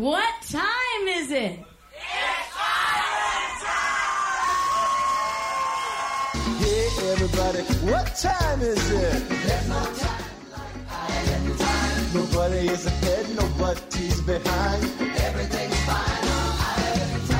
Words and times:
What 0.00 0.34
time 0.48 1.08
is 1.08 1.30
it? 1.30 1.60
It's 1.60 2.48
time! 2.56 3.66
Hey 6.56 6.88
everybody, 7.12 7.62
what 7.84 8.06
time 8.16 8.62
is 8.62 8.90
it? 8.92 9.28
There's 9.28 9.68
no 9.68 9.84
time 9.84 10.24
like 10.52 10.88
island 10.90 11.58
time. 11.58 12.14
Nobody 12.14 12.68
is 12.68 12.86
ahead, 12.86 13.26
nobody's 13.36 14.22
behind. 14.22 14.84
Everything's 15.20 15.80
fine 15.84 16.28
on 16.32 16.60
island 16.60 17.30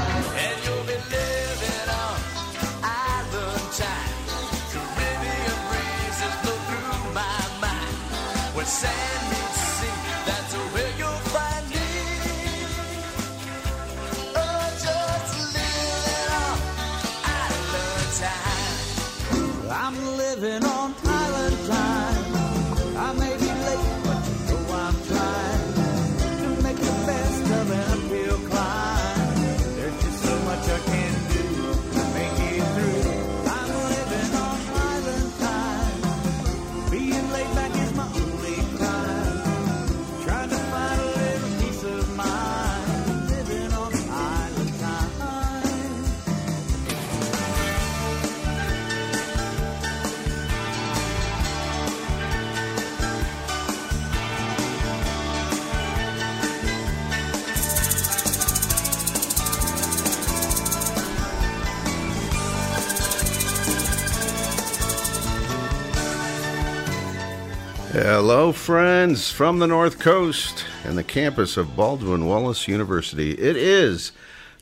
Hello, 68.12 68.50
friends 68.50 69.30
from 69.30 69.61
the 69.61 69.69
North 69.69 70.00
Coast 70.00 70.64
and 70.83 70.98
the 70.98 71.05
campus 71.05 71.56
of 71.56 71.77
Baldwin 71.77 72.27
Wallace 72.27 72.66
University. 72.66 73.34
It 73.39 73.56
is 73.56 74.11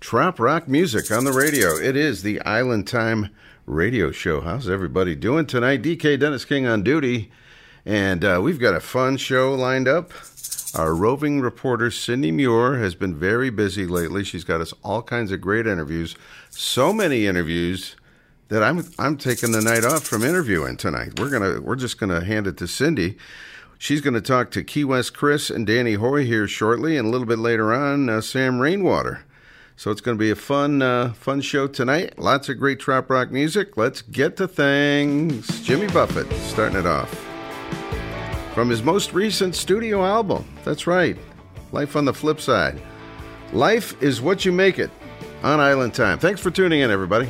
Trop 0.01 0.39
Rock 0.39 0.69
Music 0.69 1.11
on 1.11 1.25
the 1.25 1.33
radio. 1.33 1.71
It 1.71 1.97
is 1.97 2.23
the 2.23 2.43
Island 2.43 2.87
Time 2.87 3.31
radio 3.65 4.11
show. 4.11 4.43
How's 4.43 4.69
everybody 4.69 5.15
doing 5.15 5.47
tonight? 5.47 5.81
DK 5.81 6.21
Dennis 6.21 6.45
King 6.45 6.67
on 6.67 6.83
duty, 6.83 7.31
and 7.87 8.23
uh, 8.23 8.39
we've 8.43 8.61
got 8.61 8.75
a 8.75 8.81
fun 8.81 9.17
show 9.17 9.55
lined 9.55 9.89
up. 9.89 10.13
Our 10.75 10.95
roving 10.95 11.41
reporter 11.41 11.91
Cindy 11.91 12.31
Muir 12.31 12.77
has 12.77 12.95
been 12.95 13.15
very 13.15 13.49
busy 13.49 13.87
lately. 13.87 14.25
She's 14.25 14.45
got 14.45 14.61
us 14.61 14.75
all 14.85 15.01
kinds 15.01 15.33
of 15.33 15.41
great 15.41 15.67
interviews. 15.67 16.17
So 16.51 16.93
many 16.93 17.27
interviews 17.27 17.97
that 18.49 18.63
I'm 18.63 18.85
I'm 18.99 19.17
taking 19.17 19.53
the 19.53 19.61
night 19.61 19.85
off 19.85 20.05
from 20.05 20.23
interviewing 20.23 20.77
tonight. 20.77 21.19
We're 21.19 21.31
gonna 21.31 21.61
we're 21.61 21.77
just 21.77 21.99
gonna 21.99 22.25
hand 22.25 22.47
it 22.47 22.57
to 22.59 22.67
Cindy. 22.67 23.17
She's 23.81 24.01
going 24.01 24.15
to 24.15 24.21
talk 24.21 24.51
to 24.51 24.65
Key 24.65 24.83
West 24.83 25.17
Chris 25.17 25.51
and 25.51 25.65
Danny 25.65 25.95
Hoy 25.95 26.25
here 26.27 26.49
shortly, 26.49 26.97
and 26.97 27.07
a 27.07 27.11
little 27.11 27.29
bit 27.29 27.39
later 27.39 27.73
on, 27.73 28.09
uh, 28.09 28.21
Sam 28.21 28.59
Rainwater. 28.59 29.23
So 29.77 29.93
it's 29.93 30.01
going 30.01 30.17
to 30.17 30.21
be 30.21 30.33
a 30.33 30.37
fun 30.37 30.83
uh, 30.83 31.13
fun 31.13 31.41
show 31.41 31.69
tonight. 31.69 32.19
Lots 32.19 32.49
of 32.49 32.59
great 32.59 32.81
trop 32.81 33.09
rock 33.09 33.31
music. 33.31 33.77
Let's 33.77 34.03
get 34.03 34.37
to 34.39 34.49
things. 34.49 35.61
Jimmy 35.63 35.87
Buffett 35.87 36.31
starting 36.41 36.77
it 36.77 36.87
off 36.87 37.09
from 38.53 38.69
his 38.69 38.83
most 38.83 39.13
recent 39.13 39.55
studio 39.55 40.05
album. 40.05 40.45
That's 40.65 40.89
right, 40.89 41.17
Life 41.71 41.95
on 41.95 42.05
the 42.05 42.13
Flip 42.13 42.41
Side. 42.41 42.83
Life 43.53 44.03
is 44.03 44.21
what 44.21 44.45
you 44.45 44.51
make 44.51 44.81
it 44.81 44.91
on 45.45 45.61
Island 45.61 45.95
Time. 45.95 46.19
Thanks 46.19 46.41
for 46.41 46.51
tuning 46.51 46.81
in, 46.81 46.91
everybody. 46.91 47.29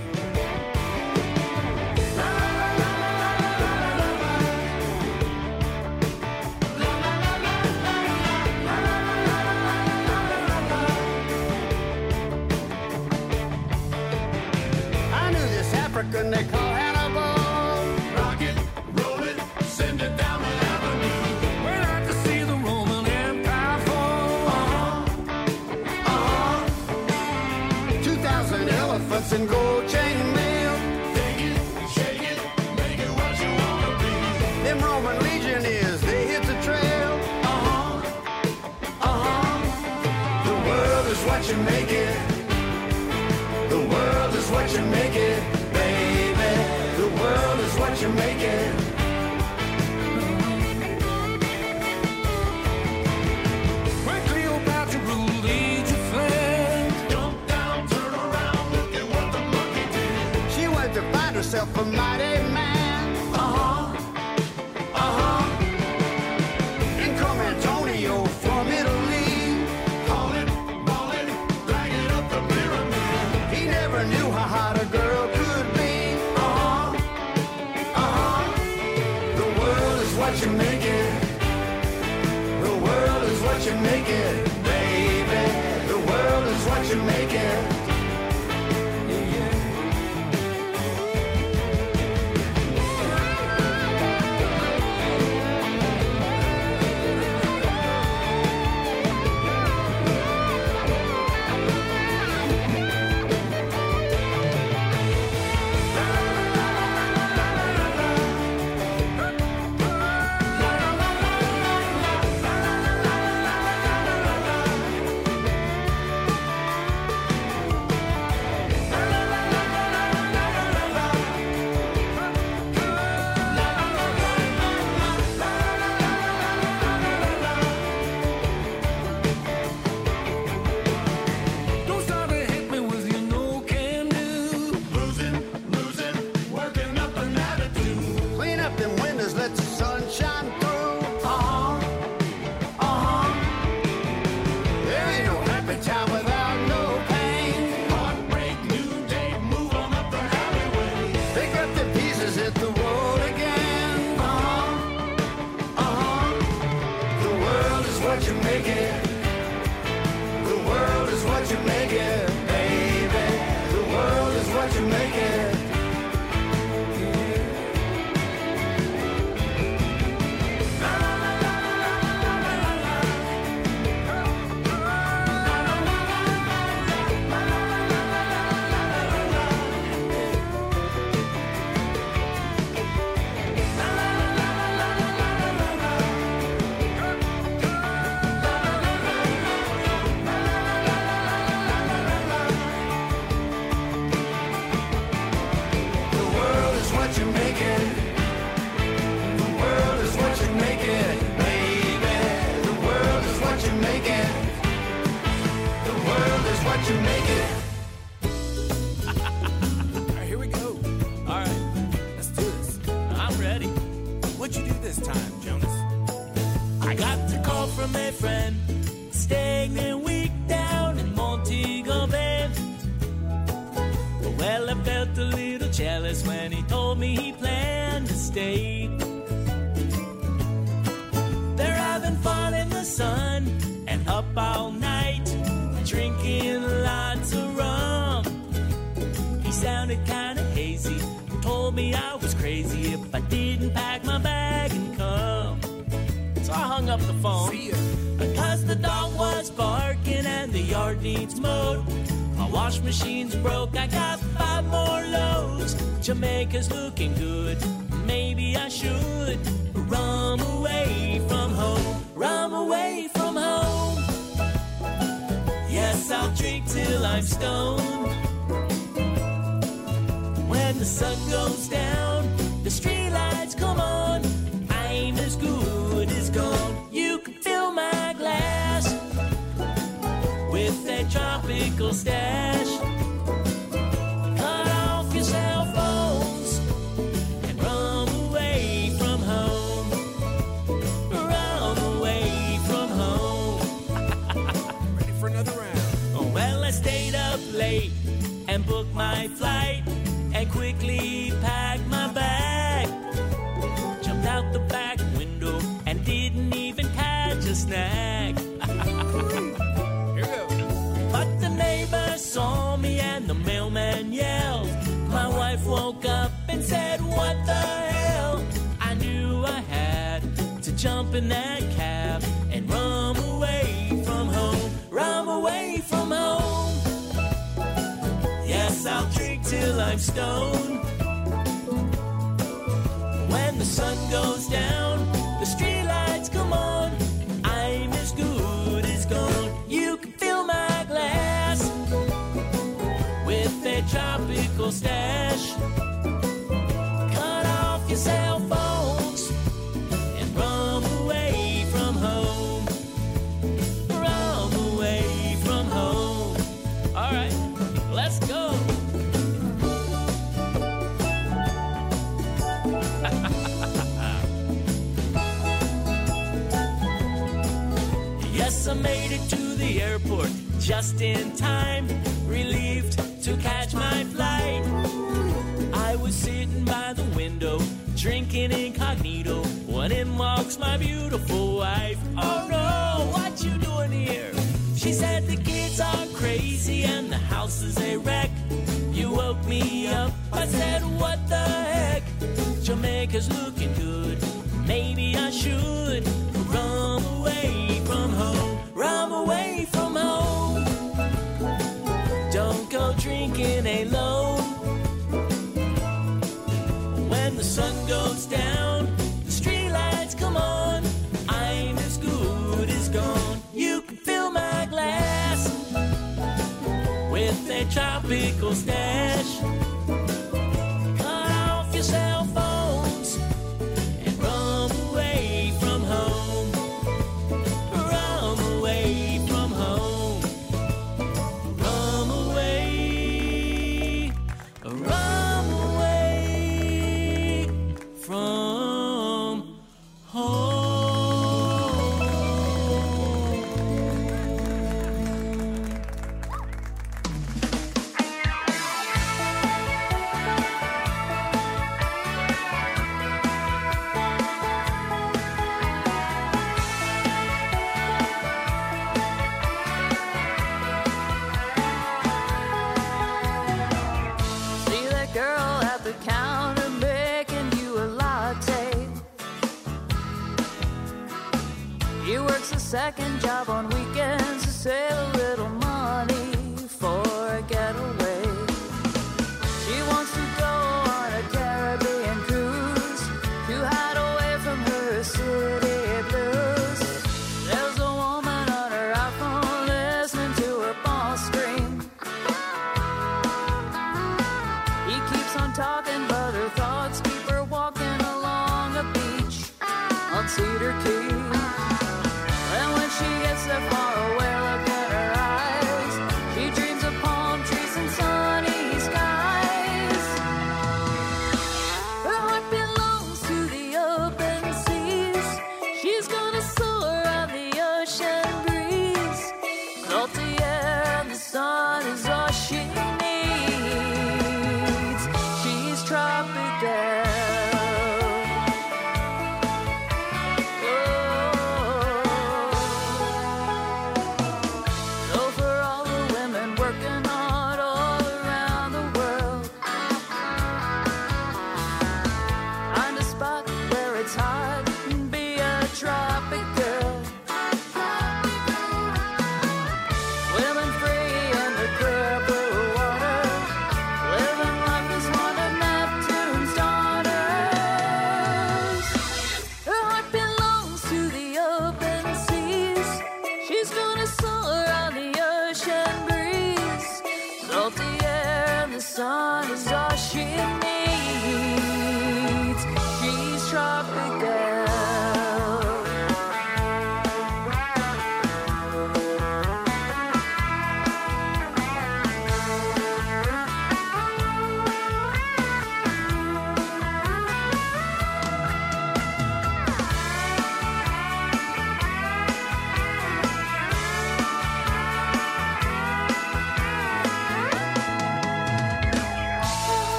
works 472.38 472.52
a 472.52 472.60
second 472.60 473.20
job 473.20 473.48
on 473.50 473.68
weekends 473.70 474.44
to 474.44 474.50
save 474.50 474.92
a 474.92 475.16
little 475.16 475.48
money. 475.48 476.37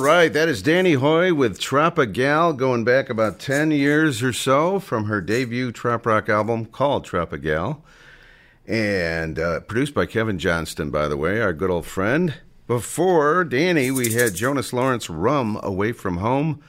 Right, 0.00 0.32
that 0.32 0.48
is 0.48 0.62
Danny 0.62 0.94
Hoy 0.94 1.34
with 1.34 1.60
Tropigal, 1.60 2.56
going 2.56 2.84
back 2.84 3.10
about 3.10 3.38
10 3.38 3.70
years 3.70 4.22
or 4.22 4.32
so 4.32 4.80
from 4.80 5.04
her 5.04 5.20
debut 5.20 5.72
trop 5.72 6.06
rock 6.06 6.30
album 6.30 6.64
called 6.64 7.04
Tropigal. 7.04 7.82
And 8.66 9.38
uh, 9.38 9.60
produced 9.60 9.92
by 9.92 10.06
Kevin 10.06 10.38
Johnston, 10.38 10.90
by 10.90 11.06
the 11.06 11.18
way, 11.18 11.42
our 11.42 11.52
good 11.52 11.68
old 11.68 11.84
friend. 11.84 12.32
Before 12.66 13.44
Danny, 13.44 13.90
we 13.90 14.14
had 14.14 14.34
Jonas 14.34 14.72
Lawrence 14.72 15.10
Rum 15.10 15.60
Away 15.62 15.92
from 15.92 16.16
Home. 16.16 16.62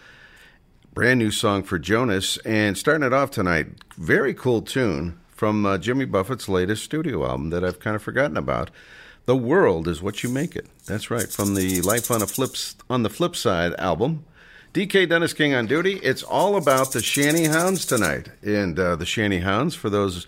Brand 0.94 1.20
new 1.20 1.32
song 1.32 1.64
for 1.64 1.80
Jonas. 1.80 2.38
And 2.40 2.78
starting 2.78 3.08
it 3.08 3.14
off 3.14 3.32
tonight, 3.32 3.68
very 3.98 4.34
cool 4.34 4.62
tune 4.62 5.18
from 5.30 5.66
uh, 5.66 5.78
Jimmy 5.78 6.04
Buffett's 6.04 6.50
latest 6.50 6.84
studio 6.84 7.26
album 7.26 7.50
that 7.52 7.64
I've 7.64 7.80
kind 7.80 7.96
of 7.96 8.04
forgotten 8.04 8.36
about. 8.36 8.72
The 9.32 9.38
World 9.38 9.88
is 9.88 10.02
What 10.02 10.24
You 10.24 10.30
Make 10.30 10.58
It. 10.58 10.68
That's 10.88 11.10
right, 11.10 11.30
from 11.30 11.56
the 11.56 11.80
Life 11.80 12.12
on 12.12 12.22
a 12.22 12.28
Flips 12.28 12.76
on 12.90 13.04
the 13.04 13.10
Flip 13.10 13.34
Side 13.34 13.74
album. 13.76 14.26
DK 14.74 15.08
Dennis 15.08 15.32
King 15.32 15.54
on 15.54 15.68
duty. 15.68 15.94
It's 16.04 16.22
all 16.22 16.58
about 16.58 16.92
the 16.92 17.02
Shanty 17.02 17.46
Hounds 17.46 17.86
tonight. 17.86 18.28
And 18.42 18.78
uh, 18.78 18.98
the 18.98 19.06
Shanty 19.06 19.40
Hounds, 19.40 19.74
for 19.74 19.90
those 19.90 20.28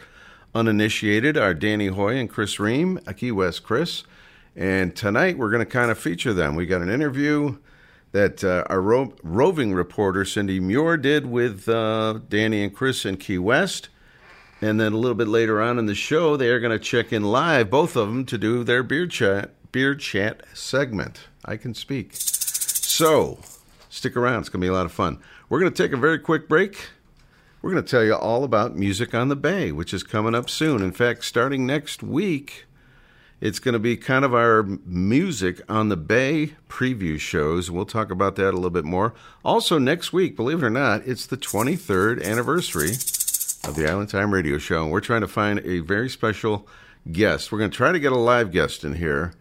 uninitiated, 0.56 1.36
are 1.36 1.54
Danny 1.54 1.88
Hoy 1.88 2.16
and 2.16 2.30
Chris 2.30 2.62
Ream, 2.62 2.98
a 3.06 3.14
Key 3.14 3.34
West 3.34 3.64
Chris. 3.64 4.06
And 4.56 4.96
tonight 4.96 5.38
we're 5.38 5.52
going 5.52 5.60
to 5.60 5.70
kind 5.70 5.92
of 5.92 6.00
feature 6.00 6.34
them. 6.34 6.56
We 6.56 6.66
got 6.66 6.82
an 6.82 6.90
interview 6.90 7.58
that 8.14 8.42
uh, 8.42 8.64
our 8.70 8.80
ro- 8.80 9.14
roving 9.22 9.74
reporter 9.74 10.24
Cindy 10.24 10.62
Muir 10.62 10.96
did 10.96 11.26
with 11.26 11.68
uh, 11.68 12.20
Danny 12.30 12.64
and 12.64 12.74
Chris 12.74 13.04
in 13.04 13.18
Key 13.18 13.40
West. 13.40 13.90
And 14.64 14.80
then 14.80 14.94
a 14.94 14.98
little 14.98 15.14
bit 15.14 15.28
later 15.28 15.62
on 15.62 15.78
in 15.78 15.88
the 15.88 15.94
show, 15.94 16.38
they 16.38 16.48
are 16.48 16.62
going 16.62 16.72
to 16.72 16.80
check 16.80 17.12
in 17.12 17.22
live, 17.22 17.70
both 17.70 17.98
of 17.98 18.08
them, 18.08 18.24
to 18.28 18.38
do 18.38 18.64
their 18.64 18.82
beer 18.82 19.06
chat, 19.06 19.52
beer 19.74 19.94
chat 19.94 20.42
segment. 20.54 21.28
I 21.44 21.58
can 21.58 21.74
speak. 21.74 22.12
So 22.14 23.40
stick 23.90 24.16
around; 24.16 24.40
it's 24.40 24.48
going 24.48 24.62
to 24.62 24.66
be 24.66 24.70
a 24.70 24.74
lot 24.74 24.86
of 24.86 24.94
fun. 24.94 25.20
We're 25.50 25.60
going 25.60 25.74
to 25.74 25.84
take 25.84 25.92
a 25.92 25.98
very 25.98 26.18
quick 26.18 26.48
break. 26.48 26.92
We're 27.62 27.72
going 27.72 27.84
to 27.84 27.92
tell 27.92 28.06
you 28.06 28.16
all 28.16 28.46
about 28.46 28.74
Music 28.74 29.14
on 29.14 29.28
the 29.28 29.36
Bay, 29.36 29.74
which 29.74 29.94
is 29.94 30.02
coming 30.02 30.34
up 30.34 30.50
soon. 30.50 30.82
In 30.82 30.94
fact, 30.94 31.26
starting 31.26 31.66
next 31.66 32.02
week, 32.02 32.66
it's 33.42 33.60
going 33.60 33.74
to 33.74 33.80
be 33.80 33.98
kind 33.98 34.24
of 34.24 34.34
our 34.34 34.64
Music 34.86 35.60
on 35.68 35.90
the 35.90 35.98
Bay 35.98 36.54
preview 36.70 37.20
shows. 37.20 37.70
We'll 37.70 37.86
talk 37.86 38.12
about 38.12 38.38
that 38.38 38.52
a 38.52 38.56
little 38.56 38.70
bit 38.70 38.86
more. 38.86 39.14
Also, 39.44 39.78
next 39.78 40.14
week, 40.14 40.38
believe 40.38 40.64
it 40.64 40.66
or 40.66 40.70
not, 40.70 41.06
it's 41.06 41.26
the 41.26 41.36
23rd 41.36 42.24
anniversary 42.24 42.92
of 43.66 43.76
the 43.76 43.90
Island 43.90 44.10
Time 44.10 44.34
Radio 44.34 44.58
Show, 44.58 44.84
and 44.84 44.92
we're 44.92 45.00
trying 45.00 45.22
to 45.22 45.28
find 45.28 45.60
a 45.60 45.80
very 45.80 46.10
special 46.10 46.68
guest. 47.12 47.52
We're 47.52 47.60
going 47.60 47.72
to 47.72 47.78
try 47.78 47.92
to 47.92 48.00
get 48.00 48.12
a 48.12 48.18
live 48.18 48.52
guest 48.52 48.84
in 48.84 48.96
here, 48.96 49.34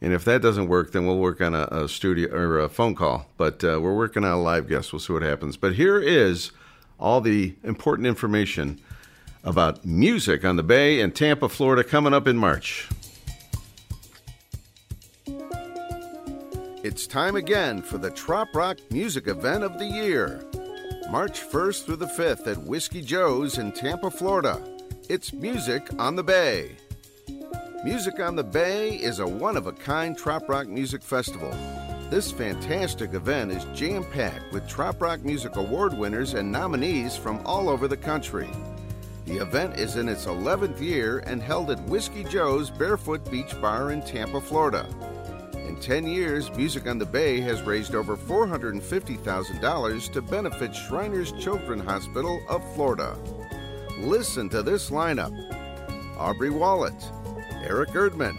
and 0.00 0.12
if 0.12 0.24
that 0.24 0.42
doesn't 0.42 0.68
work, 0.68 0.92
then 0.92 1.06
we'll 1.06 1.18
work 1.18 1.40
on 1.40 1.54
a, 1.54 1.66
a 1.70 1.88
studio 1.88 2.32
or 2.32 2.60
a 2.60 2.68
phone 2.68 2.94
call. 2.94 3.26
But 3.36 3.64
uh, 3.64 3.80
we're 3.82 3.96
working 3.96 4.24
on 4.24 4.32
a 4.32 4.40
live 4.40 4.68
guest. 4.68 4.92
We'll 4.92 5.00
see 5.00 5.12
what 5.12 5.22
happens. 5.22 5.56
But 5.56 5.74
here 5.74 5.98
is 5.98 6.52
all 7.00 7.20
the 7.20 7.56
important 7.64 8.06
information 8.06 8.80
about 9.42 9.84
music 9.84 10.44
on 10.44 10.56
the 10.56 10.62
Bay 10.62 11.00
and 11.00 11.14
Tampa, 11.14 11.48
Florida, 11.48 11.82
coming 11.82 12.14
up 12.14 12.28
in 12.28 12.36
March. 12.36 12.88
It's 16.84 17.06
time 17.06 17.34
again 17.34 17.82
for 17.82 17.98
the 17.98 18.10
Trop 18.10 18.54
Rock 18.54 18.78
Music 18.90 19.26
Event 19.26 19.64
of 19.64 19.78
the 19.78 19.86
Year. 19.86 20.44
March 21.10 21.42
1st 21.42 21.84
through 21.84 21.96
the 21.96 22.06
5th 22.06 22.46
at 22.46 22.58
Whiskey 22.58 23.02
Joe's 23.02 23.58
in 23.58 23.72
Tampa, 23.72 24.10
Florida. 24.10 24.62
It's 25.08 25.32
Music 25.32 25.86
on 25.98 26.16
the 26.16 26.22
Bay. 26.22 26.76
Music 27.84 28.18
on 28.20 28.36
the 28.36 28.42
Bay 28.42 28.96
is 28.96 29.18
a 29.18 29.26
one 29.26 29.56
of 29.56 29.66
a 29.66 29.72
kind 29.72 30.16
trop 30.16 30.48
rock 30.48 30.66
music 30.66 31.02
festival. 31.02 31.50
This 32.08 32.32
fantastic 32.32 33.12
event 33.12 33.52
is 33.52 33.66
jam 33.78 34.04
packed 34.04 34.50
with 34.52 34.66
trop 34.66 35.00
rock 35.02 35.22
music 35.22 35.56
award 35.56 35.96
winners 35.96 36.32
and 36.34 36.50
nominees 36.50 37.16
from 37.16 37.40
all 37.44 37.68
over 37.68 37.86
the 37.86 37.96
country. 37.96 38.48
The 39.26 39.36
event 39.38 39.78
is 39.78 39.96
in 39.96 40.08
its 40.08 40.24
11th 40.24 40.80
year 40.80 41.18
and 41.20 41.42
held 41.42 41.70
at 41.70 41.82
Whiskey 41.84 42.24
Joe's 42.24 42.70
Barefoot 42.70 43.30
Beach 43.30 43.60
Bar 43.60 43.92
in 43.92 44.00
Tampa, 44.02 44.40
Florida. 44.40 44.86
In 45.74 45.80
10 45.80 46.06
years, 46.06 46.52
Music 46.52 46.86
on 46.86 46.98
the 46.98 47.04
Bay 47.04 47.40
has 47.40 47.60
raised 47.62 47.96
over 47.96 48.16
$450,000 48.16 50.12
to 50.12 50.22
benefit 50.22 50.72
Shriners 50.72 51.32
Children 51.32 51.80
Hospital 51.80 52.40
of 52.48 52.62
Florida. 52.76 53.18
Listen 53.98 54.48
to 54.50 54.62
this 54.62 54.90
lineup 54.90 55.34
Aubrey 56.16 56.50
Wallet, 56.50 56.94
Eric 57.64 57.88
Erdman, 57.88 58.36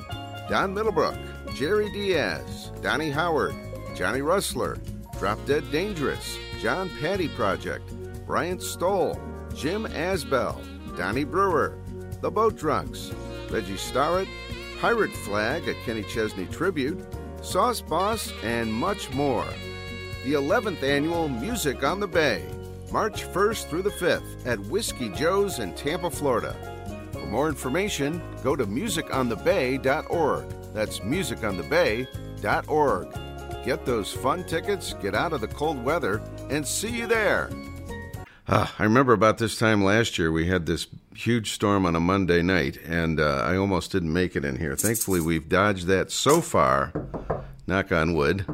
Don 0.47 0.73
Middlebrook, 0.73 1.17
Jerry 1.53 1.91
Diaz, 1.91 2.71
Donnie 2.81 3.11
Howard, 3.11 3.53
Johnny 3.97 4.21
Rustler, 4.21 4.77
Drop 5.19 5.37
Dead 5.45 5.69
Dangerous, 5.73 6.37
John 6.61 6.89
Patty 7.01 7.27
Project, 7.27 7.91
Brian 8.25 8.61
Stoll, 8.61 9.19
Jim 9.53 9.83
Asbell, 9.87 10.55
Donnie 10.95 11.25
Brewer, 11.25 11.77
The 12.21 12.31
Boat 12.31 12.55
Drunks, 12.55 13.11
Reggie 13.51 13.75
Starrett, 13.75 14.29
Pirate 14.79 15.11
Flag, 15.11 15.67
a 15.67 15.73
Kenny 15.85 16.03
Chesney 16.03 16.45
tribute, 16.45 17.05
Sauce 17.45 17.79
Boss, 17.79 18.33
and 18.43 18.73
much 18.73 19.13
more. 19.13 19.45
The 20.23 20.33
11th 20.33 20.81
annual 20.81 21.29
Music 21.29 21.83
on 21.83 21.99
the 21.99 22.07
Bay, 22.07 22.43
March 22.91 23.23
1st 23.23 23.65
through 23.65 23.83
the 23.83 23.91
5th 23.91 24.47
at 24.47 24.59
Whiskey 24.61 25.09
Joe's 25.09 25.59
in 25.59 25.75
Tampa, 25.75 26.09
Florida. 26.09 26.55
For 27.13 27.27
more 27.27 27.47
information, 27.47 28.19
go 28.43 28.55
to 28.55 28.65
musiconthebay.org. 28.65 30.45
That's 30.73 30.99
musiconthebay.org. 30.99 33.07
Get 33.63 33.85
those 33.85 34.11
fun 34.11 34.43
tickets, 34.45 34.95
get 35.01 35.13
out 35.13 35.33
of 35.33 35.41
the 35.41 35.47
cold 35.47 35.83
weather, 35.83 36.23
and 36.49 36.67
see 36.67 36.89
you 36.89 37.05
there. 37.05 37.51
Ah, 38.47 38.75
I 38.77 38.83
remember 38.83 39.13
about 39.13 39.39
this 39.39 39.57
time 39.57 39.83
last 39.83 40.19
year, 40.19 40.31
we 40.31 40.47
had 40.47 40.65
this 40.65 40.87
huge 41.15 41.51
storm 41.51 41.85
on 41.85 41.95
a 41.95 41.99
Monday 41.99 42.41
night, 42.41 42.77
and 42.85 43.19
uh, 43.19 43.43
I 43.45 43.55
almost 43.55 43.91
didn't 43.91 44.13
make 44.13 44.35
it 44.35 44.45
in 44.45 44.57
here. 44.57 44.75
Thankfully, 44.75 45.19
we've 45.19 45.47
dodged 45.47 45.87
that 45.87 46.11
so 46.11 46.41
far. 46.41 46.91
Knock 47.67 47.91
on 47.91 48.13
wood. 48.13 48.45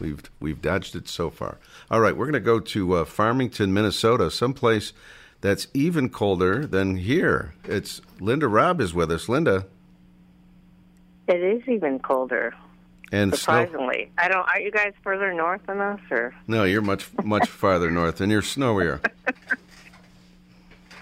We've 0.00 0.22
we've 0.40 0.60
dodged 0.60 0.94
it 0.96 1.08
so 1.08 1.30
far. 1.30 1.58
All 1.90 2.00
right, 2.00 2.16
we're 2.16 2.26
going 2.26 2.34
to 2.34 2.40
go 2.40 2.60
to 2.60 2.94
uh, 2.96 3.04
Farmington, 3.04 3.72
Minnesota, 3.72 4.30
someplace 4.30 4.92
that's 5.40 5.68
even 5.74 6.08
colder 6.10 6.66
than 6.66 6.96
here. 6.96 7.54
It's 7.64 8.00
Linda 8.20 8.48
Robb 8.48 8.80
is 8.80 8.92
with 8.92 9.10
us. 9.10 9.28
Linda, 9.28 9.66
It 11.28 11.40
is 11.40 11.66
even 11.68 11.98
colder, 12.00 12.54
and 13.12 13.30
snow. 13.32 13.36
surprisingly. 13.64 14.10
I 14.18 14.28
don't. 14.28 14.46
Are 14.48 14.60
you 14.60 14.70
guys 14.70 14.92
further 15.02 15.32
north 15.32 15.64
than 15.66 15.80
us, 15.80 16.00
or 16.10 16.34
No, 16.46 16.64
you're 16.64 16.82
much 16.82 17.08
much 17.24 17.48
farther 17.62 17.90
north, 17.90 18.20
and 18.20 18.30
you're 18.30 18.42
snowier. 18.42 19.00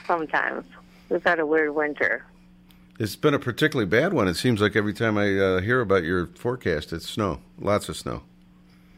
sometimes 0.06 0.64
we've 1.08 1.24
had 1.24 1.40
a 1.40 1.46
weird 1.46 1.74
winter? 1.74 2.24
It's 2.98 3.16
been 3.16 3.34
a 3.34 3.38
particularly 3.38 3.88
bad 3.88 4.12
one. 4.12 4.28
It 4.28 4.34
seems 4.34 4.60
like 4.60 4.76
every 4.76 4.92
time 4.92 5.18
I 5.18 5.36
uh, 5.36 5.60
hear 5.60 5.80
about 5.80 6.04
your 6.04 6.26
forecast, 6.26 6.92
it's 6.92 7.08
snow, 7.08 7.40
lots 7.58 7.88
of 7.88 7.96
snow. 7.96 8.22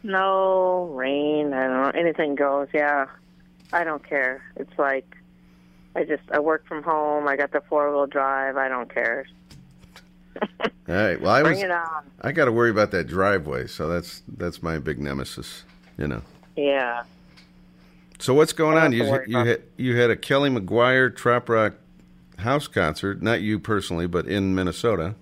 No 0.03 0.91
rain. 0.93 1.53
I 1.55 1.67
don't 1.67 1.83
know. 1.83 2.01
Anything 2.01 2.35
goes. 2.35 2.69
Yeah, 2.75 3.07
I 3.73 3.85
don't 3.85 4.07
care. 4.07 4.43
It's 4.57 4.79
like 4.79 5.17
I 5.97 6.05
just 6.05 6.23
I 6.31 6.39
work 6.41 6.67
from 6.67 6.83
home. 6.83 7.27
I 7.27 7.37
got 7.37 7.53
the 7.53 7.63
four 7.63 7.91
wheel 7.91 8.07
drive. 8.07 8.57
I 8.57 8.69
don't 8.69 8.93
care. 8.93 9.27
All 10.61 10.69
right. 10.87 11.21
Well, 11.21 11.33
I 11.33 11.43
Bring 11.43 11.55
was. 11.55 11.63
it 11.63 11.71
on. 11.71 12.05
I 12.21 12.33
got 12.33 12.45
to 12.45 12.53
worry 12.53 12.71
about 12.71 12.91
that 12.91 13.07
driveway, 13.07 13.67
so 13.67 13.89
that's 13.89 14.23
that's 14.37 14.63
my 14.63 14.79
big 14.79 15.01
nemesis. 15.01 15.65
You 15.97 16.09
know. 16.09 16.23
Yeah. 16.55 17.05
So 18.19 18.35
what's 18.35 18.53
going 18.53 18.77
on? 18.77 18.93
You 18.93 19.05
have 19.05 19.07
to 19.07 19.13
worry 19.13 19.27
you 19.29 19.39
had 19.39 19.63
you 19.79 19.97
had 19.97 20.11
a 20.11 20.17
Kelly 20.17 20.51
McGuire 20.51 21.15
Trop 21.15 21.49
Rock 21.49 21.75
house 22.39 22.69
concert, 22.69 23.23
not 23.23 23.41
you 23.41 23.59
personally, 23.59 24.07
but 24.07 24.27
in 24.27 24.55
Minnesota. 24.55 25.15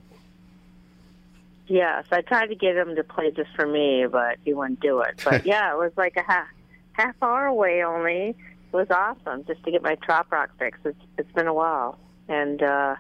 Yes, 1.66 2.04
I 2.12 2.20
tried 2.20 2.48
to 2.48 2.54
get 2.54 2.76
him 2.76 2.94
to 2.96 3.04
play 3.04 3.30
just 3.30 3.50
for 3.56 3.66
me, 3.66 4.06
but 4.10 4.36
he 4.44 4.52
wouldn't 4.52 4.80
do 4.80 5.00
it. 5.00 5.20
But 5.24 5.46
yeah, 5.46 5.72
it 5.72 5.78
was 5.78 5.92
like 5.96 6.16
a 6.16 6.22
half 6.22 6.48
half 6.92 7.14
hour 7.22 7.46
away 7.46 7.82
only. 7.82 8.30
It 8.30 8.76
was 8.76 8.90
awesome 8.90 9.44
just 9.46 9.62
to 9.64 9.70
get 9.70 9.82
my 9.82 9.94
trop 9.96 10.30
rock 10.30 10.50
fix. 10.58 10.78
It's 10.84 10.98
it's 11.16 11.32
been 11.32 11.46
a 11.46 11.54
while, 11.54 11.98
and 12.28 12.62
uh, 12.62 12.96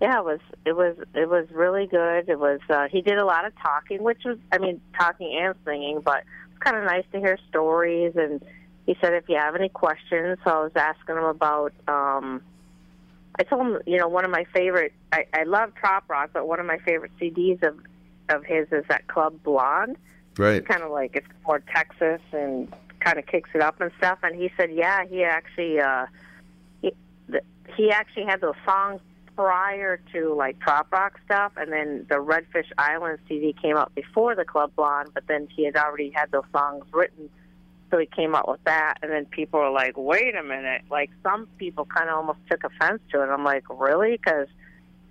yeah, 0.00 0.18
it 0.18 0.24
was 0.24 0.40
it 0.64 0.76
was 0.76 0.96
it 1.14 1.28
was 1.28 1.46
really 1.50 1.86
good. 1.86 2.28
It 2.28 2.38
was 2.38 2.60
uh, 2.70 2.86
he 2.88 3.00
did 3.00 3.18
a 3.18 3.24
lot 3.24 3.46
of 3.46 3.52
talking, 3.60 4.02
which 4.02 4.22
was 4.24 4.38
I 4.52 4.58
mean 4.58 4.80
talking 4.96 5.36
and 5.36 5.54
singing, 5.64 6.00
but 6.00 6.22
it's 6.50 6.58
kind 6.60 6.76
of 6.76 6.84
nice 6.84 7.04
to 7.12 7.18
hear 7.18 7.38
stories. 7.48 8.12
And 8.14 8.44
he 8.86 8.96
said 9.00 9.14
if 9.14 9.28
you 9.28 9.36
have 9.36 9.56
any 9.56 9.70
questions, 9.70 10.38
so 10.44 10.50
I 10.50 10.62
was 10.62 10.72
asking 10.76 11.16
him 11.16 11.24
about. 11.24 11.72
um 11.88 12.42
I 13.38 13.42
told 13.42 13.62
him, 13.62 13.78
you 13.86 13.98
know, 13.98 14.08
one 14.08 14.24
of 14.24 14.30
my 14.30 14.44
favorite. 14.54 14.92
I, 15.12 15.26
I 15.32 15.42
love 15.44 15.74
trop 15.74 16.08
rock, 16.08 16.30
but 16.32 16.46
one 16.46 16.60
of 16.60 16.66
my 16.66 16.78
favorite 16.78 17.12
CDs 17.20 17.62
of 17.62 17.78
of 18.30 18.44
his 18.44 18.66
is 18.72 18.84
that 18.88 19.06
Club 19.06 19.42
Blonde 19.42 19.98
Right. 20.38 20.56
It's 20.56 20.66
kind 20.66 20.82
of 20.82 20.90
like 20.90 21.14
it's 21.14 21.26
more 21.46 21.60
Texas 21.60 22.20
and 22.32 22.72
kind 23.00 23.18
of 23.18 23.26
kicks 23.26 23.50
it 23.54 23.60
up 23.60 23.80
and 23.80 23.90
stuff. 23.98 24.18
And 24.22 24.34
he 24.34 24.50
said, 24.56 24.70
yeah, 24.72 25.04
he 25.04 25.22
actually 25.22 25.78
uh, 25.80 26.06
he 26.82 26.92
the, 27.28 27.40
he 27.76 27.90
actually 27.90 28.24
had 28.24 28.40
those 28.40 28.56
songs 28.64 29.00
prior 29.36 30.00
to 30.12 30.34
like 30.34 30.58
trop 30.60 30.90
rock 30.92 31.20
stuff, 31.24 31.52
and 31.56 31.72
then 31.72 32.06
the 32.08 32.16
Redfish 32.16 32.70
Island 32.78 33.18
CD 33.28 33.54
came 33.60 33.76
out 33.76 33.94
before 33.94 34.34
the 34.34 34.44
Club 34.44 34.72
Blonde, 34.76 35.10
but 35.14 35.26
then 35.26 35.48
he 35.54 35.64
had 35.64 35.76
already 35.76 36.10
had 36.10 36.30
those 36.30 36.44
songs 36.52 36.84
written. 36.92 37.28
So 37.94 38.00
he 38.00 38.06
came 38.06 38.34
out 38.34 38.48
with 38.48 38.58
that, 38.64 38.94
and 39.02 39.12
then 39.12 39.24
people 39.26 39.60
were 39.60 39.70
like, 39.70 39.96
"Wait 39.96 40.34
a 40.34 40.42
minute!" 40.42 40.82
Like 40.90 41.10
some 41.22 41.46
people 41.58 41.84
kind 41.84 42.10
of 42.10 42.16
almost 42.16 42.40
took 42.50 42.64
offense 42.64 43.00
to 43.12 43.22
it. 43.22 43.26
I'm 43.28 43.44
like, 43.44 43.62
"Really?" 43.70 44.16
Because 44.16 44.48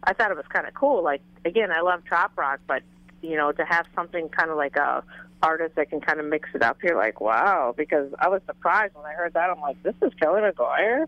I 0.03 0.11
thought 0.11 0.31
it 0.31 0.35
was 0.35 0.45
kind 0.49 0.67
of 0.67 0.73
cool. 0.73 1.01
Like 1.01 1.21
again, 1.45 1.71
I 1.71 1.79
love 1.79 2.03
trop 2.03 2.37
rock, 2.37 2.59
but 2.67 2.83
you 3.21 3.37
know, 3.37 3.53
to 3.53 3.63
have 3.63 3.85
something 3.95 4.27
kind 4.27 4.51
of 4.51 4.57
like 4.57 4.75
a 4.75 5.01
artist 5.41 5.75
that 5.75 5.91
can 5.91 6.01
kind 6.01 6.19
of 6.19 6.25
mix 6.25 6.49
it 6.53 6.61
up, 6.61 6.83
you're 6.83 6.97
like, 6.97 7.21
wow. 7.21 7.73
Because 7.77 8.13
I 8.19 8.27
was 8.27 8.41
surprised 8.45 8.95
when 8.95 9.05
I 9.05 9.13
heard 9.13 9.33
that. 9.33 9.49
I'm 9.49 9.61
like, 9.61 9.81
this 9.81 9.95
is 10.01 10.13
Kelly 10.15 10.41
McGuire. 10.41 11.05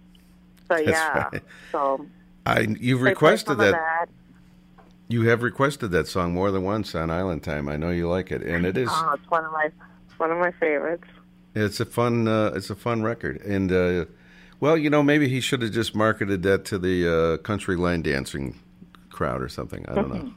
So 0.70 0.78
yeah, 0.78 1.28
right. 1.34 1.44
so 1.74 2.08
I 2.46 2.62
you've 2.80 3.02
requested 3.02 3.52
of 3.52 3.58
that. 3.58 4.08
You 5.10 5.28
have 5.28 5.44
requested 5.44 5.92
that 5.92 6.08
song 6.08 6.34
more 6.34 6.52
than 6.52 6.64
once 6.64 6.96
on 6.96 7.12
Island 7.12 7.44
Time. 7.44 7.68
I 7.68 7.76
know 7.76 7.90
you 7.90 8.08
like 8.10 8.32
it, 8.32 8.44
and 8.44 8.66
it 8.66 8.78
is 8.78 8.88
Oh, 8.90 9.18
it's 9.20 9.30
one 9.30 9.44
of 9.44 9.52
my 9.52 9.66
it's 9.66 10.18
one 10.18 10.32
of 10.32 10.38
my 10.38 10.52
favorites. 10.52 11.04
It's 11.56 11.80
a 11.80 11.86
fun 11.86 12.28
uh, 12.28 12.52
it's 12.54 12.70
a 12.70 12.76
fun 12.76 13.02
record. 13.02 13.41
And 13.41 13.72
uh, 13.72 14.06
well, 14.60 14.78
you 14.78 14.89
know, 14.89 15.02
maybe 15.02 15.30
he 15.30 15.39
should 15.39 15.62
have 15.62 15.72
just 15.72 15.96
marketed 15.96 16.44
that 16.44 16.65
to 16.65 16.78
the 16.78 17.08
uh, 17.08 17.38
country 17.44 17.76
line 17.76 18.02
dancing 18.02 18.60
crowd 19.10 19.41
or 19.41 19.50
something. 19.50 19.86
I 19.88 19.96
don't 19.96 20.10
know. 20.10 20.34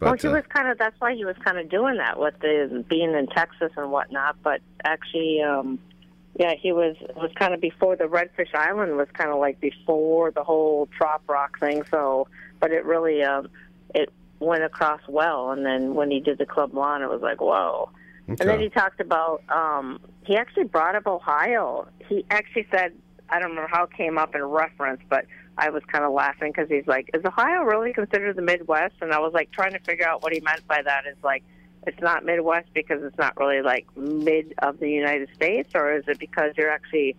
well, 0.00 0.12
But 0.12 0.20
he 0.20 0.28
uh, 0.28 0.32
was 0.32 0.44
kind 0.48 0.68
of 0.68 0.78
that's 0.78 1.00
why 1.00 1.14
he 1.14 1.24
was 1.24 1.36
kind 1.44 1.58
of 1.58 1.68
doing 1.68 1.96
that 1.98 2.18
with 2.18 2.38
the 2.40 2.84
being 2.88 3.14
in 3.14 3.28
Texas 3.28 3.70
and 3.76 3.90
whatnot. 3.92 4.36
But 4.42 4.60
actually, 4.84 5.40
um, 5.42 5.78
yeah, 6.38 6.54
he 6.54 6.72
was 6.72 6.96
was 7.16 7.30
kind 7.36 7.54
of 7.54 7.60
before 7.60 7.96
the 7.96 8.04
Redfish 8.04 8.54
Island 8.54 8.96
was 8.96 9.08
kind 9.12 9.30
of 9.30 9.38
like 9.38 9.60
before 9.60 10.32
the 10.32 10.42
whole 10.42 10.88
trop 10.96 11.22
rock 11.28 11.60
thing. 11.60 11.84
So, 11.90 12.26
but 12.60 12.72
it 12.72 12.84
really 12.84 13.22
um, 13.22 13.48
it 13.94 14.12
went 14.40 14.64
across 14.64 15.00
well. 15.08 15.50
And 15.52 15.64
then 15.64 15.94
when 15.94 16.10
he 16.10 16.18
did 16.20 16.38
the 16.38 16.46
Club 16.46 16.72
Blonde, 16.72 17.04
it 17.04 17.10
was 17.10 17.22
like 17.22 17.40
whoa. 17.40 17.90
And 18.28 18.38
then 18.38 18.60
he 18.60 18.68
talked 18.68 19.00
about 19.00 19.42
um, 19.48 20.00
he 20.24 20.36
actually 20.36 20.64
brought 20.64 20.94
up 20.94 21.06
Ohio. 21.06 21.88
He 22.08 22.24
actually 22.30 22.66
said 22.70 22.92
I 23.30 23.38
don't 23.38 23.50
remember 23.50 23.68
how 23.70 23.84
it 23.84 23.92
came 23.92 24.18
up 24.18 24.34
in 24.34 24.42
reference, 24.42 25.02
but 25.08 25.26
I 25.56 25.70
was 25.70 25.82
kind 25.90 26.04
of 26.04 26.12
laughing 26.12 26.52
because 26.52 26.68
he's 26.68 26.86
like, 26.86 27.10
"Is 27.14 27.24
Ohio 27.24 27.62
really 27.62 27.92
considered 27.92 28.36
the 28.36 28.42
Midwest?" 28.42 28.96
And 29.00 29.12
I 29.12 29.18
was 29.18 29.32
like 29.32 29.50
trying 29.50 29.72
to 29.72 29.78
figure 29.80 30.06
out 30.06 30.22
what 30.22 30.32
he 30.32 30.40
meant 30.40 30.66
by 30.66 30.82
that. 30.82 31.06
Is 31.06 31.16
like, 31.22 31.42
it's 31.86 32.00
not 32.00 32.24
Midwest 32.24 32.68
because 32.74 33.02
it's 33.02 33.18
not 33.18 33.36
really 33.38 33.62
like 33.62 33.86
mid 33.96 34.54
of 34.58 34.78
the 34.78 34.90
United 34.90 35.28
States, 35.34 35.70
or 35.74 35.92
is 35.96 36.04
it 36.06 36.18
because 36.18 36.52
you're 36.56 36.70
actually 36.70 37.16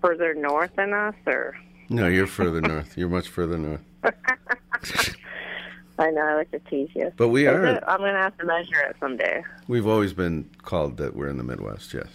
further 0.00 0.34
north 0.34 0.74
than 0.76 0.92
us? 0.92 1.14
Or 1.26 1.56
no, 1.88 2.08
you're 2.08 2.26
further 2.26 2.60
north. 2.60 2.96
You're 2.96 3.08
much 3.08 3.28
further 3.28 3.58
north. 3.58 3.80
I 5.98 6.10
know 6.10 6.20
I 6.22 6.34
like 6.36 6.50
to 6.52 6.58
tease 6.60 6.90
you, 6.94 7.12
But 7.16 7.28
we 7.28 7.46
are. 7.46 7.64
it? 7.66 7.84
I'm 7.86 7.98
gonna 7.98 8.12
have 8.18 8.36
to 8.38 8.46
measure 8.46 8.80
it 8.88 8.96
someday. 9.00 9.42
We've 9.66 9.86
always 9.86 10.12
been 10.12 10.48
called 10.62 10.96
that 10.98 11.16
we're 11.16 11.28
in 11.28 11.38
the 11.38 11.42
Midwest. 11.44 11.92
Yes, 11.92 12.06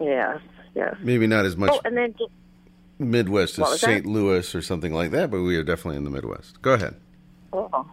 Yes, 0.00 0.38
yes. 0.74 0.94
maybe 1.02 1.26
not 1.26 1.44
as 1.44 1.56
much 1.56 1.70
Oh, 1.72 1.80
and 1.84 1.96
then 1.96 2.14
just 2.18 2.30
Midwest 2.98 3.54
as 3.54 3.58
was 3.58 3.80
that? 3.80 3.86
St. 3.86 4.06
Louis 4.06 4.54
or 4.54 4.62
something 4.62 4.92
like 4.94 5.10
that, 5.10 5.30
but 5.30 5.42
we 5.42 5.56
are 5.56 5.64
definitely 5.64 5.96
in 5.96 6.04
the 6.04 6.10
Midwest. 6.10 6.62
Go 6.62 6.74
ahead. 6.74 6.94
Oh, 7.52 7.86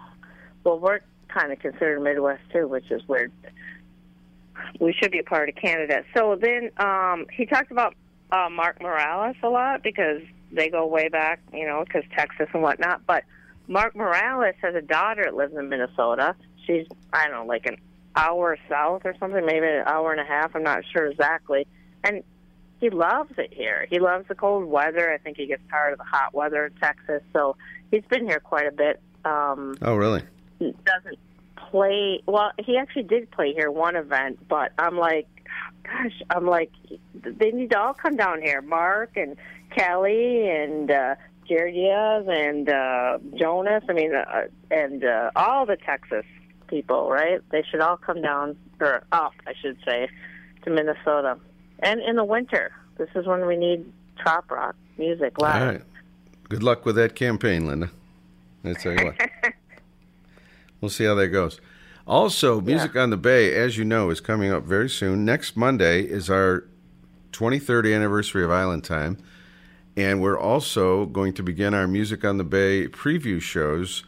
well, 0.63 0.79
we're 0.79 0.99
kind 1.29 1.51
of 1.51 1.59
considered 1.59 2.01
Midwest 2.01 2.41
too, 2.53 2.67
which 2.67 2.89
is 2.91 3.01
weird. 3.07 3.31
We 4.79 4.93
should 4.93 5.11
be 5.11 5.19
a 5.19 5.23
part 5.23 5.49
of 5.49 5.55
Canada. 5.55 6.03
So 6.13 6.35
then 6.39 6.69
um, 6.77 7.25
he 7.31 7.45
talked 7.45 7.71
about 7.71 7.95
uh, 8.31 8.49
Mark 8.51 8.81
Morales 8.81 9.35
a 9.41 9.49
lot 9.49 9.81
because 9.83 10.21
they 10.51 10.69
go 10.69 10.85
way 10.85 11.07
back, 11.09 11.39
you 11.53 11.65
know, 11.65 11.83
because 11.85 12.03
Texas 12.15 12.47
and 12.53 12.61
whatnot. 12.61 13.05
But 13.07 13.23
Mark 13.69 13.95
Morales 13.95 14.55
has 14.61 14.75
a 14.75 14.81
daughter 14.81 15.23
that 15.23 15.35
lives 15.35 15.53
in 15.55 15.69
Minnesota. 15.69 16.35
She's 16.65 16.85
I 17.13 17.27
don't 17.27 17.33
know, 17.33 17.45
like 17.45 17.65
an 17.67 17.77
hour 18.15 18.57
south 18.67 19.03
or 19.05 19.15
something, 19.19 19.45
maybe 19.45 19.65
an 19.67 19.83
hour 19.85 20.11
and 20.11 20.19
a 20.19 20.25
half. 20.25 20.55
I'm 20.55 20.63
not 20.63 20.83
sure 20.91 21.05
exactly. 21.05 21.65
And 22.03 22.23
he 22.81 22.89
loves 22.89 23.31
it 23.37 23.53
here. 23.53 23.85
He 23.89 23.99
loves 23.99 24.27
the 24.27 24.35
cold 24.35 24.65
weather. 24.65 25.11
I 25.13 25.17
think 25.19 25.37
he 25.37 25.45
gets 25.45 25.61
tired 25.69 25.93
of 25.93 25.99
the 25.99 26.05
hot 26.05 26.33
weather 26.33 26.65
in 26.65 26.73
Texas. 26.81 27.21
So 27.31 27.55
he's 27.91 28.03
been 28.09 28.25
here 28.27 28.39
quite 28.39 28.67
a 28.67 28.71
bit. 28.71 28.99
Um, 29.23 29.75
Oh, 29.81 29.95
really? 29.95 30.23
He 30.57 30.73
doesn't 30.85 31.19
play. 31.55 32.21
Well, 32.25 32.51
he 32.57 32.77
actually 32.77 33.03
did 33.03 33.29
play 33.31 33.53
here 33.53 33.69
one 33.69 33.95
event, 33.95 34.39
but 34.47 34.71
I'm 34.79 34.97
like, 34.97 35.27
gosh, 35.83 36.21
I'm 36.29 36.45
like, 36.45 36.71
they 37.13 37.51
need 37.51 37.71
to 37.71 37.79
all 37.79 37.93
come 37.93 38.15
down 38.15 38.41
here. 38.41 38.61
Mark 38.61 39.11
and 39.15 39.35
Kelly 39.75 40.49
and 40.49 40.89
uh, 40.89 41.15
Jared 41.49 41.73
Diaz 41.73 42.25
and 42.29 42.69
uh, 42.69 43.17
Jonas. 43.35 43.83
I 43.89 43.93
mean, 43.93 44.13
uh, 44.13 44.43
and 44.69 45.03
uh, 45.03 45.31
all 45.35 45.65
the 45.65 45.75
Texas 45.75 46.25
people, 46.67 47.09
right? 47.09 47.41
They 47.51 47.63
should 47.69 47.81
all 47.81 47.97
come 47.97 48.21
down 48.21 48.55
or 48.79 49.03
up, 49.11 49.33
I 49.47 49.53
should 49.59 49.77
say, 49.83 50.07
to 50.63 50.69
Minnesota. 50.69 51.37
And 51.79 51.99
in 52.01 52.15
the 52.15 52.23
winter, 52.23 52.71
this 52.97 53.09
is 53.15 53.25
when 53.25 53.45
we 53.47 53.57
need 53.57 53.91
trop 54.17 54.49
rock 54.51 54.75
music 54.97 55.41
live. 55.41 55.61
All 55.61 55.67
right. 55.67 55.81
Good 56.47 56.63
luck 56.63 56.85
with 56.85 56.95
that 56.95 57.15
campaign, 57.15 57.65
Linda. 57.65 57.89
I 58.63 58.73
tell 58.73 58.93
you 58.93 59.05
what. 59.05 59.29
we'll 60.81 60.89
see 60.89 61.05
how 61.05 61.15
that 61.15 61.29
goes. 61.29 61.59
Also, 62.05 62.59
Music 62.59 62.95
on 62.95 63.11
the 63.11 63.17
Bay, 63.17 63.53
as 63.53 63.77
you 63.77 63.85
know, 63.85 64.09
is 64.09 64.19
coming 64.19 64.51
up 64.51 64.63
very 64.63 64.89
soon. 64.89 65.25
Next 65.25 65.55
Monday 65.55 66.01
is 66.01 66.27
our 66.27 66.65
23rd 67.33 67.95
anniversary 67.95 68.43
of 68.43 68.49
Island 68.49 68.83
Time. 68.83 69.17
And 69.99 70.21
we're 70.21 70.39
also 70.39 71.07
going 71.07 71.33
to 71.33 71.43
begin 71.43 71.73
our 71.73 71.85
Music 71.85 72.23
on 72.23 72.37
the 72.37 72.45
Bay 72.45 72.87
preview 72.87 73.41
shows 73.41 74.05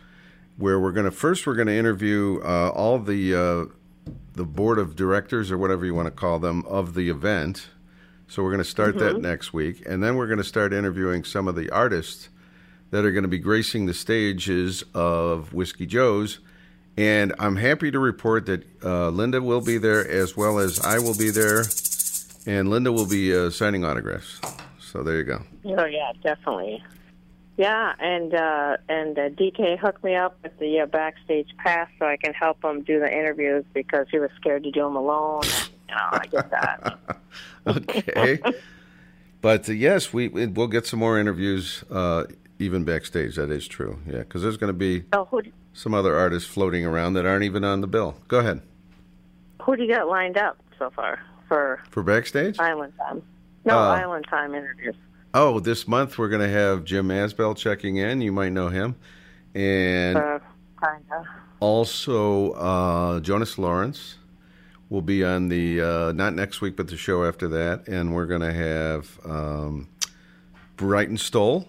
where 0.56 0.80
we're 0.80 0.94
going 0.94 1.04
to 1.04 1.12
first 1.12 1.46
we're 1.46 1.54
going 1.54 1.68
to 1.68 1.76
interview 1.76 2.40
uh, 2.46 2.70
all 2.70 2.98
the 2.98 3.36
uh, 3.36 4.12
the 4.32 4.46
board 4.46 4.80
of 4.80 4.96
directors 4.96 5.52
or 5.52 5.58
whatever 5.58 5.86
you 5.86 5.94
want 5.94 6.06
to 6.06 6.12
call 6.12 6.40
them 6.40 6.64
of 6.66 6.94
the 6.94 7.10
event. 7.10 7.68
So 8.30 8.42
we're 8.42 8.52
going 8.52 8.64
to 8.64 8.70
start 8.70 8.98
that 9.00 9.20
next 9.20 9.52
week, 9.52 9.84
and 9.86 10.02
then 10.02 10.16
we're 10.16 10.28
going 10.28 10.38
to 10.38 10.46
start 10.46 10.72
interviewing 10.72 11.26
some 11.26 11.50
of 11.50 11.56
the 11.56 11.70
artists 11.70 12.30
that 12.92 13.04
are 13.04 13.12
going 13.12 13.24
to 13.24 13.28
be 13.28 13.38
gracing 13.38 13.86
the 13.86 13.94
stages 13.94 14.86
of 14.94 15.52
Whiskey 15.52 15.86
Joe's. 15.86 16.40
And 16.96 17.36
I'm 17.38 17.58
happy 17.58 17.92
to 17.92 18.00
report 18.00 18.46
that 18.46 18.64
uh, 18.82 19.10
Linda 19.10 19.42
will 19.42 19.60
be 19.60 19.78
there 19.78 20.10
as 20.10 20.38
well 20.38 20.58
as 20.58 20.80
I 20.80 21.00
will 21.00 21.18
be 21.18 21.32
there, 21.32 21.66
and 22.46 22.70
Linda 22.70 22.94
will 22.94 23.08
be 23.08 23.36
uh, 23.36 23.50
signing 23.50 23.84
autographs. 23.84 24.40
So 24.92 25.04
there 25.04 25.18
you 25.18 25.24
go. 25.24 25.44
Oh 25.66 25.86
yeah, 25.86 26.12
definitely. 26.24 26.84
Yeah, 27.58 27.94
and 28.00 28.34
uh, 28.34 28.78
and 28.90 29.18
uh, 29.18 29.30
DK 29.30 29.78
hooked 29.78 30.04
me 30.04 30.16
up 30.16 30.38
with 30.44 30.58
the 30.60 30.82
uh, 30.82 30.86
backstage 30.86 31.50
pass 31.58 31.90
so 32.00 32.06
I 32.06 32.18
can 32.18 32.34
help 32.34 32.64
him 32.64 32.82
do 32.82 33.00
the 33.00 33.12
interviews 33.12 33.64
because 33.74 34.08
he 34.10 34.20
was 34.20 34.30
scared 34.38 34.64
to 34.64 34.72
do 34.72 34.82
them 34.82 34.96
alone. 34.96 35.42
And, 35.44 35.70
you 35.90 35.96
know, 35.96 36.08
I 36.12 36.26
get 36.28 36.52
that. 36.52 37.00
okay. 37.68 38.40
but 39.42 39.70
uh, 39.70 39.74
yes, 39.74 40.12
we 40.12 40.28
we- 40.30 40.48
we'll 40.48 40.68
get 40.68 40.86
some 40.88 41.00
more 41.00 41.20
interviews 41.20 41.84
uh, 41.92 42.26
even 42.60 42.84
backstage. 42.84 43.36
That 43.36 43.52
is 43.52 43.68
true. 43.68 44.00
Yeah, 44.08 44.20
because 44.20 44.42
there's 44.42 44.58
going 44.58 44.74
to 44.74 44.78
be 44.78 45.04
so 45.14 45.26
who 45.26 45.42
some 45.74 45.94
other 45.94 46.16
artists 46.16 46.50
floating 46.50 46.86
around 46.86 47.14
that 47.14 47.26
aren't 47.26 47.44
even 47.44 47.64
on 47.64 47.82
the 47.82 47.88
bill. 47.88 48.16
Go 48.28 48.40
ahead 48.40 48.62
who 49.62 49.76
do 49.76 49.84
you 49.84 49.94
got 49.94 50.08
lined 50.08 50.38
up 50.38 50.58
so 50.80 50.90
far 50.90 51.20
for 51.48 51.82
for 51.90 52.04
backstage. 52.04 52.60
Island 52.60 52.94
Time? 52.98 53.22
No, 53.66 53.78
Uh, 53.78 53.90
Island 53.96 54.26
Time 54.30 54.56
interviews. 54.56 54.96
Oh, 55.34 55.60
this 55.60 55.88
month 55.88 56.18
we're 56.18 56.30
going 56.30 56.42
to 56.42 56.50
have 56.50 56.84
Jim 56.84 57.08
Asbell 57.10 57.56
checking 57.56 57.98
in. 57.98 58.22
You 58.22 58.32
might 58.32 58.52
know 58.52 58.68
him, 58.70 58.96
and 59.56 60.18
Uh, 60.18 60.40
also 61.60 62.52
uh, 62.54 63.20
Jonas 63.22 63.58
Lawrence 63.58 64.18
will 64.90 65.02
be 65.02 65.24
on 65.24 65.48
the 65.48 65.80
uh, 65.82 66.12
not 66.14 66.34
next 66.34 66.60
week, 66.62 66.76
but 66.76 66.88
the 66.88 66.98
show 66.98 67.24
after 67.24 67.48
that, 67.50 67.88
and 67.88 68.14
we're 68.14 68.26
going 68.26 68.42
to 68.42 68.52
have 68.54 69.20
um, 69.26 69.88
Brian 70.76 71.18
Stoll 71.18 71.68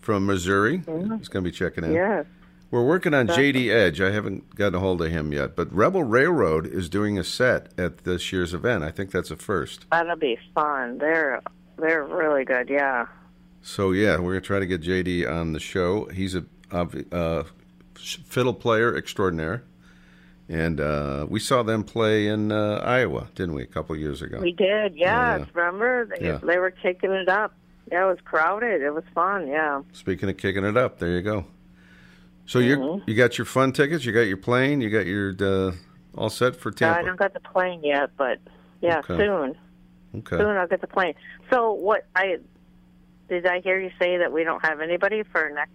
from 0.00 0.26
Missouri. 0.26 0.78
He's 0.78 1.28
going 1.28 1.44
to 1.44 1.50
be 1.50 1.52
checking 1.52 1.84
in. 1.84 1.92
Yes. 1.92 2.26
We're 2.74 2.82
working 2.82 3.14
on 3.14 3.28
JD 3.28 3.70
Edge. 3.72 4.00
I 4.00 4.10
haven't 4.10 4.56
gotten 4.56 4.74
a 4.74 4.80
hold 4.80 5.00
of 5.00 5.08
him 5.08 5.32
yet, 5.32 5.54
but 5.54 5.72
Rebel 5.72 6.02
Railroad 6.02 6.66
is 6.66 6.88
doing 6.88 7.16
a 7.16 7.22
set 7.22 7.68
at 7.78 7.98
this 7.98 8.32
year's 8.32 8.52
event. 8.52 8.82
I 8.82 8.90
think 8.90 9.12
that's 9.12 9.30
a 9.30 9.36
first. 9.36 9.86
That'll 9.92 10.16
be 10.16 10.36
fun. 10.56 10.98
They're 10.98 11.40
They're 11.78 12.02
really 12.02 12.44
good. 12.44 12.68
Yeah. 12.68 13.06
So 13.62 13.92
yeah, 13.92 14.18
we're 14.18 14.32
gonna 14.32 14.40
try 14.40 14.58
to 14.58 14.66
get 14.66 14.82
JD 14.82 15.24
on 15.24 15.52
the 15.52 15.60
show. 15.60 16.06
He's 16.06 16.34
a, 16.34 16.40
obvi- 16.70 17.06
uh, 17.14 17.44
fiddle 17.96 18.52
player 18.54 18.96
extraordinaire, 18.96 19.62
and 20.48 20.80
uh, 20.80 21.26
we 21.30 21.38
saw 21.38 21.62
them 21.62 21.84
play 21.84 22.26
in 22.26 22.50
uh, 22.50 22.82
Iowa, 22.84 23.28
didn't 23.36 23.54
we, 23.54 23.62
a 23.62 23.66
couple 23.66 23.94
years 23.94 24.20
ago? 24.20 24.40
We 24.40 24.50
did. 24.50 24.96
Yeah. 24.96 25.36
Yeah. 25.38 25.44
Remember? 25.54 26.06
They, 26.06 26.26
Yeah. 26.26 26.38
they 26.42 26.58
were 26.58 26.72
kicking 26.72 27.12
it 27.12 27.28
up. 27.28 27.54
Yeah, 27.92 28.06
it 28.06 28.08
was 28.08 28.18
crowded. 28.24 28.82
It 28.82 28.92
was 28.92 29.04
fun. 29.14 29.46
Yeah. 29.46 29.82
Speaking 29.92 30.28
of 30.28 30.36
kicking 30.38 30.64
it 30.64 30.76
up, 30.76 30.98
there 30.98 31.10
you 31.10 31.22
go. 31.22 31.44
So 32.46 32.58
you 32.58 32.76
Mm-hmm. 32.76 33.10
you 33.10 33.16
got 33.16 33.38
your 33.38 33.44
fun 33.46 33.72
tickets, 33.72 34.04
you 34.04 34.12
got 34.12 34.20
your 34.20 34.36
plane, 34.36 34.80
you 34.80 34.90
got 34.90 35.06
your 35.06 35.34
uh, 35.40 35.72
all 36.16 36.30
set 36.30 36.56
for 36.56 36.70
Tampa. 36.70 36.98
I 37.00 37.02
don't 37.02 37.18
got 37.18 37.32
the 37.34 37.40
plane 37.40 37.82
yet, 37.82 38.10
but 38.16 38.38
yeah, 38.80 38.98
Okay. 38.98 39.16
soon. 39.16 39.54
Okay. 40.18 40.36
Soon 40.38 40.56
I'll 40.56 40.68
get 40.68 40.80
the 40.80 40.86
plane. 40.86 41.14
So 41.50 41.72
what? 41.72 42.06
I 42.14 42.38
did 43.28 43.46
I 43.46 43.60
hear 43.60 43.80
you 43.80 43.90
say 43.98 44.18
that 44.18 44.30
we 44.32 44.44
don't 44.44 44.64
have 44.64 44.80
anybody 44.80 45.22
for 45.22 45.50
next 45.54 45.72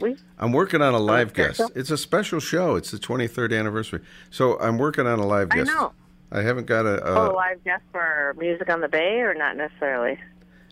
week? 0.00 0.18
I'm 0.38 0.52
working 0.52 0.80
on 0.82 0.94
a 0.94 0.98
live 1.00 1.32
guest. 1.34 1.60
It's 1.74 1.90
a 1.90 1.98
special 1.98 2.38
show. 2.40 2.76
It's 2.76 2.90
the 2.92 2.98
23rd 2.98 3.58
anniversary. 3.58 4.00
So 4.30 4.58
I'm 4.60 4.78
working 4.78 5.06
on 5.06 5.18
a 5.18 5.26
live 5.26 5.48
guest. 5.50 5.70
I 5.70 5.74
know. 5.74 5.92
I 6.32 6.42
haven't 6.42 6.66
got 6.66 6.86
a 6.86 7.04
uh, 7.04 7.28
oh, 7.30 7.34
live 7.34 7.62
guest 7.64 7.82
for 7.92 8.34
Music 8.38 8.68
on 8.70 8.80
the 8.80 8.88
Bay, 8.88 9.20
or 9.20 9.34
not 9.34 9.56
necessarily? 9.56 10.18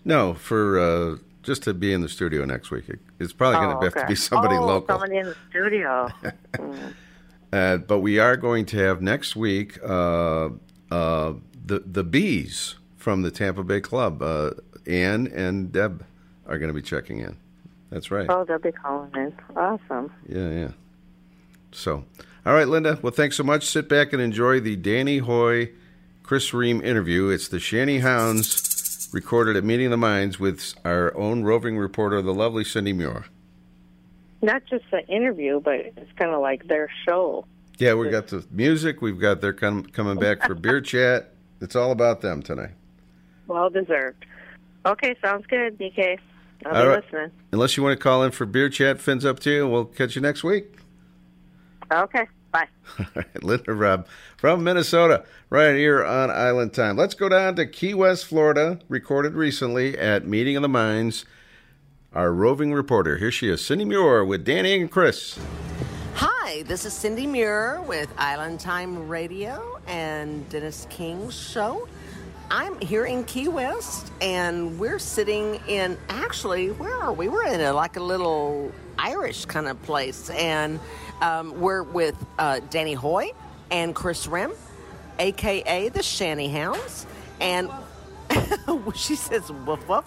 no 0.03 0.33
for 0.33 0.79
uh, 0.79 1.15
just 1.45 1.63
to 1.63 1.73
be 1.73 1.93
in 1.93 2.01
the 2.01 2.09
studio 2.09 2.43
next 2.43 2.71
week. 2.71 2.89
It- 2.89 2.99
It's 3.19 3.31
probably 3.33 3.59
going 3.59 3.77
oh, 3.77 3.79
to 3.79 3.85
have 3.85 3.93
to 4.03 4.07
be 4.07 4.15
somebody 4.15 4.55
oh, 4.55 4.65
local. 4.65 4.87
Somebody 4.99 5.17
in 5.17 5.25
the 5.27 5.35
studio. 5.49 6.09
Mm. 6.55 6.93
Uh, 7.53 7.77
but 7.77 7.99
we 7.99 8.17
are 8.19 8.35
going 8.35 8.65
to 8.65 8.77
have 8.77 9.01
next 9.01 9.35
week 9.35 9.77
uh, 9.83 10.49
uh, 10.91 11.33
the 11.65 11.79
the 11.85 12.03
bees 12.03 12.75
from 12.97 13.21
the 13.21 13.31
Tampa 13.31 13.63
Bay 13.63 13.79
Club. 13.81 14.21
Uh, 14.21 14.51
Ann 14.87 15.27
and 15.27 15.71
Deb 15.71 16.03
are 16.47 16.57
going 16.57 16.67
to 16.69 16.73
be 16.73 16.81
checking 16.81 17.19
in. 17.19 17.37
That's 17.91 18.11
right. 18.11 18.25
oh, 18.29 18.43
they'll 18.45 18.59
be 18.59 18.71
calling 18.71 19.11
in. 19.15 19.33
Awesome. 19.55 20.11
Yeah, 20.27 20.49
yeah. 20.49 20.71
So, 21.71 22.03
all 22.45 22.53
right, 22.53 22.67
Linda. 22.67 22.99
Well, 23.01 23.13
thanks 23.13 23.37
so 23.37 23.43
much. 23.43 23.65
Sit 23.65 23.87
back 23.87 24.11
and 24.11 24.21
enjoy 24.21 24.59
the 24.59 24.75
Danny 24.75 25.19
Hoy, 25.19 25.71
Chris 26.23 26.53
Ream 26.53 26.81
interview. 26.81 27.29
It's 27.29 27.47
the 27.47 27.59
Shanty 27.59 27.99
Hounds 27.99 28.47
recorded 29.15 29.55
at 29.55 29.63
Meeting 29.63 29.85
of 29.85 29.91
the 29.91 29.97
Minds 29.97 30.41
with 30.41 30.75
our 30.83 31.15
own 31.15 31.43
roving 31.43 31.77
reporter, 31.77 32.21
the 32.21 32.33
lovely 32.33 32.65
Cindy 32.65 32.91
Muir. 32.91 33.25
Not 34.41 34.63
just 34.69 34.83
the 34.91 35.07
interview, 35.07 35.61
but 35.61 35.75
it's 35.75 36.11
kind 36.17 36.31
of 36.31 36.41
like 36.41 36.67
their 36.67 36.89
show. 37.07 37.45
Yeah, 37.79 37.93
we've 37.93 38.11
got 38.11 38.27
the 38.27 38.45
music. 38.51 39.01
We've 39.01 39.19
got 39.19 39.39
their 39.39 39.53
com- 39.53 39.85
coming 39.85 40.19
back 40.19 40.45
for 40.45 40.53
beer 40.53 40.81
chat. 40.93 41.31
It's 41.61 41.77
all 41.77 41.91
about 41.91 42.19
them 42.19 42.43
tonight. 42.43 42.71
Well 43.47 43.69
deserved. 43.69 44.25
Okay, 44.85 45.15
sounds 45.23 45.47
good, 45.47 45.79
DK. 45.79 46.19
I'll 46.65 46.75
All 46.75 46.81
be 46.83 46.87
right. 46.89 47.03
listening. 47.03 47.31
Unless 47.53 47.77
you 47.77 47.83
want 47.83 47.97
to 47.97 48.03
call 48.03 48.21
in 48.23 48.31
for 48.31 48.45
beer 48.45 48.67
chat, 48.67 48.99
Finn's 48.99 49.23
up 49.25 49.39
to 49.41 49.49
you. 49.49 49.67
We'll 49.67 49.85
catch 49.85 50.15
you 50.17 50.21
next 50.21 50.43
week. 50.43 50.75
Okay, 51.89 52.27
bye. 52.55 52.67
All 52.99 53.05
right, 53.15 53.43
Linda 53.43 53.73
Robb 53.73 54.07
from 54.37 54.63
Minnesota, 54.63 55.25
right 55.49 55.75
here 55.75 56.03
on 56.05 56.31
Island 56.31 56.73
Time. 56.73 56.95
Let's 56.95 57.13
go 57.13 57.27
down 57.27 57.55
to 57.55 57.65
Key 57.65 57.93
West, 57.93 58.25
Florida, 58.25 58.79
recorded 58.87 59.33
recently 59.33 59.97
at 59.97 60.25
Meeting 60.25 60.55
of 60.55 60.61
the 60.61 60.69
Minds. 60.69 61.25
Our 62.13 62.31
roving 62.31 62.73
reporter, 62.73 63.17
here 63.17 63.31
she 63.31 63.49
is, 63.49 63.65
Cindy 63.65 63.83
Muir 63.83 64.23
with 64.23 64.45
Danny 64.45 64.79
and 64.79 64.89
Chris. 64.89 65.37
Hi, 66.13 66.63
this 66.63 66.85
is 66.85 66.93
Cindy 66.93 67.27
Muir 67.27 67.81
with 67.81 68.09
Island 68.17 68.61
Time 68.61 69.09
Radio 69.09 69.81
and 69.87 70.47
Dennis 70.47 70.87
King's 70.89 71.37
show. 71.37 71.89
I'm 72.49 72.79
here 72.79 73.05
in 73.05 73.25
Key 73.25 73.49
West, 73.49 74.13
and 74.21 74.79
we're 74.79 74.99
sitting 74.99 75.59
in 75.67 75.97
actually, 76.07 76.69
where 76.71 76.95
are 76.95 77.11
we? 77.11 77.27
We're 77.27 77.47
in 77.47 77.59
a, 77.59 77.73
like 77.73 77.97
a 77.97 78.03
little 78.03 78.71
Irish 78.97 79.43
kind 79.45 79.67
of 79.67 79.81
place, 79.83 80.29
and 80.29 80.79
um, 81.21 81.59
we're 81.59 81.83
with 81.83 82.15
uh, 82.37 82.59
Danny 82.69 82.93
Hoy 82.93 83.31
and 83.71 83.95
Chris 83.95 84.27
Ream, 84.27 84.51
aka 85.19 85.89
the 85.89 86.03
Shanty 86.03 86.47
Hounds, 86.49 87.05
and 87.39 87.69
she 88.95 89.15
says 89.15 89.51
woof 89.51 89.87
woof. 89.87 90.05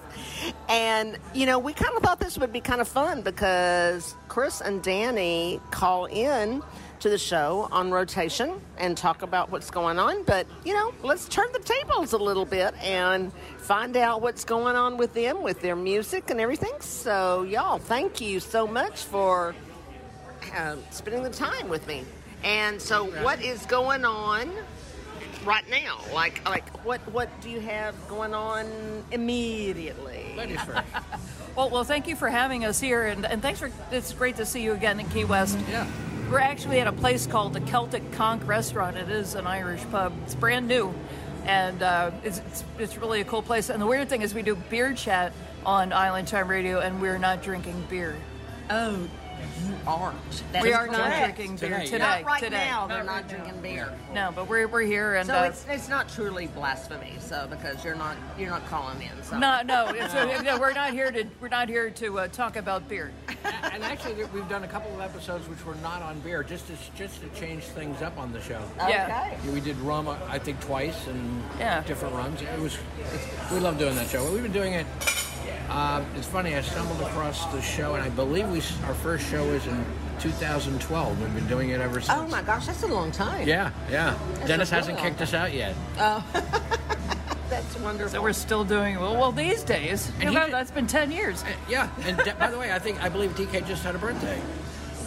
And, 0.69 1.19
you 1.35 1.47
know, 1.47 1.59
we 1.59 1.73
kind 1.73 1.97
of 1.97 2.03
thought 2.03 2.21
this 2.21 2.39
would 2.39 2.53
be 2.53 2.61
kind 2.61 2.81
of 2.81 2.89
fun 2.89 3.23
because 3.23 4.15
Chris 4.29 4.61
and 4.61 4.83
Danny 4.83 5.61
call 5.71 6.07
in 6.07 6.63
to 7.01 7.09
the 7.09 7.19
show 7.19 7.69
on 7.71 7.91
rotation 7.91 8.61
and 8.77 8.97
talk 8.97 9.23
about 9.23 9.51
what's 9.51 9.71
going 9.71 9.99
on. 9.99 10.25
But, 10.25 10.47
you 10.65 10.75
know, 10.75 10.93
let's 11.03 11.29
turn 11.29 11.47
the 11.53 11.61
tables 11.61 12.13
a 12.13 12.19
little 12.19 12.45
bit 12.45 12.75
and 12.83 13.33
find 13.59 13.97
out 13.97 14.21
what's 14.21 14.45
going 14.45 14.77
on 14.77 14.97
with 14.97 15.15
them, 15.15 15.43
with 15.43 15.61
their 15.61 15.77
music 15.77 16.31
and 16.31 16.41
everything. 16.41 16.75
So, 16.81 17.45
y'all, 17.45 17.79
thank 17.79 18.21
you 18.21 18.41
so 18.41 18.67
much 18.67 19.05
for 19.05 19.55
uh, 20.55 20.77
spending 20.91 21.23
the 21.23 21.31
time 21.31 21.69
with 21.69 21.87
me. 21.87 22.05
And 22.45 22.81
so, 22.81 23.07
what 23.23 23.43
is 23.43 23.67
going 23.67 24.05
on 24.05 24.51
right 25.45 25.69
now? 25.69 26.01
Like, 26.15 26.49
like 26.49 26.69
what 26.85 27.01
what 27.13 27.29
do 27.41 27.51
you 27.51 27.61
have 27.61 27.95
going 28.09 28.35
on 28.35 28.67
immediately? 29.11 30.35
Ladies 30.37 30.61
first. 30.65 30.85
Well, 31.57 31.71
well, 31.71 31.85
thank 31.85 32.07
you 32.07 32.15
for 32.15 32.29
having 32.29 32.65
us 32.65 32.79
here, 32.79 33.07
and, 33.07 33.27
and 33.27 33.43
thanks 33.43 33.59
for. 33.59 33.71
It's 33.91 34.13
great 34.13 34.37
to 34.37 34.47
see 34.47 34.63
you 34.63 34.73
again 34.73 35.01
in 35.01 35.09
Key 35.09 35.25
West. 35.25 35.59
Yeah. 35.69 35.87
We're 36.31 36.39
actually 36.39 36.79
at 36.79 36.87
a 36.87 36.93
place 36.93 37.27
called 37.27 37.55
the 37.55 37.61
Celtic 37.63 38.13
Conch 38.13 38.43
Restaurant. 38.43 38.97
It 38.97 39.09
is 39.09 39.35
an 39.35 39.47
Irish 39.47 39.83
pub. 39.91 40.13
It's 40.25 40.35
brand 40.35 40.69
new, 40.69 40.95
and 41.47 41.83
uh, 41.83 42.11
it's, 42.23 42.39
it's 42.39 42.65
it's 42.79 42.97
really 42.99 43.23
a 43.23 43.25
cool 43.25 43.43
place. 43.43 43.71
And 43.71 43.83
the 43.83 43.87
weird 43.87 44.09
thing 44.09 44.23
is, 44.23 44.35
we 44.35 44.43
do 44.43 44.55
beer 44.55 44.93
chat 44.93 45.33
on 45.67 45.93
Island 45.93 46.29
Time 46.29 46.47
Radio, 46.47 46.81
and 46.81 47.01
we're 47.01 47.19
not 47.19 47.43
drinking 47.43 47.87
beer. 47.91 48.15
Oh, 48.71 49.09
you 49.67 49.75
aren't. 49.87 50.17
That 50.53 50.63
we 50.63 50.71
is 50.71 50.75
are 50.77 50.87
not 50.87 50.97
correct. 50.97 51.37
drinking 51.37 51.57
beer 51.57 51.71
Today, 51.71 51.85
today. 51.87 51.99
Not 51.99 52.25
right 52.25 52.43
today. 52.43 52.67
now. 52.69 52.87
They're 52.87 53.05
not 53.05 53.29
drinking 53.29 53.61
beer. 53.61 53.93
No, 54.15 54.33
but 54.35 54.49
we're 54.49 54.67
we're 54.69 54.83
here, 54.83 55.15
and 55.17 55.27
So 55.27 55.35
uh, 55.35 55.43
it's, 55.45 55.67
it's 55.69 55.89
not 55.89 56.09
truly 56.09 56.47
blasphemy. 56.49 57.15
So 57.21 57.47
because 57.49 57.85
you're 57.85 57.95
not 57.95 58.17
you're 58.39 58.51
not 58.51 58.67
calling 58.67 59.01
in. 59.03 59.23
So 59.23 59.39
no, 59.39 59.63
no, 59.63 59.89
it's, 59.95 60.15
uh, 60.15 60.43
no, 60.43 60.59
we're 60.59 60.73
not 60.73 60.93
here 60.93 61.11
to 61.11 61.25
we're 61.41 61.49
not 61.49 61.69
here 61.69 61.91
to 61.91 62.19
uh, 62.21 62.29
talk 62.29 62.57
about 62.57 62.89
beer. 62.89 63.13
and 63.73 63.83
actually, 63.83 64.25
we've 64.27 64.49
done 64.49 64.65
a 64.65 64.69
couple 64.69 64.93
of 64.95 65.01
episodes 65.01 65.49
which 65.49 65.65
were 65.65 65.75
not 65.77 66.03
on 66.03 66.19
beer, 66.21 66.43
just 66.43 66.67
to 66.69 66.75
just 66.97 67.21
to 67.21 67.29
change 67.41 67.65
things 67.65 68.03
up 68.03 68.17
on 68.19 68.33
the 68.33 68.41
show. 68.41 68.63
Yeah. 68.79 69.33
Okay. 69.41 69.51
We 69.53 69.61
did 69.61 69.77
rum, 69.79 70.09
uh, 70.09 70.17
I 70.29 70.39
think, 70.39 70.61
twice, 70.61 71.07
and 71.07 71.43
Yeah. 71.59 71.83
different 71.85 72.15
rums. 72.15 72.43
It 72.43 72.59
was, 72.61 72.77
it's, 73.13 73.51
we 73.53 73.59
love 73.61 73.79
doing 73.79 73.95
that 73.97 74.09
show. 74.09 74.31
We've 74.33 74.43
been 74.43 74.53
doing 74.53 74.75
it. 74.75 74.87
Uh, 75.69 76.05
it's 76.17 76.27
funny. 76.27 76.55
I 76.55 76.63
stumbled 76.63 77.01
across 77.01 77.45
the 77.53 77.61
show, 77.61 77.95
and 77.95 78.03
I 78.03 78.09
believe 78.11 78.49
we 78.49 78.59
our 78.87 78.95
first 78.95 79.29
show 79.31 79.45
was 79.51 79.67
in 79.67 79.85
2012. 80.21 81.21
We've 81.21 81.35
been 81.35 81.47
doing 81.47 81.71
it 81.71 81.81
ever 81.81 82.01
since. 82.01 82.19
Oh 82.19 82.27
my 82.29 82.43
gosh, 82.43 82.67
that's 82.67 82.83
a 82.83 82.87
long 82.89 83.11
time. 83.13 83.47
Yeah, 83.47 83.71
yeah. 83.91 84.19
Dennis 84.47 84.71
hasn't 84.71 84.99
kicked 84.99 85.21
us 85.21 85.35
out 85.35 85.53
yet. 85.53 85.75
Oh. 85.99 86.25
that's 87.51 87.77
wonderful. 87.79 88.11
So 88.13 88.23
we're 88.23 88.33
still 88.33 88.65
doing 88.65 88.99
well. 88.99 89.15
Well, 89.15 89.33
these 89.33 89.63
days, 89.63 90.11
And 90.21 90.33
you 90.33 90.39
know, 90.39 90.51
that's 90.51 90.71
been 90.71 90.87
ten 90.87 91.11
years. 91.11 91.43
Uh, 91.43 91.49
yeah, 91.69 91.89
and 92.05 92.17
de- 92.19 92.35
by 92.35 92.51
the 92.51 92.59
way, 92.59 92.73
I 92.73 92.79
think 92.79 93.03
I 93.03 93.09
believe 93.09 93.31
DK 93.37 93.67
just 93.67 93.83
had 93.85 93.95
a 93.95 93.99
birthday. 93.99 94.41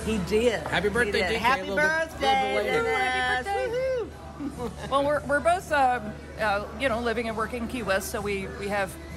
he 0.05 0.17
did. 0.19 0.61
Happy 0.67 0.89
birthday, 0.89 1.11
He 1.23 1.33
did. 1.33 1.35
DK, 1.35 1.37
Happy 1.39 1.61
little 1.61 1.75
bit- 1.77 1.83
little 1.83 1.99
bit 2.07 2.11
birthday. 2.21 2.55
later. 2.57 2.83
Dennis. 2.83 3.47
Happy 3.47 3.59
Woohoo. 3.71 4.89
Well, 4.89 5.03
we're, 5.05 5.21
we're 5.27 5.39
both, 5.39 5.71
uh, 5.71 5.99
uh, 6.39 6.65
you 6.79 6.89
know, 6.89 6.99
living 6.99 7.27
and 7.27 7.37
working 7.37 7.63
in 7.63 7.67
Key 7.69 7.83
West, 7.83 8.09
so 8.09 8.19
we, 8.21 8.47
we 8.59 8.69
have, 8.69 8.89
it's 8.89 9.10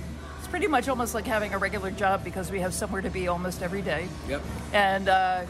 pretty 0.55 0.69
much 0.69 0.89
almost 0.89 1.15
like 1.15 1.27
having 1.27 1.53
a 1.53 1.59
regular 1.59 1.91
job 1.91 2.23
because 2.23 2.49
we 2.49 2.61
have 2.61 2.73
somewhere 2.73 3.03
to 3.03 3.11
be 3.11 3.27
almost 3.27 3.61
every 3.61 3.83
day. 3.83 4.07
Yep. 4.29 4.41
And 4.73 5.09
uh, 5.09 5.43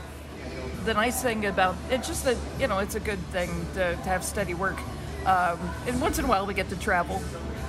the 0.87 0.95
nice 0.95 1.23
thing 1.23 1.45
about 1.45 1.77
it's 1.91 2.09
just 2.09 2.25
that, 2.25 2.39
you 2.59 2.69
know, 2.69 2.79
it's 2.79 2.95
a 2.95 3.01
good 3.01 3.19
thing 3.27 3.51
to, 3.75 3.93
to 3.93 4.09
have 4.09 4.25
steady 4.25 4.55
work. 4.55 4.79
Um, 5.27 5.59
and 5.87 6.01
once 6.01 6.19
in 6.19 6.25
a 6.25 6.29
while 6.29 6.47
we 6.47 6.55
get 6.55 6.71
to 6.71 6.77
travel. 6.77 7.21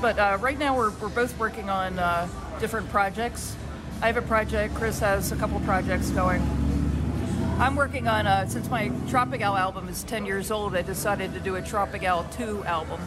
But 0.01 0.17
uh, 0.17 0.37
right 0.39 0.57
now 0.57 0.77
we're, 0.77 0.91
we're 0.91 1.09
both 1.09 1.37
working 1.37 1.69
on 1.69 1.99
uh, 1.99 2.29
different 2.61 2.87
projects. 2.87 3.53
I 4.01 4.07
have 4.07 4.15
a 4.15 4.21
project, 4.21 4.73
Chris 4.73 4.99
has 4.99 5.33
a 5.33 5.35
couple 5.35 5.59
projects 5.59 6.11
going. 6.11 6.41
I'm 7.59 7.75
working 7.75 8.07
on, 8.07 8.27
uh, 8.27 8.47
since 8.47 8.69
my 8.69 8.87
Tropigal 9.09 9.59
album 9.59 9.89
is 9.89 10.05
10 10.05 10.25
years 10.25 10.51
old, 10.51 10.73
I 10.73 10.83
decided 10.83 11.33
to 11.33 11.41
do 11.41 11.57
a 11.57 11.61
Tropigal 11.61 12.33
2 12.37 12.63
album. 12.63 13.01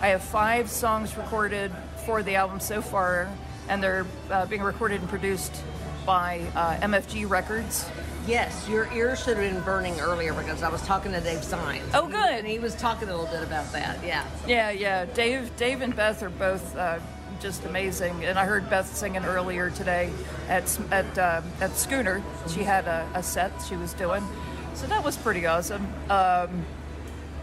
I 0.00 0.08
have 0.08 0.22
five 0.24 0.68
songs 0.68 1.16
recorded 1.16 1.70
for 2.04 2.24
the 2.24 2.34
album 2.34 2.58
so 2.58 2.82
far, 2.82 3.28
and 3.68 3.82
they're 3.82 4.06
uh, 4.30 4.46
being 4.46 4.62
recorded 4.62 5.00
and 5.00 5.08
produced 5.08 5.62
by 6.06 6.40
uh, 6.54 6.78
MFG 6.80 7.28
Records. 7.28 7.88
Yes, 8.26 8.68
your 8.68 8.92
ears 8.92 9.24
should 9.24 9.38
have 9.38 9.54
been 9.54 9.62
burning 9.62 9.98
earlier 10.00 10.34
because 10.34 10.62
I 10.62 10.68
was 10.68 10.82
talking 10.82 11.12
to 11.12 11.20
Dave 11.20 11.42
Sines. 11.42 11.90
Oh, 11.94 12.06
good. 12.06 12.16
And 12.16 12.46
he 12.46 12.58
was 12.58 12.74
talking 12.74 13.08
a 13.08 13.16
little 13.16 13.30
bit 13.30 13.42
about 13.42 13.72
that. 13.72 14.04
Yeah. 14.04 14.26
Yeah, 14.46 14.70
yeah. 14.70 15.06
Dave, 15.06 15.54
Dave 15.56 15.80
and 15.80 15.96
Beth 15.96 16.22
are 16.22 16.28
both 16.28 16.76
uh, 16.76 16.98
just 17.40 17.64
amazing. 17.64 18.24
And 18.24 18.38
I 18.38 18.44
heard 18.44 18.68
Beth 18.68 18.94
singing 18.94 19.24
earlier 19.24 19.70
today 19.70 20.10
at 20.48 20.78
at 20.90 21.18
uh, 21.18 21.42
at 21.60 21.76
Schooner. 21.76 22.22
She 22.48 22.62
had 22.62 22.86
a, 22.86 23.08
a 23.14 23.22
set 23.22 23.52
she 23.68 23.76
was 23.76 23.92
doing, 23.94 24.22
so 24.74 24.86
that 24.86 25.02
was 25.02 25.16
pretty 25.16 25.46
awesome. 25.46 25.86
Um, 26.10 26.64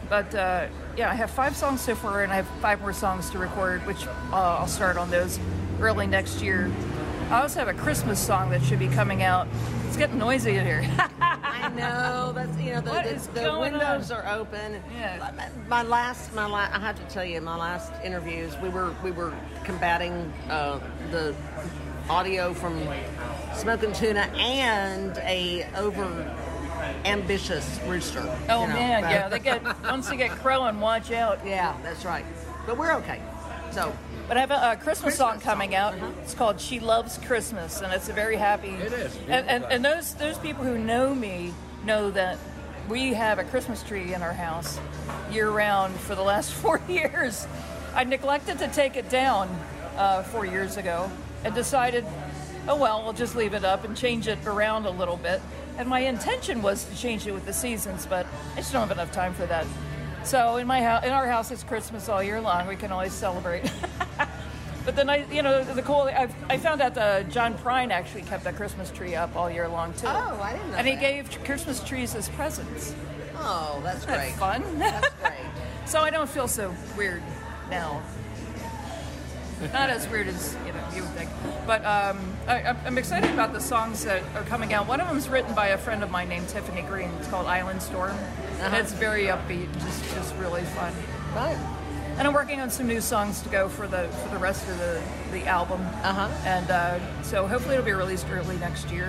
but 0.10 0.34
uh, 0.36 0.68
yeah, 0.98 1.10
I 1.10 1.16
have 1.16 1.32
five 1.32 1.56
songs 1.56 1.82
so 1.82 1.96
far, 1.96 2.24
and 2.24 2.32
I 2.32 2.36
have 2.36 2.48
five 2.62 2.82
more 2.82 2.94
songs 2.94 3.30
to 3.32 3.40
record, 3.40 3.86
which 3.88 4.06
uh, 4.06 4.58
I'll 4.60 4.68
start 4.68 4.98
on 4.98 5.10
those 5.10 5.40
early 5.80 6.08
next 6.08 6.42
year. 6.42 6.72
I 7.30 7.42
also 7.42 7.60
have 7.60 7.68
a 7.68 7.74
Christmas 7.74 8.20
song 8.20 8.52
that 8.52 8.62
should 8.64 8.80
be 8.80 8.88
coming 8.88 9.24
out. 9.24 9.48
It's 9.88 9.98
getting 9.98 10.18
noisy 10.20 10.56
in 10.58 10.66
here. 10.66 10.88
I 11.22 11.70
know 11.70 12.32
that's 12.34 12.56
you 12.60 12.74
know 12.74 12.82
the, 12.82 13.30
the, 13.34 13.42
the 13.42 13.60
windows 13.60 14.12
on? 14.12 14.22
are 14.22 14.38
open. 14.40 14.82
Yeah. 14.94 15.32
My 15.68 15.82
last, 15.82 16.34
my 16.36 16.46
la- 16.46 16.70
I 16.72 16.80
have 16.80 16.96
to 16.98 17.14
tell 17.14 17.26
you, 17.26 17.42
my 17.42 17.56
last 17.58 17.92
interviews, 18.04 18.56
we 18.62 18.70
were 18.70 18.94
we 19.04 19.12
were 19.12 19.34
combating 19.64 20.32
uh, 20.50 20.80
the 21.12 21.34
audio 22.10 22.54
from 22.54 22.88
smoking 23.56 23.92
tuna 23.94 24.22
and 24.36 25.18
a 25.20 25.66
over 25.76 26.06
ambitious 27.06 27.80
rooster. 27.88 28.22
Oh 28.50 28.62
you 28.62 28.68
know, 28.68 28.74
man, 28.74 29.02
but- 29.02 29.12
yeah, 29.12 29.30
they 29.30 29.40
get 29.40 29.64
once 29.84 30.10
they 30.10 30.18
get 30.18 30.30
crowing, 30.42 30.80
watch 30.80 31.12
out. 31.12 31.40
yeah, 31.46 31.76
that's 31.82 32.06
right. 32.06 32.26
But 32.68 32.78
we're 32.78 32.94
okay. 32.98 33.22
So 33.72 33.96
But 34.28 34.38
I 34.38 34.40
have 34.40 34.52
a, 34.52 34.72
a 34.72 34.76
Christmas, 34.76 35.16
song 35.16 35.34
Christmas 35.34 35.44
coming 35.44 35.72
song, 35.72 35.80
out. 35.80 35.94
uh-huh. 35.96 36.12
It's 36.24 36.34
called 36.34 36.60
"She 36.60 36.80
Loves 36.80 37.18
Christmas," 37.20 37.82
and 37.82 37.94
it's 37.94 38.10
a 38.10 38.14
very 38.14 38.38
happy. 38.38 38.70
It 38.70 38.94
is. 38.94 39.16
And, 39.28 39.48
and, 39.48 39.64
and 39.66 39.86
those 39.86 40.16
those 40.16 40.38
people 40.40 40.64
who 40.64 40.78
know 40.78 41.14
me 41.14 41.54
know 41.86 42.10
that 42.12 42.38
we 42.90 43.14
have 43.14 43.40
a 43.40 43.44
Christmas 43.44 43.84
tree 43.84 44.14
in 44.14 44.22
our 44.22 44.34
house 44.34 44.80
year 45.32 45.50
round 45.50 45.96
for 45.96 46.16
the 46.16 46.24
last 46.24 46.52
four 46.62 46.82
years. 46.88 47.48
I 47.94 48.04
neglected 48.04 48.60
to 48.60 48.68
take 48.68 48.98
it 48.98 49.10
down 49.10 49.48
uh, 49.96 50.24
four 50.24 50.46
years 50.46 50.78
ago 50.78 51.10
and 51.44 51.54
decided, 51.54 52.06
oh 52.68 52.76
well, 52.76 53.04
we'll 53.04 53.14
just 53.14 53.36
leave 53.36 53.54
it 53.54 53.64
up 53.64 53.84
and 53.86 53.96
change 53.96 54.28
it 54.28 54.40
around 54.46 54.86
a 54.86 54.90
little 54.92 55.18
bit. 55.18 55.42
And 55.78 55.88
my 55.88 56.00
intention 56.00 56.62
was 56.62 56.86
to 56.86 56.96
change 56.98 57.28
it 57.28 57.32
with 57.32 57.46
the 57.46 57.54
seasons, 57.54 58.06
but 58.06 58.26
I 58.54 58.58
just 58.58 58.72
don't 58.72 58.88
have 58.88 58.92
enough 58.92 59.12
time 59.12 59.34
for 59.34 59.46
that. 59.46 59.66
So 60.26 60.58
in 60.58 60.68
my 60.68 60.82
house, 60.82 61.04
in 61.06 61.12
our 61.12 61.28
house, 61.28 61.52
it's 61.52 61.64
Christmas 61.64 62.10
all 62.10 62.22
year 62.24 62.42
long. 62.42 62.68
We 62.68 62.76
can 62.76 62.92
always 62.92 63.14
celebrate. 63.14 63.72
But 64.86 64.96
then 64.96 65.10
I, 65.10 65.26
you 65.32 65.42
know, 65.42 65.64
the 65.64 65.82
cool. 65.82 66.02
I, 66.02 66.30
I 66.48 66.58
found 66.58 66.80
out 66.80 66.94
that 66.94 67.26
uh, 67.26 67.28
John 67.32 67.56
Prine 67.58 67.90
actually 67.90 68.22
kept 68.22 68.46
a 68.46 68.54
Christmas 68.54 68.92
tree 68.92 69.16
up 69.16 69.36
all 69.36 69.50
year 69.50 69.68
long 69.68 69.94
too. 69.94 70.06
Oh, 70.06 70.40
I 70.40 70.54
didn't 70.54 70.72
know 70.72 70.78
And 70.78 70.86
he 70.88 70.96
gave 70.96 71.28
Christmas 71.44 71.84
trees 71.84 72.14
as 72.14 72.30
presents. 72.30 72.94
oh, 73.38 73.80
that's 73.84 74.02
Isn't 74.04 74.12
that 74.12 74.32
fun? 74.34 74.78
That's 74.78 75.10
great. 75.24 75.34
so 75.88 76.02
I 76.02 76.12
don't 76.12 76.30
feel 76.30 76.48
so 76.48 76.72
weird 76.96 77.24
now. 77.72 78.00
Not 79.74 79.89
as 79.89 80.08
weird 80.10 80.28
as 80.28 80.56
you 80.65 80.74
know 80.74 80.80
you 80.96 81.02
would 81.02 81.12
think, 81.12 81.30
but 81.65 81.80
um, 81.86 82.20
I, 82.48 82.62
I'm- 82.62 82.78
I'm 82.86 82.98
excited 82.98 83.32
about 83.32 83.54
the 83.54 83.62
songs 83.62 84.04
that 84.06 84.22
are 84.36 84.44
coming 84.44 84.74
out. 84.74 84.88
One 84.88 85.00
of 85.02 85.08
them 85.08 85.18
is 85.18 85.30
written 85.30 85.54
by 85.56 85.68
a 85.68 85.78
friend 85.78 86.04
of 86.04 86.12
mine 86.12 86.30
named 86.30 86.50
Tiffany 86.50 86.82
Green. 86.84 87.10
It's 87.20 87.28
called 87.30 87.48
Island 87.48 87.82
Storm, 87.82 88.12
and 88.12 88.62
Uh-huh. 88.62 88.78
it's 88.78 88.91
very 88.94 89.26
upbeat, 89.26 89.72
just 89.82 90.13
just 90.13 90.36
really 90.36 90.63
fun. 90.63 90.94
Right. 91.36 91.58
And 92.18 92.28
I'm 92.28 92.34
working 92.34 92.62
on 92.62 92.70
some 92.70 92.88
new 92.88 93.02
songs 93.02 93.41
to 93.41 93.50
go 93.50 93.68
for 93.68 93.88
the 93.88 94.08
for 94.24 94.30
the 94.30 94.38
rest 94.38 94.68
of 94.70 94.78
the 94.78 95.02
the 95.32 95.46
album. 95.48 95.82
Uh-huh. 96.04 96.28
And 96.46 96.70
uh, 96.72 97.00
so 97.24 97.48
hopefully 97.48 97.76
it'll 97.76 97.86
be 97.86 97.91
released 97.94 98.28
early 98.32 98.58
next 98.58 98.89
year. 98.91 99.08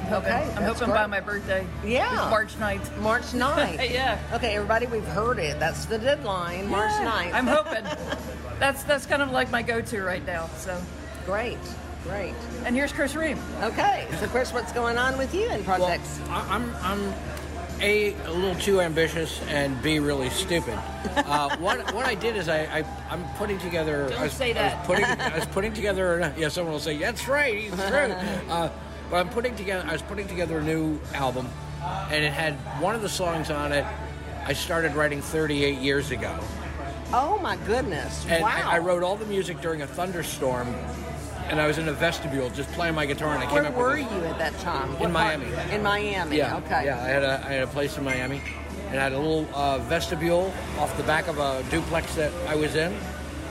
I'm 0.00 0.10
hoping, 0.10 0.32
Okay, 0.32 0.42
I'm 0.56 0.62
that's 0.64 0.80
hoping 0.80 0.94
by 0.94 1.06
my 1.06 1.20
birthday. 1.20 1.66
Yeah. 1.82 2.28
March 2.30 2.56
9th. 2.58 2.94
March 2.98 3.22
9th. 3.32 3.90
yeah. 3.90 4.18
Okay, 4.34 4.54
everybody, 4.54 4.84
we've 4.86 5.06
heard 5.06 5.38
it. 5.38 5.58
That's 5.58 5.86
the 5.86 5.96
deadline, 5.98 6.68
March 6.68 6.90
Yeah, 6.92 7.10
9th. 7.30 7.34
I'm 7.34 7.46
hoping. 7.46 7.84
That's 8.58 8.82
that's 8.84 9.06
kind 9.06 9.22
of 9.22 9.30
like 9.30 9.50
my 9.50 9.62
go-to 9.62 10.02
right 10.02 10.24
now. 10.26 10.48
So, 10.56 10.80
Great, 11.26 11.58
great. 12.04 12.34
and 12.64 12.74
here's 12.76 12.92
Chris 12.92 13.14
Ream. 13.14 13.38
Okay, 13.62 14.06
so 14.20 14.26
Chris, 14.28 14.52
what's 14.52 14.72
going 14.72 14.98
on 14.98 15.16
with 15.18 15.34
you 15.34 15.48
in 15.50 15.64
projects? 15.64 16.20
I- 16.28 16.46
I'm 16.54 16.74
I'm 16.82 17.14
a 17.80 18.14
a 18.24 18.30
little 18.30 18.54
too 18.54 18.80
ambitious 18.80 19.40
and 19.48 19.80
b 19.82 19.98
really 19.98 20.30
stupid. 20.30 20.78
Uh, 21.16 21.56
what 21.58 21.92
what 21.92 22.06
I 22.06 22.14
did 22.14 22.36
is 22.36 22.48
I, 22.48 22.60
I 22.80 22.84
I'm 23.10 23.24
putting 23.36 23.58
together. 23.58 24.08
Don't 24.10 24.20
I 24.20 24.22
was, 24.24 24.32
say 24.32 24.50
I 24.50 24.54
that. 24.54 24.78
was 24.78 24.86
putting 24.86 25.04
I 25.32 25.36
was 25.38 25.46
putting 25.46 25.72
together. 25.72 26.32
Yeah, 26.36 26.48
someone 26.48 26.72
will 26.72 26.80
say 26.80 26.96
that's 26.98 27.26
right. 27.26 27.56
He's 27.58 27.72
true. 27.74 28.14
Uh, 28.50 28.70
but 29.10 29.16
I'm 29.16 29.28
putting 29.28 29.54
together. 29.56 29.86
I 29.88 29.92
was 29.92 30.02
putting 30.02 30.26
together 30.28 30.58
a 30.58 30.62
new 30.62 30.98
album, 31.12 31.48
and 32.10 32.24
it 32.24 32.32
had 32.32 32.54
one 32.80 32.94
of 32.94 33.02
the 33.02 33.08
songs 33.08 33.50
on 33.50 33.72
it. 33.72 33.84
I 34.46 34.52
started 34.54 34.94
writing 34.94 35.20
38 35.20 35.78
years 35.78 36.10
ago. 36.10 36.38
Oh 37.14 37.38
my 37.40 37.56
goodness! 37.58 38.26
And 38.28 38.42
wow. 38.42 38.50
I, 38.50 38.76
I 38.76 38.78
wrote 38.78 39.02
all 39.02 39.16
the 39.16 39.26
music 39.26 39.60
during 39.60 39.82
a 39.82 39.86
thunderstorm, 39.86 40.74
and 41.48 41.60
I 41.60 41.66
was 41.66 41.78
in 41.78 41.88
a 41.88 41.92
vestibule 41.92 42.50
just 42.50 42.70
playing 42.72 42.94
my 42.94 43.06
guitar, 43.06 43.34
and 43.34 43.42
I 43.42 43.46
came 43.46 43.58
up. 43.58 43.64
With. 43.66 43.76
Where 43.76 43.86
were 43.86 44.02
with 44.02 44.12
you 44.12 44.24
at 44.24 44.38
that 44.38 44.58
time? 44.58 44.88
In 44.94 44.98
What 44.98 45.12
part- 45.12 45.38
Miami. 45.40 45.72
In 45.72 45.82
Miami. 45.82 46.36
Yeah, 46.36 46.56
Okay. 46.58 46.86
Yeah, 46.86 47.02
I 47.02 47.08
had 47.08 47.22
a 47.22 47.44
I 47.46 47.52
had 47.52 47.62
a 47.62 47.68
place 47.68 47.96
in 47.96 48.04
Miami, 48.04 48.42
and 48.88 48.98
I 48.98 49.02
had 49.02 49.12
a 49.12 49.18
little 49.18 49.48
uh, 49.54 49.78
vestibule 49.78 50.52
off 50.78 50.96
the 50.96 51.04
back 51.04 51.28
of 51.28 51.38
a 51.38 51.62
duplex 51.70 52.14
that 52.16 52.32
I 52.48 52.56
was 52.56 52.74
in, 52.74 52.92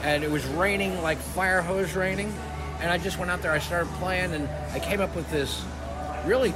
and 0.02 0.22
it 0.22 0.30
was 0.30 0.44
raining 0.46 1.02
like 1.02 1.18
fire 1.18 1.62
hose 1.62 1.94
raining, 1.94 2.32
and 2.80 2.90
I 2.90 2.98
just 2.98 3.18
went 3.18 3.30
out 3.30 3.42
there. 3.42 3.52
I 3.52 3.58
started 3.58 3.90
playing, 3.94 4.34
and 4.34 4.48
I 4.72 4.78
came 4.78 5.00
up 5.00 5.14
with 5.16 5.30
this 5.30 5.64
really 6.26 6.54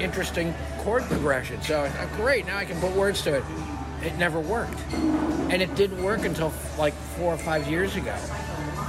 interesting 0.00 0.54
chord 0.78 1.02
progression. 1.04 1.60
So 1.62 1.82
I 1.82 1.88
thought, 1.88 2.12
great, 2.16 2.46
now 2.46 2.56
I 2.56 2.64
can 2.64 2.80
put 2.80 2.92
words 2.92 3.22
to 3.22 3.34
it. 3.34 3.44
It 4.02 4.16
never 4.16 4.38
worked, 4.40 4.78
and 4.92 5.60
it 5.60 5.74
didn't 5.74 6.02
work 6.02 6.24
until 6.24 6.52
like 6.78 6.94
four 7.16 7.34
or 7.34 7.38
five 7.38 7.66
years 7.68 7.96
ago, 7.96 8.14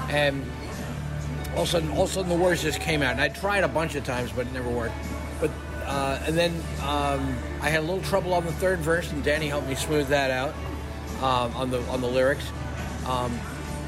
and 0.09 0.45
all 1.55 1.63
of 1.63 1.67
a 1.67 1.71
sudden, 1.71 1.89
all 1.91 2.03
of 2.03 2.09
a 2.11 2.13
sudden 2.13 2.29
the 2.29 2.35
words 2.43 2.61
just 2.61 2.79
came 2.79 3.01
out. 3.01 3.13
And 3.13 3.21
I 3.21 3.29
tried 3.29 3.63
a 3.63 3.67
bunch 3.67 3.95
of 3.95 4.03
times, 4.03 4.31
but 4.31 4.45
it 4.45 4.53
never 4.53 4.69
worked. 4.69 4.93
But 5.41 5.49
uh, 5.85 6.19
and 6.27 6.37
then 6.37 6.51
um, 6.83 7.35
I 7.61 7.69
had 7.69 7.79
a 7.79 7.83
little 7.83 8.01
trouble 8.03 8.33
on 8.33 8.45
the 8.45 8.51
third 8.53 8.79
verse, 8.79 9.11
and 9.11 9.23
Danny 9.23 9.47
helped 9.47 9.67
me 9.67 9.75
smooth 9.75 10.07
that 10.09 10.29
out 10.29 10.53
um, 11.23 11.55
on 11.55 11.71
the 11.71 11.81
on 11.89 12.01
the 12.01 12.07
lyrics. 12.07 12.45
Um, 13.07 13.39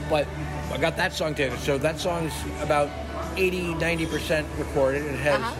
but 0.10 0.27
I 0.71 0.77
got 0.77 0.97
that 0.97 1.13
song 1.13 1.36
together. 1.36 1.57
So 1.57 1.77
that 1.77 1.99
song's 1.99 2.34
about 2.62 2.89
80, 3.38 3.75
90 3.75 4.05
percent 4.07 4.47
recorded. 4.57 5.03
It 5.05 5.19
has 5.19 5.36
Uh-huh. 5.39 5.55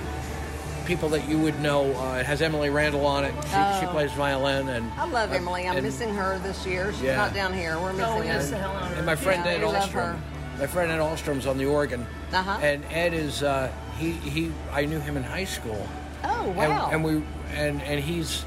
People 0.86 1.10
that 1.10 1.28
you 1.28 1.38
would 1.40 1.60
know. 1.62 1.94
Uh, 1.96 2.16
it 2.18 2.26
has 2.26 2.42
Emily 2.42 2.70
Randall 2.70 3.06
on 3.06 3.24
it. 3.26 3.34
She, 3.44 3.50
she 3.50 3.56
Oh. 3.86 3.90
plays 3.92 4.12
violin, 4.14 4.70
and 4.70 4.92
I 4.98 5.06
love 5.06 5.32
Emily. 5.32 5.68
I'm 5.68 5.78
and- 5.78 5.86
missing 5.86 6.14
her 6.16 6.40
this 6.40 6.66
year. 6.66 6.92
She's 6.94 7.04
Yeah. 7.04 7.18
not 7.18 7.34
down 7.34 7.54
here. 7.54 7.78
We're 7.80 7.94
missing 7.94 8.06
Oh, 8.14 8.20
we 8.20 8.28
her. 8.28 8.40
the 8.44 8.58
hell 8.58 8.72
her. 8.76 8.96
and 8.96 9.06
my 9.06 9.16
friend 9.16 9.44
Yeah, 9.46 9.52
Ed 9.54 9.60
we 9.62 9.66
love 9.66 9.84
Alstrom. 9.90 9.92
her. 9.94 10.16
My 10.60 10.68
friend 10.68 10.92
Ed 10.92 11.00
Alstrom's 11.00 11.48
on 11.48 11.58
the 11.58 11.66
organ, 11.66 12.06
Uh-huh. 12.34 12.58
and 12.62 12.84
Ed 12.92 13.14
is 13.14 13.42
uh, 13.42 13.70
he 13.98 14.12
he. 14.12 14.52
I 14.72 14.86
knew 14.86 15.00
him 15.00 15.18
in 15.18 15.24
high 15.24 15.46
school. 15.46 15.88
Oh 16.24 16.46
And- 16.48 16.56
wow! 16.58 16.90
And, 16.92 17.04
we 17.04 17.24
and 17.56 17.82
and 17.84 18.00
he's 18.00 18.44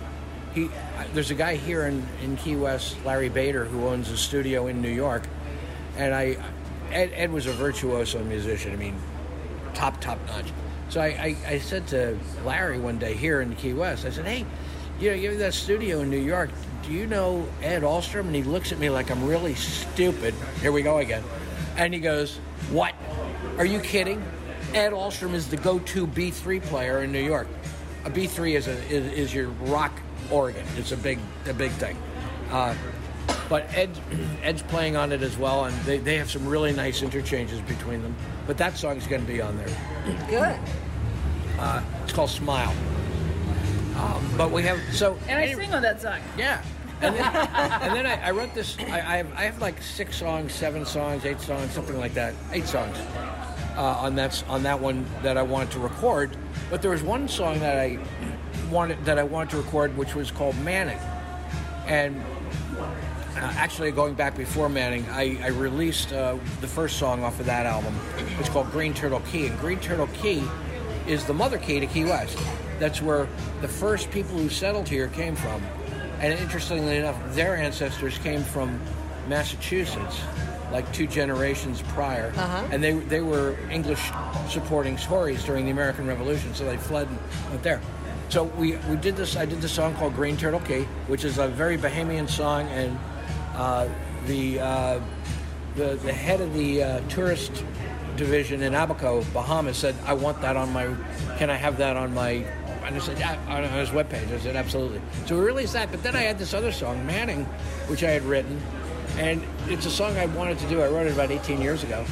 he. 0.55 0.69
There's 1.13 1.31
a 1.31 1.35
guy 1.35 1.57
here 1.57 1.87
in, 1.87 2.07
in 2.23 2.37
Key 2.37 2.57
West, 2.57 2.97
Larry 3.05 3.29
Bader, 3.29 3.65
who 3.65 3.89
owns 3.89 4.11
a 4.11 4.17
studio 4.17 4.67
in 4.69 4.81
New 4.83 4.91
York, 4.91 5.25
and 5.97 6.15
I. 6.15 6.37
Ed, 6.93 7.11
Ed 7.17 7.33
was 7.33 7.47
a 7.47 7.53
virtuoso 7.53 8.23
musician. 8.23 8.73
I 8.73 8.77
mean, 8.77 8.95
top 9.73 10.01
top 10.01 10.19
notch. 10.29 10.53
So 10.95 11.01
I, 11.01 11.07
I, 11.07 11.37
I 11.55 11.59
said 11.59 11.89
to 11.89 12.17
Larry 12.45 12.79
one 12.79 12.99
day 12.99 13.15
here 13.15 13.41
in 13.41 13.57
Key 13.57 13.73
West, 13.73 14.07
I 14.07 14.11
said, 14.11 14.27
"Hey, 14.27 14.47
you 15.01 15.11
know, 15.11 15.17
you 15.17 15.31
have 15.31 15.41
that 15.41 15.53
studio 15.53 16.03
in 16.03 16.09
New 16.09 16.21
York. 16.21 16.51
Do 16.85 16.93
you 16.93 17.09
know 17.09 17.49
Ed 17.63 17.83
Alstrom?" 17.83 18.27
And 18.27 18.35
he 18.37 18.45
looks 18.45 18.71
at 18.71 18.79
me 18.79 18.91
like 18.91 19.11
I'm 19.11 19.27
really 19.27 19.57
stupid. 19.57 20.35
Here 20.61 20.71
we 20.71 20.83
go 20.83 20.99
again. 20.99 21.25
And 21.77 21.93
he 21.93 21.99
goes, 21.99 22.37
"What? 22.71 22.95
Are 23.59 23.67
you 23.67 23.81
kidding? 23.81 24.23
Ed 24.73 24.93
Alstrom 24.93 25.35
is 25.35 25.49
the 25.49 25.57
go-to 25.57 26.07
B3 26.07 26.63
player 26.63 27.03
in 27.03 27.11
New 27.11 27.25
York. 27.25 27.49
A 28.05 28.11
B3 28.11 28.55
is 28.55 28.69
a 28.69 28.79
is, 28.89 29.13
is 29.15 29.35
your 29.35 29.49
rock 29.49 30.01
organ. 30.31 30.65
It's 30.77 30.93
a 30.93 30.97
big 30.97 31.19
a 31.49 31.55
big 31.55 31.73
thing." 31.73 31.99
Uh, 32.53 32.73
but 33.49 33.67
Ed, 33.75 33.91
Ed's 34.45 34.63
playing 34.63 34.95
on 34.95 35.11
it 35.11 35.23
as 35.23 35.37
well, 35.37 35.65
and 35.65 35.77
they, 35.83 35.99
they 35.99 36.19
have 36.19 36.31
some 36.31 36.47
really 36.47 36.73
nice 36.73 37.03
interchanges 37.03 37.61
between 37.63 38.01
them. 38.01 38.15
But 38.47 38.59
that 38.59 38.77
song's 38.77 39.09
going 39.09 39.23
to 39.23 39.27
be 39.27 39.41
on 39.41 39.57
there. 39.57 39.77
Good. 40.29 40.84
Uh, 41.65 41.83
it's 42.03 42.13
called 42.13 42.29
Smile. 42.29 42.75
Um, 43.97 44.35
but 44.37 44.51
we 44.51 44.63
have 44.65 44.79
so 44.93 45.17
And 45.29 45.39
I 45.39 45.55
sing 45.55 45.73
on 45.73 45.81
that 45.81 46.03
song. 46.03 46.19
yeah. 46.37 46.63
And 47.01 47.17
then, 47.17 47.25
and 47.25 47.97
then 47.97 48.07
I, 48.07 48.29
I 48.29 48.31
wrote 48.33 48.55
this. 48.55 48.77
I, 48.79 49.01
I, 49.01 49.17
have, 49.17 49.33
I 49.33 49.43
have 49.45 49.61
like 49.63 49.83
six 49.83 50.17
songs, 50.17 50.53
seven 50.53 50.85
songs, 50.85 51.25
eight 51.25 51.41
songs, 51.41 51.73
something 51.73 51.99
like 51.99 52.13
that. 52.15 52.35
Eight 52.53 52.67
songs 52.67 52.99
uh, 53.77 53.97
on 53.99 54.15
that 54.17 54.45
on 54.49 54.63
that 54.63 54.79
one 54.79 55.07
that 55.23 55.39
I 55.39 55.43
wanted 55.43 55.71
to 55.73 55.79
record. 55.79 56.37
But 56.69 56.83
there 56.83 56.91
was 56.91 57.03
one 57.03 57.29
song 57.29 57.61
that 57.61 57.79
I 57.79 57.99
wanted 58.71 59.03
that 59.07 59.19
I 59.19 59.23
wanted 59.23 59.51
to 59.51 59.57
record, 59.57 59.97
which 59.97 60.15
was 60.15 60.31
called 60.31 60.59
Manning. 60.59 61.01
And 61.87 62.23
uh, 62.79 63.53
actually, 63.57 63.91
going 63.91 64.15
back 64.15 64.37
before 64.37 64.69
Manning, 64.69 65.07
I, 65.11 65.39
I 65.43 65.49
released 65.49 66.13
uh, 66.13 66.37
the 66.61 66.69
first 66.69 66.99
song 66.99 67.25
off 67.25 67.41
of 67.41 67.47
that 67.47 67.65
album. 67.65 67.99
It's 68.39 68.51
called 68.51 68.71
Green 68.71 68.93
Turtle 68.93 69.21
Cay, 69.31 69.47
and 69.47 69.59
Green 69.59 69.81
Turtle 69.81 70.09
Cay 70.09 70.43
is 71.07 71.25
the 71.25 71.35
mother 71.35 71.59
key 71.59 71.81
to 71.81 71.87
Key 71.87 72.05
West. 72.05 72.39
That's 72.79 73.01
where 73.03 73.29
the 73.61 73.69
first 73.69 74.11
people 74.11 74.37
who 74.37 74.49
settled 74.49 74.89
here 74.89 75.09
came 75.09 75.37
from. 75.37 75.63
And 76.21 76.33
interestingly 76.33 76.97
enough, 76.97 77.17
their 77.35 77.57
ancestors 77.57 78.19
came 78.19 78.43
from 78.43 78.81
Massachusetts, 79.29 80.21
like 80.73 80.91
two 80.93 81.07
generations 81.07 81.83
prior. 81.89 82.33
Uh-huh. 82.37 82.69
And 82.71 82.83
they, 82.83 82.93
they 82.93 83.21
were 83.21 83.57
English 83.71 84.11
supporting 84.49 84.97
Tories 84.97 85.45
during 85.45 85.65
the 85.65 85.71
American 85.71 86.07
Revolution, 86.07 86.55
so 86.55 86.65
they 86.65 86.77
fled 86.77 87.09
and 87.09 87.19
went 87.51 87.63
there. 87.63 87.81
So 88.31 88.45
we, 88.45 88.77
we 88.89 88.97
did 88.97 89.17
this. 89.17 89.37
I 89.37 89.45
did 89.45 89.61
this 89.61 89.73
song 89.73 89.95
called 89.95 90.15
Green 90.15 90.37
Turtle 90.37 90.61
Cay, 90.61 90.85
which 91.09 91.25
is 91.25 91.39
a 91.39 91.49
very 91.49 91.77
Bahamian 91.77 92.29
song, 92.29 92.67
and 92.69 92.99
uh, 93.55 93.89
the, 94.27 94.59
uh, 94.59 95.01
the 95.77 95.97
the 95.97 96.13
head 96.13 96.41
of 96.41 96.55
the 96.55 96.83
uh, 96.83 97.01
tourist 97.09 97.65
division 98.17 98.63
in 98.63 98.75
Abaco, 98.75 99.25
Bahamas, 99.33 99.77
said, 99.77 99.95
"I 100.05 100.15
want 100.15 100.41
that 100.43 100.57
on 100.57 100.73
my. 100.73 100.95
Can 101.39 101.51
I 101.51 101.57
have 101.57 101.79
that 101.79 101.97
on 101.97 102.15
my?" 102.15 102.45
And 102.85 102.97
I 102.97 102.99
said, 102.99 103.19
yeah, 103.19 103.39
on 103.49 103.65
his 103.65 103.89
webpage. 103.89 104.31
I 104.31 104.39
said, 104.39 104.57
absolutely. 104.57 105.01
So 105.25 105.39
we 105.39 105.45
released 105.47 105.73
that. 105.73 105.91
But 105.91 106.03
then 106.03 106.15
I 106.15 106.21
had 106.21 106.39
this 106.39 106.53
other 106.53 106.71
song, 106.71 107.07
Manning, 107.07 107.47
which 107.87 108.05
I 108.05 108.11
had 108.11 108.23
written, 108.25 108.61
and 109.17 109.43
it's 109.69 109.87
a 109.87 109.91
song 109.91 110.17
I 110.19 110.27
wanted 110.27 110.59
to 110.59 110.69
do. 110.69 110.83
I 110.83 110.89
wrote 110.89 111.07
it 111.07 111.13
about 111.13 111.31
18 111.31 111.61
years 111.63 111.83
ago, 111.83 112.05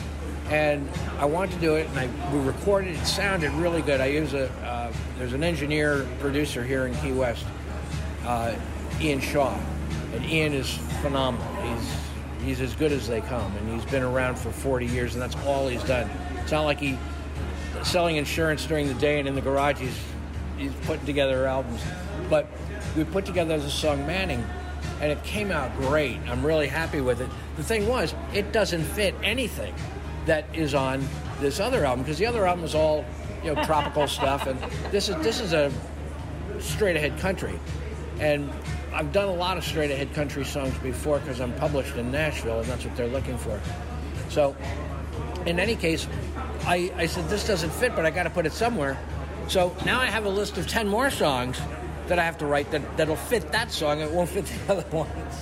and 0.48 0.88
I 1.18 1.24
wanted 1.24 1.52
to 1.52 1.60
do 1.60 1.74
it, 1.74 1.88
and 1.88 1.98
I 1.98 2.34
we 2.34 2.40
recorded. 2.40 2.96
It 2.96 3.06
sounded 3.06 3.50
really 3.52 3.82
good. 3.82 4.00
I 4.00 4.06
use 4.06 4.34
a 4.34 4.48
uh, 4.64 4.92
there's 5.18 5.32
an 5.32 5.42
engineer 5.42 6.06
producer 6.20 6.64
here 6.64 6.86
in 6.86 6.94
Key 6.96 7.12
West, 7.12 7.44
uh, 8.24 8.54
Ian 9.00 9.20
Shaw, 9.20 9.58
and 10.14 10.24
Ian 10.24 10.52
is 10.52 10.78
phenomenal. 11.00 11.46
He's 11.62 12.01
he's 12.42 12.60
as 12.60 12.74
good 12.74 12.92
as 12.92 13.08
they 13.08 13.20
come, 13.20 13.54
and 13.56 13.72
he's 13.72 13.90
been 13.90 14.02
around 14.02 14.38
for 14.38 14.50
40 14.50 14.86
years, 14.86 15.14
and 15.14 15.22
that's 15.22 15.36
all 15.46 15.68
he's 15.68 15.82
done. 15.84 16.10
It's 16.42 16.52
not 16.52 16.62
like 16.62 16.80
he 16.80 16.98
selling 17.84 18.16
insurance 18.16 18.66
during 18.66 18.86
the 18.86 18.94
day 18.94 19.18
and 19.18 19.26
in 19.26 19.34
the 19.34 19.40
garage 19.40 19.78
he's 19.78 19.98
he's 20.58 20.72
putting 20.86 21.06
together 21.06 21.46
albums. 21.46 21.80
But 22.28 22.46
we 22.96 23.04
put 23.04 23.24
together 23.24 23.58
the 23.58 23.70
song 23.70 24.06
Manning, 24.06 24.44
and 25.00 25.10
it 25.10 25.22
came 25.24 25.50
out 25.50 25.74
great. 25.76 26.18
I'm 26.28 26.44
really 26.44 26.68
happy 26.68 27.00
with 27.00 27.20
it. 27.20 27.28
The 27.56 27.64
thing 27.64 27.88
was, 27.88 28.14
it 28.32 28.52
doesn't 28.52 28.84
fit 28.84 29.14
anything 29.22 29.74
that 30.26 30.44
is 30.54 30.74
on 30.74 31.06
this 31.40 31.58
other 31.58 31.84
album 31.84 32.04
because 32.04 32.18
the 32.18 32.26
other 32.26 32.46
album 32.46 32.62
was 32.62 32.74
all 32.74 33.04
you 33.42 33.54
know 33.54 33.64
tropical 33.64 34.06
stuff, 34.18 34.46
and 34.46 34.58
this 34.90 35.08
is 35.08 35.16
this 35.16 35.40
is 35.40 35.52
a 35.52 35.72
straight 36.60 36.96
ahead 36.96 37.18
country. 37.18 37.58
And 38.20 38.50
I've 38.92 39.12
done 39.12 39.28
a 39.28 39.34
lot 39.34 39.56
of 39.56 39.64
straight 39.64 39.90
ahead 39.90 40.12
country 40.14 40.44
songs 40.44 40.76
before 40.78 41.18
because 41.18 41.40
I'm 41.40 41.54
published 41.54 41.96
in 41.96 42.10
Nashville, 42.10 42.60
and 42.60 42.68
that's 42.68 42.84
what 42.84 42.96
they're 42.96 43.06
looking 43.08 43.38
for. 43.38 43.60
So, 44.28 44.56
in 45.46 45.58
any 45.58 45.76
case, 45.76 46.06
I, 46.66 46.92
I 46.96 47.06
said, 47.06 47.28
this 47.28 47.46
doesn't 47.46 47.70
fit, 47.70 47.96
but 47.96 48.06
I 48.06 48.10
got 48.10 48.24
to 48.24 48.30
put 48.30 48.46
it 48.46 48.52
somewhere. 48.52 48.98
So 49.48 49.74
now 49.84 50.00
I 50.00 50.06
have 50.06 50.24
a 50.24 50.28
list 50.28 50.56
of 50.58 50.68
10 50.68 50.86
more 50.88 51.10
songs 51.10 51.60
that 52.06 52.18
I 52.18 52.24
have 52.24 52.38
to 52.38 52.46
write 52.46 52.70
that, 52.70 52.96
that'll 52.96 53.16
fit 53.16 53.50
that 53.52 53.70
song. 53.70 54.00
It 54.00 54.10
won't 54.10 54.28
fit 54.28 54.46
the 54.46 54.72
other 54.72 54.88
ones. 54.96 55.34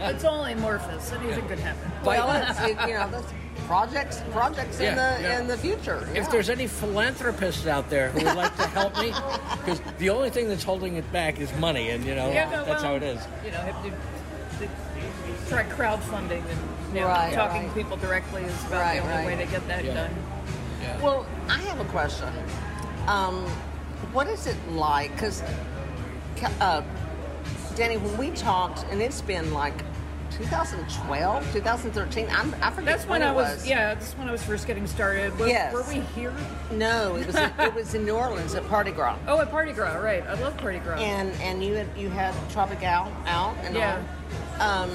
It's 0.00 0.24
all 0.24 0.44
amorphous. 0.44 1.12
Anything 1.12 1.46
could 1.48 1.58
happen. 1.58 1.90
Well, 2.04 2.30
it's, 2.50 2.60
it, 2.60 2.88
you 2.88 2.94
know, 2.94 3.10
that's 3.10 3.32
projects, 3.66 4.22
projects 4.32 4.80
in 4.80 4.94
the 4.96 5.18
yeah. 5.20 5.40
in 5.40 5.46
the 5.46 5.56
future. 5.56 6.08
If 6.14 6.30
there's 6.30 6.50
any 6.50 6.66
philanthropists 6.66 7.66
out 7.66 7.88
there 7.90 8.10
who 8.10 8.24
would 8.24 8.36
like 8.36 8.56
to 8.56 8.66
help 8.68 8.96
me, 8.98 9.08
because 9.58 9.80
the 9.98 10.10
only 10.10 10.30
thing 10.30 10.48
that's 10.48 10.64
holding 10.64 10.96
it 10.96 11.10
back 11.12 11.40
is 11.40 11.52
money, 11.58 11.90
and 11.90 12.04
you 12.04 12.14
know, 12.14 12.30
Yeah, 12.32 12.48
that's 12.50 12.68
well, 12.68 12.82
how 12.82 12.94
it 12.96 13.02
is. 13.02 13.20
You 13.44 13.50
know, 13.50 13.58
have 13.58 13.82
to, 13.84 14.66
to 14.66 15.48
try 15.48 15.64
crowdfunding 15.64 16.42
and 16.50 16.94
you 16.94 17.00
know, 17.00 17.08
Right, 17.08 17.34
talking 17.34 17.62
right. 17.62 17.68
to 17.68 17.74
people 17.74 17.96
directly 17.96 18.42
is 18.42 18.64
about 18.66 18.80
Right, 18.80 18.96
the 18.96 19.02
only 19.02 19.14
right. 19.14 19.26
way 19.38 19.44
to 19.44 19.50
get 19.50 19.66
that 19.68 19.84
Yeah. 19.84 19.94
done. 19.94 20.14
Well, 21.02 21.26
I 21.48 21.58
have 21.62 21.80
a 21.80 21.84
question. 21.86 22.28
Um, 23.06 23.46
what 24.12 24.28
is 24.28 24.46
it 24.46 24.56
like? 24.70 25.12
Because, 25.12 25.42
uh, 26.60 26.82
Danny, 27.74 27.96
when 27.96 28.16
we 28.16 28.30
talked, 28.30 28.84
and 28.90 29.00
it's 29.02 29.20
been 29.20 29.52
like 29.52 29.74
2012, 30.36 31.52
2013. 31.52 32.28
I'm, 32.30 32.54
I 32.62 32.70
forget 32.70 32.84
That's 32.96 33.06
when 33.06 33.22
it 33.22 33.26
I 33.26 33.32
was, 33.32 33.66
yeah, 33.66 33.94
that's 33.94 34.12
when 34.14 34.28
I 34.28 34.32
was 34.32 34.42
first 34.42 34.66
getting 34.66 34.86
started. 34.86 35.36
Were, 35.38 35.46
Yes. 35.46 35.72
were 35.72 35.82
we 35.84 36.00
here? 36.14 36.32
No, 36.72 37.16
it 37.16 37.26
was 37.26 37.36
it 37.58 37.74
was 37.74 37.94
in 37.94 38.04
New 38.04 38.14
Orleans 38.16 38.54
at 38.54 38.66
Party 38.68 38.90
Gras. 38.90 39.16
Oh, 39.26 39.40
at 39.40 39.50
Party 39.50 39.72
Gras, 39.72 39.94
right. 39.96 40.26
I 40.26 40.34
love 40.40 40.56
Party 40.58 40.78
Gras. 40.78 40.98
And 40.98 41.30
and 41.40 41.62
you 41.64 41.74
had 41.74 41.86
you 41.96 42.08
had 42.10 42.34
Tropical 42.50 42.86
out 42.86 43.54
and 43.62 43.74
Yeah. 43.74 43.96
all. 43.96 44.02
Um, 44.60 44.90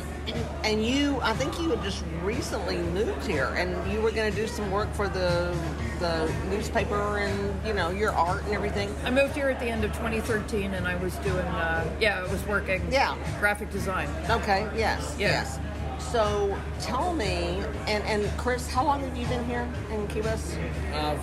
and 0.64 0.86
you, 0.86 1.20
I 1.22 1.34
think 1.34 1.60
you 1.60 1.70
had 1.72 1.82
just 1.84 2.04
recently 2.24 2.78
moved 2.78 3.26
here, 3.26 3.48
and 3.58 3.92
you 3.92 4.02
were 4.02 4.12
going 4.12 4.32
to 4.32 4.36
do 4.36 4.48
some 4.48 4.72
work 4.72 4.92
for 4.94 5.08
the 5.10 5.56
the 6.00 6.32
newspaper 6.50 7.18
and 7.18 7.68
you 7.68 7.74
know 7.74 7.90
your 7.90 8.12
art 8.14 8.42
and 8.46 8.54
everything. 8.54 8.94
I 9.04 9.12
moved 9.12 9.36
here 9.36 9.50
at 9.50 9.60
the 9.60 9.66
end 9.66 9.84
of 9.84 9.92
2013 9.92 10.74
and 10.74 10.88
I 10.88 10.96
was 10.96 11.14
doing, 11.18 11.46
uh, 11.46 11.86
yeah, 12.00 12.24
I 12.26 12.32
was 12.32 12.42
working 12.48 12.82
Yeah. 12.90 13.18
graphic 13.42 13.70
design. 13.70 14.08
Okay. 14.30 14.66
Yes. 14.78 15.14
Yeah. 15.20 15.28
Yes. 15.28 15.60
So 16.00 16.58
tell 16.80 17.14
me, 17.14 17.62
and 17.88 18.02
and 18.06 18.32
Chris, 18.38 18.66
how 18.70 18.86
long 18.86 19.02
have 19.02 19.18
you 19.18 19.28
been 19.28 19.44
here 19.46 19.68
in 19.92 20.08
Key 20.08 20.22
West? 20.22 20.58
Uh, 20.94 21.16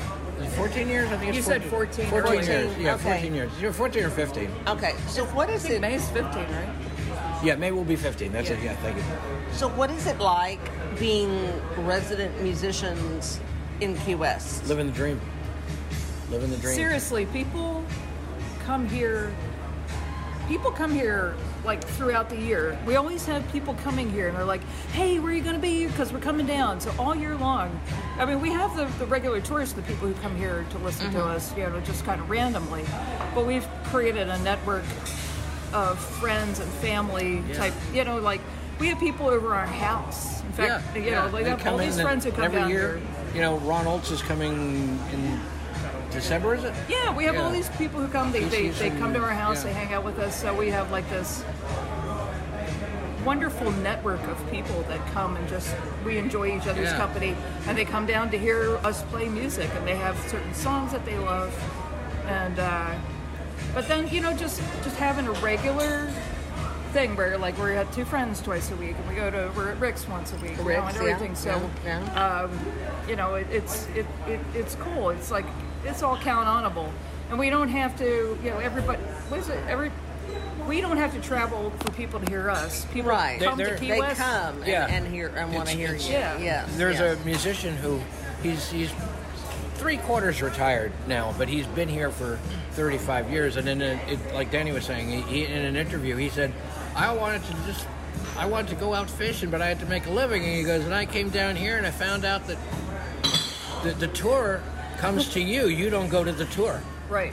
14 0.56 0.86
years, 0.88 1.10
I 1.10 1.16
think 1.16 1.28
it's 1.30 1.36
You 1.38 1.42
said 1.42 1.64
14 1.64 2.06
14 2.08 2.32
earlier. 2.34 2.42
years, 2.42 2.78
yeah, 2.78 2.94
Okay. 2.96 3.02
14 3.04 3.34
years. 3.34 3.50
You're 3.58 3.72
14 3.72 4.04
or 4.04 4.10
15. 4.10 4.50
Okay. 4.68 4.92
So 5.08 5.24
what 5.26 5.48
I 5.48 5.52
is 5.54 5.62
think 5.62 5.76
it? 5.76 5.80
May's 5.80 6.06
15, 6.10 6.34
right? 6.34 6.68
Yeah, 7.42 7.56
maybe 7.56 7.74
we'll 7.74 7.84
be 7.84 7.96
15. 7.96 8.32
That's 8.32 8.50
it. 8.50 8.58
Yeah. 8.58 8.64
Yeah, 8.64 8.76
thank 8.76 8.96
you. 8.96 9.02
So 9.52 9.68
what 9.68 9.90
is 9.90 10.06
it 10.06 10.18
like 10.18 10.60
being 10.98 11.52
resident 11.78 12.40
musicians 12.42 13.40
in 13.80 13.96
Key 13.98 14.14
West? 14.14 14.66
Living 14.68 14.86
the 14.86 14.92
dream. 14.92 15.20
Living 16.30 16.50
the 16.50 16.56
dream. 16.56 16.74
Seriously, 16.74 17.26
people 17.26 17.84
come 18.64 18.88
here. 18.88 19.32
People 20.48 20.70
come 20.70 20.92
here 20.92 21.34
like 21.64 21.84
throughout 21.84 22.28
the 22.30 22.36
year. 22.36 22.78
We 22.86 22.94
always 22.96 23.26
have 23.26 23.50
people 23.50 23.74
coming 23.74 24.10
here, 24.10 24.28
and 24.28 24.36
they're 24.36 24.44
like, 24.44 24.62
"Hey, 24.92 25.18
where 25.18 25.32
are 25.32 25.34
you 25.34 25.42
going 25.42 25.56
to 25.56 25.60
be? 25.60 25.86
Because 25.86 26.12
we're 26.12 26.20
coming 26.20 26.46
down." 26.46 26.80
So 26.80 26.94
all 26.98 27.14
year 27.14 27.36
long, 27.36 27.80
I 28.18 28.24
mean, 28.24 28.40
we 28.40 28.50
have 28.50 28.76
the, 28.76 28.84
the 28.98 29.06
regular 29.06 29.40
tourists, 29.40 29.74
the 29.74 29.82
people 29.82 30.06
who 30.08 30.14
come 30.22 30.36
here 30.36 30.64
to 30.70 30.78
listen 30.78 31.10
to 31.12 31.18
mm-hmm. 31.18 31.30
us, 31.30 31.56
you 31.56 31.64
know, 31.64 31.80
just 31.80 32.04
kind 32.04 32.20
of 32.20 32.30
randomly. 32.30 32.84
But 33.34 33.46
we've 33.46 33.66
created 33.84 34.28
a 34.28 34.38
network 34.38 34.84
of 35.72 35.98
friends 35.98 36.58
and 36.60 36.70
family 36.74 37.42
type. 37.54 37.74
You 37.94 38.04
know, 38.04 38.18
like 38.18 38.40
we 38.80 38.88
have 38.88 38.98
people 39.00 39.26
over 39.28 39.54
our 39.54 39.66
house. 39.66 40.42
In 40.42 40.52
fact, 40.52 40.84
yeah, 40.94 41.02
you 41.02 41.10
yeah. 41.10 41.24
know, 41.26 41.30
like 41.32 41.44
They 41.44 41.50
have 41.50 41.66
all 41.66 41.78
these 41.78 42.00
friends 42.00 42.24
who 42.24 42.32
come 42.32 42.44
every 42.44 42.60
down 42.60 42.70
year. 42.70 42.98
here. 42.98 43.02
You 43.34 43.40
know, 43.42 43.58
Ron 43.58 43.84
Oltz 43.86 44.10
is 44.10 44.22
coming 44.22 44.98
in 45.12 45.40
December, 46.10 46.54
is 46.54 46.64
it? 46.64 46.72
Yeah, 46.88 47.14
we 47.14 47.24
have 47.24 47.36
all 47.36 47.50
these 47.50 47.68
people 47.70 48.00
who 48.00 48.08
come. 48.08 48.32
They, 48.32 48.44
they, 48.44 48.68
they 48.68 48.90
come 48.90 49.12
to 49.12 49.20
our 49.22 49.30
house. 49.32 49.58
yeah. 49.64 49.72
They 49.72 49.78
hang 49.78 49.92
out 49.94 50.04
with 50.04 50.18
us. 50.18 50.40
So 50.40 50.54
we 50.54 50.70
have 50.70 50.90
like 50.90 51.08
this 51.10 51.44
wonderful 53.24 53.70
network 53.72 54.22
of 54.28 54.50
people 54.50 54.82
that 54.88 55.04
come 55.12 55.36
and 55.36 55.48
just 55.48 55.74
we 56.04 56.16
enjoy 56.16 56.56
each 56.56 56.66
other's 56.66 56.90
Yeah. 56.90 56.96
company, 56.96 57.34
and 57.66 57.76
they 57.76 57.84
come 57.84 58.06
down 58.06 58.30
to 58.30 58.38
hear 58.38 58.76
us 58.78 59.02
play 59.04 59.28
music, 59.28 59.68
and 59.74 59.86
they 59.86 59.96
have 59.96 60.16
certain 60.30 60.54
songs 60.54 60.92
that 60.92 61.04
they 61.04 61.18
love, 61.18 61.52
and 62.26 62.58
uh, 62.58 62.94
but 63.76 63.86
then 63.88 64.08
you 64.08 64.22
know 64.22 64.32
just 64.32 64.62
just 64.82 64.96
having 64.96 65.26
a 65.26 65.32
regular 65.32 66.10
thing 66.94 67.14
where 67.14 67.36
like 67.36 67.58
we 67.58 67.72
had 67.74 67.92
two 67.92 68.06
friends 68.06 68.40
twice 68.40 68.70
a 68.70 68.76
week, 68.76 68.96
and 68.96 69.06
we 69.06 69.14
go 69.14 69.30
to 69.30 69.52
we're 69.54 69.70
at 69.70 69.78
Rick's 69.78 70.08
once 70.08 70.32
a 70.32 70.36
week, 70.36 70.52
you 70.52 70.56
know, 70.56 70.64
Rick's, 70.64 70.96
and 70.96 71.06
yeah, 71.06 71.12
everything. 71.12 71.34
So 71.34 71.70
yeah, 71.84 72.40
um, 72.40 72.58
you 73.06 73.16
know, 73.16 73.34
it, 73.34 73.46
it's 73.50 73.86
it, 73.88 74.06
it 74.26 74.40
it's 74.54 74.76
cool. 74.76 75.10
It's 75.10 75.30
like 75.30 75.44
it's 75.84 76.02
all 76.02 76.16
count 76.16 76.48
onable, 76.48 76.90
and 77.28 77.38
we 77.38 77.50
don't 77.50 77.68
have 77.68 77.94
to. 77.98 78.38
You 78.42 78.50
know, 78.50 78.58
everybody. 78.60 79.02
What 79.28 79.40
is 79.40 79.50
it? 79.50 79.62
Every 79.68 79.92
we 80.66 80.80
don't 80.80 80.96
have 80.96 81.12
to 81.12 81.20
travel 81.20 81.70
for 81.80 81.90
people 81.92 82.18
to 82.18 82.30
hear 82.30 82.48
us. 82.48 82.86
People 82.86 83.10
Right. 83.10 83.38
come 83.38 83.58
They're- 83.58 83.74
to 83.74 83.78
Key 83.78 83.90
They 83.90 84.00
West. 84.00 84.20
come 84.20 84.56
and, 84.56 84.66
Yeah. 84.66 84.86
and 84.88 85.06
hear 85.06 85.28
and 85.36 85.52
want 85.54 85.68
to 85.68 85.76
hear 85.76 85.94
you. 85.94 86.10
Yeah. 86.10 86.38
Yes. 86.38 86.76
There's 86.76 86.98
yes. 86.98 87.20
a 87.20 87.24
musician 87.26 87.76
who 87.76 88.00
he's 88.42 88.70
he's 88.70 88.90
three 89.74 89.98
quarters 89.98 90.40
retired 90.40 90.92
now, 91.06 91.34
but 91.36 91.48
he's 91.48 91.66
been 91.66 91.88
here 91.90 92.10
for 92.10 92.38
35 92.76 93.30
years. 93.30 93.56
And 93.56 93.66
then, 93.66 93.82
a, 93.82 93.98
it, 94.06 94.34
like 94.34 94.50
Danny 94.50 94.70
was 94.70 94.84
saying, 94.84 95.08
he, 95.08 95.20
he, 95.22 95.44
in 95.46 95.64
an 95.64 95.76
interview, 95.76 96.14
he 96.16 96.28
said, 96.28 96.52
"I 96.94 97.12
wanted 97.14 97.42
to 97.44 97.52
just." 97.66 97.86
I 98.38 98.44
wanted 98.44 98.68
to 98.68 98.74
go 98.74 98.92
out 98.92 99.08
fishing, 99.08 99.50
but 99.50 99.62
I 99.62 99.66
had 99.66 99.80
to 99.80 99.86
make 99.86 100.04
a 100.06 100.10
living. 100.10 100.44
And 100.44 100.52
he 100.52 100.62
goes, 100.62 100.84
and 100.84 100.94
I 100.94 101.06
came 101.06 101.30
down 101.30 101.56
here 101.56 101.78
and 101.78 101.86
I 101.86 101.90
found 101.90 102.26
out 102.26 102.46
that 102.48 102.58
the, 103.82 103.92
the 103.92 104.08
tour 104.08 104.62
comes 104.98 105.30
to 105.30 105.40
you. 105.40 105.68
You 105.68 105.88
don't 105.88 106.10
go 106.10 106.22
to 106.22 106.32
the 106.32 106.44
tour. 106.46 106.82
Right. 107.08 107.32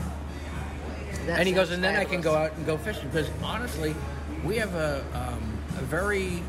That 1.25 1.39
and 1.39 1.47
he 1.47 1.53
goes, 1.53 1.71
and 1.71 1.83
then 1.83 1.95
I 1.95 2.05
can 2.05 2.21
go 2.21 2.35
out 2.35 2.53
and 2.55 2.65
go 2.65 2.77
fishing 2.77 3.09
because 3.09 3.29
honestly, 3.41 3.95
we 4.43 4.57
have 4.57 4.75
a, 4.75 5.03
um, 5.13 5.57
a 5.77 5.83
very 5.83 6.41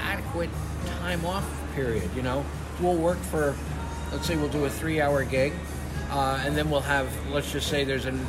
adequate 0.00 0.50
time 1.00 1.24
off 1.24 1.48
period. 1.74 2.10
You 2.14 2.22
know, 2.22 2.44
we'll 2.80 2.96
work 2.96 3.18
for, 3.18 3.56
let's 4.12 4.26
say, 4.26 4.36
we'll 4.36 4.48
do 4.48 4.64
a 4.64 4.70
three-hour 4.70 5.24
gig, 5.24 5.52
uh, 6.10 6.42
and 6.44 6.56
then 6.56 6.70
we'll 6.70 6.80
have, 6.80 7.08
let's 7.30 7.50
just 7.52 7.68
say, 7.68 7.84
there's 7.84 8.06
an 8.06 8.24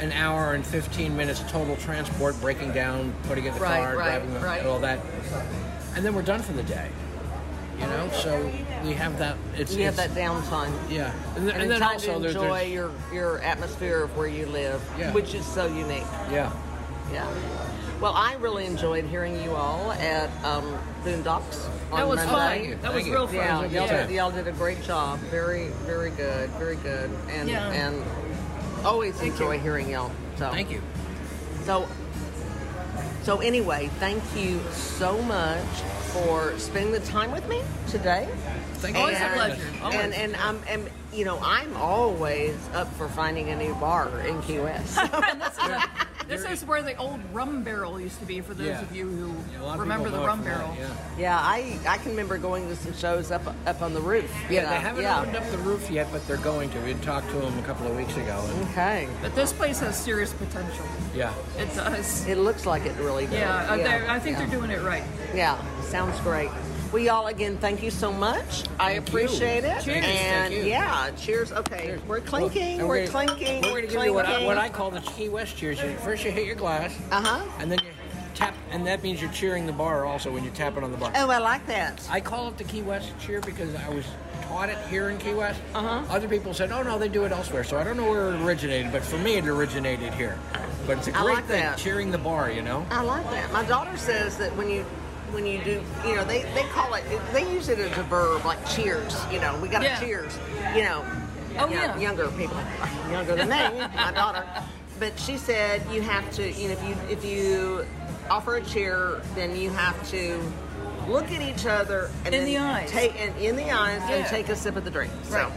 an 0.00 0.12
hour 0.12 0.54
and 0.54 0.64
15 0.66 1.14
minutes 1.14 1.40
total 1.50 1.76
transport, 1.76 2.34
breaking 2.40 2.72
down, 2.72 3.12
putting 3.24 3.44
in 3.44 3.52
the 3.52 3.60
Right, 3.60 3.80
car, 3.84 3.96
right, 3.98 4.04
driving, 4.18 4.32
the- 4.32 4.40
right. 4.40 4.64
all 4.64 4.78
that, 4.80 4.98
and 5.94 6.02
then 6.04 6.14
we're 6.14 6.22
done 6.22 6.40
for 6.40 6.52
the 6.54 6.62
day. 6.62 6.88
You 7.78 7.86
know, 7.86 8.10
so 8.12 8.50
we 8.82 8.92
have 8.94 9.18
that. 9.18 9.36
It's 9.56 9.74
You 9.74 9.84
have 9.84 9.94
it's- 9.98 10.14
that 10.14 10.18
downtime. 10.18 10.72
Yeah, 10.90 11.12
and, 11.36 11.46
then- 11.46 11.54
And, 11.54 11.62
and 11.64 11.70
then 11.70 11.80
time 11.80 11.92
also 11.94 12.14
to 12.14 12.18
there's, 12.20 12.34
enjoy 12.34 12.58
there's 12.60 12.70
your 12.72 12.90
your 13.12 13.38
atmosphere 13.40 14.02
of 14.04 14.16
where 14.16 14.26
you 14.26 14.46
live, 14.46 14.80
Yeah. 14.98 15.12
which 15.12 15.34
is 15.34 15.44
so 15.46 15.66
unique. 15.66 16.04
yeah. 16.30 16.50
Yeah. 17.12 17.26
Well, 18.00 18.14
I 18.14 18.34
really 18.40 18.64
enjoyed 18.64 19.04
hearing 19.04 19.42
you 19.42 19.54
all 19.54 19.92
at 19.92 20.30
um, 20.44 20.78
Boondocks 21.04 21.68
on 21.92 21.98
That 21.98 22.08
was 22.08 22.16
Monday. 22.16 22.30
fun. 22.32 22.48
Thank 22.50 22.68
you, 22.68 22.76
That 22.76 22.94
was 22.94 23.06
you. 23.06 23.12
real 23.12 23.26
fun. 23.26 23.36
Yeah, 23.36 23.60
was 23.62 23.70
a 23.70 23.74
y'all 23.74 23.88
good 23.88 24.06
did, 24.08 24.14
y'all 24.16 24.30
did 24.30 24.48
a 24.48 24.52
great 24.52 24.82
job. 24.82 25.18
Very, 25.30 25.68
very 25.84 26.10
good, 26.10 26.48
very 26.50 26.76
good, 26.76 27.10
and 27.28 27.48
Yeah. 27.48 27.70
and 27.72 28.02
always 28.86 29.14
Thank 29.16 29.32
enjoy 29.32 29.54
you. 29.56 29.60
hearing 29.60 29.90
y'all. 29.90 30.10
So 30.36 30.50
Thank 30.50 30.70
you. 30.70 30.80
So 31.66 31.86
So 33.22 33.40
anyway, 33.40 33.90
thank 34.00 34.22
you 34.34 34.60
so 34.72 35.20
much 35.22 35.66
for 36.14 36.58
spending 36.58 36.92
the 36.92 37.00
time 37.00 37.30
with 37.32 37.46
me 37.50 37.60
today. 37.86 38.26
Thank 38.76 38.96
you. 38.96 39.02
Always 39.02 39.20
a 39.20 39.28
pleasure. 39.34 39.62
Always. 39.82 40.00
And 40.00 40.14
and 40.14 40.36
I'm 40.36 40.58
and 40.68 40.88
you 41.12 41.26
know 41.26 41.38
I'm 41.42 41.76
always 41.76 42.56
up 42.72 42.90
for 42.94 43.08
finding 43.08 43.50
a 43.50 43.56
new 43.56 43.74
bar 43.74 44.08
in 44.20 44.40
Key 44.42 44.60
West. 44.60 44.96
And 44.98 45.40
this, 45.42 45.52
is 45.52 45.58
a- 45.58 45.90
this 46.28 46.44
is 46.44 46.64
where 46.64 46.82
the 46.82 46.94
old 46.96 47.20
rum 47.32 47.62
barrel 47.62 48.00
used 48.00 48.18
to 48.20 48.26
be. 48.26 48.40
For 48.40 48.54
those 48.54 48.66
Yeah. 48.68 48.82
of 48.82 48.94
you 48.94 49.06
who 49.08 49.34
Yeah, 49.52 49.62
a 49.62 49.64
lot 49.64 49.74
of 49.74 49.80
remember 49.80 50.10
the 50.10 50.18
rum 50.18 50.38
from 50.38 50.44
that, 50.48 50.58
barrel. 50.58 50.76
yeah. 50.78 50.86
yeah, 51.18 51.38
I 51.38 51.78
I 51.88 51.98
can 51.98 52.10
remember 52.10 52.38
going 52.38 52.68
to 52.68 52.76
some 52.76 52.94
shows 52.94 53.30
up 53.30 53.42
up 53.66 53.82
on 53.82 53.94
the 53.94 54.00
roof. 54.00 54.30
you 54.48 54.56
Yeah, 54.56 54.62
know, 54.64 54.68
they 54.70 54.76
haven't 54.76 55.02
yeah. 55.02 55.20
opened 55.20 55.36
up 55.36 55.50
the 55.50 55.58
roof 55.58 55.90
yet, 55.90 56.08
but 56.12 56.26
they're 56.26 56.36
going 56.38 56.70
to. 56.70 56.78
We 56.80 56.94
talked 56.94 57.28
to 57.30 57.36
them 57.36 57.58
a 57.58 57.62
couple 57.62 57.86
of 57.86 57.96
weeks 57.96 58.16
ago. 58.16 58.42
And, 58.48 58.68
Okay, 58.70 59.08
But 59.22 59.34
this 59.34 59.52
place 59.52 59.80
has 59.80 59.96
serious 59.96 60.32
potential. 60.32 60.84
yeah. 61.14 61.32
It 61.58 61.74
does. 61.74 62.26
it 62.26 62.38
looks 62.38 62.66
like 62.66 62.84
it 62.86 62.96
really 62.98 63.24
does. 63.26 63.34
Yeah, 63.34 63.56
uh, 63.70 64.14
I 64.14 64.18
think 64.18 64.38
yeah. 64.38 64.46
they're 64.46 64.58
doing 64.58 64.70
it 64.70 64.82
right. 64.82 65.04
Yeah, 65.34 65.56
sounds 65.82 66.18
great. 66.20 66.50
Well, 66.92 67.00
y'all 67.02 67.28
again, 67.28 67.56
thank 67.58 67.82
you 67.84 67.90
so 67.90 68.12
much. 68.12 68.64
I 68.80 68.94
Thank 68.94 68.94
you. 68.94 68.98
appreciate 69.18 69.62
it. 69.64 69.80
Cheers. 69.84 70.04
And 70.04 70.52
you. 70.52 70.64
yeah, 70.64 71.10
cheers. 71.12 71.52
Okay, 71.52 71.96
we're 72.08 72.20
clinking. 72.20 72.80
And 72.80 72.88
we're, 72.88 73.06
gonna- 73.06 73.26
clinking. 73.26 73.62
We're 73.62 73.70
going 73.70 73.86
to 73.86 73.92
give 73.94 74.04
you 74.06 74.12
what 74.12 74.26
I, 74.26 74.44
what 74.44 74.58
I 74.58 74.68
call 74.68 74.90
the 74.90 75.00
Key 75.02 75.28
West 75.28 75.56
cheers. 75.56 75.80
You- 75.80 75.94
First, 75.98 76.24
you 76.24 76.32
hit 76.32 76.46
your 76.46 76.56
glass, 76.56 76.92
Uh 77.12 77.20
huh. 77.22 77.44
and 77.60 77.70
then 77.70 77.78
you 77.78 77.90
tap, 78.34 78.54
and 78.72 78.84
that 78.88 79.04
means 79.04 79.22
you're 79.22 79.30
cheering 79.30 79.66
the 79.66 79.72
bar 79.72 80.04
also 80.04 80.32
when 80.32 80.42
you 80.42 80.50
tap 80.50 80.76
it 80.76 80.82
on 80.82 80.90
the 80.90 80.96
bar. 80.96 81.12
Oh, 81.14 81.30
I 81.30 81.38
like 81.38 81.64
that. 81.68 82.04
I 82.10 82.20
call 82.20 82.48
it 82.48 82.58
the 82.58 82.64
Key 82.64 82.82
West 82.82 83.12
cheer 83.20 83.40
because 83.40 83.72
I 83.76 83.88
was 83.90 84.04
taught 84.42 84.68
it 84.68 84.78
here 84.88 85.10
in 85.10 85.18
Key 85.18 85.34
West. 85.34 85.60
Uh-huh. 85.76 86.02
Other 86.12 86.26
people 86.26 86.52
said, 86.52 86.72
"Oh 86.72 86.82
no, 86.82 86.98
they 86.98 87.08
do 87.08 87.24
it 87.24 87.30
elsewhere." 87.30 87.62
So 87.62 87.78
I 87.78 87.84
don't 87.84 87.96
know 87.98 88.10
where 88.10 88.34
it 88.34 88.40
originated, 88.40 88.90
but 88.90 89.04
for 89.04 89.18
me, 89.18 89.36
it 89.36 89.46
originated 89.46 90.12
here. 90.14 90.36
But 90.88 90.98
it's 90.98 91.06
a 91.06 91.12
great 91.12 91.34
like 91.36 91.44
thing, 91.44 91.62
that. 91.62 91.78
cheering 91.78 92.10
the 92.10 92.18
bar. 92.18 92.50
You 92.50 92.62
know. 92.62 92.84
I 92.90 93.02
like 93.02 93.30
that. 93.30 93.52
My 93.52 93.62
daughter 93.64 93.96
says 93.96 94.36
that 94.38 94.56
when 94.56 94.68
you 94.68 94.84
when 95.32 95.46
you 95.46 95.62
do, 95.62 95.82
you 96.06 96.14
know, 96.16 96.24
they, 96.24 96.42
they 96.54 96.62
call 96.72 96.94
it, 96.94 97.04
they 97.32 97.50
use 97.52 97.68
it 97.68 97.78
as 97.78 97.96
a 97.98 98.02
verb, 98.04 98.44
like 98.44 98.64
cheers. 98.68 99.16
You 99.32 99.40
know, 99.40 99.58
we 99.60 99.68
got 99.68 99.80
to 99.80 99.84
Yeah. 99.86 100.00
cheers. 100.00 100.38
You 100.74 100.82
know, 100.82 101.04
Oh, 101.58 101.66
you 101.68 101.74
know, 101.76 101.82
yeah. 101.82 101.98
younger 101.98 102.28
people, 102.32 102.56
younger 103.10 103.34
than 103.34 103.48
me, 103.48 103.78
my 103.96 104.12
daughter. 104.14 104.44
But 105.00 105.18
she 105.18 105.36
said 105.36 105.82
you 105.92 106.00
have 106.02 106.30
to, 106.32 106.48
you 106.52 106.68
know, 106.68 106.74
if 106.74 106.84
you 106.84 106.96
if 107.10 107.24
you 107.24 107.86
offer 108.30 108.56
a 108.56 108.62
cheer, 108.64 109.20
then 109.34 109.56
you 109.56 109.70
have 109.70 110.08
to 110.10 110.40
look 111.08 111.24
at 111.32 111.40
each 111.42 111.66
other 111.66 112.08
and 112.24 112.32
In 112.34 112.44
then 112.44 112.46
the 112.46 112.58
eyes. 112.58 112.90
take 112.90 113.20
and 113.20 113.34
in 113.38 113.56
the 113.56 113.70
eyes 113.72 114.00
and 114.04 114.24
take 114.26 114.48
a 114.48 114.54
sip 114.54 114.76
of 114.76 114.84
the 114.84 114.90
drink. 114.90 115.12
So 115.24 115.50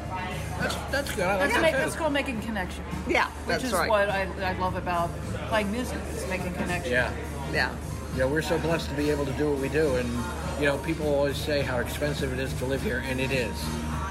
That's 0.59 0.75
that's 0.91 1.11
good. 1.15 1.25
I 1.25 1.31
like 1.35 1.39
That's, 1.41 1.53
that 1.53 1.61
make, 1.61 1.71
too. 1.73 1.77
that's 1.79 1.95
called 1.95 2.13
making 2.13 2.41
connection. 2.41 2.83
yeah, 3.07 3.27
Which 3.27 3.47
that's 3.47 3.63
is 3.65 3.73
right. 3.73 3.89
what 3.89 4.09
I, 4.09 4.27
I 4.41 4.53
love 4.57 4.75
about 4.75 5.11
playing 5.49 5.71
music, 5.71 5.97
is 6.15 6.27
making 6.27 6.53
connection. 6.55 6.91
Yeah. 6.93 7.11
yeah. 7.53 7.75
Yeah, 8.15 8.25
we're 8.25 8.41
so 8.41 8.59
blessed 8.59 8.89
to 8.89 8.95
be 8.95 9.09
able 9.09 9.25
to 9.25 9.31
do 9.33 9.49
what 9.49 9.59
we 9.59 9.69
do, 9.69 9.95
and 9.95 10.09
you 10.59 10.65
know, 10.65 10.77
people 10.79 11.07
always 11.07 11.35
say 11.35 11.61
how 11.61 11.79
expensive 11.79 12.31
it 12.31 12.39
is 12.39 12.53
to 12.55 12.65
live 12.65 12.81
here, 12.81 13.03
and 13.07 13.19
it 13.19 13.31
is. 13.31 13.55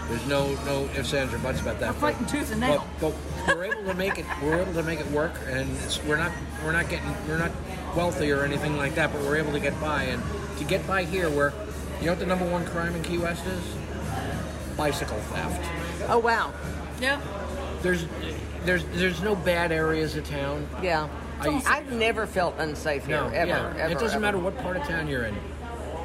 There's 0.08 0.26
no 0.26 0.54
no 0.64 0.84
ifs, 0.96 1.14
ands, 1.14 1.32
or 1.32 1.38
buts 1.38 1.60
about 1.60 1.78
that. 1.80 1.94
We're 1.94 2.12
fighting 2.12 2.26
tooth 2.26 2.50
and 2.50 2.60
nail. 2.60 2.84
But, 3.00 3.14
but 3.46 3.56
we're 3.56 3.64
able 3.66 3.84
to 3.84 3.94
make 3.94 4.18
it. 4.18 4.26
We're 4.42 4.60
able 4.60 4.74
to 4.74 4.82
make 4.82 4.98
it 5.00 5.10
work, 5.12 5.32
and 5.48 5.70
it's, 5.84 6.02
we're 6.04 6.16
not 6.16 6.32
we're 6.64 6.72
not 6.72 6.88
getting 6.88 7.08
we're 7.28 7.38
not 7.38 7.52
wealthy 7.96 8.32
or 8.32 8.44
anything 8.44 8.76
like 8.76 8.94
that, 8.96 9.12
but 9.12 9.22
we're 9.22 9.36
able 9.36 9.52
to 9.52 9.60
get 9.60 9.80
by. 9.80 10.02
And 10.04 10.22
to 10.58 10.64
get 10.64 10.86
by 10.86 11.04
here, 11.04 11.30
where 11.30 11.52
you 12.00 12.06
know 12.06 12.12
what 12.12 12.18
the 12.18 12.26
number 12.26 12.50
one 12.50 12.64
crime 12.66 12.96
in 12.96 13.02
Key 13.04 13.18
West 13.18 13.46
is? 13.46 13.62
Bicycle 14.76 15.18
theft. 15.18 15.64
Oh 16.08 16.18
wow. 16.18 16.52
Yeah. 17.00 17.20
There's 17.82 18.04
there's 18.64 18.84
there's 18.92 19.22
no 19.22 19.36
bad 19.36 19.70
areas 19.70 20.16
of 20.16 20.28
town. 20.28 20.68
Yeah. 20.82 21.08
I- 21.48 21.76
I've 21.78 21.92
never 21.92 22.26
felt 22.26 22.54
unsafe 22.58 23.06
here 23.06 23.16
No, 23.20 23.28
ever. 23.28 23.46
yeah. 23.48 23.74
ever 23.78 23.92
it 23.92 23.98
doesn't 23.98 24.10
ever. 24.16 24.20
matter 24.20 24.38
what 24.38 24.56
part 24.58 24.76
of 24.76 24.84
town 24.84 25.08
you're 25.08 25.24
in. 25.24 25.34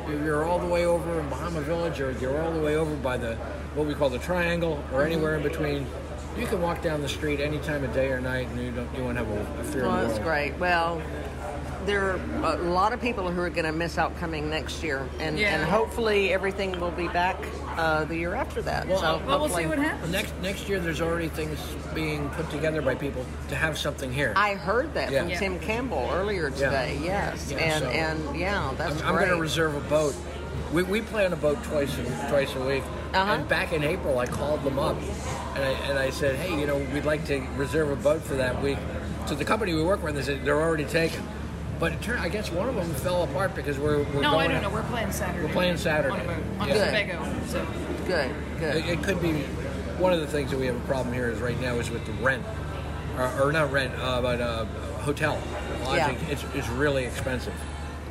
If 0.10 0.24
You're 0.24 0.46
all 0.46 0.60
the 0.60 0.68
way 0.68 0.86
over 0.86 1.20
in 1.20 1.28
Bahama 1.30 1.60
Village, 1.62 2.00
or 2.00 2.12
you're 2.14 2.42
all 2.42 2.52
the 2.52 2.62
way 2.62 2.76
over 2.76 2.96
by 2.96 3.18
the 3.18 3.36
what 3.76 3.86
we 3.88 3.94
call 3.94 4.10
the 4.10 4.20
Triangle, 4.20 4.82
or 4.94 5.04
anywhere 5.04 5.36
in 5.36 5.44
between. 5.44 5.86
You 6.38 6.46
can 6.48 6.62
walk 6.62 6.82
down 6.82 7.02
the 7.02 7.10
street 7.10 7.40
any 7.40 7.58
time 7.60 7.84
of 7.84 7.94
day 7.94 8.10
or 8.10 8.20
night, 8.22 8.48
and 8.48 8.60
you 8.62 8.72
don't 8.72 8.88
you 8.96 9.04
won't 9.04 9.18
have 9.18 9.30
a, 9.30 9.42
a 9.60 9.64
fear. 9.66 9.82
in 9.82 9.88
Well, 9.88 10.08
that's 10.08 10.20
great. 10.20 10.58
Well, 10.60 11.02
there 11.86 12.12
are 12.12 12.20
a 12.44 12.58
lot 12.58 12.94
of 12.94 13.02
people 13.02 13.30
who 13.32 13.42
are 13.42 13.50
going 13.50 13.66
to 13.66 13.72
miss 13.72 13.98
out 13.98 14.16
coming 14.18 14.50
next 14.50 14.84
year, 14.84 15.08
and, 15.20 15.38
Yeah. 15.40 15.56
and 15.56 15.64
hopefully 15.70 16.32
everything 16.34 16.80
will 16.80 16.92
be 16.92 17.08
back 17.10 17.38
uh, 17.78 18.06
the 18.06 18.16
year 18.16 18.34
after 18.36 18.62
that. 18.64 18.88
Well, 18.88 18.98
so 18.98 19.04
Well, 19.04 19.22
we'll 19.26 19.38
hopefully- 19.40 19.64
see 19.64 19.70
what 19.70 19.78
happens. 19.80 20.12
Next 20.12 20.34
next 20.42 20.68
year, 20.70 20.80
there's 20.80 21.02
already 21.02 21.28
things 21.30 21.60
being 21.94 22.30
put 22.32 22.50
together 22.50 22.82
by 22.82 22.96
people 22.96 23.26
to 23.50 23.56
have 23.56 23.78
something 23.78 24.12
here. 24.12 24.34
I 24.36 24.56
heard 24.56 24.94
that 24.96 25.12
Yeah. 25.12 25.22
from 25.22 25.30
Yeah. 25.30 25.40
Tim 25.40 25.60
Campbell 25.60 26.10
earlier 26.12 26.50
today. 26.50 26.98
Yes, 27.02 27.52
Yeah, 27.52 27.58
and 27.58 27.84
so- 27.84 27.90
and 27.92 28.36
yeah, 28.40 28.72
that's 28.78 29.02
I'm, 29.02 29.10
I'm 29.10 29.16
going 29.16 29.30
to 29.30 29.36
reserve 29.40 29.76
a 29.76 29.90
boat. 29.90 30.16
We, 30.74 30.84
we 30.84 31.02
play 31.02 31.26
on 31.26 31.32
a 31.34 31.38
boat 31.38 31.64
twice 31.64 31.96
a, 31.98 32.04
twice 32.30 32.54
a 32.56 32.60
week. 32.66 32.84
Uh-huh. 33.14 33.32
And 33.34 33.48
back 33.48 33.72
in 33.72 33.84
April, 33.84 34.20
I 34.20 34.26
called 34.26 34.64
them 34.64 34.78
up, 34.78 34.98
and 35.56 35.64
I, 35.64 35.70
and 35.90 35.98
I 35.98 36.10
said, 36.10 36.36
hey, 36.36 36.60
you 36.60 36.68
know, 36.68 36.78
we'd 36.94 37.06
like 37.06 37.26
to 37.28 37.40
reserve 37.56 37.90
a 37.90 37.96
boat 37.96 38.22
for 38.22 38.36
that 38.36 38.62
week. 38.62 38.78
So 39.28 39.36
the 39.36 39.46
company 39.46 39.74
we 39.74 39.84
work 39.84 40.04
with, 40.04 40.16
they 40.16 40.22
said 40.24 40.44
they're 40.44 40.62
already 40.62 40.84
taken. 40.84 41.24
But 41.80 41.92
it 41.94 42.02
turned, 42.02 42.20
I 42.20 42.30
guess 42.30 42.52
one 42.52 42.68
of 42.68 42.76
them 42.76 42.92
fell 42.96 43.24
apart 43.24 43.54
because 43.56 43.78
we're, 43.78 44.00
we're 44.04 44.22
No, 44.22 44.32
going 44.32 44.36
I 44.36 44.48
don't 44.48 44.56
out- 44.58 44.62
know. 44.64 44.70
We're 44.72 44.84
playing 44.84 45.12
Saturday. 45.12 45.46
We're 45.46 45.54
playing 45.54 45.78
Saturday. 45.78 46.16
On 46.16 46.22
a 46.22 46.24
boat. 46.24 46.44
On 46.60 46.68
Yeah. 46.68 46.74
Good. 46.74 47.10
Sebago. 47.10 47.48
So. 47.48 47.68
good, 48.08 48.32
good. 48.60 48.76
It, 48.78 48.86
it 48.90 49.04
could 49.04 49.22
be 49.22 49.34
one 50.00 50.12
of 50.14 50.20
the 50.20 50.28
things 50.28 50.50
that 50.52 50.60
we 50.60 50.66
have 50.66 50.76
a 50.76 50.88
problem 50.88 51.14
here 51.14 51.30
is 51.30 51.40
right 51.40 51.60
now 51.62 51.76
is 51.76 51.90
with 51.92 52.06
the 52.06 52.14
rent, 52.14 52.44
or, 53.18 53.42
or 53.44 53.52
not 53.52 53.72
rent, 53.72 53.94
uh, 54.00 54.22
but 54.22 54.42
uh, 54.42 54.66
hotel 55.02 55.40
lodging. 55.84 56.16
Yeah. 56.16 56.30
It's, 56.32 56.44
it's 56.56 56.68
really 56.70 57.06
expensive. 57.06 57.54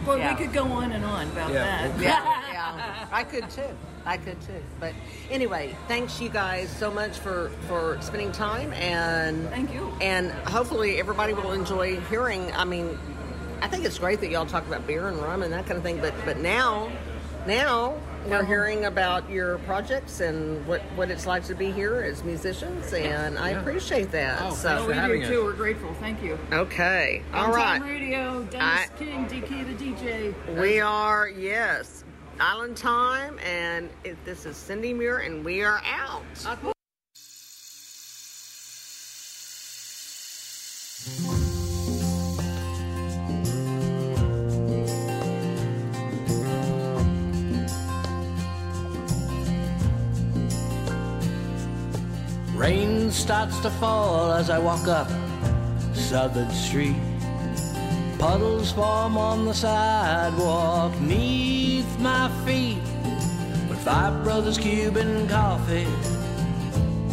Well, 0.06 0.18
Yeah. 0.18 0.32
we 0.38 0.44
could 0.44 0.52
go 0.54 0.64
on 0.64 0.92
and 0.92 1.04
on 1.04 1.26
about 1.30 1.52
Yeah. 1.52 1.88
that. 1.88 2.00
yeah, 2.00 2.42
yeah. 2.52 3.06
I 3.10 3.24
could 3.24 3.48
too. 3.50 3.62
I 4.04 4.16
could 4.18 4.40
too. 4.42 4.62
But 4.78 4.92
anyway, 5.30 5.74
thanks 5.88 6.20
you 6.20 6.28
guys 6.28 6.68
so 6.70 6.92
much 6.92 7.18
for 7.18 7.50
for 7.66 7.98
spending 8.00 8.30
time 8.30 8.72
and 8.74 9.48
Thank 9.48 9.74
you. 9.74 9.92
And 10.00 10.30
hopefully 10.30 11.00
everybody 11.00 11.32
will 11.32 11.50
enjoy 11.52 11.98
hearing. 12.02 12.52
I 12.52 12.64
mean, 12.64 12.96
I 13.62 13.68
think 13.68 13.84
it's 13.84 13.98
great 13.98 14.20
that 14.20 14.30
y'all 14.30 14.46
talk 14.46 14.66
about 14.66 14.86
beer 14.86 15.08
and 15.08 15.18
rum 15.18 15.42
and 15.42 15.52
that 15.52 15.66
kind 15.66 15.76
of 15.78 15.82
thing. 15.82 15.98
But 16.00 16.14
but 16.24 16.38
now, 16.38 16.90
now 17.46 17.94
we're 18.28 18.44
hearing 18.44 18.84
about 18.86 19.30
your 19.30 19.58
projects 19.58 20.20
and 20.20 20.66
what 20.66 20.82
what 20.96 21.10
it's 21.10 21.26
like 21.26 21.44
to 21.44 21.54
be 21.54 21.70
here 21.72 22.00
as 22.02 22.22
musicians, 22.24 22.92
and 22.92 23.38
I 23.38 23.50
Yeah. 23.52 23.60
appreciate 23.60 24.10
that. 24.12 24.40
Oh, 24.42 24.50
so 24.54 24.88
thanks 24.88 25.08
we 25.10 25.18
do 25.18 25.22
us. 25.22 25.28
too. 25.28 25.44
We're 25.44 25.52
grateful. 25.52 25.94
Thank 26.00 26.22
you. 26.22 26.38
okay, 26.52 27.22
all 27.32 27.46
On 27.46 27.52
right. 27.52 27.80
Radio, 27.82 28.42
Dennis 28.50 28.90
I- 28.90 28.98
King, 28.98 29.26
DK 29.26 29.62
the 29.64 29.74
DJ. 29.74 30.34
We 30.60 30.80
are, 30.80 31.28
yes, 31.28 32.04
Island 32.40 32.76
Time, 32.76 33.38
and 33.38 33.88
it, 34.04 34.22
this 34.24 34.44
is 34.44 34.56
Cindy 34.56 34.92
Muir, 34.92 35.18
and 35.18 35.44
we 35.44 35.62
are 35.62 35.80
out. 35.86 36.22
Starts 53.16 53.58
to 53.60 53.70
fall 53.70 54.30
as 54.30 54.50
I 54.50 54.58
walk 54.58 54.86
up 54.86 55.08
Southard 55.94 56.52
Street. 56.52 56.94
Puddles 58.20 58.70
form 58.70 59.16
on 59.16 59.46
the 59.46 59.52
sidewalk 59.52 60.92
neath 61.00 61.98
my 61.98 62.30
feet. 62.44 62.78
But 63.68 63.78
Five 63.78 64.22
Brothers 64.22 64.58
Cuban 64.58 65.26
coffee 65.26 65.88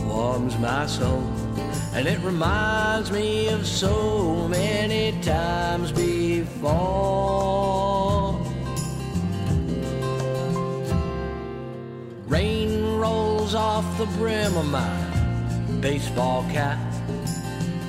warms 0.06 0.56
my 0.60 0.86
soul. 0.86 1.24
And 1.94 2.08
it 2.08 2.20
reminds 2.20 3.10
me 3.10 3.48
of 3.48 3.66
so 3.66 4.48
many 4.50 5.20
times 5.22 5.92
before. 5.92 6.84
Rain 12.28 12.84
rolls 12.98 13.56
off 13.56 13.98
the 13.98 14.06
brim 14.18 14.56
of 14.58 14.68
my 14.68 15.03
baseball 15.84 16.46
cap, 16.50 16.80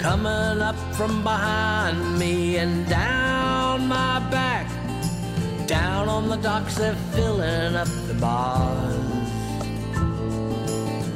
coming 0.01 0.61
up 0.61 0.75
from 0.97 1.23
behind 1.23 2.19
me 2.19 2.57
and 2.57 2.89
down 2.89 3.87
my 3.87 4.19
back. 4.31 4.67
Down 5.69 6.09
on 6.09 6.29
the 6.29 6.35
docks, 6.39 6.75
they're 6.75 6.97
filling 7.15 7.77
up 7.77 7.87
the 8.09 8.15
bars. 8.15 8.97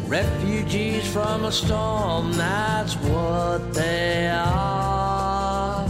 Refugees 0.07 1.05
from 1.13 1.47
a 1.47 1.51
storm, 1.51 2.33
that's 2.35 2.95
what 3.11 3.75
they 3.75 4.29
are. 4.29 5.85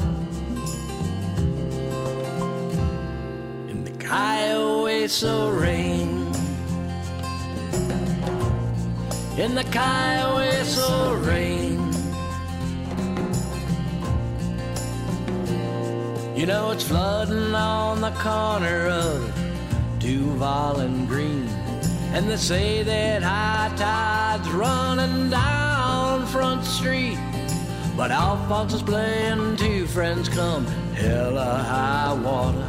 In 3.68 3.84
the 3.84 3.92
Kiowa 4.02 5.52
rain. 5.52 6.07
In 9.38 9.54
the 9.54 9.62
Kiowa 9.62 11.16
rain. 11.20 11.78
You 16.36 16.46
know 16.46 16.72
it's 16.72 16.82
flooding 16.82 17.54
on 17.54 18.00
the 18.00 18.10
corner 18.10 18.88
of 18.88 19.32
Duval 20.00 20.80
and 20.80 21.06
Greene. 21.06 21.46
And 22.14 22.28
they 22.28 22.36
say 22.36 22.82
that 22.82 23.22
high 23.22 23.72
tide's 23.76 24.50
running 24.50 25.30
down 25.30 26.26
Front 26.26 26.64
Street. 26.64 27.18
But 27.96 28.10
Alphonse 28.10 28.74
is 28.74 28.82
playing 28.82 29.56
two 29.56 29.86
friends 29.86 30.28
come 30.28 30.66
hella 30.94 31.62
high 31.62 32.12
water. 32.12 32.68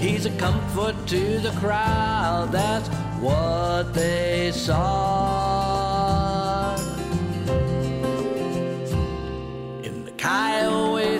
He's 0.00 0.24
a 0.24 0.30
comfort 0.38 0.96
to 1.08 1.40
the 1.40 1.52
crowd, 1.60 2.52
that's 2.52 2.88
what 3.20 3.92
they 3.92 4.50
saw. 4.50 5.69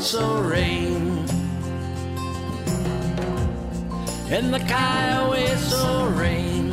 Kiowa 0.01 0.41
rain. 0.41 1.27
In 4.31 4.51
the 4.51 4.59
Kiowa 4.61 5.37
rain. 6.19 6.71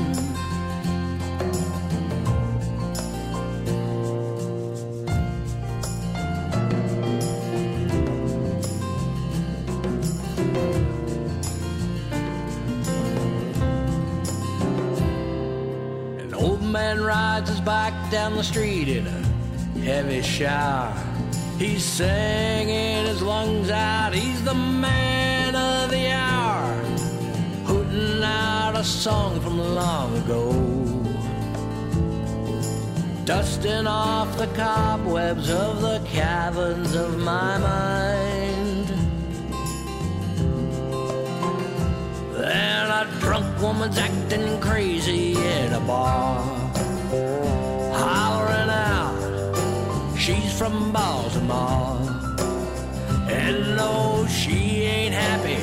An 16.17 16.33
old 16.33 16.61
man 16.63 17.01
rides 17.01 17.49
his 17.49 17.59
bike 17.59 18.09
down 18.09 18.37
the 18.37 18.43
street 18.43 18.87
in 18.87 19.05
a 19.05 19.79
heavy 19.79 20.21
shower. 20.21 21.16
He's 21.57 21.83
singing 21.83 23.05
his 23.07 23.23
lungs 23.23 23.71
out. 23.71 24.13
He's 24.13 24.43
the 24.43 24.53
man 24.53 25.55
of 25.55 25.89
the 25.89 26.11
hour, 26.11 26.75
hooting 27.65 28.23
out 28.23 28.75
a 28.75 28.83
song 28.83 29.41
from 29.41 29.57
long 29.57 30.15
ago, 30.17 30.51
dusting 33.25 33.87
off 33.87 34.37
the 34.37 34.45
cobwebs 34.55 35.49
of 35.49 35.81
the 35.81 35.99
caverns 36.05 36.93
of 36.93 37.17
my 37.17 37.57
mind. 37.57 38.87
Then 42.33 42.89
a 42.91 43.07
drunk 43.19 43.59
woman's 43.59 43.97
acting 43.97 44.61
crazy 44.61 45.33
in 45.33 45.73
a 45.73 45.79
bar, 45.79 46.39
hollering 47.93 48.36
from 50.57 50.91
Baltimore. 50.91 51.99
And 53.29 53.75
no, 53.75 54.25
she 54.27 54.81
ain't 54.81 55.13
happy 55.13 55.61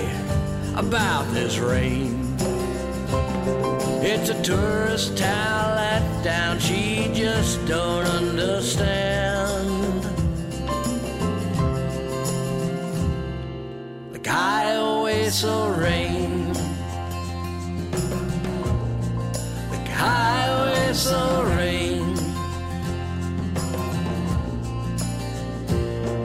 about 0.78 1.24
this 1.34 1.58
rain. 1.58 2.36
It's 4.02 4.30
a 4.30 4.40
tourist 4.42 5.18
town 5.18 5.74
let 5.74 6.22
down, 6.22 6.60
she 6.60 7.10
just 7.12 7.66
don't 7.66 8.06
understand. 8.06 10.04
The 14.12 14.20
Kiowa 14.20 15.10
rain. 15.76 16.52
The 19.72 19.80
Kiowa 19.90 21.44
rain. 21.46 21.53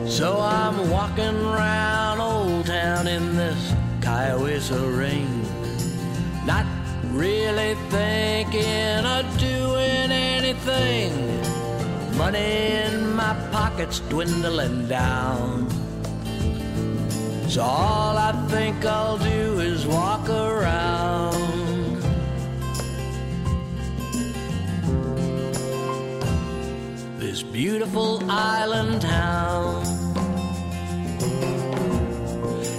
So 0.10 0.38
I'm 0.42 0.90
walking 0.90 1.36
around 1.46 2.20
Old 2.20 2.66
Town 2.66 3.08
in 3.08 3.38
this 3.38 3.74
Kiowa 4.02 4.60
rain, 4.98 5.44
not 6.46 6.66
really 7.12 7.76
thinking 7.90 9.06
of 9.06 9.38
doing 9.38 10.12
anything. 10.12 11.14
Money 12.18 12.72
in 12.86 13.16
my 13.16 13.34
pocket's 13.52 14.00
dwindling 14.10 14.88
down. 14.88 15.70
So 17.48 17.62
all 17.62 18.18
I 18.18 18.32
think 18.50 18.84
I'll 18.86 19.20
do 19.20 19.60
is 19.60 19.86
walk 19.86 20.28
around. 20.28 21.38
This 27.20 27.44
beautiful 27.44 28.24
island 28.30 29.02
town 29.02 29.99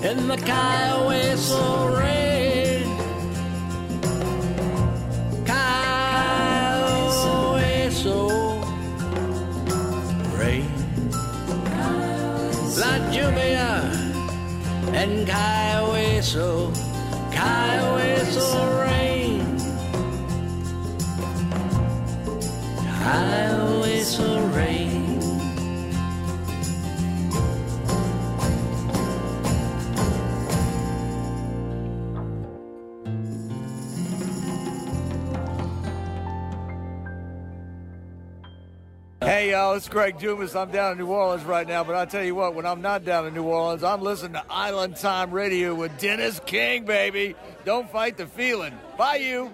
in 0.03 0.28
the 0.28 0.36
Kiowa 0.36 1.36
rain. 1.98 2.86
Kiowa 5.44 6.80
rain. 10.38 10.70
La 12.80 12.92
Jumia 13.12 13.72
and 14.94 15.26
Kiowa 15.28 16.22
Kiowa 17.30 18.64
rain. 18.86 19.44
Kiowa 23.03 24.30
rain. 24.57 24.89
Hey, 39.31 39.53
y'all, 39.53 39.74
it's 39.74 39.89
Greg 39.89 40.18
Dumas. 40.18 40.57
I'm 40.57 40.72
down 40.72 40.91
in 40.91 40.99
New 40.99 41.07
Orleans 41.07 41.45
right 41.45 41.64
now, 41.64 41.85
but 41.85 41.95
I'll 41.95 42.05
tell 42.05 42.24
you 42.24 42.35
what, 42.35 42.57
when 42.57 42.66
I'm 42.66 42.83
not 42.83 43.05
down 43.05 43.28
in 43.28 43.33
New 43.33 43.45
Orleans, 43.45 43.85
I'm 43.85 44.03
listening 44.03 44.33
to 44.33 44.43
Island 44.51 44.97
Time 44.97 45.31
Radio 45.31 45.72
with 45.72 45.97
Dennis 46.01 46.41
King, 46.47 46.85
baby. 46.85 47.37
Don't 47.64 47.89
fight 47.93 48.16
the 48.16 48.26
feeling. 48.26 48.76
Bye, 48.99 49.18
you. 49.18 49.49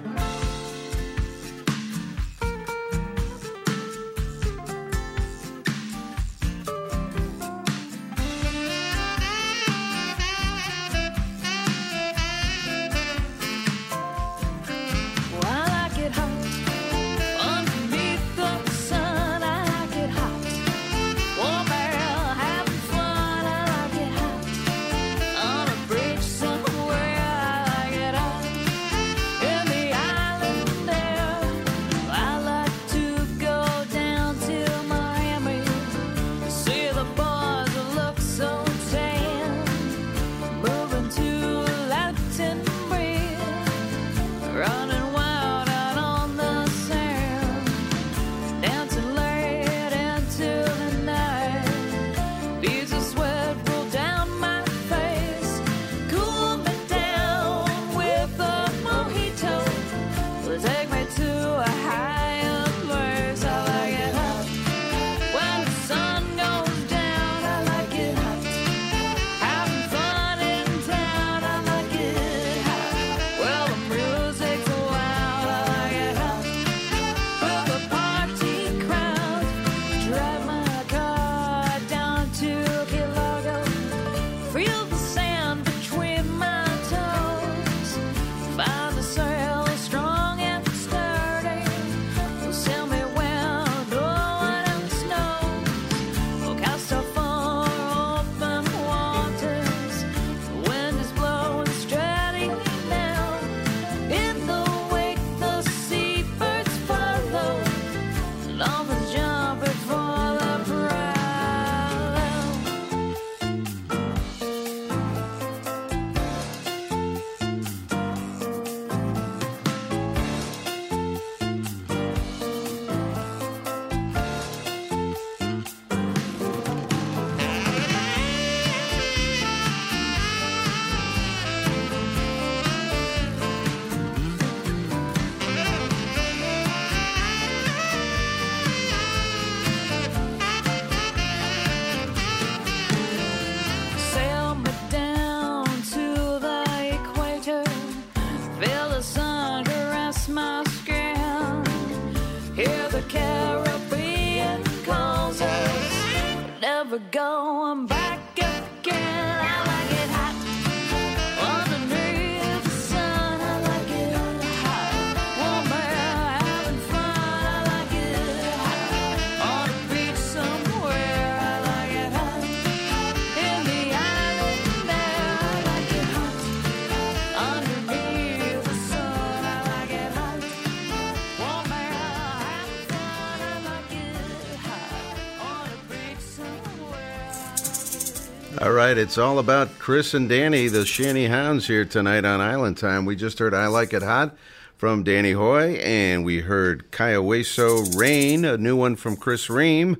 Right, 188.86 188.98
it's 188.98 189.18
all 189.18 189.40
about 189.40 189.80
Chris 189.80 190.14
and 190.14 190.28
Danny, 190.28 190.68
the 190.68 190.86
Shanty 190.86 191.26
Hounds, 191.26 191.66
here 191.66 191.84
tonight 191.84 192.24
on 192.24 192.40
Island 192.40 192.78
Time. 192.78 193.04
We 193.04 193.16
just 193.16 193.40
heard 193.40 193.52
I 193.52 193.66
Like 193.66 193.92
It 193.92 194.04
Hot 194.04 194.36
from 194.76 195.02
Danny 195.02 195.32
Hoy, 195.32 195.72
and 195.82 196.24
we 196.24 196.42
heard 196.42 196.92
Cayo 196.92 197.20
Hueso 197.20 197.98
Rain, 197.98 198.44
a 198.44 198.56
new 198.56 198.76
one 198.76 198.94
from 198.94 199.16
Chris 199.16 199.50
Ream. 199.50 199.96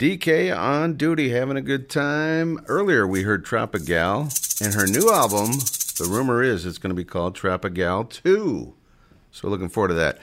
DK 0.00 0.52
on 0.52 0.96
duty, 0.96 1.28
having 1.28 1.56
a 1.56 1.62
good 1.62 1.88
time. 1.88 2.58
Earlier, 2.66 3.06
we 3.06 3.22
heard 3.22 3.46
Tropigal, 3.46 4.60
and 4.60 4.74
her 4.74 4.88
new 4.88 5.08
album, 5.08 5.52
the 5.96 6.08
rumor 6.10 6.42
is 6.42 6.66
it's 6.66 6.78
going 6.78 6.90
to 6.90 6.96
be 6.96 7.04
called 7.04 7.36
Tropigal 7.36 8.10
2. 8.10 8.74
So, 9.30 9.46
looking 9.46 9.68
forward 9.68 9.88
to 9.88 9.94
that. 9.94 10.18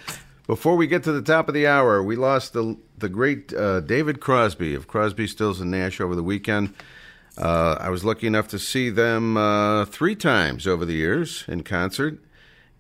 Before 0.45 0.76
we 0.76 0.88
get 0.88 1.04
to 1.06 1.14
the 1.14 1.22
top 1.22 1.47
of 1.47 1.54
the 1.54 1.68
hour, 1.68 2.04
we 2.04 2.18
lost 2.18 2.51
the 2.51 2.76
the 2.97 3.08
great 3.08 3.54
uh, 3.54 3.80
David 3.80 4.20
Crosby 4.20 4.76
of 4.76 4.88
Crosby, 4.88 5.26
Stills, 5.26 5.62
and 5.62 5.72
Nash 5.72 6.01
over 6.01 6.16
the 6.16 6.24
weekend. 6.24 6.74
Uh, 7.38 7.77
I 7.79 7.89
was 7.89 8.05
lucky 8.05 8.27
enough 8.27 8.47
to 8.49 8.59
see 8.59 8.89
them 8.89 9.38
uh, 9.38 9.86
three 9.86 10.15
times 10.15 10.67
over 10.67 10.86
the 10.86 10.93
years 10.93 11.45
in 11.47 11.63
concert, 11.63 12.19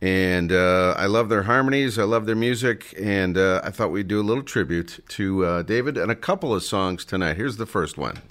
and 0.01 0.51
uh, 0.51 0.93
I 0.97 1.07
love 1.07 1.29
their 1.29 1.43
harmonies. 1.43 1.97
I 1.97 2.03
love 2.03 2.25
their 2.25 2.35
music, 2.35 2.93
and 3.01 3.37
uh, 3.37 3.61
I 3.63 3.71
thought 3.71 3.91
we'd 3.91 4.07
do 4.07 4.21
a 4.21 4.23
little 4.23 4.43
tribute 4.43 4.99
to 5.09 5.45
uh, 5.45 5.61
David 5.63 5.97
and 5.97 6.11
a 6.11 6.15
couple 6.15 6.53
of 6.53 6.63
songs 6.63 7.03
tonight. 7.03 7.37
Here's 7.37 7.57
the 7.57 7.65
first 7.65 7.97
one. 7.97 8.21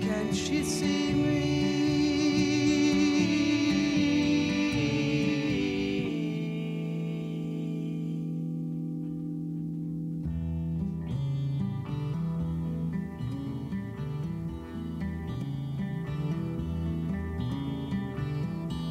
Can't 0.00 0.34
she 0.34 0.62
see 0.64 1.12
me? 1.12 1.60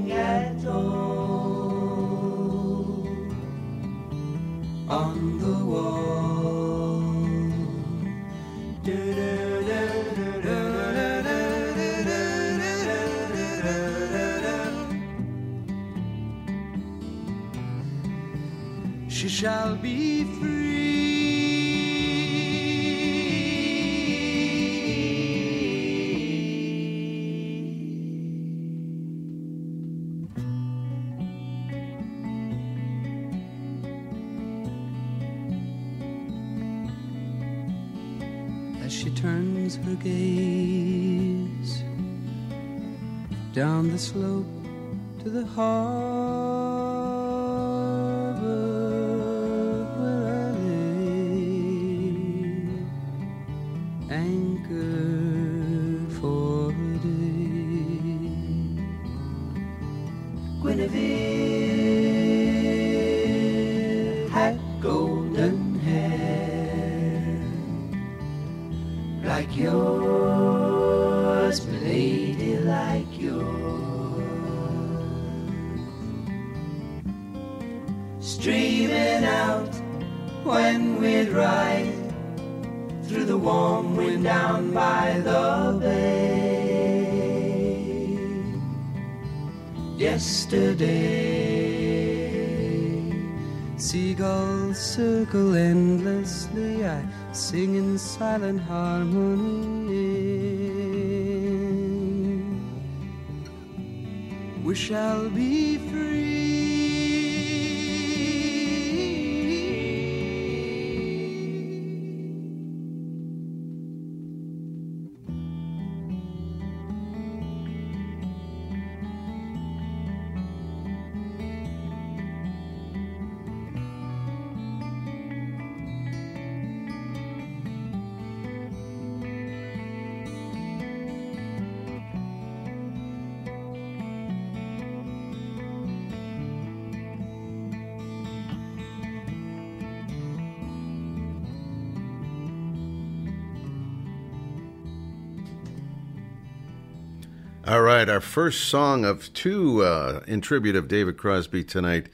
right, 147.94 148.10
our 148.10 148.22
first 148.22 148.70
song 148.70 149.06
of 149.06 149.32
two 149.34 149.84
uh, 149.84 150.24
in 150.26 150.42
tribute 150.42 150.76
of 150.76 150.88
David 150.88 151.16
Crosby 151.16 151.64
tonight 151.64 152.08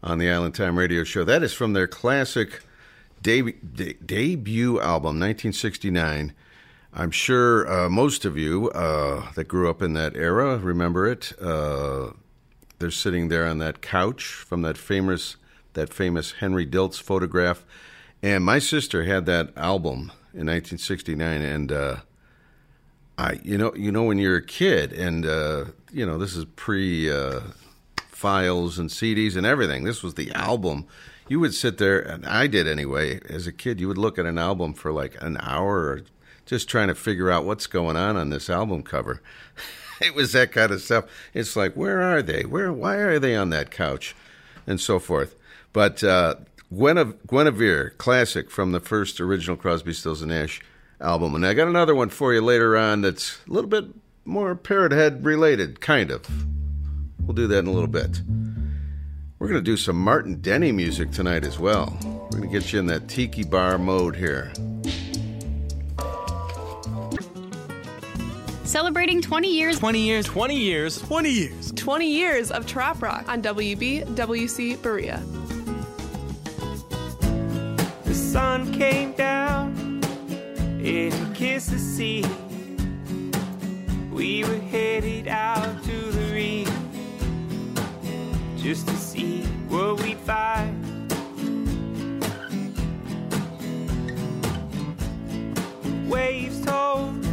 on 0.00 0.18
the 0.18 0.30
Island 0.30 0.54
Time 0.54 0.78
Radio 0.78 1.02
Show. 1.02 1.24
That 1.24 1.42
is 1.42 1.52
from 1.52 1.72
their 1.72 1.88
classic 1.88 2.62
deb- 3.20 3.74
de- 3.74 3.94
debut 3.94 4.80
album, 4.80 5.18
1969. 5.18 6.32
I'm 6.92 7.10
sure 7.10 7.68
uh, 7.68 7.88
most 7.88 8.24
of 8.24 8.38
you 8.38 8.70
uh, 8.70 9.32
that 9.32 9.48
grew 9.48 9.68
up 9.68 9.82
in 9.82 9.94
that 9.94 10.14
era 10.14 10.56
remember 10.56 11.10
it. 11.10 11.32
Uh, 11.40 12.10
they're 12.78 12.92
sitting 12.92 13.26
there 13.26 13.44
on 13.44 13.58
that 13.58 13.82
couch 13.82 14.22
from 14.22 14.62
that 14.62 14.78
famous 14.78 15.36
that 15.72 15.92
famous 15.92 16.30
Henry 16.32 16.64
Diltz 16.64 17.02
photograph, 17.02 17.64
and 18.22 18.44
my 18.44 18.60
sister 18.60 19.02
had 19.02 19.26
that 19.26 19.48
album 19.56 20.12
in 20.32 20.46
1969, 20.46 21.42
and 21.42 21.72
uh, 21.72 21.96
I, 23.16 23.38
you 23.42 23.56
know, 23.56 23.74
you 23.74 23.92
know, 23.92 24.04
when 24.04 24.18
you're 24.18 24.36
a 24.36 24.44
kid, 24.44 24.92
and 24.92 25.24
uh, 25.24 25.66
you 25.92 26.04
know, 26.04 26.18
this 26.18 26.34
is 26.34 26.44
pre 26.56 27.10
uh, 27.10 27.40
files 28.08 28.78
and 28.78 28.90
CDs 28.90 29.36
and 29.36 29.46
everything. 29.46 29.84
This 29.84 30.02
was 30.02 30.14
the 30.14 30.32
album. 30.32 30.86
You 31.28 31.40
would 31.40 31.54
sit 31.54 31.78
there, 31.78 32.00
and 32.00 32.26
I 32.26 32.46
did 32.46 32.66
anyway. 32.66 33.20
As 33.28 33.46
a 33.46 33.52
kid, 33.52 33.80
you 33.80 33.88
would 33.88 33.98
look 33.98 34.18
at 34.18 34.26
an 34.26 34.38
album 34.38 34.74
for 34.74 34.92
like 34.92 35.16
an 35.22 35.38
hour, 35.40 36.00
just 36.44 36.68
trying 36.68 36.88
to 36.88 36.94
figure 36.94 37.30
out 37.30 37.44
what's 37.44 37.66
going 37.66 37.96
on 37.96 38.16
on 38.16 38.30
this 38.30 38.50
album 38.50 38.82
cover. 38.82 39.22
it 40.00 40.14
was 40.14 40.32
that 40.32 40.52
kind 40.52 40.72
of 40.72 40.82
stuff. 40.82 41.04
It's 41.32 41.56
like, 41.56 41.74
where 41.74 42.02
are 42.02 42.22
they? 42.22 42.42
Where? 42.42 42.72
Why 42.72 42.96
are 42.96 43.18
they 43.18 43.36
on 43.36 43.50
that 43.50 43.70
couch? 43.70 44.14
And 44.66 44.80
so 44.80 44.98
forth. 44.98 45.34
But 45.72 46.02
uh, 46.02 46.36
Guinevere, 46.72 47.16
Guinevere, 47.26 47.90
classic 47.98 48.50
from 48.50 48.72
the 48.72 48.80
first 48.80 49.20
original 49.20 49.56
Crosby, 49.56 49.92
Stills 49.92 50.22
and 50.22 50.30
Nash 50.30 50.60
album. 51.04 51.34
And 51.34 51.46
I 51.46 51.54
got 51.54 51.68
another 51.68 51.94
one 51.94 52.08
for 52.08 52.32
you 52.34 52.40
later 52.40 52.76
on 52.76 53.02
that's 53.02 53.38
a 53.48 53.52
little 53.52 53.70
bit 53.70 53.84
more 54.24 54.54
Parrot 54.54 54.92
Head 54.92 55.24
related, 55.24 55.80
kind 55.80 56.10
of. 56.10 56.26
We'll 57.20 57.34
do 57.34 57.46
that 57.46 57.58
in 57.58 57.66
a 57.66 57.72
little 57.72 57.88
bit. 57.88 58.22
We're 59.38 59.48
going 59.48 59.60
to 59.60 59.70
do 59.70 59.76
some 59.76 59.96
Martin 59.96 60.40
Denny 60.40 60.72
music 60.72 61.10
tonight 61.10 61.44
as 61.44 61.58
well. 61.58 61.96
We're 62.02 62.38
going 62.38 62.42
to 62.42 62.48
get 62.48 62.72
you 62.72 62.78
in 62.78 62.86
that 62.86 63.08
tiki 63.08 63.44
bar 63.44 63.78
mode 63.78 64.16
here. 64.16 64.52
Celebrating 68.64 69.20
20 69.20 69.54
years. 69.54 69.78
20 69.78 70.00
years. 70.00 70.26
20 70.26 70.56
years. 70.56 70.98
20 70.98 71.30
years. 71.30 71.72
20 71.72 72.10
years 72.10 72.50
of 72.50 72.66
Trop 72.66 73.02
Rock 73.02 73.28
on 73.28 73.42
WBWC 73.42 74.82
Berea. 74.82 75.22
The 78.04 78.14
sun 78.14 78.72
came 78.72 79.12
down 79.12 79.83
and 80.84 81.34
kiss 81.34 81.66
the 81.66 81.78
sea. 81.78 82.22
We 84.12 84.44
were 84.44 84.58
headed 84.70 85.28
out 85.28 85.82
to 85.84 86.10
the 86.12 86.34
reef 86.34 86.70
just 88.58 88.86
to 88.88 88.94
see 88.96 89.44
what 89.68 90.02
we'd 90.02 90.18
find. 90.18 90.82
Waves 96.06 96.60
told 96.66 97.24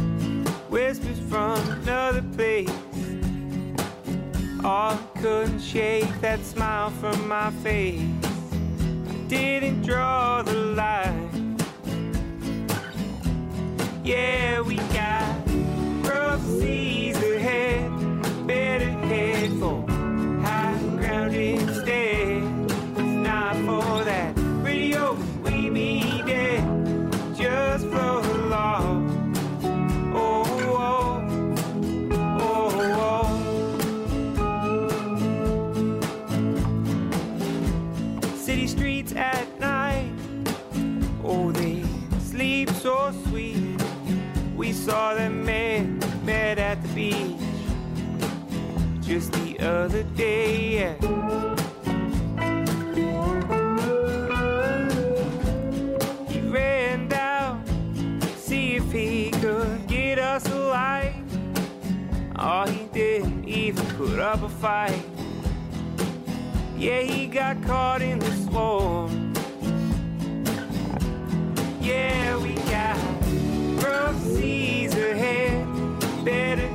whispers 0.70 1.18
from 1.28 1.58
another 1.82 2.22
place. 2.34 2.70
I 4.64 4.98
couldn't 5.20 5.60
shake 5.60 6.20
that 6.22 6.42
smile 6.44 6.88
from 6.90 7.28
my 7.28 7.50
face. 7.62 8.00
I 8.24 9.14
didn't 9.28 9.82
draw 9.82 10.31
put 64.06 64.18
up 64.18 64.42
a 64.42 64.48
fight. 64.48 65.04
Yeah, 66.76 67.02
he 67.02 67.28
got 67.28 67.62
caught 67.62 68.02
in 68.02 68.18
the 68.18 68.32
storm. 68.32 69.32
Yeah, 71.80 72.36
we 72.38 72.54
got 72.54 72.98
rough 73.84 74.20
seas 74.22 74.92
ahead, 74.94 75.64
better 76.24 76.71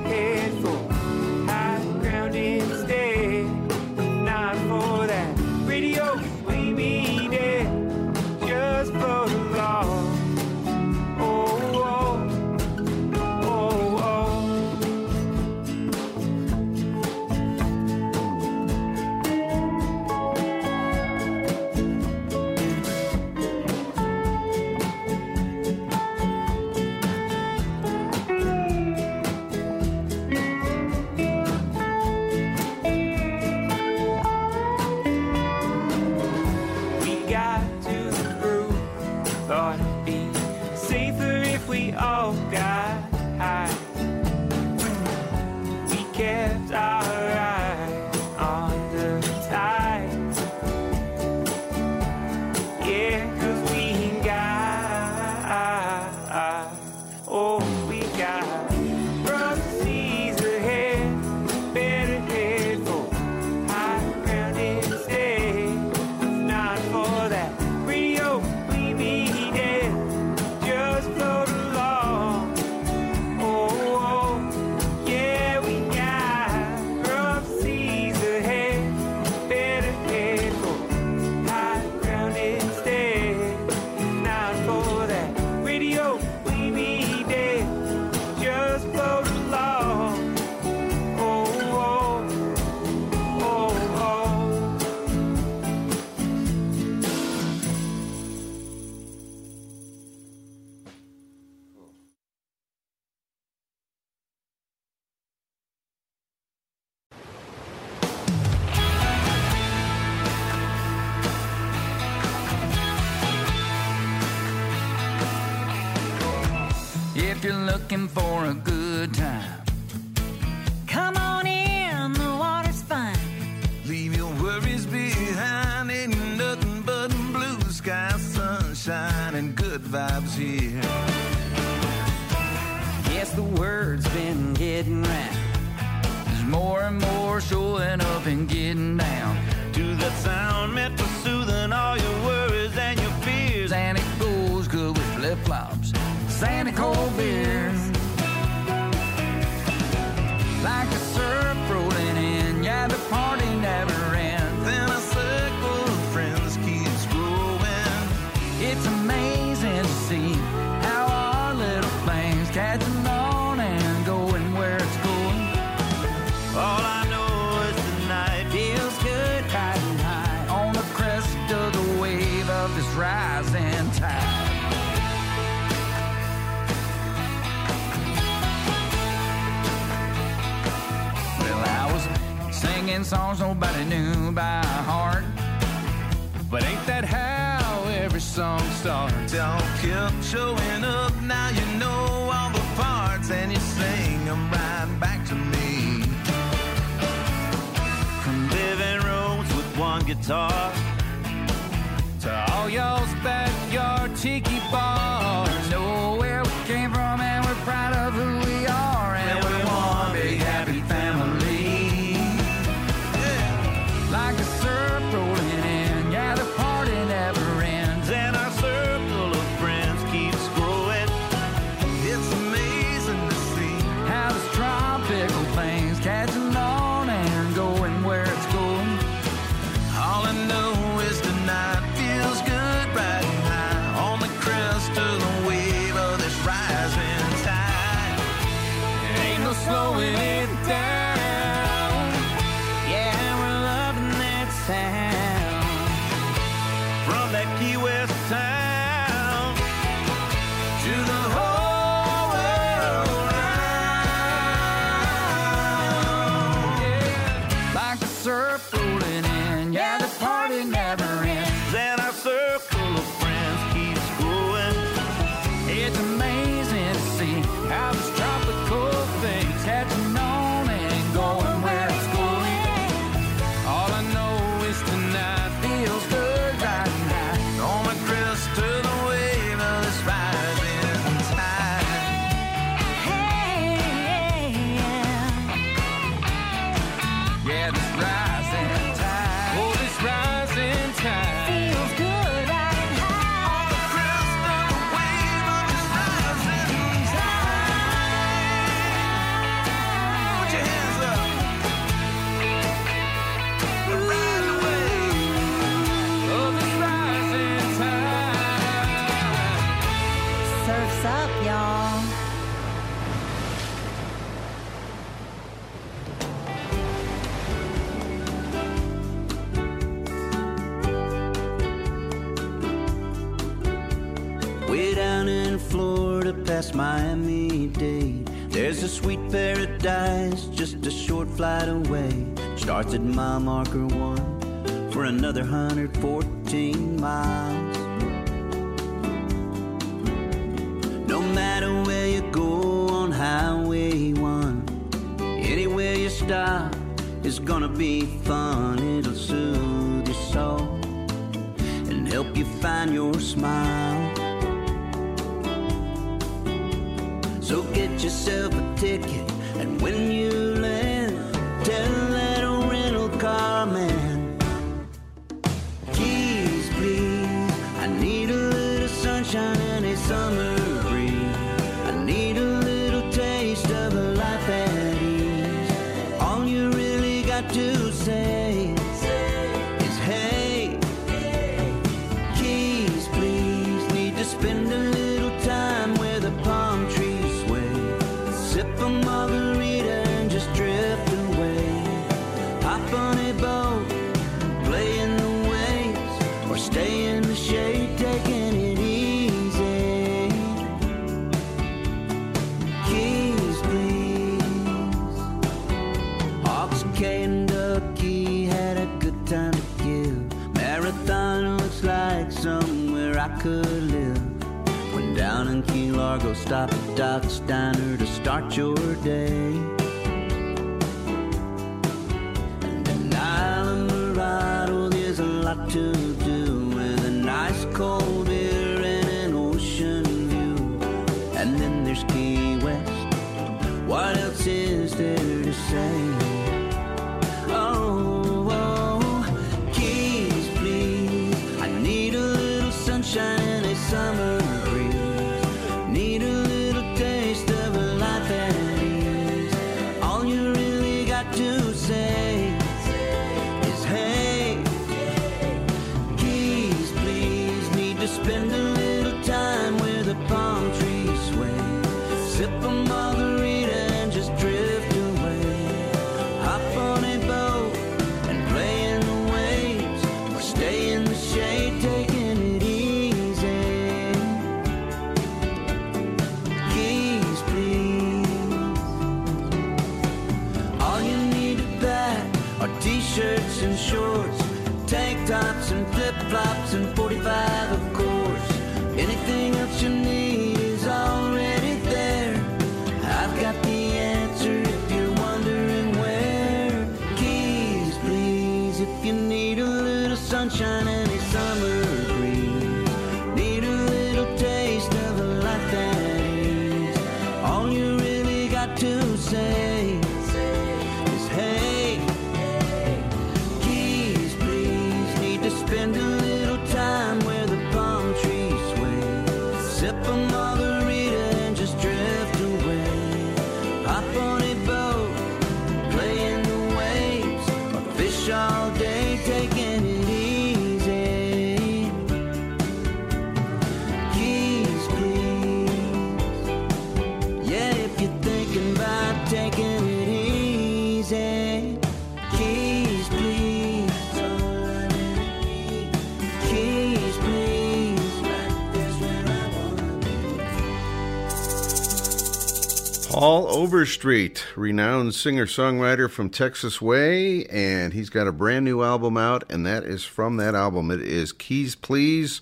Paul 553.20 553.48
Overstreet, 553.48 554.46
renowned 554.56 555.16
singer 555.16 555.48
songwriter 555.48 556.08
from 556.08 556.30
Texas 556.30 556.80
Way, 556.80 557.46
and 557.46 557.92
he's 557.92 558.12
got 558.12 558.28
a 558.28 558.32
brand 558.32 558.64
new 558.64 558.84
album 558.84 559.18
out, 559.18 559.44
and 559.50 559.66
that 559.66 559.86
is 559.86 560.04
from 560.04 560.38
that 560.38 560.54
album. 560.54 560.92
It 560.92 561.02
is 561.02 561.32
Keys 561.32 561.74
Please. 561.74 562.42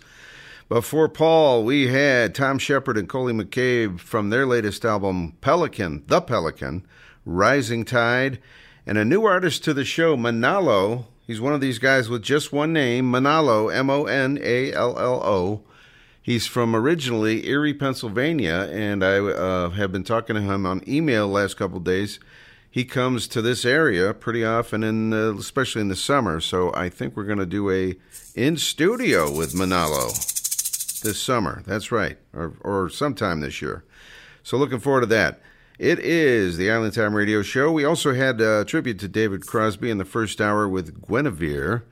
Before 0.67 1.07
Paul, 1.07 1.63
we 1.63 1.87
had 1.87 2.35
Tom 2.35 2.59
Shepard 2.59 2.97
and 2.97 3.07
Coley 3.07 3.31
McCabe 3.31 4.01
from 4.01 4.31
their 4.31 4.45
latest 4.45 4.83
album, 4.83 5.37
Pelican, 5.39 6.03
The 6.07 6.19
Pelican, 6.19 6.85
Rising 7.23 7.85
Tide, 7.85 8.39
and 8.85 8.97
a 8.97 9.05
new 9.05 9.23
artist 9.23 9.63
to 9.63 9.73
the 9.73 9.85
show, 9.85 10.17
Monallo. 10.17 11.05
He's 11.25 11.39
one 11.39 11.53
of 11.53 11.61
these 11.61 11.79
guys 11.79 12.09
with 12.09 12.21
just 12.21 12.51
one 12.51 12.73
name, 12.73 13.09
Monallo, 13.09 13.73
M 13.73 13.89
O 13.89 14.07
N 14.07 14.37
A 14.41 14.73
L 14.73 14.99
L 14.99 15.23
O. 15.23 15.61
He's 16.25 16.47
from 16.47 16.75
originally 16.75 17.47
Erie, 17.47 17.75
Pennsylvania, 17.75 18.67
and 18.71 19.03
I 19.03 19.19
uh, 19.19 19.69
have 19.69 19.91
been 19.91 20.03
talking 20.03 20.35
to 20.35 20.41
him 20.41 20.65
on 20.65 20.81
email 20.87 21.27
last 21.27 21.55
couple 21.55 21.79
days. 21.79 22.19
He 22.67 22.83
comes 22.83 23.27
to 23.27 23.43
this 23.43 23.63
area 23.63 24.11
pretty 24.11 24.43
often, 24.43 24.83
in 24.83 25.13
uh, 25.13 25.35
especially 25.35 25.81
in 25.81 25.89
the 25.89 25.95
summer. 25.95 26.39
So 26.39 26.73
I 26.73 26.89
think 26.89 27.15
we're 27.15 27.25
going 27.25 27.37
to 27.37 27.45
do 27.45 27.69
a 27.69 27.95
in 28.33 28.57
studio 28.57 29.31
with 29.31 29.53
Monallo 29.53 30.07
this 31.03 31.21
summer. 31.21 31.61
That's 31.67 31.91
right, 31.91 32.17
or 32.33 32.53
or 32.61 32.89
sometime 32.89 33.41
this 33.41 33.61
year. 33.61 33.83
So 34.41 34.57
looking 34.57 34.79
forward 34.79 35.01
to 35.01 35.05
that. 35.05 35.41
It 35.77 35.99
is 35.99 36.57
the 36.57 36.71
Island 36.71 36.95
Time 36.95 37.13
Radio 37.13 37.43
Show. 37.43 37.71
We 37.71 37.85
also 37.85 38.15
had 38.15 38.41
a 38.41 38.65
tribute 38.65 38.97
to 39.01 39.07
David 39.07 39.45
Crosby 39.45 39.91
in 39.91 39.99
the 39.99 40.05
first 40.05 40.41
hour 40.41 40.67
with 40.67 41.07
Guinevere. 41.07 41.83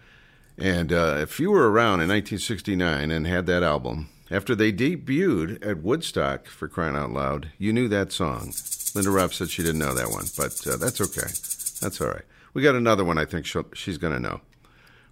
And 0.58 0.92
uh, 0.92 1.18
if 1.20 1.40
you 1.40 1.52
were 1.52 1.70
around 1.70 2.02
in 2.02 2.10
1969 2.10 3.12
and 3.12 3.28
had 3.28 3.46
that 3.48 3.62
album, 3.62 4.10
after 4.34 4.56
they 4.56 4.72
debuted 4.74 5.64
at 5.66 5.84
Woodstock, 5.84 6.48
for 6.48 6.68
crying 6.68 6.96
out 6.96 7.12
loud, 7.12 7.50
you 7.60 7.72
knew 7.72 7.88
that 7.90 8.12
song. 8.12 8.52
Linda 8.96 9.12
Ruff 9.12 9.32
said 9.32 9.52
she 9.52 9.62
didn't 9.62 9.78
know 9.78 9.94
that 9.94 10.10
one, 10.10 10.26
but 10.36 10.66
uh, 10.66 10.76
that's 10.76 11.00
okay. 11.00 11.30
That's 11.80 12.02
all 12.02 12.08
right. 12.08 12.24
We 12.56 12.64
got 12.64 12.74
another 12.74 13.06
one 13.06 13.20
I 13.20 13.26
think 13.26 13.46
she's 13.76 14.00
going 14.00 14.14
to 14.14 14.20
know. 14.20 14.42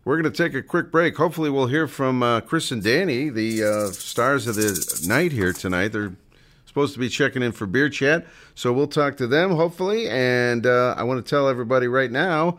We're 0.03 0.19
going 0.19 0.33
to 0.33 0.43
take 0.43 0.55
a 0.55 0.63
quick 0.63 0.91
break. 0.91 1.15
Hopefully, 1.17 1.51
we'll 1.51 1.67
hear 1.67 1.87
from 1.87 2.23
uh, 2.23 2.41
Chris 2.41 2.71
and 2.71 2.83
Danny, 2.83 3.29
the 3.29 3.63
uh, 3.63 3.91
stars 3.91 4.47
of 4.47 4.55
the 4.55 5.05
night 5.07 5.31
here 5.31 5.53
tonight. 5.53 5.89
They're 5.89 6.13
supposed 6.65 6.93
to 6.93 6.99
be 6.99 7.07
checking 7.07 7.43
in 7.43 7.51
for 7.51 7.67
beer 7.67 7.89
chat, 7.89 8.25
so 8.55 8.73
we'll 8.73 8.87
talk 8.87 9.17
to 9.17 9.27
them 9.27 9.51
hopefully. 9.51 10.09
And 10.09 10.65
uh, 10.65 10.95
I 10.97 11.03
want 11.03 11.23
to 11.23 11.29
tell 11.29 11.47
everybody 11.47 11.87
right 11.87 12.09
now 12.09 12.57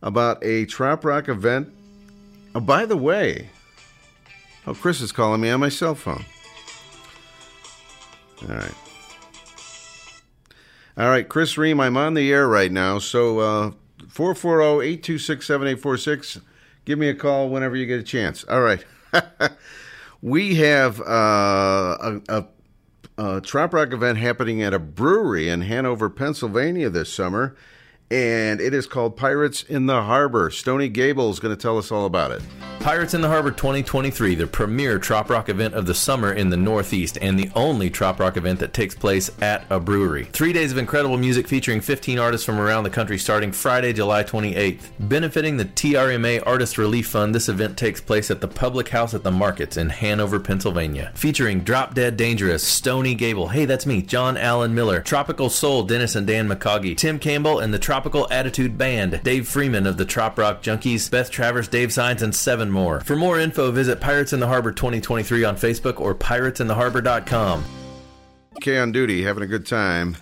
about 0.00 0.44
a 0.44 0.66
Trop 0.66 1.04
Rock 1.04 1.28
event. 1.28 1.72
Oh, 2.54 2.60
by 2.60 2.86
the 2.86 2.96
way, 2.96 3.48
oh, 4.66 4.74
Chris 4.74 5.00
is 5.00 5.12
calling 5.12 5.40
me 5.40 5.50
on 5.50 5.60
my 5.60 5.68
cell 5.68 5.94
phone. 5.94 6.24
All 8.42 8.56
right. 8.56 8.74
All 10.96 11.08
right, 11.08 11.28
Chris 11.28 11.58
Ream, 11.58 11.80
I'm 11.80 11.96
on 11.96 12.14
the 12.14 12.32
air 12.32 12.46
right 12.46 12.70
now. 12.70 12.98
So 12.98 13.40
uh, 13.40 13.70
440 14.08 14.86
826 14.86 15.46
7846. 15.46 16.40
Give 16.84 16.98
me 16.98 17.08
a 17.08 17.14
call 17.14 17.48
whenever 17.48 17.74
you 17.74 17.86
get 17.86 17.98
a 17.98 18.04
chance. 18.04 18.44
All 18.44 18.60
right. 18.60 18.84
we 20.22 20.56
have 20.56 21.00
uh, 21.00 21.04
a, 22.00 22.22
a, 22.28 22.46
a 23.18 23.40
Trop 23.40 23.72
Rock 23.72 23.92
event 23.92 24.18
happening 24.18 24.62
at 24.62 24.72
a 24.72 24.78
brewery 24.78 25.48
in 25.48 25.62
Hanover, 25.62 26.08
Pennsylvania 26.08 26.90
this 26.90 27.12
summer, 27.12 27.56
and 28.10 28.60
it 28.60 28.74
is 28.74 28.86
called 28.86 29.16
Pirates 29.16 29.62
in 29.62 29.86
the 29.86 30.02
Harbor. 30.02 30.50
Stony 30.50 30.88
Gable 30.88 31.30
is 31.30 31.40
going 31.40 31.54
to 31.54 31.60
tell 31.60 31.78
us 31.78 31.90
all 31.90 32.06
about 32.06 32.30
it. 32.30 32.42
Pirates 32.84 33.14
in 33.14 33.22
the 33.22 33.28
Harbor 33.28 33.50
2023, 33.50 34.34
the 34.34 34.46
premier 34.46 34.98
Trop 34.98 35.30
Rock 35.30 35.48
event 35.48 35.72
of 35.72 35.86
the 35.86 35.94
summer 35.94 36.30
in 36.30 36.50
the 36.50 36.56
Northeast, 36.56 37.16
and 37.22 37.38
the 37.38 37.50
only 37.54 37.88
Trop 37.88 38.20
Rock 38.20 38.36
event 38.36 38.60
that 38.60 38.74
takes 38.74 38.94
place 38.94 39.30
at 39.40 39.64
a 39.70 39.80
brewery. 39.80 40.24
Three 40.24 40.52
days 40.52 40.70
of 40.70 40.76
incredible 40.76 41.16
music 41.16 41.48
featuring 41.48 41.80
15 41.80 42.18
artists 42.18 42.44
from 42.44 42.60
around 42.60 42.84
the 42.84 42.90
country 42.90 43.16
starting 43.16 43.52
Friday, 43.52 43.94
July 43.94 44.22
28th. 44.22 44.90
Benefiting 45.00 45.56
the 45.56 45.64
TRMA 45.64 46.42
Artist 46.44 46.76
Relief 46.76 47.06
Fund, 47.06 47.34
this 47.34 47.48
event 47.48 47.78
takes 47.78 48.02
place 48.02 48.30
at 48.30 48.42
the 48.42 48.48
Public 48.48 48.90
House 48.90 49.14
at 49.14 49.22
the 49.22 49.30
Markets 49.30 49.78
in 49.78 49.88
Hanover, 49.88 50.38
Pennsylvania. 50.38 51.10
Featuring 51.14 51.60
Drop 51.60 51.94
Dead 51.94 52.18
Dangerous, 52.18 52.62
Stony 52.62 53.14
Gable, 53.14 53.48
hey, 53.48 53.64
that's 53.64 53.86
me, 53.86 54.02
John 54.02 54.36
Allen 54.36 54.74
Miller, 54.74 55.00
Tropical 55.00 55.48
Soul, 55.48 55.84
Dennis 55.84 56.14
and 56.14 56.26
Dan 56.26 56.50
McCoggy, 56.50 56.94
Tim 56.94 57.18
Campbell, 57.18 57.60
and 57.60 57.72
the 57.72 57.78
Tropical 57.94 58.26
Attitude 58.28 58.76
Band, 58.76 59.20
Dave 59.22 59.46
Freeman 59.46 59.86
of 59.86 59.96
the 59.96 60.04
Trop 60.04 60.36
Rock 60.36 60.64
Junkies, 60.64 61.08
Beth 61.08 61.30
Travers, 61.30 61.68
Dave 61.68 61.92
Signs, 61.92 62.22
and 62.22 62.34
seven 62.34 62.68
more. 62.68 62.98
For 62.98 63.14
more 63.14 63.38
info, 63.38 63.70
visit 63.70 64.00
Pirates 64.00 64.32
in 64.32 64.40
the 64.40 64.48
Harbor 64.48 64.72
2023 64.72 65.44
on 65.44 65.54
Facebook 65.54 66.00
or 66.00 66.12
piratesintheharbor.com. 66.12 67.64
Okay, 68.56 68.78
on 68.78 68.90
duty, 68.90 69.22
having 69.22 69.44
a 69.44 69.46
good 69.46 69.64
time. 69.64 70.16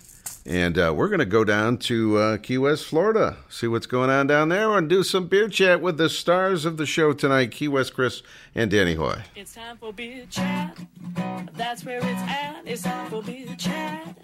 And 0.44 0.76
uh, 0.76 0.92
we're 0.96 1.08
going 1.08 1.20
to 1.20 1.24
go 1.24 1.44
down 1.44 1.76
to 1.78 2.16
uh, 2.16 2.36
Key 2.38 2.58
West, 2.58 2.84
Florida, 2.86 3.36
see 3.48 3.68
what's 3.68 3.86
going 3.86 4.10
on 4.10 4.26
down 4.26 4.48
there, 4.48 4.76
and 4.76 4.88
do 4.88 5.04
some 5.04 5.28
beer 5.28 5.48
chat 5.48 5.80
with 5.80 5.98
the 5.98 6.08
stars 6.08 6.64
of 6.64 6.76
the 6.78 6.86
show 6.86 7.12
tonight, 7.12 7.52
Key 7.52 7.68
West 7.68 7.94
Chris 7.94 8.22
and 8.54 8.68
Danny 8.68 8.94
Hoy. 8.94 9.22
It's 9.36 9.54
time 9.54 9.76
for 9.76 9.92
beer 9.92 10.26
chat. 10.28 10.76
That's 11.54 11.84
where 11.84 11.98
it's 11.98 12.06
at. 12.06 12.62
It's 12.64 12.82
time 12.82 13.08
for 13.08 13.22
beer 13.22 13.54
chat. 13.56 14.16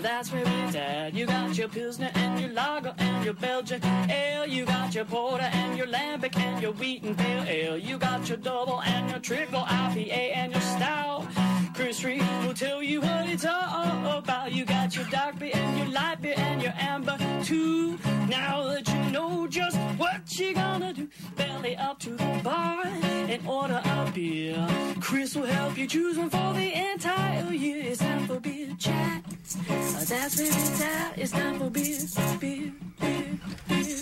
That's 0.00 0.32
where 0.32 0.44
it's 0.46 0.76
at. 0.76 1.14
You 1.14 1.26
got 1.26 1.58
your 1.58 1.68
Pilsner 1.68 2.10
and 2.14 2.40
your 2.40 2.50
Lager 2.52 2.94
and 2.98 3.24
your 3.24 3.34
Belgian 3.34 3.84
Ale. 3.84 4.46
You 4.46 4.64
got 4.64 4.94
your 4.94 5.06
Porter 5.06 5.50
and 5.52 5.76
your 5.76 5.88
Lambic 5.88 6.36
and 6.36 6.62
your 6.62 6.72
Pale 6.72 7.44
Ale. 7.48 7.78
You 7.78 7.98
got 7.98 8.28
your 8.28 8.38
Double 8.38 8.80
and 8.82 9.10
your 9.10 9.18
Triple 9.18 9.62
IPA 9.62 10.36
and 10.36 10.52
your 10.52 10.60
Stout. 10.60 11.26
Chris 11.74 12.02
Ream 12.04 12.46
will 12.46 12.54
tell 12.54 12.82
you 12.82 13.00
what 13.00 13.28
it's 13.28 13.44
all 13.44 14.18
about. 14.18 14.52
You 14.52 14.64
got 14.64 14.94
your 14.94 15.04
dark 15.06 15.38
beer 15.38 15.47
and 15.52 15.78
your 15.78 15.88
light 15.88 16.20
beer 16.20 16.34
and 16.36 16.62
your 16.62 16.72
amber 16.78 17.16
too. 17.44 17.98
Now 18.28 18.64
that 18.64 18.88
you 18.88 19.10
know 19.10 19.46
just 19.46 19.76
what 19.96 20.38
you're 20.38 20.54
gonna 20.54 20.92
do, 20.92 21.08
belly 21.36 21.76
up 21.76 21.98
to 22.00 22.10
the 22.10 22.40
bar 22.42 22.84
and 22.86 23.46
order 23.46 23.80
a 23.84 24.10
beer. 24.14 24.66
Chris 25.00 25.34
will 25.34 25.46
help 25.46 25.76
you 25.78 25.86
choose 25.86 26.18
one 26.18 26.30
for 26.30 26.52
the 26.54 26.92
entire 26.92 27.52
year. 27.52 27.82
It's 27.84 28.00
time 28.00 28.26
for 28.26 28.40
beer 28.40 28.74
chat. 28.78 29.24
Uh, 29.70 30.04
that's 30.04 30.36
where 30.38 30.46
it's 30.46 30.82
at. 30.82 31.18
It's 31.18 31.32
time 31.32 31.58
for 31.58 31.70
beer, 31.70 31.98
beer, 32.38 32.72
beer, 33.00 33.38
beer 33.68 33.96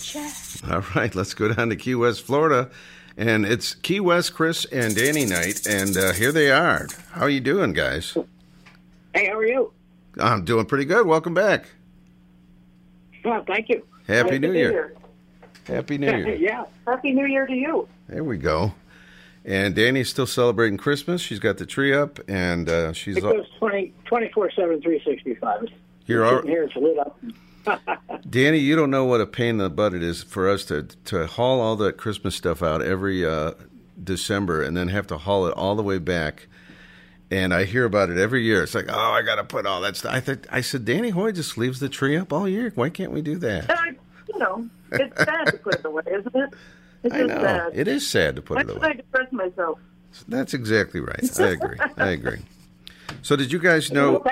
chat. 0.00 0.62
All 0.70 0.84
right, 0.94 1.14
let's 1.14 1.34
go 1.34 1.52
down 1.52 1.68
to 1.70 1.76
Key 1.76 1.94
West, 1.94 2.22
Florida. 2.22 2.70
And 3.16 3.44
it's 3.44 3.74
Key 3.74 4.00
West, 4.00 4.34
Chris 4.34 4.64
and 4.66 4.94
Danny 4.94 5.26
Knight, 5.26 5.66
And 5.66 5.96
uh, 5.96 6.12
here 6.12 6.32
they 6.32 6.50
are. 6.50 6.86
How 7.12 7.22
are 7.22 7.28
you 7.28 7.40
doing, 7.40 7.72
guys? 7.72 8.16
Hey, 9.12 9.26
how 9.26 9.36
are 9.36 9.46
you? 9.46 9.72
I'm 10.18 10.44
doing 10.44 10.66
pretty 10.66 10.84
good. 10.84 11.06
Welcome 11.06 11.34
back. 11.34 11.66
Well, 13.24 13.44
thank 13.46 13.68
you. 13.68 13.86
Happy 14.06 14.38
Nice 14.38 14.40
New 14.40 14.52
Year. 14.52 14.70
here. 14.70 14.94
Happy 15.66 15.98
New 15.98 16.06
Year. 16.06 16.34
yeah. 16.36 16.64
Happy 16.86 17.12
New 17.12 17.26
Year 17.26 17.46
to 17.46 17.54
you. 17.54 17.88
There 18.08 18.24
we 18.24 18.38
go. 18.38 18.72
And 19.44 19.74
Danny's 19.74 20.08
still 20.10 20.26
celebrating 20.26 20.76
Christmas. 20.78 21.20
She's 21.20 21.38
got 21.38 21.56
the 21.58 21.64
tree 21.66 21.94
up, 21.94 22.18
and 22.28 22.68
uh, 22.68 22.92
she's 22.92 23.16
It 23.16 23.22
goes 23.22 23.46
20, 23.58 23.92
24 24.04 24.50
7, 24.50 24.82
365. 24.82 25.66
You're 26.06 26.24
all- 26.24 26.42
here, 26.42 26.64
it's 26.64 26.76
lit 26.76 26.98
up. 26.98 27.18
Danny. 28.30 28.58
You 28.58 28.74
don't 28.74 28.90
know 28.90 29.04
what 29.04 29.20
a 29.20 29.26
pain 29.26 29.50
in 29.50 29.58
the 29.58 29.70
butt 29.70 29.94
it 29.94 30.02
is 30.02 30.22
for 30.22 30.48
us 30.48 30.64
to 30.66 30.84
to 31.04 31.26
haul 31.26 31.60
all 31.60 31.76
that 31.76 31.98
Christmas 31.98 32.34
stuff 32.34 32.62
out 32.62 32.80
every 32.80 33.24
uh, 33.24 33.52
December, 34.02 34.62
and 34.62 34.74
then 34.76 34.88
have 34.88 35.06
to 35.08 35.18
haul 35.18 35.46
it 35.46 35.52
all 35.52 35.74
the 35.76 35.82
way 35.82 35.98
back. 35.98 36.48
And 37.30 37.54
I 37.54 37.64
hear 37.64 37.84
about 37.84 38.10
it 38.10 38.18
every 38.18 38.42
year. 38.42 38.62
It's 38.64 38.74
like, 38.74 38.86
oh, 38.88 38.98
I 39.12 39.22
got 39.22 39.36
to 39.36 39.44
put 39.44 39.64
all 39.64 39.80
that 39.82 39.96
stuff. 39.96 40.12
I 40.12 40.20
th- 40.20 40.46
I 40.50 40.60
said, 40.62 40.84
Danny 40.84 41.10
Hoy 41.10 41.30
just 41.30 41.56
leaves 41.56 41.78
the 41.78 41.88
tree 41.88 42.16
up 42.16 42.32
all 42.32 42.48
year. 42.48 42.72
Why 42.74 42.90
can't 42.90 43.12
we 43.12 43.22
do 43.22 43.36
that? 43.38 43.70
I, 43.70 43.90
you 44.28 44.38
know, 44.38 44.68
it's 44.90 45.16
sad 45.16 45.44
to 45.46 45.58
put 45.58 45.74
it 45.76 45.84
away, 45.84 46.02
isn't 46.08 46.34
it? 46.34 46.54
It's 47.04 47.14
I 47.14 47.22
know 47.22 47.40
sad. 47.40 47.70
it 47.74 47.86
is 47.88 48.08
sad 48.08 48.34
to 48.36 48.42
put 48.42 48.56
Why 48.56 48.60
it 48.62 48.66
should 48.68 48.76
away. 48.78 48.88
I 48.88 48.92
depress 48.94 49.32
myself? 49.32 49.78
That's 50.26 50.54
exactly 50.54 50.98
right. 51.00 51.20
I 51.40 51.44
agree. 51.50 51.78
I 51.96 52.08
agree. 52.08 52.38
So, 53.22 53.36
did 53.36 53.52
you 53.52 53.58
guys 53.60 53.92
know? 53.92 54.22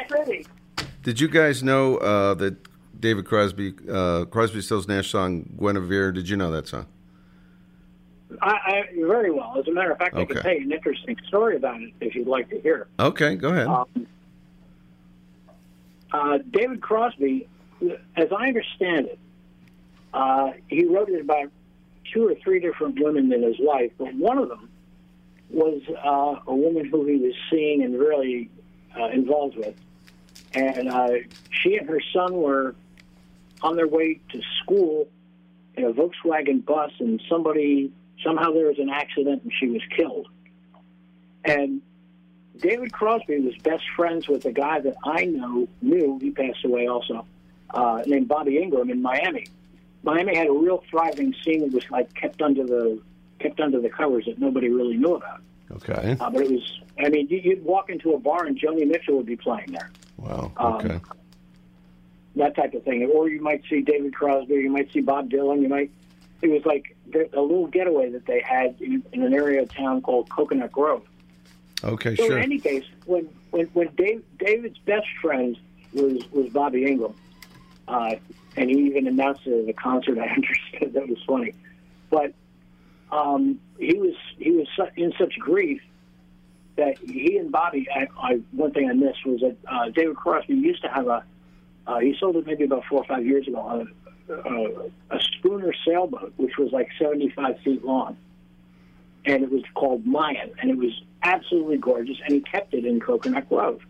Did 1.04 1.20
you 1.20 1.28
guys 1.28 1.62
know 1.62 1.96
uh, 1.98 2.34
that 2.34 2.56
David 3.00 3.26
Crosby, 3.26 3.74
uh, 3.90 4.24
Crosby, 4.24 4.60
Stills 4.60 4.88
Nash 4.88 5.10
song 5.10 5.48
"Guinevere"? 5.56 6.12
Did 6.12 6.28
you 6.28 6.36
know 6.36 6.50
that 6.50 6.66
song? 6.66 6.86
I, 8.42 8.50
I 8.50 8.82
very 8.94 9.30
well. 9.30 9.56
As 9.59 9.66
a 9.68 9.72
matter 9.72 9.90
of 9.92 9.98
fact, 9.98 10.14
I 10.14 10.24
can 10.24 10.42
tell 10.42 10.52
you 10.52 10.62
an 10.62 10.72
interesting 10.72 11.16
story 11.26 11.56
about 11.56 11.80
it 11.80 11.92
if 12.00 12.14
you'd 12.14 12.28
like 12.28 12.50
to 12.50 12.60
hear. 12.60 12.88
Okay, 12.98 13.36
go 13.36 13.48
ahead. 13.48 13.66
Um, 13.66 14.06
uh, 16.12 16.38
David 16.50 16.80
Crosby, 16.80 17.48
as 18.16 18.28
I 18.36 18.48
understand 18.48 19.06
it, 19.06 19.18
uh, 20.12 20.52
he 20.68 20.84
wrote 20.86 21.09
it 21.09 21.20
about 21.20 21.50
two 22.12 22.26
or 22.26 22.34
three 22.36 22.60
different 22.60 22.98
women 23.00 23.32
in 23.32 23.42
his 23.42 23.59
life, 23.59 23.92
but 23.98 24.14
one 24.14 24.38
of 24.38 24.48
them 24.48 24.70
was 25.50 25.80
uh, 26.05 26.40
a 26.46 26.55
woman 26.55 26.86
who 26.86 27.05
he 27.06 27.16
was 27.16 27.34
seeing 27.50 27.82
and 27.82 27.98
really 27.98 28.50
uh, 28.98 29.06
involved 29.09 29.56
with. 29.56 29.74
And 30.55 30.88
uh, 30.88 31.09
she 31.50 31.76
and 31.76 31.88
her 31.88 32.00
son 32.12 32.34
were 32.34 32.74
on 33.62 33.76
their 33.76 33.88
way 33.88 34.20
to 34.30 34.40
school 34.62 35.09
in 35.76 35.84
a 35.84 35.92
Volkswagen 35.92 36.64
bus, 36.64 36.92
and 36.98 37.22
somebody 37.28 37.92
somehow 38.24 38.53
there 38.53 38.66
was 38.66 38.78
an 38.78 38.89
accident 38.90 39.43
and 39.43 39.53
she 39.59 39.69
was 39.69 39.82
killed. 39.97 40.28
And 41.45 41.81
David 42.59 42.93
Crosby 42.93 43.39
was 43.40 43.57
best 43.59 43.85
friends 43.97 44.28
with 44.28 44.45
a 44.45 44.53
guy 44.53 44.81
that 44.81 44.97
I 45.05 45.24
know 45.24 45.69
knew. 45.81 46.19
He 46.20 46.31
passed 46.31 46.65
away 46.65 46.86
also, 46.89 47.24
uh, 47.73 48.03
named 48.07 48.28
Bobby 48.28 48.59
Ingram 48.59 48.90
in 48.90 49.01
Miami. 49.01 49.47
Miami 50.03 50.36
had 50.36 50.47
a 50.49 50.53
real 50.53 50.82
thriving 50.90 51.35
scene 51.45 51.61
that 51.61 51.73
was 51.73 51.89
like 51.90 52.12
kept 52.15 52.43
under 52.43 52.65
the 52.66 53.01
kept 53.39 53.61
under 53.61 53.81
the 53.81 53.89
covers 53.89 54.24
that 54.27 54.39
nobody 54.39 54.69
really 54.69 54.97
knew 54.97 55.15
about. 55.15 55.40
Okay. 55.70 56.16
Uh, 56.19 56.28
but 56.31 56.43
it 56.43 56.51
was, 56.51 56.81
I 56.99 57.09
mean, 57.09 57.28
you- 57.28 57.39
you'd 57.39 57.65
walk 57.65 57.89
into 57.89 58.15
a 58.15 58.19
bar 58.19 58.47
and 58.47 58.59
Joni 58.59 58.85
Mitchell 58.89 59.16
would 59.16 59.27
be 59.27 59.36
playing 59.36 59.70
there, 59.70 59.90
Wow. 60.16 60.51
Um, 60.57 60.74
Okay. 60.74 60.99
that 62.35 62.57
type 62.57 62.74
of 62.74 62.82
thing. 62.82 63.05
Or 63.15 63.28
you 63.28 63.40
might 63.40 63.62
see 63.70 63.81
David 63.82 64.12
Crosby, 64.15 64.55
you 64.55 64.70
might 64.70 64.90
see 64.93 65.01
Bob 65.01 65.31
Dylan, 65.31 65.62
you 65.62 65.69
might. 65.69 65.90
It 66.40 66.48
was 66.48 66.65
like 66.65 66.97
a 67.15 67.40
little 67.40 67.66
getaway 67.66 68.10
that 68.10 68.27
they 68.27 68.40
had 68.40 68.77
in, 68.81 69.02
in 69.12 69.23
an 69.23 69.35
area 69.35 69.62
of 69.62 69.74
town 69.74 70.02
called 70.02 70.28
Coconut 70.31 70.70
Grove. 70.70 71.02
Okay. 71.82 72.15
So 72.16 72.27
Sure. 72.27 72.39
in 72.39 72.44
any 72.44 72.59
case, 72.59 72.85
when 73.06 73.28
when 73.51 73.66
when 73.69 73.89
Dave, 73.97 74.23
David's 74.39 74.78
best 74.78 75.06
friend 75.20 75.56
was 75.93 76.23
was 76.32 76.48
Bobby 76.51 76.85
Ingram, 76.85 77.15
uh, 77.89 78.15
and 78.56 78.70
he 78.70 78.78
even 78.86 79.06
announced 79.06 79.47
it 79.47 79.65
at 79.65 79.69
a 79.69 79.73
concert. 79.73 80.19
I 80.19 80.27
understood 80.35 80.93
that 80.93 81.09
was 81.09 81.19
funny, 81.27 81.55
but 82.10 82.35
um, 83.10 83.60
he 83.78 83.94
was 83.94 84.15
he 84.39 84.51
was 84.51 84.66
in 84.97 85.12
such 85.19 85.39
grief 85.39 85.81
that 86.77 86.98
he 86.98 87.36
and 87.36 87.51
Bobby. 87.51 87.89
I, 87.94 88.06
I, 88.20 88.35
one 88.52 88.73
thing 88.73 88.89
I 88.89 88.93
missed 88.93 89.24
was 89.27 89.40
that 89.40 89.56
uh, 89.66 89.89
David 89.90 90.16
Crosby 90.16 90.55
used 90.55 90.82
to 90.82 90.89
have 90.89 91.09
a. 91.09 91.24
Uh, 91.86 91.98
he 92.01 92.15
sold 92.20 92.36
it 92.36 92.47
maybe 92.47 92.65
about 92.65 92.85
four 92.85 93.01
or 93.01 93.05
five 93.05 93.24
years 93.27 93.48
ago. 93.48 93.86
A, 94.28 94.90
a, 95.10 95.20
schooner 95.20 95.72
sailboat, 95.86 96.34
which 96.36 96.59
was 96.59 96.70
like 96.72 96.88
seventy 96.98 97.30
five 97.30 97.59
feet 97.60 97.84
long, 97.84 98.16
and 99.24 99.42
it 99.42 99.50
was 99.50 99.62
called 99.74 100.05
Mayan, 100.06 100.50
and 100.60 100.70
it 100.70 100.76
was 100.76 101.02
absolutely 101.22 101.78
gorgeous, 101.78 102.18
and 102.24 102.34
he 102.34 102.40
kept 102.40 102.74
it 102.74 102.84
in 102.84 103.00
Coconut 103.00 103.48
Grove. 103.48 103.80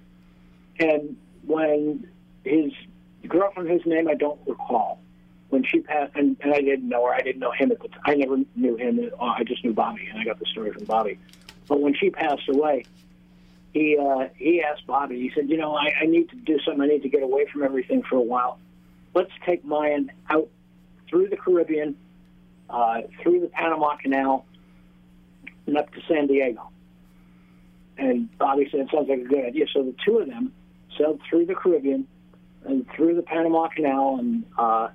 And 0.79 1.17
when 1.45 2.09
his 2.45 2.73
girlfriend, 3.27 3.69
whose 3.69 3.85
name 3.85 4.09
I 4.09 4.15
don't 4.15 4.41
recall, 4.47 5.01
when 5.51 5.65
she 5.65 5.81
passed, 5.81 6.13
and, 6.15 6.37
and 6.41 6.55
I 6.55 6.61
didn't 6.61 6.89
know 6.89 7.07
her, 7.07 7.13
I 7.13 7.21
didn't 7.21 7.41
know 7.41 7.53
him 7.53 7.73
at 7.73 7.81
the 7.81 7.89
time. 7.89 8.01
I 8.05 8.15
never 8.15 8.37
knew 8.55 8.77
him. 8.77 9.11
uh, 9.19 9.25
I 9.25 9.45
just 9.45 9.65
knew 9.65 9.73
Bobby, 9.73 10.07
and 10.09 10.21
I 10.21 10.25
got 10.25 10.39
the 10.39 10.47
story 10.47 10.73
from 10.73 10.85
Bobby. 10.85 11.19
But 11.67 11.81
when 11.81 11.95
she 11.95 12.11
passed 12.11 12.49
away, 12.49 12.85
he 13.73 13.99
uh, 13.99 14.29
he 14.37 14.63
asked 14.63 14.87
Bobby. 14.87 15.21
He 15.21 15.31
said, 15.35 15.49
"You 15.51 15.57
know, 15.57 15.75
I, 15.75 15.93
I 16.03 16.07
need 16.07 16.31
to 16.31 16.37
do 16.37 16.59
something. 16.61 16.83
I 16.83 16.87
need 16.87 17.03
to 17.03 17.09
get 17.09 17.23
away 17.23 17.47
from 17.47 17.63
everything 17.63 18.03
for 18.03 18.17
a 18.17 18.21
while. 18.21 18.59
Let's 19.15 19.31
take 19.45 19.65
Mayan 19.65 20.11
out 20.31 20.49
through 21.09 21.29
the 21.29 21.37
Caribbean, 21.37 21.97
uh, 22.71 23.03
through 23.23 23.41
the 23.41 23.49
Panama 23.49 23.97
Canal, 23.97 24.45
and 25.67 25.77
up 25.77 25.93
to 25.95 26.01
San 26.09 26.27
Diego." 26.27 26.71
And 27.97 28.29
said, 28.39 28.81
it 28.81 28.89
"Sounds 28.93 29.09
like 29.09 29.21
a 29.21 29.25
good 29.25 29.45
idea." 29.45 29.67
So 29.73 29.83
the 29.83 29.95
two 30.05 30.19
of 30.19 30.29
them 30.29 30.53
sailed 30.97 31.21
through 31.29 31.47
the 31.47 31.55
Caribbean 31.55 32.07
and 32.65 32.87
through 32.95 33.15
the 33.15 33.23
Panama 33.23 33.69
Canal, 33.69 34.19
and 34.19 34.45
uh, 34.57 34.89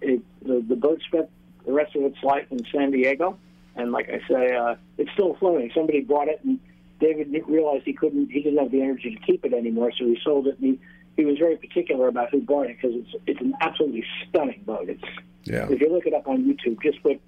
it, 0.00 0.22
the 0.42 0.64
the 0.66 0.76
boat 0.76 1.00
spent 1.06 1.28
the 1.66 1.72
rest 1.72 1.94
of 1.96 2.02
its 2.02 2.22
life 2.22 2.46
in 2.50 2.64
San 2.72 2.90
Diego. 2.90 3.38
And 3.74 3.92
like 3.92 4.08
I 4.10 4.20
say, 4.28 4.54
uh, 4.54 4.74
it's 4.98 5.10
still 5.12 5.34
floating. 5.34 5.70
Somebody 5.74 6.00
bought 6.00 6.28
it, 6.28 6.40
and 6.44 6.60
David 7.00 7.34
realized 7.48 7.84
he 7.84 7.92
couldn't, 7.92 8.30
he 8.30 8.42
didn't 8.42 8.58
have 8.58 8.70
the 8.70 8.82
energy 8.82 9.14
to 9.14 9.20
keep 9.22 9.44
it 9.44 9.52
anymore, 9.52 9.92
so 9.98 10.04
he 10.04 10.18
sold 10.22 10.46
it. 10.46 10.58
And 10.58 10.74
he, 10.74 10.80
he 11.16 11.24
was 11.24 11.38
very 11.38 11.56
particular 11.56 12.08
about 12.08 12.30
who 12.30 12.40
bought 12.40 12.66
it 12.66 12.76
because 12.80 12.96
it's 12.96 13.14
it's 13.26 13.40
an 13.40 13.54
absolutely 13.60 14.04
stunning 14.28 14.62
boat. 14.66 14.88
It's 14.88 15.02
Yeah. 15.44 15.68
if 15.70 15.80
you 15.80 15.88
look 15.92 16.06
it 16.06 16.14
up 16.14 16.26
on 16.28 16.44
YouTube, 16.44 16.80
just 16.82 17.02
put 17.02 17.20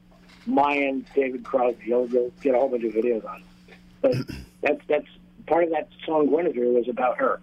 Mayan 0.46 1.04
David 1.14 1.44
Crosby, 1.44 1.84
you'll, 1.86 2.08
you'll 2.08 2.32
get 2.42 2.54
a 2.54 2.58
whole 2.58 2.68
bunch 2.68 2.84
of 2.84 2.92
videos 2.92 3.24
on. 3.28 3.42
it. 3.68 3.76
But 4.00 4.14
that's 4.62 4.80
that's 4.88 5.06
part 5.46 5.64
of 5.64 5.70
that 5.70 5.88
song 6.06 6.28
Guinevere 6.28 6.72
was 6.72 6.88
about 6.88 7.18
her. 7.18 7.40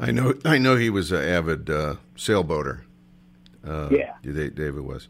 I 0.00 0.10
know. 0.12 0.34
I 0.44 0.58
know 0.58 0.76
he 0.76 0.90
was 0.90 1.10
an 1.12 1.22
avid 1.24 1.68
uh, 1.70 1.96
sailboater. 2.16 2.80
Uh, 3.66 3.88
Yeah. 3.90 4.14
David 4.22 4.80
was. 4.80 5.08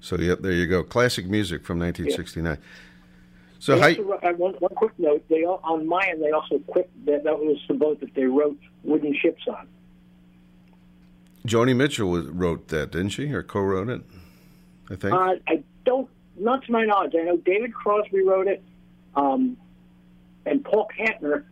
So 0.00 0.16
yep, 0.16 0.40
there 0.40 0.52
you 0.52 0.66
go. 0.66 0.82
Classic 0.82 1.26
music 1.26 1.64
from 1.64 1.78
1969. 1.78 2.58
So 3.58 3.74
They 3.74 3.80
how? 3.80 3.88
also 3.88 4.02
wrote- 4.02 4.24
uh, 4.24 4.32
one, 4.34 4.54
one 4.54 4.74
quick 4.74 4.92
note: 4.98 5.24
they 5.28 5.44
al- 5.44 5.60
on 5.64 5.86
Mayan 5.86 6.20
they 6.20 6.30
also 6.30 6.58
quit 6.60 6.90
that 7.06 7.24
that 7.24 7.38
was 7.38 7.58
the 7.68 7.74
boat 7.74 8.00
that 8.00 8.14
they 8.14 8.24
wrote 8.24 8.58
wooden 8.82 9.14
ships 9.14 9.42
on. 9.48 9.66
Joni 11.46 11.76
Mitchell 11.76 12.10
was, 12.10 12.26
wrote 12.26 12.68
that, 12.68 12.92
didn't 12.92 13.10
she, 13.10 13.30
or 13.32 13.42
co-wrote 13.42 13.88
it? 13.88 14.02
I 14.90 14.96
think. 14.96 15.14
Uh, 15.14 15.34
I 15.46 15.62
don't, 15.84 16.08
not 16.38 16.64
to 16.64 16.72
my 16.72 16.84
knowledge. 16.84 17.12
I 17.18 17.24
know 17.24 17.36
David 17.36 17.74
Crosby 17.74 18.22
wrote 18.22 18.48
it, 18.48 18.62
um, 19.14 19.56
and 20.46 20.64
Paul 20.64 20.88
Kantner 20.98 21.44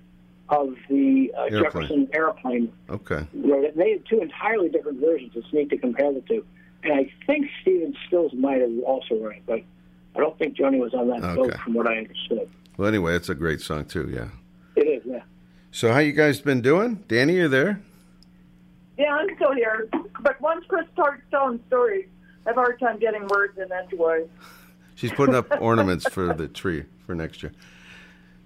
of 0.49 0.75
the 0.89 1.33
uh, 1.37 1.43
Airplane. 1.45 1.63
Jefferson 1.63 2.09
airplane 2.13 2.73
Okay. 2.91 3.27
wrote 3.35 3.65
it. 3.65 3.77
They 3.77 3.93
had 3.93 4.07
two 4.07 4.21
entirely 4.21 4.69
different 4.69 5.01
versions. 5.01 5.33
It's 5.35 5.51
neat 5.53 5.71
to 5.71 5.79
compare 5.79 6.13
the 6.13 6.21
two. 6.21 6.45
And 6.83 6.93
I 6.93 7.11
think 7.27 7.47
Stephen 7.63 7.95
Stills 8.07 8.33
might 8.35 8.61
have 8.61 8.71
also 8.85 9.15
written 9.15 9.39
it, 9.39 9.43
but 9.47 9.63
I 10.15 10.19
don't 10.21 10.37
think 10.39 10.57
Joni 10.57 10.79
was 10.79 10.93
on 10.95 11.09
that 11.09 11.37
boat 11.37 11.55
from 11.65 11.75
what 11.75 11.87
I 11.87 11.99
understood. 11.99 12.51
Well, 12.77 12.89
anyway, 12.89 13.15
it's 13.15 13.29
a 13.29 13.35
great 13.35 13.61
song 13.61 13.85
too. 13.85 14.11
Yeah. 14.13 14.29
It 14.77 14.89
is, 14.89 15.03
yeah. 15.07 15.23
So, 15.71 15.93
how 15.93 16.01
you 16.01 16.13
guys 16.13 16.41
been 16.41 16.61
doing? 16.61 17.05
Danny, 17.09 17.37
you 17.37 17.49
there? 17.49 17.81
Yeah, 19.03 19.15
I'm 19.17 19.35
still 19.35 19.53
here. 19.53 19.89
But 20.21 20.41
once 20.41 20.65
Chris 20.69 20.87
starts 20.93 21.23
telling 21.33 21.59
stories, 21.67 22.07
I 22.47 22.51
have 22.51 22.57
a 22.57 22.61
hard 22.61 22.79
time 22.79 23.01
getting 23.01 23.27
words 23.27 23.59
in 23.59 23.73
edgewise. 23.73 24.29
She's 24.95 25.11
putting 25.11 25.35
up 25.35 25.49
ornaments 25.61 26.09
for 26.09 26.33
the 26.33 26.47
tree 26.47 26.85
for 27.05 27.13
next 27.17 27.43
year. 27.43 27.51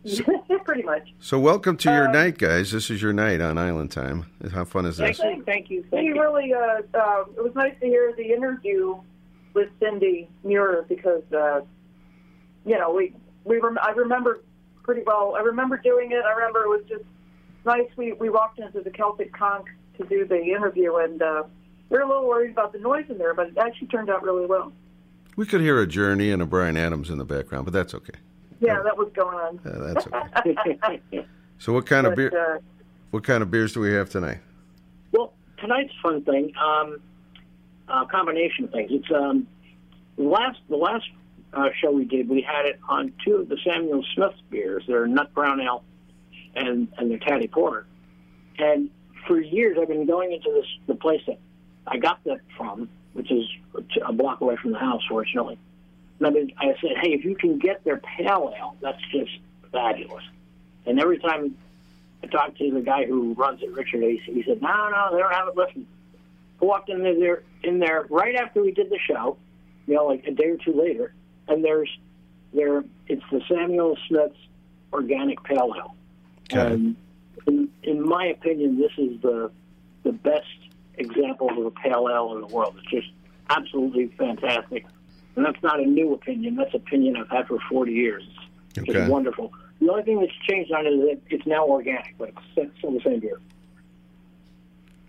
Pretty 0.64 0.82
much. 0.82 1.12
So, 1.20 1.38
welcome 1.38 1.76
to 1.78 1.90
your 1.90 2.10
night, 2.10 2.38
guys. 2.38 2.70
This 2.70 2.88
is 2.88 3.02
your 3.02 3.12
night 3.12 3.42
on 3.42 3.58
Island 3.58 3.90
Time. 3.90 4.24
How 4.50 4.64
fun 4.64 4.86
is 4.86 4.96
this? 4.96 5.18
Thank 5.18 5.36
you, 5.36 5.44
thank 5.44 5.68
you, 5.70 5.84
We 5.92 6.06
you. 6.06 6.14
really, 6.18 6.54
uh, 6.54 6.80
uh, 6.94 7.24
it 7.36 7.44
was 7.44 7.52
nice 7.54 7.74
to 7.80 7.86
hear 7.86 8.14
the 8.16 8.24
interview 8.32 8.96
with 9.52 9.68
Cindy 9.78 10.26
Muir 10.42 10.86
because, 10.88 11.24
uh, 11.34 11.60
you 12.64 12.78
know, 12.78 12.92
we, 12.94 13.12
we 13.44 13.58
rem- 13.58 13.78
I 13.82 13.90
remember 13.90 14.40
pretty 14.84 15.02
well. 15.04 15.34
I 15.36 15.40
remember 15.40 15.76
doing 15.76 16.12
it. 16.12 16.24
I 16.24 16.32
remember 16.32 16.62
it 16.62 16.68
was 16.68 16.84
just 16.88 17.04
nice. 17.66 17.88
We, 17.96 18.12
we 18.14 18.30
walked 18.30 18.58
into 18.58 18.80
the 18.80 18.90
Celtic 18.90 19.32
Conch 19.36 19.66
to 19.98 20.04
do 20.06 20.24
the 20.26 20.40
interview 20.42 20.96
and, 20.96 21.20
uh, 21.22 21.42
we 21.88 21.98
were 21.98 22.02
a 22.02 22.08
little 22.08 22.26
worried 22.26 22.50
about 22.50 22.72
the 22.72 22.80
noise 22.80 23.04
in 23.08 23.16
there, 23.18 23.32
but 23.32 23.46
it 23.48 23.58
actually 23.58 23.86
turned 23.86 24.10
out 24.10 24.22
really 24.24 24.44
well. 24.46 24.72
We 25.36 25.46
could 25.46 25.60
hear 25.60 25.80
a 25.80 25.86
Journey 25.86 26.32
and 26.32 26.42
a 26.42 26.46
Bryan 26.46 26.76
Adams 26.76 27.10
in 27.10 27.18
the 27.18 27.24
background, 27.24 27.64
but 27.64 27.72
that's 27.72 27.94
okay. 27.94 28.14
Yeah, 28.58 28.80
that 28.82 28.96
was 28.98 29.08
going 29.14 29.36
on. 29.36 29.60
Yeah, 29.64 29.92
that's 29.94 30.06
okay. 30.08 31.26
So, 31.58 31.72
what 31.72 31.86
kind 31.86 32.06
of 32.06 32.14
beer? 32.16 32.56
uh, 32.56 32.58
What 33.12 33.22
kind 33.24 33.42
of 33.42 33.50
beers 33.50 33.72
do 33.72 33.80
we 33.80 33.92
have 33.92 34.10
tonight? 34.10 34.38
Well, 35.12 35.32
tonight's 35.58 35.92
fun 36.02 36.22
thing, 36.22 36.52
um, 36.56 37.00
a 37.88 38.04
combination 38.06 38.64
of 38.64 38.72
things. 38.72 38.90
It's 38.92 39.10
um, 39.10 39.46
the 40.18 40.24
last 40.24 40.58
the 40.68 40.76
last 40.76 41.08
uh, 41.54 41.68
show 41.80 41.90
we 41.92 42.04
did. 42.04 42.28
We 42.28 42.42
had 42.42 42.66
it 42.66 42.78
on 42.88 43.12
two 43.24 43.36
of 43.36 43.48
the 43.48 43.56
Samuel 43.64 44.04
Smith 44.14 44.34
beers. 44.50 44.84
They're 44.86 45.06
Nut 45.06 45.32
Brown 45.34 45.60
Ale 45.60 45.82
and 46.54 46.88
and 46.98 47.10
their 47.10 47.18
Taddy 47.18 47.46
Porter. 47.48 47.86
And 48.58 48.90
for 49.26 49.40
years, 49.40 49.76
I've 49.80 49.88
been 49.88 50.06
going 50.06 50.32
into 50.32 50.50
this 50.52 50.66
the 50.86 50.94
place 50.94 51.22
that 51.26 51.38
I 51.86 51.98
got 51.98 52.22
that 52.24 52.40
from, 52.56 52.88
which 53.12 53.30
is 53.30 53.44
a 54.04 54.12
block 54.12 54.40
away 54.40 54.56
from 54.56 54.72
the 54.72 54.78
house, 54.78 55.02
fortunately. 55.08 55.58
And 56.18 56.26
I, 56.26 56.30
mean, 56.30 56.52
I 56.58 56.74
said, 56.80 56.92
hey, 57.00 57.12
if 57.12 57.24
you 57.24 57.36
can 57.36 57.58
get 57.58 57.84
their 57.84 57.98
pale 57.98 58.52
ale, 58.56 58.76
that's 58.80 59.00
just 59.10 59.30
fabulous. 59.70 60.24
And 60.86 61.00
every 61.00 61.18
time 61.18 61.56
I 62.22 62.26
talked 62.28 62.58
to 62.58 62.70
the 62.70 62.80
guy 62.80 63.04
who 63.06 63.34
runs 63.34 63.62
it, 63.62 63.72
Richard. 63.72 64.02
He, 64.02 64.20
he 64.24 64.42
said, 64.42 64.62
"No, 64.62 64.88
no, 64.90 65.08
they 65.12 65.18
don't 65.18 65.32
have 65.32 65.48
it 65.48 65.56
listed." 65.56 65.86
I 66.60 66.64
walked 66.64 66.88
in 66.88 67.02
there, 67.02 67.42
in 67.62 67.78
there 67.78 68.06
right 68.08 68.34
after 68.34 68.62
we 68.62 68.72
did 68.72 68.88
the 68.88 68.98
show, 68.98 69.36
you 69.86 69.94
know, 69.94 70.06
like 70.06 70.26
a 70.26 70.30
day 70.30 70.50
or 70.50 70.56
two 70.56 70.72
later, 70.72 71.12
and 71.48 71.64
there's 71.64 71.90
there. 72.52 72.84
It's 73.08 73.22
the 73.30 73.42
Samuel 73.48 73.96
Smith's 74.08 74.38
Organic 74.92 75.42
Pale 75.44 75.72
Ale, 75.76 75.94
and 76.50 76.96
in, 77.46 77.68
in 77.82 78.06
my 78.06 78.26
opinion, 78.26 78.78
this 78.78 78.92
is 78.98 79.20
the 79.22 79.50
the 80.02 80.12
best 80.12 80.46
example 80.98 81.50
of 81.50 81.66
a 81.66 81.70
pale 81.70 82.08
ale 82.10 82.32
in 82.34 82.40
the 82.40 82.46
world. 82.46 82.76
It's 82.78 82.90
just 82.90 83.08
absolutely 83.50 84.08
fantastic, 84.18 84.84
and 85.34 85.44
that's 85.44 85.62
not 85.62 85.80
a 85.80 85.84
new 85.86 86.12
opinion. 86.14 86.56
That's 86.56 86.74
opinion 86.74 87.16
I've 87.16 87.28
had 87.28 87.48
for 87.48 87.58
40 87.68 87.92
years. 87.92 88.22
It's 88.70 88.78
Okay. 88.88 88.92
just 88.92 89.10
wonderful. 89.10 89.52
The 89.80 89.90
only 89.90 90.02
thing 90.04 90.20
that's 90.20 90.32
changed 90.48 90.72
on 90.72 90.86
it 90.86 90.90
is 90.90 91.00
that 91.08 91.20
it's 91.30 91.46
now 91.46 91.66
organic, 91.66 92.16
but 92.18 92.30
it's 92.56 92.70
still 92.78 92.92
the 92.92 93.00
same 93.04 93.20
beer. 93.20 93.40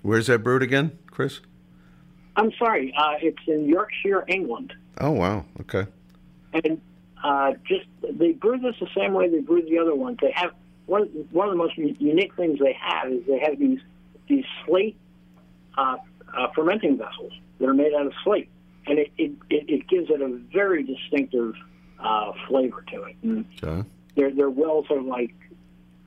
Where's 0.01 0.27
that 0.27 0.39
brewed 0.39 0.63
again, 0.63 0.97
Chris? 1.11 1.41
I'm 2.35 2.51
sorry, 2.59 2.93
uh, 2.97 3.13
it's 3.21 3.41
in 3.47 3.67
Yorkshire, 3.67 4.23
England, 4.27 4.73
Oh, 4.99 5.11
wow. 5.11 5.45
Okay. 5.61 5.85
and 6.53 6.81
uh, 7.23 7.53
just 7.67 7.85
they 8.19 8.31
brew 8.33 8.57
this 8.59 8.75
the 8.79 8.87
same 8.95 9.13
way 9.13 9.27
they 9.29 9.39
brew 9.39 9.61
the 9.63 9.77
other 9.79 9.95
ones. 9.95 10.17
They 10.21 10.31
have 10.35 10.51
one 10.87 11.03
one 11.31 11.47
of 11.47 11.53
the 11.53 11.57
most 11.57 11.77
unique 11.77 12.33
things 12.35 12.59
they 12.59 12.73
have 12.81 13.11
is 13.11 13.25
they 13.27 13.39
have 13.39 13.59
these 13.59 13.79
these 14.27 14.45
slate 14.65 14.97
uh, 15.77 15.97
uh, 16.35 16.47
fermenting 16.55 16.97
vessels 16.97 17.33
that 17.59 17.69
are 17.69 17.73
made 17.73 17.93
out 17.93 18.07
of 18.07 18.13
slate, 18.23 18.49
and 18.87 18.97
it 18.97 19.11
it, 19.17 19.31
it, 19.49 19.69
it 19.69 19.87
gives 19.87 20.09
it 20.09 20.21
a 20.21 20.27
very 20.51 20.83
distinctive 20.83 21.53
uh, 21.99 22.31
flavor 22.47 22.83
to 22.93 23.03
it. 23.03 23.15
And 23.21 23.45
Okay. 23.61 23.87
their 24.15 24.31
their 24.31 24.49
wells 24.49 24.87
are 24.89 25.01
like 25.01 25.35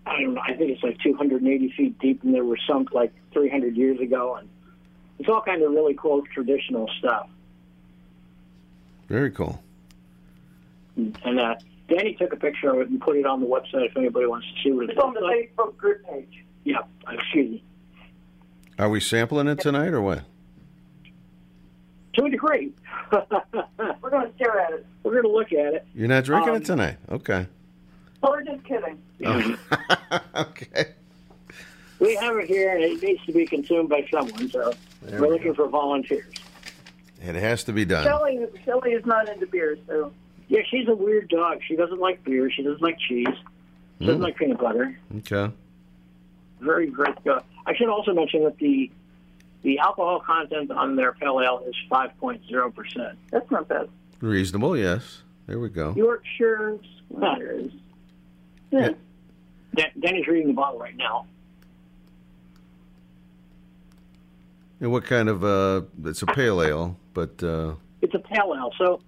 I 0.07 0.23
don't 0.23 0.35
know. 0.35 0.40
I 0.44 0.55
think 0.55 0.70
it's 0.70 0.82
like 0.82 0.98
280 1.01 1.73
feet 1.77 1.98
deep, 1.98 2.24
and 2.24 2.35
they 2.35 2.40
were 2.40 2.59
sunk 2.66 2.93
like 2.93 3.12
300 3.32 3.77
years 3.77 4.01
ago, 4.01 4.36
and 4.36 4.48
it's 5.19 5.28
all 5.28 5.43
kind 5.43 5.62
of 5.62 5.70
really 5.70 5.94
cool 5.94 6.23
traditional 6.35 6.89
stuff. 6.98 7.28
Very 9.09 9.31
cool. 9.31 9.62
And 10.97 11.40
uh, 11.40 11.57
Danny 11.90 12.14
took 12.14 12.32
a 12.32 12.36
picture 12.36 12.70
of 12.70 12.80
it 12.80 12.88
and 12.88 13.00
put 13.00 13.16
it 13.16 13.26
on 13.26 13.40
the 13.40 13.46
website 13.46 13.86
if 13.86 13.96
anybody 13.96 14.26
wants 14.26 14.46
to 14.46 14.62
see 14.62 14.72
what 14.72 14.84
it 14.84 14.90
It's 14.90 14.98
on 14.98 15.12
the 15.12 15.20
like. 15.20 15.52
Facebook 15.56 15.76
group 15.76 16.04
page. 16.06 16.44
Yeah, 16.64 16.78
excuse 17.10 17.50
me. 17.50 17.64
Are 18.78 18.88
we 18.88 19.00
sampling 19.00 19.48
it 19.48 19.58
tonight 19.60 19.88
or 19.92 20.00
what? 20.00 20.22
To 22.14 22.24
a 22.24 22.30
degree. 22.30 22.72
We're 23.12 24.10
going 24.10 24.28
to 24.28 24.32
stare 24.36 24.58
at 24.60 24.72
it. 24.72 24.86
We're 25.02 25.12
going 25.12 25.24
to 25.24 25.30
look 25.30 25.52
at 25.52 25.74
it. 25.74 25.86
You're 25.94 26.08
not 26.08 26.24
drinking 26.24 26.50
Um, 26.50 26.56
it 26.56 26.64
tonight? 26.64 26.96
Okay. 27.10 27.46
Oh, 28.22 28.30
we're 28.30 28.42
just 28.44 28.64
kidding. 28.64 28.98
Oh. 29.26 29.56
We 32.00 32.14
have 32.16 32.34
it 32.38 32.46
here, 32.48 32.74
and 32.74 32.82
it 32.82 33.02
needs 33.02 33.22
to 33.26 33.32
be 33.32 33.44
consumed 33.44 33.90
by 33.90 34.08
someone, 34.10 34.48
so 34.48 34.72
There 35.02 35.20
we're 35.20 35.26
we 35.28 35.32
looking 35.34 35.54
for 35.54 35.68
volunteers. 35.68 36.32
It 37.20 37.34
has 37.34 37.62
to 37.64 37.74
be 37.74 37.84
done. 37.84 38.04
Shelley, 38.04 38.46
Shelley 38.64 38.92
is 38.92 39.04
not 39.04 39.28
into 39.28 39.46
beer, 39.46 39.76
so. 39.86 40.10
Yeah, 40.51 40.60
she's 40.68 40.89
a 40.89 40.94
weird 40.94 41.28
dog. 41.28 41.60
She 41.66 41.77
doesn't 41.77 42.01
like 42.01 42.22
beer. 42.24 42.51
She 42.51 42.62
doesn't 42.64 42.82
like 42.82 42.98
cheese. 42.98 43.27
She 44.01 44.05
doesn't 44.06 44.20
Mm. 44.20 44.24
like 44.24 44.36
peanut 44.36 44.59
butter. 44.59 44.98
Okay. 45.18 45.52
Very 46.60 46.89
great 46.89 47.22
dog. 47.24 47.44
I 47.66 47.74
should 47.77 47.89
also 47.89 48.12
mention 48.12 48.43
that 48.44 48.59
the 48.59 48.90
the 49.62 49.78
alcohol 49.78 50.20
content 50.20 50.70
on 50.72 50.97
their 50.97 51.12
pale 51.12 51.39
ale 51.40 51.62
is 51.68 51.74
5.0 51.90 52.74
percent. 52.74 53.16
That's 53.31 53.48
not 53.51 53.68
bad. 53.68 53.89
Reasonable, 54.20 54.77
yes. 54.77 55.22
There 55.47 55.60
we 55.60 55.68
go. 55.68 55.93
Yorkshire 55.97 56.78
Squires. 57.12 57.70
Yeah. 58.72 58.90
Dan- 59.74 59.93
Danny's 60.01 60.27
reading 60.27 60.48
the 60.48 60.55
bottle 60.55 60.81
right 60.81 60.97
now. 60.97 61.27
And 64.81 64.90
what 64.90 65.05
kind 65.05 65.28
of, 65.28 65.44
uh, 65.44 65.82
it's 66.05 66.22
a 66.22 66.27
pale 66.27 66.62
ale, 66.62 66.97
but, 67.12 67.43
uh, 67.43 67.74
It's 68.01 68.14
a 68.14 68.18
pale 68.18 68.55
ale. 68.56 68.72
So, 68.78 69.01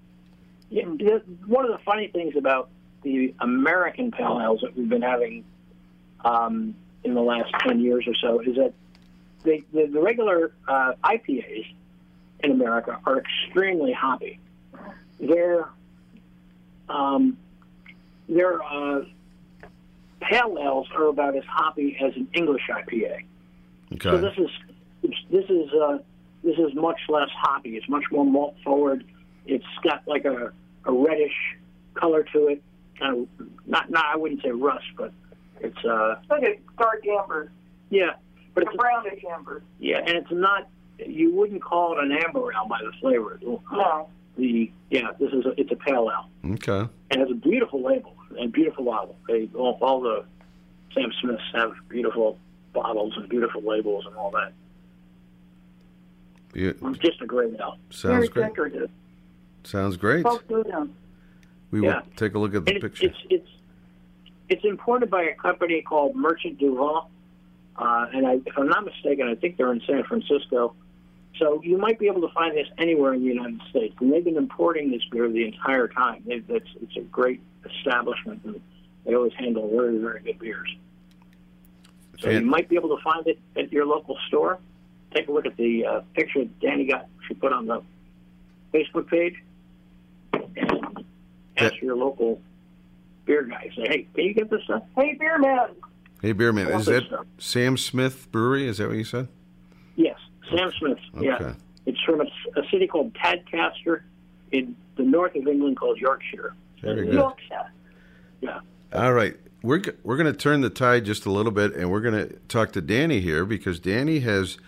yeah, 0.73 1.19
one 1.47 1.67
of 1.67 1.71
the 1.71 1.85
funny 1.85 2.09
things 2.09 2.35
about 2.35 2.71
the 3.03 3.35
American 3.41 4.11
pale 4.11 4.41
ales 4.43 4.61
that 4.63 4.75
we've 4.75 4.89
been 4.89 5.03
having 5.03 5.45
um, 6.25 6.75
in 7.05 7.15
the 7.15 7.21
last 7.21 7.53
10 7.61 7.81
years 7.81 8.07
or 8.07 8.15
so 8.15 8.41
is 8.41 8.57
that 8.57 8.73
they, 9.43 9.63
the, 9.73 9.87
the 9.87 10.01
regular 10.01 10.53
uh, 10.67 10.93
IPAs 11.05 11.67
in 12.41 12.53
America 12.53 12.99
are 13.05 13.19
extremely 13.19 13.93
hoppy. 13.93 14.39
Their, 15.21 15.69
um, 16.89 17.37
their 18.29 18.63
uh, 18.63 19.05
pale 20.21 20.57
ales 20.59 20.89
are 20.95 21.09
about 21.09 21.37
as 21.37 21.45
hoppy 21.45 21.99
as 22.01 22.17
an 22.17 22.29
English 22.33 22.63
IPA. 22.71 23.25
So 24.01 24.19
this 24.19 24.39
is 24.39 24.51
this 25.31 25.45
is 25.51 25.71
uh, 25.73 25.99
this 26.43 26.57
is 26.57 26.75
much 26.75 27.01
less 27.09 27.29
hoppy. 27.37 27.77
It's 27.77 27.89
much 27.89 28.05
more 28.11 28.25
malt 28.25 28.57
forward. 28.65 29.05
It's 29.45 29.67
got 29.83 30.07
like 30.07 30.25
a, 30.25 30.53
a 30.85 30.93
reddish 30.93 31.35
color 31.95 32.25
to 32.33 32.49
it. 32.49 32.63
Kind 32.99 33.29
of 33.41 33.47
not 33.67 33.91
not 33.91 34.05
I 34.07 34.17
wouldn't 34.17 34.43
say 34.43 34.51
rust, 34.51 34.85
but 34.97 35.13
it's 35.61 35.85
uh 35.85 36.17
like 36.31 36.43
a 36.43 36.59
dark 36.79 37.07
amber. 37.07 37.51
yeah, 37.91 38.13
but 38.55 38.65
Like 38.65 38.75
it's 38.75 38.75
a 38.75 38.79
brownish 38.79 39.25
amber. 39.31 39.63
yeah, 39.79 39.99
and 39.99 40.11
it's 40.17 40.31
not. 40.31 40.69
You 41.05 41.35
wouldn't 41.35 41.63
call 41.63 41.99
it 41.99 42.05
an 42.05 42.13
amber 42.13 42.53
ale 42.53 42.69
by 42.69 42.79
the 42.85 42.93
flavor. 43.01 43.39
No. 43.43 44.09
The 44.37 44.71
yeah, 44.91 45.09
this 45.19 45.33
is 45.33 45.45
a, 45.47 45.59
it's 45.61 45.71
a 45.73 45.77
pale 45.77 46.11
ale 46.11 46.53
Okay. 46.55 46.89
and 47.11 47.13
it 47.13 47.19
has 47.19 47.31
a 47.31 47.35
beautiful 47.35 47.83
label 47.83 48.15
and 48.39 48.51
beautiful 48.53 48.85
bottle. 48.85 49.17
They 49.29 49.49
all, 49.55 49.79
all 49.83 50.01
the 50.01 50.25
Sam 50.95 51.11
Smiths 51.21 51.43
have 51.55 51.73
beautiful 51.89 52.39
bottles 52.73 53.15
and 53.17 53.29
beautiful 53.29 53.63
labels 53.63 54.07
and 54.07 54.15
all 54.17 54.31
that. 54.31 54.53
Be- 56.53 56.73
Just 56.99 57.21
a 57.21 57.27
great 57.27 57.55
ale. 57.59 57.79
Sounds 57.91 58.03
Very 58.15 58.29
great. 58.29 58.49
decorative. 58.49 58.91
Sounds 59.65 59.97
great. 59.97 60.23
Folks, 60.25 60.45
go 60.49 60.63
down. 60.63 60.95
We 61.71 61.81
will 61.81 61.89
Yeah. 61.89 62.03
take 62.17 62.35
a 62.35 62.39
look 62.39 62.55
at 62.55 62.65
the 62.65 62.75
And 62.75 62.85
it's, 62.85 62.99
picture. 63.01 63.07
it's 63.07 63.19
it's 63.31 63.49
it's 64.49 64.65
imported 64.65 65.09
by 65.11 65.23
a 65.23 65.35
company 65.35 65.81
called 65.81 66.15
Merchant 66.15 66.59
du 66.59 66.75
Vin, 66.75 67.01
uh, 67.77 68.07
and 68.13 68.27
I, 68.27 68.35
if 68.45 68.59
I'm 68.59 68.69
not 68.69 68.85
mistaken, 68.85 69.27
I 69.29 69.35
think 69.35 69.57
they're 69.57 69.73
in 69.73 69.81
San 69.87 70.05
Francisco. 70.05 70.75
So 71.39 71.63
you 71.65 71.79
might 71.79 71.99
be 71.99 72.07
able 72.09 72.21
to 72.29 72.35
find 72.35 72.55
this 72.55 72.67
anywhere 72.77 73.15
in 73.15 73.21
the 73.23 73.27
United 73.29 73.63
States, 73.71 73.95
and 74.01 74.13
they've 74.13 74.23
been 74.25 74.37
importing 74.37 74.91
this 74.91 75.03
beer 75.11 75.29
the 75.31 75.45
entire 75.47 75.89
time. 75.89 76.23
It's, 76.27 76.69
it's 76.83 76.97
a 76.97 77.01
great 77.01 77.41
establishment, 77.65 78.43
and 78.45 78.61
they 79.07 79.15
always 79.15 79.33
handle 79.35 79.71
very 79.71 79.97
very 79.99 80.21
good 80.21 80.39
beers. 80.39 80.69
So 82.21 82.29
you 82.31 82.43
might 82.43 82.69
be 82.69 82.77
able 82.77 82.95
to 82.97 83.03
find 83.03 83.27
it 83.27 83.39
at 83.57 83.73
your 83.73 83.87
local 83.87 84.19
store. 84.29 84.59
Take 85.15 85.29
a 85.29 85.33
look 85.33 85.47
at 85.47 85.57
the 85.57 85.87
uh, 85.87 86.01
picture 86.15 86.45
Danny 86.61 86.85
got 86.85 87.07
she 87.27 87.35
put 87.35 87.53
on 87.53 87.67
the 87.67 87.83
Facebook 88.75 89.09
page, 89.09 89.35
and 89.37 89.43
ask 91.67 91.81
your 91.83 91.97
local 91.97 92.41
beer 93.25 93.43
guy. 93.45 93.71
Say, 93.77 93.83
hey, 93.89 94.07
can 94.15 94.25
you 94.25 94.35
get 94.35 94.51
this 94.51 94.63
stuff? 94.65 94.83
Hey, 94.97 95.17
beer 95.19 95.39
man. 95.39 95.69
Hey, 96.21 96.33
beer 96.33 96.53
man. 96.53 96.69
is 96.69 96.87
this 96.87 97.03
that 97.03 97.07
stuff. 97.09 97.27
Sam 97.39 97.77
Smith 97.77 98.31
Brewery? 98.31 98.67
Is 98.67 98.79
that 98.79 98.89
what 98.89 98.97
you 98.97 99.05
said? 99.05 99.29
Yes, 99.97 100.19
Sam 100.51 100.71
Smith. 100.79 100.99
Yeah, 101.21 101.55
it's 101.87 102.01
from 102.01 102.21
a, 102.21 102.25
a 102.25 102.69
city 102.71 102.87
called 102.87 103.13
Tadcaster 103.15 104.03
in 104.53 104.77
the 104.97 105.03
north 105.03 105.35
of 105.35 105.47
England 105.47 105.77
called 105.77 105.99
Yorkshire. 105.99 106.55
Very 106.81 107.07
good. 107.07 107.15
Yorkshire. 107.15 107.73
Yeah. 108.41 108.61
All 108.93 109.13
right. 109.13 109.37
We're, 109.63 109.83
we're 110.03 110.17
going 110.17 110.33
to 110.33 110.39
turn 110.39 110.61
the 110.61 110.71
tide 110.71 111.05
just 111.05 111.25
a 111.25 111.31
little 111.31 111.53
bit 111.53 111.75
and 111.75 111.91
we're 111.91 112.01
going 112.01 112.29
to 112.29 112.35
talk 112.49 112.73
to 112.73 112.81
Danny 112.81 113.21
here 113.21 113.45
because 113.45 113.79
Danny 113.79 114.21
has 114.21 114.59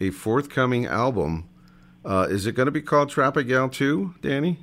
a 0.00 0.10
forthcoming 0.10 0.86
album. 0.86 1.48
Uh, 2.04 2.26
is 2.28 2.46
it 2.46 2.52
going 2.52 2.66
to 2.66 2.72
be 2.72 2.82
called 2.82 3.08
Tropical 3.08 3.68
2, 3.68 4.14
Danny? 4.20 4.58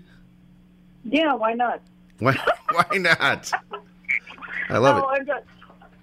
Yeah, 1.04 1.34
why 1.34 1.54
not? 1.54 1.82
Why, 2.20 2.34
why 2.72 2.98
not? 2.98 3.52
I 4.70 4.78
love 4.78 4.98
no, 4.98 5.10
it. 5.10 5.20
I've 5.22 5.28
got. 5.28 5.44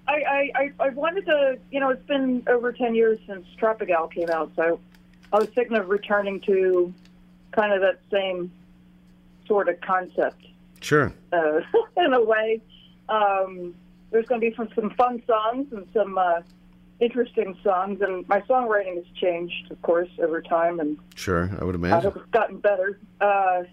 I, 0.09 0.51
I, 0.55 0.71
I, 0.79 0.89
wanted 0.89 1.25
to, 1.25 1.57
you 1.69 1.81
know, 1.81 1.89
it's 1.89 2.05
been 2.05 2.41
over 2.47 2.71
10 2.71 2.95
years 2.95 3.19
since 3.27 3.45
Tropical 3.57 4.07
came 4.07 4.29
out, 4.29 4.51
so 4.55 4.79
I 5.33 5.37
was 5.39 5.49
thinking 5.49 5.75
of 5.75 5.89
returning 5.89 6.39
to 6.41 6.93
kind 7.51 7.73
of 7.73 7.81
that 7.81 7.99
same 8.09 8.49
sort 9.47 9.67
of 9.67 9.81
concept 9.81 10.45
Sure. 10.79 11.13
uh, 11.33 11.59
in 11.97 12.13
a 12.13 12.23
way. 12.23 12.61
Um, 13.09 13.75
there's 14.11 14.25
going 14.27 14.39
to 14.39 14.49
be 14.49 14.55
some, 14.55 14.69
some 14.75 14.91
fun 14.91 15.21
songs 15.27 15.73
and 15.73 15.85
some 15.93 16.17
uh, 16.17 16.41
interesting 17.01 17.57
songs, 17.61 17.99
and 18.01 18.27
my 18.29 18.39
songwriting 18.41 18.95
has 18.95 19.05
changed, 19.15 19.71
of 19.71 19.81
course, 19.81 20.09
over 20.19 20.41
time, 20.41 20.79
and 20.79 20.97
Sure. 21.15 21.49
I 21.59 21.65
would 21.65 21.75
imagine. 21.75 21.97
I 21.97 22.01
hope 22.01 22.15
it's 22.15 22.31
gotten 22.31 22.59
better. 22.59 22.97
Uh, 23.19 23.63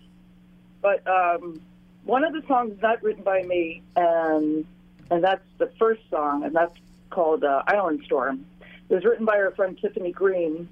but 0.85 1.03
um, 1.09 1.63
one 2.05 2.25
of 2.25 2.35
the 2.35 2.43
songs 2.47 2.75
is 2.75 2.83
not 2.83 3.03
written 3.03 3.25
by 3.25 3.43
me, 3.43 3.83
and 3.97 4.67
and 5.11 5.25
that's 5.25 5.47
the 5.57 5.73
first 5.79 6.03
song, 6.11 6.45
and 6.45 6.55
that's 6.55 6.77
called 7.09 7.43
uh, 7.43 7.63
Island 7.67 8.03
Storm. 8.05 8.45
It 8.91 8.95
was 8.95 9.05
written 9.05 9.25
by 9.25 9.39
our 9.39 9.51
friend 9.53 9.79
Tiffany 9.81 10.13
Greene, 10.13 10.69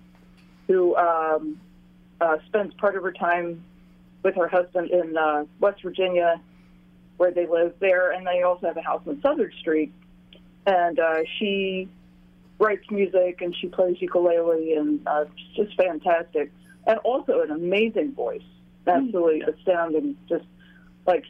who 0.67 0.95
um, 0.97 1.59
uh, 2.21 2.37
spends 2.47 2.75
part 2.75 2.95
of 2.95 3.03
her 3.03 3.13
time 3.13 3.65
with 4.23 4.35
her 4.35 4.49
husband 4.49 4.91
in 4.91 5.17
uh, 5.17 5.47
West 5.61 5.83
Virginia, 5.83 6.39
where 7.17 7.31
they 7.31 7.47
live 7.47 7.73
there, 7.81 8.13
and 8.13 8.27
they 8.27 8.43
also 8.43 8.67
have 8.67 8.77
a 8.77 8.83
house 8.83 9.03
on 9.07 9.19
Southard 9.23 9.55
Street. 9.61 9.95
And 10.67 10.99
uh, 10.99 11.23
she 11.39 11.89
writes 12.59 12.85
music 12.91 13.41
and 13.41 13.57
she 13.57 13.69
plays 13.69 13.97
ukulele, 14.01 14.75
and 14.75 15.01
uh, 15.07 15.25
it's 15.25 15.57
just 15.57 15.75
fantastic. 15.75 16.53
And 16.87 16.99
also 16.99 17.41
an 17.41 17.51
amazing 17.51 18.13
voice, 18.13 18.43
absolutely 18.87 19.43
astounding. 19.43 20.17
Just 20.29 20.45
like 21.07 21.25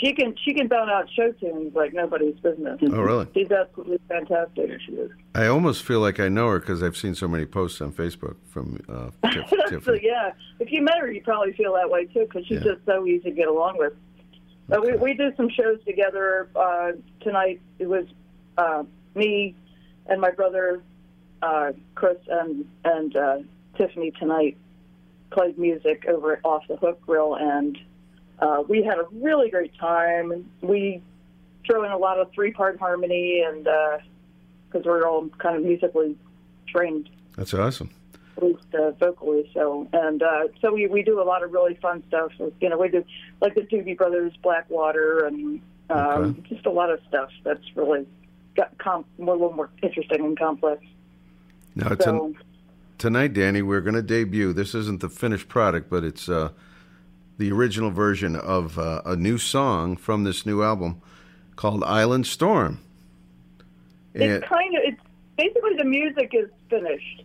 she 0.00 0.12
can, 0.12 0.34
she 0.44 0.52
can 0.54 0.68
belt 0.68 0.88
out 0.88 1.08
show 1.14 1.32
tunes 1.32 1.74
like 1.74 1.92
nobody's 1.94 2.36
business. 2.40 2.78
Oh, 2.82 3.00
really? 3.00 3.26
She's 3.34 3.50
absolutely 3.50 3.98
fantastic. 4.08 4.70
she 4.86 4.92
is. 4.92 5.10
I 5.34 5.46
almost 5.46 5.82
feel 5.84 6.00
like 6.00 6.20
I 6.20 6.28
know 6.28 6.48
her 6.48 6.58
because 6.60 6.82
I've 6.82 6.96
seen 6.96 7.14
so 7.14 7.26
many 7.28 7.46
posts 7.46 7.80
on 7.80 7.92
Facebook 7.92 8.36
from 8.50 8.80
uh, 8.88 9.10
Tiff- 9.30 9.48
so 9.48 9.56
Tiffany. 9.68 10.00
yeah, 10.02 10.32
if 10.60 10.70
you 10.70 10.82
met 10.82 10.98
her, 11.00 11.10
you 11.10 11.22
probably 11.22 11.52
feel 11.54 11.74
that 11.74 11.88
way 11.90 12.04
too, 12.06 12.20
because 12.28 12.46
she's 12.46 12.58
Yeah. 12.64 12.72
just 12.74 12.84
so 12.86 13.06
easy 13.06 13.30
to 13.30 13.36
get 13.36 13.48
along 13.48 13.78
with. 13.78 13.92
But 14.68 14.82
we 14.84 14.92
we 14.96 15.14
did 15.14 15.34
some 15.36 15.48
shows 15.48 15.78
together 15.86 16.48
uh, 16.54 16.92
tonight. 17.20 17.60
It 17.78 17.88
was 17.88 18.04
uh, 18.58 18.82
me 19.14 19.54
and 20.06 20.20
my 20.20 20.30
brother 20.30 20.82
uh, 21.40 21.72
Chris 21.94 22.18
and 22.28 22.66
and 22.84 23.16
uh, 23.16 23.38
Tiffany 23.78 24.10
tonight 24.10 24.58
played 25.30 25.58
music 25.58 26.04
over 26.08 26.36
at 26.36 26.44
Off 26.44 26.66
the 26.68 26.76
Hook 26.76 27.00
Grill, 27.02 27.34
and 27.34 27.78
uh, 28.38 28.62
we 28.68 28.82
had 28.82 28.98
a 28.98 29.06
really 29.12 29.50
great 29.50 29.76
time. 29.78 30.48
We 30.60 31.02
throw 31.66 31.84
in 31.84 31.90
a 31.90 31.98
lot 31.98 32.18
of 32.18 32.32
three 32.32 32.52
part 32.52 32.78
harmony, 32.78 33.42
and 33.46 33.64
because 34.70 34.86
we're 34.86 35.06
all 35.06 35.28
kind 35.38 35.56
of 35.56 35.62
musically 35.62 36.16
trained 36.66 37.08
That's 37.36 37.54
awesome. 37.54 37.90
at 38.36 38.42
least 38.42 38.74
uh, 38.74 38.92
vocally. 38.92 39.50
So 39.54 39.88
and 39.92 40.22
uh, 40.22 40.48
so 40.60 40.72
we 40.72 40.86
we 40.86 41.02
do 41.02 41.20
a 41.20 41.24
lot 41.24 41.42
of 41.42 41.52
really 41.52 41.74
fun 41.76 42.02
stuff. 42.08 42.32
So, 42.38 42.52
you 42.60 42.68
know, 42.68 42.78
we 42.78 42.88
do 42.88 43.04
like 43.40 43.54
the 43.54 43.62
Doobie 43.62 43.96
Brothers, 43.96 44.32
Blackwater, 44.42 45.26
and 45.26 45.60
um, 45.90 46.42
just 46.48 46.66
a 46.66 46.70
lot 46.70 46.90
of 46.90 47.00
stuff 47.08 47.30
that's 47.44 47.64
really 47.74 48.06
got 48.56 48.76
com- 48.78 49.04
more, 49.18 49.34
a 49.34 49.38
little 49.38 49.54
more 49.54 49.70
interesting 49.82 50.24
and 50.24 50.38
complex. 50.38 50.84
Now, 51.74 51.92
it's 51.92 52.04
So 52.04 52.34
tonight, 52.98 53.32
Danny, 53.32 53.62
we're 53.62 53.80
going 53.80 53.94
to 53.94 54.02
debut. 54.02 54.52
This 54.52 54.74
isn't 54.74 55.00
the 55.00 55.08
finished 55.08 55.48
product, 55.48 55.88
but 55.88 56.04
it's 56.04 56.28
uh, 56.28 56.50
the 57.38 57.50
original 57.52 57.90
version 57.90 58.36
of 58.36 58.78
uh, 58.78 59.02
a 59.06 59.16
new 59.16 59.38
song 59.38 59.96
from 59.96 60.24
this 60.24 60.44
new 60.44 60.62
album 60.62 61.00
called 61.56 61.82
Island 61.84 62.26
Storm. 62.26 62.80
And 64.14 64.22
it's 64.24 64.48
kind 64.48 64.74
of 64.74 64.82
it's 64.84 65.00
basically 65.36 65.76
the 65.76 65.84
music 65.84 66.32
is 66.32 66.48
finished, 66.68 67.24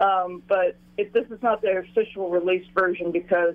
um, 0.00 0.42
but 0.46 0.76
it, 0.96 1.12
this 1.12 1.26
is 1.30 1.42
not 1.42 1.62
the 1.62 1.78
official 1.78 2.30
release 2.30 2.66
version 2.74 3.10
because 3.10 3.54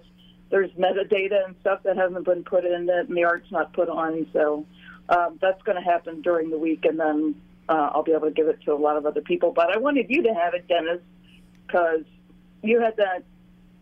there's 0.50 0.72
metadata 0.72 1.46
and 1.46 1.56
stuff 1.62 1.82
that 1.84 1.96
hasn't 1.96 2.26
been 2.26 2.44
put 2.44 2.66
in 2.66 2.90
it, 2.90 3.08
and 3.08 3.18
the 3.18 3.24
art's 3.24 3.50
not 3.52 3.72
put 3.74 3.88
on. 3.88 4.28
So 4.34 4.66
um, 5.10 5.40
that's 5.42 5.62
going 5.64 5.78
to 5.78 5.84
happen 5.84 6.22
during 6.22 6.50
the 6.50 6.58
week, 6.58 6.84
and 6.84 7.00
then 7.00 7.36
uh, 7.70 7.92
I'll 7.94 8.04
be 8.04 8.12
able 8.12 8.28
to 8.28 8.34
give 8.34 8.48
it 8.48 8.62
to 8.66 8.74
a 8.74 8.76
lot 8.76 8.98
of 8.98 9.06
other 9.06 9.22
people. 9.22 9.52
But 9.52 9.70
I 9.70 9.78
wanted 9.78 10.08
you 10.10 10.24
to 10.24 10.34
have 10.34 10.54
it, 10.54 10.68
Dennis, 10.68 11.00
because 11.68 12.04
you 12.62 12.80
had 12.80 12.96
that 12.98 13.24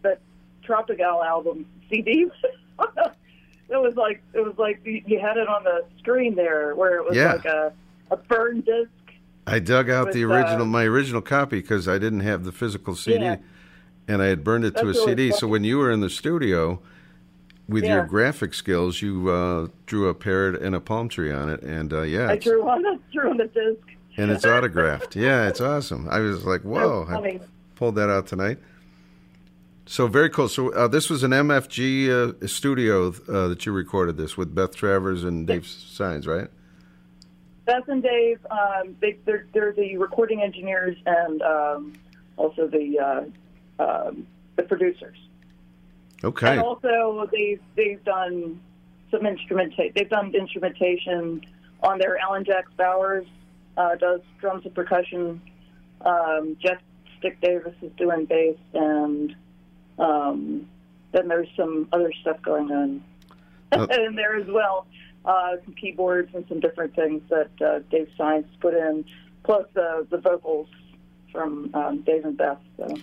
that 0.02 0.20
Tropical 0.64 1.24
album 1.24 1.66
CD. 1.90 2.28
it 2.80 3.78
was 3.78 3.96
like 3.96 4.22
it 4.34 4.42
was 4.42 4.58
like 4.58 4.80
you 4.86 5.02
you 5.06 5.20
had 5.20 5.38
it 5.38 5.48
on 5.48 5.64
the 5.64 5.84
screen 6.00 6.36
there, 6.36 6.76
where 6.76 6.98
it 6.98 7.06
was 7.06 7.16
Yeah. 7.16 7.34
like 7.34 7.46
a 7.46 7.74
a 8.12 8.18
burned 8.18 8.66
disc. 8.66 8.90
I 9.48 9.60
dug 9.60 9.90
out 9.90 10.12
the 10.12 10.24
original, 10.24 10.62
uh, 10.62 10.66
my 10.66 10.84
original 10.84 11.22
copy, 11.22 11.62
because 11.62 11.88
I 11.88 11.98
didn't 11.98 12.20
have 12.22 12.44
the 12.44 12.52
physical 12.52 12.96
CD, 12.96 13.24
Yeah. 13.24 13.38
and 14.08 14.22
I 14.22 14.28
had 14.28 14.44
burned 14.44 14.66
it 14.66 14.76
to 14.78 14.90
a 14.90 14.94
CD. 14.94 15.32
So 15.32 15.48
when 15.48 15.64
you 15.64 15.78
were 15.80 15.92
in 15.92 16.00
the 16.02 16.10
studio 16.12 16.80
with 17.68 17.84
your 17.84 18.06
graphic 18.06 18.54
skills, 18.54 19.02
you 19.02 19.30
uh, 19.30 19.68
drew 19.88 20.08
a 20.10 20.14
parrot 20.14 20.62
and 20.62 20.76
a 20.76 20.80
palm 20.80 21.10
tree 21.10 21.32
on 21.32 21.50
it, 21.50 21.62
and 21.64 21.92
uh, 21.92 22.02
yeah, 22.02 22.30
I 22.30 22.38
drew 22.38 22.68
on 22.70 22.82
the 22.84 23.00
drew 23.14 23.30
on 23.32 23.38
the 23.38 23.48
disc. 23.48 23.82
and 24.18 24.30
it's 24.30 24.46
autographed. 24.46 25.16
Yeah, 25.16 25.48
it's 25.48 25.60
awesome. 25.62 26.08
I 26.10 26.20
was 26.20 26.46
like, 26.46 26.62
whoa! 26.62 27.06
That's 27.90 28.00
funny. 28.00 28.10
I 28.10 28.10
pulled 28.10 28.10
that 28.10 28.10
out 28.10 28.28
tonight. 28.28 28.58
So 29.86 30.08
very 30.08 30.30
cool. 30.30 30.48
So 30.48 30.74
uh, 30.74 30.88
this 30.88 31.10
was 31.10 31.24
an 31.24 31.32
MFG 31.32 32.10
uh, 32.44 32.48
studio 32.48 33.10
uh, 33.10 33.48
that 33.50 33.66
you 33.66 33.72
recorded 33.72 34.18
this 34.18 34.38
with 34.38 34.56
Beth 34.56 34.76
Travers 34.76 35.24
and 35.24 35.48
Dave 35.48 35.68
Signs, 35.68 36.28
right? 36.28 36.48
Beth 37.66 37.88
and 37.88 38.02
Dave, 38.04 38.46
um, 38.50 38.96
they, 39.02 39.18
they're, 39.26 39.48
they're 39.54 39.74
the 39.74 39.98
recording 39.98 40.42
engineers 40.42 40.98
and 41.06 41.42
um, 41.42 41.94
also 42.38 42.68
the 42.68 43.00
uh, 43.00 43.24
um, 43.84 44.28
the 44.56 44.64
producers. 44.64 45.18
Okay. 46.24 46.52
And 46.52 46.62
also 46.62 47.28
they've 47.32 47.62
they've 47.76 48.04
done 48.04 48.60
some 49.10 49.26
instrumentation. 49.26 49.92
They've 49.96 50.10
done 50.10 50.34
instrumentation 50.36 51.42
on 51.84 52.00
their 52.00 52.18
Alan 52.18 52.46
Jacks 52.46 52.72
Bowers 52.78 53.26
uh, 53.78 53.96
does 53.96 54.22
drums 54.40 54.66
and 54.66 54.76
percussion. 54.76 55.42
Um, 56.02 56.58
Jeff 56.60 56.80
Stick 57.22 57.40
Davis 57.40 57.76
is 57.84 57.92
doing 57.98 58.26
bass, 58.26 58.58
and 58.74 59.36
um, 60.00 60.68
then 61.12 61.28
there's 61.28 61.48
some 61.56 61.88
other 61.94 62.12
stuff 62.22 62.42
going 62.42 62.72
on 62.72 63.04
Uh, 63.72 63.88
in 64.08 64.16
there 64.16 64.36
as 64.36 64.48
well. 64.48 64.88
Uh, 65.24 65.52
some 65.64 65.76
keyboards 65.76 66.34
and 66.34 66.44
some 66.50 66.60
different 66.60 66.96
things 66.96 67.22
that 67.30 67.52
uh, 67.64 67.80
Dave 67.92 68.10
Science 68.18 68.48
put 68.60 68.74
in, 68.74 69.06
plus 69.44 69.66
uh, 69.76 70.02
the 70.10 70.18
vocals 70.18 70.68
from 71.32 71.70
um, 71.76 72.02
Dave 72.02 72.26
and 72.26 72.36
Beth. 72.36 72.58
So. 72.78 72.98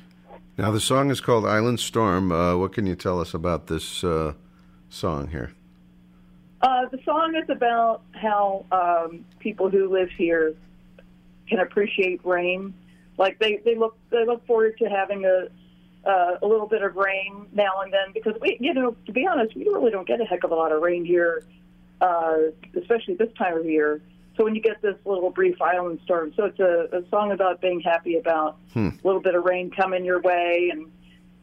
Now 0.56 0.72
the 0.72 0.80
song 0.80 1.12
is 1.12 1.20
called 1.20 1.46
Island 1.46 1.78
Storm. 1.78 2.32
Uh, 2.32 2.56
what 2.56 2.72
can 2.72 2.86
you 2.86 2.96
tell 2.96 3.20
us 3.20 3.34
about 3.34 3.68
this 3.68 4.02
uh, 4.02 4.32
song 4.88 5.28
here? 5.28 5.52
Uh, 6.60 6.86
the 6.90 6.98
song 7.04 7.36
is 7.36 7.48
about 7.48 8.02
how 8.12 8.66
um, 8.72 9.24
people 9.38 9.70
who 9.70 9.88
live 9.88 10.10
here 10.10 10.54
can 11.48 11.60
appreciate 11.60 12.20
rain. 12.26 12.74
Like 13.18 13.38
they, 13.38 13.60
they 13.64 13.74
look 13.76 13.96
they 14.10 14.24
look 14.24 14.46
forward 14.46 14.78
to 14.78 14.86
having 14.88 15.24
a 15.24 15.48
uh, 16.08 16.38
a 16.40 16.46
little 16.46 16.66
bit 16.68 16.82
of 16.82 16.94
rain 16.96 17.46
now 17.52 17.80
and 17.82 17.92
then 17.92 18.12
because 18.14 18.34
we 18.40 18.56
you 18.60 18.72
know 18.72 18.96
to 19.06 19.12
be 19.12 19.26
honest 19.26 19.54
we 19.56 19.64
really 19.64 19.90
don't 19.90 20.06
get 20.06 20.20
a 20.20 20.24
heck 20.24 20.44
of 20.44 20.52
a 20.52 20.54
lot 20.54 20.70
of 20.72 20.80
rain 20.80 21.04
here, 21.04 21.44
uh, 22.00 22.36
especially 22.80 23.14
this 23.14 23.32
time 23.36 23.56
of 23.58 23.66
year. 23.66 24.00
So 24.36 24.44
when 24.44 24.54
you 24.54 24.62
get 24.62 24.80
this 24.82 24.94
little 25.04 25.30
brief 25.30 25.60
island 25.60 25.98
storm, 26.04 26.32
so 26.36 26.44
it's 26.44 26.60
a, 26.60 26.88
a 26.92 27.02
song 27.10 27.32
about 27.32 27.60
being 27.60 27.80
happy 27.80 28.16
about 28.16 28.56
Hmm. 28.72 28.90
a 29.02 29.06
little 29.06 29.20
bit 29.20 29.34
of 29.34 29.44
rain 29.44 29.70
coming 29.70 30.04
your 30.04 30.20
way 30.20 30.68
and 30.72 30.86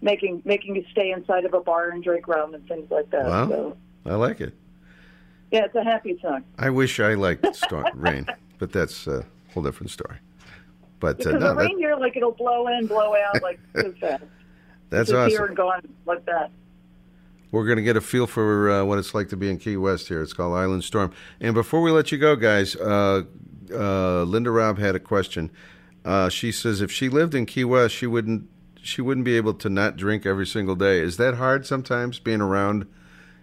making 0.02 0.42
making 0.46 0.78
you 0.78 0.86
stay 0.92 1.12
inside 1.12 1.44
of 1.44 1.54
a 1.54 1.60
bar 1.60 1.90
and 1.90 2.02
drink 2.04 2.28
rum 2.28 2.54
and 2.54 2.66
things 2.70 2.90
like 2.90 3.10
that. 3.12 3.26
Wow, 3.26 3.50
So 3.50 3.78
I 4.06 4.16
like 4.16 4.40
it. 4.40 4.54
yeah, 5.52 5.66
it's 5.66 5.76
a 5.76 5.84
happy 5.84 6.18
song. 6.22 6.46
I 6.58 6.70
wish 6.70 7.02
I 7.02 7.16
liked 7.16 7.54
storm 7.56 7.86
rain, 7.96 8.26
but 8.60 8.72
that's 8.72 9.08
a 9.08 9.26
whole 9.54 9.64
different 9.64 9.92
story. 9.92 10.16
But 11.06 11.18
uh, 11.18 11.18
Because 11.18 11.34
no, 11.34 11.40
the 11.40 11.54
that, 11.54 11.56
rain 11.58 11.78
here, 11.78 11.96
like 11.96 12.18
it'll 12.18 12.32
blow 12.32 12.68
in, 12.68 12.88
blow 12.88 13.14
out, 13.16 13.42
like 13.44 13.60
so 13.76 13.94
fast. 13.94 14.24
that's 14.90 15.10
here 15.12 15.20
awesome. 15.20 15.46
and 15.46 15.56
gone 15.56 15.82
like 16.08 16.26
that. 16.26 16.50
We're 17.52 17.66
going 17.66 17.78
to 17.78 17.84
get 17.84 17.96
a 17.96 18.02
feel 18.02 18.26
for 18.26 18.72
uh, 18.72 18.84
what 18.84 18.98
it's 18.98 19.14
like 19.14 19.30
to 19.30 19.38
be 19.38 19.50
in 19.50 19.60
Key 19.60 19.78
West 19.78 20.08
here. 20.08 20.22
It's 20.22 20.34
called 20.34 20.58
Island 20.58 20.84
Storm. 20.84 21.14
And 21.40 21.54
before 21.54 21.82
we 21.82 21.92
let 21.92 22.12
you 22.12 22.18
go, 22.18 22.36
guys, 22.36 22.76
uh, 22.76 23.22
uh, 23.72 24.24
Linda 24.24 24.50
Robb 24.50 24.80
had 24.80 24.96
a 24.96 25.00
question. 25.00 25.52
Uh, 26.04 26.28
she 26.28 26.52
says 26.52 26.82
if 26.82 26.92
she 26.92 27.08
lived 27.08 27.36
in 27.36 27.46
Key 27.46 27.64
West, 27.64 27.94
she 27.94 28.08
wouldn't 28.08 28.50
she 28.82 29.02
wouldn't 29.02 29.26
be 29.26 29.38
able 29.38 29.54
to 29.54 29.70
not 29.70 29.98
drink 29.98 30.26
every 30.26 30.46
single 30.48 30.76
day. 30.76 31.00
Is 31.00 31.18
that 31.18 31.36
hard 31.36 31.66
sometimes 31.66 32.20
being 32.20 32.42
around 32.42 32.88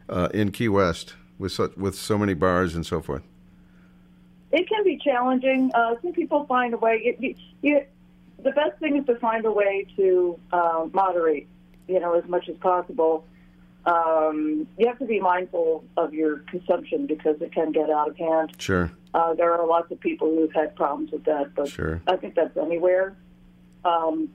uh, 0.08 0.28
in 0.34 0.50
Key 0.52 0.68
West 0.68 1.14
with 1.38 1.52
such, 1.52 1.76
with 1.76 1.94
so 1.94 2.18
many 2.18 2.34
bars 2.34 2.74
and 2.74 2.84
so 2.84 3.00
forth? 3.00 3.22
It 4.52 4.68
can 4.68 4.84
be 4.84 4.98
challenging. 5.02 5.70
Uh, 5.74 5.94
some 6.02 6.12
people 6.12 6.44
find 6.46 6.74
a 6.74 6.76
way. 6.76 7.00
It, 7.04 7.16
you, 7.20 7.34
you, 7.62 7.84
the 8.42 8.50
best 8.50 8.78
thing 8.80 8.96
is 8.96 9.06
to 9.06 9.16
find 9.16 9.44
a 9.46 9.50
way 9.50 9.86
to 9.96 10.38
uh, 10.52 10.86
moderate, 10.92 11.46
you 11.88 11.98
know, 11.98 12.14
as 12.14 12.28
much 12.28 12.48
as 12.48 12.56
possible. 12.58 13.24
Um, 13.86 14.68
you 14.78 14.86
have 14.86 14.98
to 14.98 15.06
be 15.06 15.18
mindful 15.20 15.84
of 15.96 16.14
your 16.14 16.38
consumption 16.40 17.06
because 17.06 17.40
it 17.40 17.52
can 17.52 17.72
get 17.72 17.90
out 17.90 18.10
of 18.10 18.16
hand. 18.16 18.52
Sure, 18.58 18.92
Uh, 19.14 19.34
there 19.34 19.52
are 19.52 19.66
lots 19.66 19.90
of 19.90 19.98
people 19.98 20.28
who've 20.28 20.52
had 20.52 20.76
problems 20.76 21.10
with 21.10 21.24
that, 21.24 21.54
but 21.54 21.68
sure. 21.68 22.00
I 22.06 22.16
think 22.16 22.34
that's 22.34 22.56
anywhere. 22.56 23.16
Um, 23.84 24.28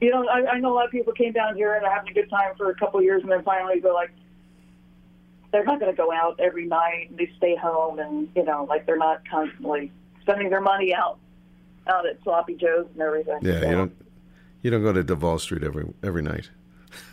you 0.00 0.10
know, 0.10 0.28
I, 0.28 0.52
I 0.52 0.58
know 0.60 0.72
a 0.72 0.76
lot 0.76 0.84
of 0.84 0.92
people 0.92 1.12
came 1.14 1.32
down 1.32 1.56
here 1.56 1.74
and 1.74 1.84
are 1.84 1.92
having 1.92 2.10
a 2.10 2.14
good 2.14 2.30
time 2.30 2.54
for 2.56 2.70
a 2.70 2.74
couple 2.76 2.98
of 3.00 3.04
years, 3.04 3.22
and 3.22 3.32
then 3.32 3.42
finally 3.42 3.80
go 3.80 3.92
like, 3.92 4.12
they're 5.56 5.64
not 5.64 5.80
going 5.80 5.90
to 5.90 5.96
go 5.96 6.12
out 6.12 6.38
every 6.38 6.66
night. 6.66 7.06
and 7.08 7.18
They 7.18 7.30
stay 7.38 7.56
home, 7.56 7.98
and 7.98 8.28
you 8.36 8.44
know, 8.44 8.64
like 8.68 8.84
they're 8.84 8.98
not 8.98 9.22
constantly 9.28 9.90
spending 10.20 10.50
their 10.50 10.60
money 10.60 10.92
out 10.94 11.18
out 11.86 12.04
at 12.06 12.22
sloppy 12.22 12.54
joes 12.54 12.86
and 12.92 13.00
everything. 13.00 13.38
Yeah, 13.42 13.60
So, 13.60 13.68
you 13.70 13.74
don't 13.76 13.96
you 14.62 14.70
don't 14.70 14.82
go 14.82 14.92
to 14.92 15.02
Duval 15.02 15.38
Street 15.38 15.62
every 15.64 15.84
every 16.02 16.22
night. 16.22 16.50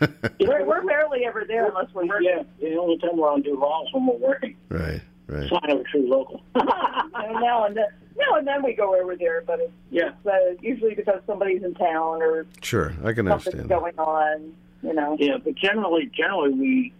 We're, 0.40 0.64
we're 0.64 0.84
barely 0.86 1.24
ever 1.26 1.44
there 1.46 1.66
unless 1.68 1.92
we're 1.94 2.06
working. 2.06 2.28
Yeah, 2.28 2.42
the 2.60 2.76
only 2.76 2.98
time 2.98 3.16
we're 3.16 3.30
on 3.30 3.42
Duval 3.42 3.84
is 3.86 3.94
when 3.94 4.06
we're 4.06 4.14
working. 4.28 4.56
Right, 4.68 5.00
right. 5.26 5.48
Sign 5.48 5.70
of 5.70 5.80
a 5.80 5.84
true 5.84 6.08
local. 6.08 6.42
and 6.54 7.34
now 7.40 7.64
and 7.64 7.76
then, 7.76 7.84
now 8.16 8.36
and 8.38 8.46
then 8.46 8.62
we 8.62 8.72
go 8.74 8.94
over 8.98 9.14
there, 9.16 9.42
but 9.46 9.60
it's, 9.60 9.72
Yeah. 9.90 10.10
it's 10.24 10.26
uh, 10.26 10.62
usually 10.62 10.94
because 10.94 11.20
somebody's 11.26 11.62
in 11.62 11.74
town 11.74 12.22
or 12.22 12.46
Sure, 12.62 12.94
I 13.04 13.12
can 13.12 13.26
something's 13.26 13.46
understand. 13.54 13.68
that. 13.68 13.68
going 13.68 13.98
on. 13.98 14.54
You 14.82 14.94
know. 14.94 15.16
Yeah, 15.18 15.36
but 15.42 15.54
generally, 15.54 16.10
generally 16.14 16.52
we, 16.52 16.92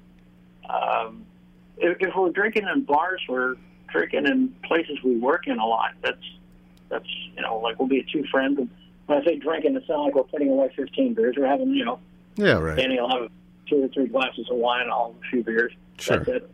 um, 0.69 1.25
if, 1.79 1.97
if 2.01 2.15
we're 2.17 2.31
drinking 2.31 2.67
in 2.73 2.83
bars, 2.85 3.21
we're 3.29 3.57
drinking 3.89 4.27
in 4.27 4.55
places 4.65 4.99
we 5.05 5.17
work 5.17 5.47
in 5.47 5.59
a 5.59 5.67
lot. 5.67 5.91
That's 6.03 6.17
that's 6.89 7.09
you 7.37 7.43
know 7.43 7.59
like 7.59 7.79
we'll 7.79 7.89
be 7.89 8.07
two 8.13 8.25
friends. 8.31 8.59
And 8.59 8.71
when 9.07 9.21
I 9.21 9.25
say 9.25 9.37
drinking, 9.39 9.77
it 9.77 9.85
sounds 9.87 10.07
like 10.07 10.15
we're 10.15 10.23
putting 10.25 10.51
away 10.51 10.71
fifteen 10.77 11.15
beers. 11.15 11.37
We're 11.39 11.47
having 11.47 11.71
you 11.71 11.85
know, 11.85 12.01
Yeah, 12.37 12.59
right. 12.59 12.77
Danny 12.77 13.01
will 13.01 13.11
have 13.11 13.31
two 13.69 13.85
or 13.85 13.89
three 13.89 14.07
glasses 14.07 14.49
of 14.51 14.57
wine, 14.57 14.87
I'll 14.91 15.15
a 15.23 15.29
few 15.31 15.43
beers. 15.43 15.73
Sure. 15.99 16.19
That's 16.19 16.29
it. 16.29 16.51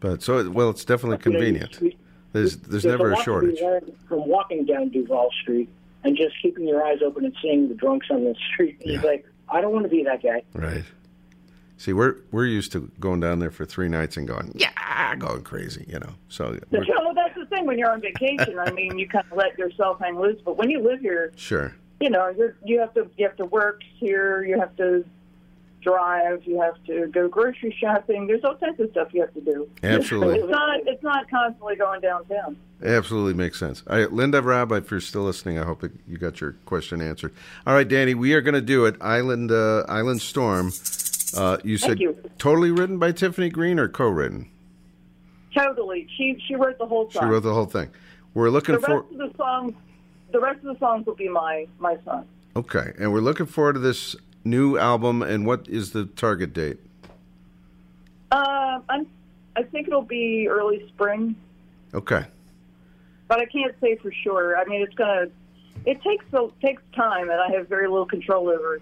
But 0.00 0.22
so 0.22 0.50
well, 0.50 0.70
it's 0.70 0.84
definitely 0.84 1.18
You 1.24 1.32
know, 1.32 1.38
convenient. 1.38 1.96
There's 2.32 2.56
there's 2.56 2.84
never 2.84 3.12
a 3.12 3.16
be 3.16 3.22
shortage. 3.22 3.58
From 4.08 4.26
walking 4.26 4.64
down 4.64 4.88
Duval 4.88 5.30
Street 5.42 5.68
and 6.04 6.16
just 6.16 6.34
keeping 6.42 6.66
your 6.66 6.84
eyes 6.84 6.98
open 7.04 7.24
and 7.24 7.34
seeing 7.40 7.68
the 7.68 7.74
drunks 7.74 8.08
on 8.10 8.24
the 8.24 8.34
street, 8.52 8.78
it's 8.80 9.04
like 9.04 9.26
I 9.48 9.60
don't 9.60 9.72
want 9.72 9.84
to 9.84 9.90
be 9.90 10.02
that 10.04 10.22
guy. 10.22 10.42
Right. 10.54 10.84
See, 11.82 11.92
we're 11.92 12.14
we're 12.30 12.46
used 12.46 12.70
to 12.72 12.92
going 13.00 13.18
down 13.18 13.40
there 13.40 13.50
for 13.50 13.66
three 13.66 13.88
nights 13.88 14.16
and 14.16 14.28
going, 14.28 14.52
yeah, 14.54 15.16
going 15.16 15.42
crazy, 15.42 15.84
you 15.88 15.98
know. 15.98 16.14
So 16.28 16.56
So 16.70 16.78
that's 17.12 17.34
the 17.34 17.44
thing 17.46 17.66
when 17.66 17.76
you're 17.76 17.90
on 17.90 18.00
vacation. 18.00 18.56
I 18.56 18.70
mean, 18.70 18.96
you 19.00 19.08
kind 19.08 19.26
of 19.28 19.36
let 19.36 19.58
yourself 19.58 19.98
hang 19.98 20.16
loose. 20.16 20.40
But 20.44 20.56
when 20.56 20.70
you 20.70 20.80
live 20.80 21.00
here, 21.00 21.32
sure, 21.34 21.74
you 22.00 22.08
know, 22.08 22.28
you're 22.28 22.54
you 22.64 22.78
have 22.78 22.94
to 22.94 23.10
you 23.16 23.26
have 23.26 23.36
to 23.38 23.46
work 23.46 23.80
here. 23.98 24.44
You 24.44 24.60
have 24.60 24.76
to 24.76 25.04
drive. 25.80 26.44
You 26.44 26.60
have 26.60 26.76
to 26.84 27.08
go 27.08 27.26
grocery 27.26 27.76
shopping. 27.80 28.28
There's 28.28 28.44
all 28.44 28.54
kinds 28.54 28.78
of 28.78 28.88
stuff 28.92 29.08
you 29.12 29.22
have 29.22 29.34
to 29.34 29.40
do. 29.40 29.68
Absolutely. 29.82 30.38
It's 30.38 30.48
not 30.48 30.80
it's 30.86 31.02
not 31.02 31.28
constantly 31.28 31.74
going 31.74 32.00
downtown. 32.00 32.56
absolutely 32.84 33.34
makes 33.34 33.58
sense. 33.58 33.82
All 33.90 33.98
right, 33.98 34.12
Linda, 34.12 34.40
Rob, 34.40 34.70
if 34.70 34.88
you're 34.88 35.00
still 35.00 35.22
listening, 35.22 35.58
I 35.58 35.64
hope 35.64 35.80
that 35.80 35.90
you 36.06 36.16
got 36.16 36.40
your 36.40 36.52
question 36.64 37.00
answered. 37.00 37.34
All 37.66 37.74
right, 37.74 37.88
Danny, 37.88 38.14
we 38.14 38.34
are 38.34 38.40
going 38.40 38.54
to 38.54 38.60
do 38.60 38.84
it. 38.84 38.94
Island 39.00 39.50
uh, 39.50 39.84
Island 39.88 40.22
Storm. 40.22 40.70
Uh, 41.36 41.58
you 41.64 41.78
said 41.78 41.90
Thank 41.98 42.00
you. 42.00 42.30
totally 42.38 42.70
written 42.70 42.98
by 42.98 43.12
Tiffany 43.12 43.48
Greene 43.48 43.78
or 43.78 43.88
co-written? 43.88 44.50
Totally. 45.54 46.06
She 46.16 46.36
she 46.46 46.54
wrote 46.56 46.78
the 46.78 46.86
whole 46.86 47.10
song. 47.10 47.22
She 47.22 47.26
wrote 47.26 47.42
the 47.42 47.52
whole 47.54 47.66
thing. 47.66 47.90
We're 48.34 48.50
looking 48.50 48.74
the 48.74 48.80
rest 48.80 49.12
of 49.12 49.18
the 49.18 49.32
songs. 49.36 49.74
The 50.32 50.40
rest 50.40 50.58
of 50.58 50.64
the 50.74 50.78
songs 50.78 51.06
will 51.06 51.14
be 51.14 51.28
my 51.28 51.66
my 51.78 51.96
song. 52.04 52.26
okay, 52.56 52.92
and 52.98 53.12
we're 53.12 53.20
looking 53.20 53.46
forward 53.46 53.74
to 53.74 53.78
this 53.78 54.16
new 54.44 54.78
album. 54.78 55.22
And 55.22 55.46
what 55.46 55.68
is 55.68 55.92
the 55.92 56.06
target 56.06 56.52
date? 56.54 56.78
Uh, 58.30 58.80
I'm. 58.88 59.06
I 59.54 59.62
think 59.62 59.86
it'll 59.88 60.00
be 60.00 60.48
early 60.48 60.86
spring, 60.88 61.36
Okay, 61.92 62.24
but 63.28 63.38
I 63.38 63.44
can't 63.44 63.74
say 63.82 63.96
for 63.96 64.10
sure. 64.22 64.56
I 64.56 64.64
mean, 64.64 64.80
it's 64.80 64.94
gonna. 64.94 65.26
It 65.84 66.00
takes 66.02 66.24
so 66.30 66.54
takes 66.62 66.82
time, 66.96 67.28
and 67.28 67.38
I 67.38 67.50
have 67.52 67.68
very 67.68 67.88
little 67.88 68.06
control 68.06 68.48
over 68.48 68.80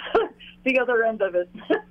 the 0.64 0.78
other 0.78 1.04
end 1.04 1.22
of 1.22 1.34
it. 1.34 1.48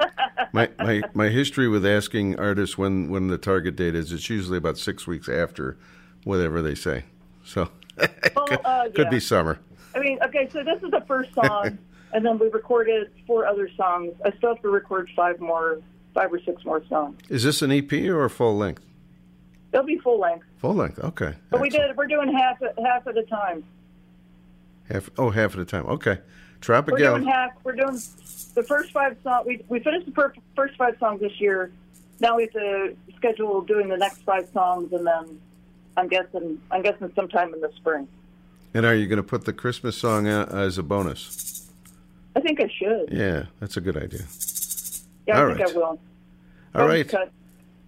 my 0.54 0.70
my 0.80 1.02
my 1.14 1.30
history 1.30 1.68
with 1.68 1.86
asking 1.86 2.40
artists 2.40 2.78
when 2.78 3.10
when 3.10 3.28
the 3.28 3.38
target 3.38 3.76
date 3.76 3.96
is, 3.96 4.12
it's 4.12 4.30
usually 4.30 4.58
about 4.58 4.78
six 4.78 5.08
weeks 5.08 5.30
after 5.30 5.78
whatever 6.24 6.62
they 6.62 6.76
say. 6.76 7.06
So 7.44 7.70
well, 8.36 8.48
uh, 8.66 8.84
could 8.96 9.06
yeah. 9.06 9.10
be 9.10 9.20
summer. 9.20 9.60
I 9.96 10.00
mean, 10.00 10.20
okay, 10.24 10.50
so 10.52 10.64
this 10.64 10.82
is 10.84 10.92
the 10.92 11.04
first 11.08 11.34
song, 11.34 11.78
and 12.14 12.26
then 12.26 12.40
we 12.40 12.48
recorded 12.48 13.12
four 13.28 13.46
other 13.46 13.70
songs. 13.76 14.14
I 14.24 14.32
still 14.38 14.54
have 14.54 14.62
to 14.62 14.70
record 14.70 15.10
five 15.16 15.40
more, 15.40 15.82
five 16.14 16.32
or 16.32 16.40
six 16.40 16.64
more 16.64 16.82
songs. 16.88 17.20
Is 17.30 17.44
this 17.44 17.62
an 17.62 17.72
EP 17.72 17.92
or 17.92 18.24
a 18.24 18.30
full 18.30 18.58
length? 18.58 18.86
They'll 19.72 19.84
be 19.84 19.98
full 19.98 20.20
length, 20.20 20.46
Full 20.58 20.76
length. 20.76 21.00
Okay. 21.00 21.34
but 21.50 21.62
we 21.62 21.70
did. 21.70 21.96
We're 21.96 22.08
doing 22.08 22.34
half 22.34 22.60
half 22.84 23.08
at 23.08 23.18
a 23.18 23.24
time. 23.24 23.64
Half. 24.90 25.10
Oh, 25.18 25.30
half 25.30 25.54
at 25.54 25.60
a 25.60 25.66
time. 25.66 25.86
Okay. 25.88 26.20
We're 26.62 26.66
Tropical. 26.66 26.98
doing 26.98 27.24
half. 27.24 27.52
We're 27.64 27.76
doing 27.76 28.00
the 28.54 28.64
first 28.64 28.92
five 28.92 29.18
songs. 29.24 29.48
We 29.48 29.64
we 29.68 29.80
finished 29.80 30.06
the 30.06 30.12
per- 30.12 30.34
first 30.56 30.78
five 30.78 30.96
songs 31.00 31.20
this 31.22 31.40
year. 31.42 31.72
Now 32.20 32.36
we 32.38 32.44
have 32.44 32.52
to 32.54 32.96
schedule 33.18 33.62
doing 33.62 33.88
the 33.90 33.98
next 33.98 34.22
five 34.24 34.48
songs, 34.54 34.94
and 34.94 35.06
then 35.06 35.40
I'm 35.98 36.08
guessing 36.08 36.62
I'm 36.70 36.84
guessing 36.84 37.12
sometime 37.16 37.54
in 37.56 37.62
the 37.62 37.72
spring. 37.78 38.08
And 38.76 38.86
are 38.86 38.94
you 38.96 39.08
going 39.08 39.18
to 39.18 39.24
put 39.24 39.46
the 39.46 39.54
Christmas 39.54 39.98
song 39.98 40.28
out 40.28 40.54
as 40.54 40.78
a 40.78 40.84
bonus? 40.84 41.68
I 42.36 42.42
think 42.42 42.62
I 42.62 42.70
should. 42.78 43.10
Yeah, 43.12 43.46
that's 43.60 43.76
a 43.78 43.82
good 43.82 43.98
idea. 43.98 44.22
Yeah, 45.28 45.40
I 45.40 45.44
All 45.44 45.56
think. 45.56 45.68
I 45.70 45.74
will. 45.74 46.00
All 46.76 46.88
right. 46.88 47.10
cut. 47.10 47.32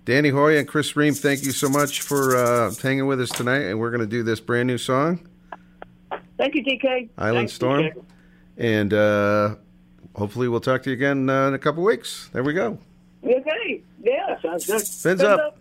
Danny 0.04 0.30
Hoy 0.30 0.58
and 0.58 0.68
Chris 0.68 0.98
Ream, 0.98 1.14
thank 1.14 1.44
you 1.46 1.52
so 1.54 1.70
much 1.70 2.02
for 2.02 2.36
uh, 2.36 2.74
hanging 2.82 3.06
with 3.06 3.22
us 3.22 3.30
tonight. 3.30 3.62
And 3.62 3.80
we're 3.80 3.90
going 3.92 4.02
to 4.02 4.08
do 4.08 4.22
this 4.24 4.42
brand 4.42 4.68
new 4.68 4.78
song, 4.78 5.26
Thank 6.38 6.56
you, 6.56 6.64
DK. 6.66 7.08
Island 7.18 7.38
Thanks, 7.38 7.54
Storm. 7.54 7.84
DK. 7.84 8.04
And 8.58 8.94
uh, 8.94 9.56
hopefully 10.16 10.48
we'll 10.48 10.60
talk 10.60 10.84
to 10.84 10.90
you 10.90 10.96
again 10.96 11.30
uh, 11.30 11.48
in 11.48 11.54
a 11.54 11.60
couple 11.60 11.84
weeks. 11.84 12.30
There 12.34 12.44
we 12.44 12.54
go. 12.54 12.78
Okay. 13.24 13.82
Yeah. 14.02 14.40
Sounds 14.42 14.66
good. 14.66 14.82
Fins 14.82 15.24
up. 15.24 15.58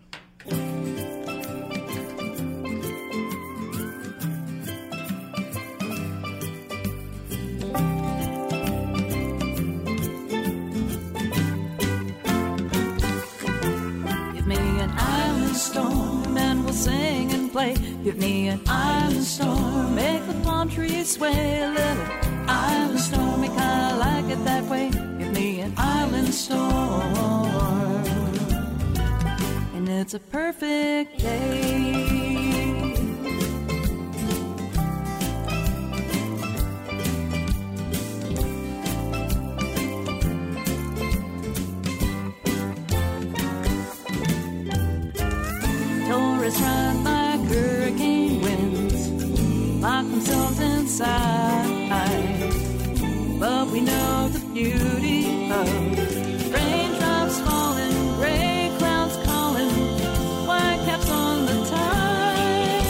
Give 14.33 14.47
me 14.47 14.55
an 14.81 14.91
island 14.97 15.55
storm 15.55 16.37
and 16.37 16.63
we'll 16.65 16.73
sing 16.73 17.31
and 17.31 17.51
play. 17.51 17.75
Give 18.03 18.17
me 18.17 18.49
an 18.49 18.61
island 18.67 19.23
storm, 19.23 19.95
make 19.95 20.25
the 20.27 20.33
palm 20.43 20.69
trees 20.69 21.11
sway 21.11 21.61
a 21.61 21.69
little. 21.69 22.22
Island 22.47 22.99
storm, 22.99 23.41
me 23.41 23.47
kinda 23.47 23.95
like 23.97 24.25
it 24.29 24.43
that 24.45 24.63
way. 24.65 24.89
Give 24.89 25.31
me 25.33 25.61
an 25.61 25.73
island 25.77 26.33
storm, 26.33 27.15
and 29.75 29.87
it's 29.89 30.13
a 30.13 30.19
perfect 30.19 31.19
day. 31.19 32.01
Tourists 46.07 46.61
run 46.61 47.03
like 47.03 47.39
hurricane 47.51 48.41
winds, 48.41 49.09
lock 49.81 50.05
themselves 50.05 50.59
inside 50.59 51.72
we 53.73 53.81
know 53.81 54.29
the 54.29 54.39
beauty 54.53 55.49
of 55.49 55.67
raindrops 56.53 57.39
falling, 57.39 58.15
gray 58.17 58.71
clouds 58.77 59.17
calling, 59.25 59.71
whitecaps 60.45 61.09
on 61.09 61.47
the 61.47 61.65
tide. 61.71 62.83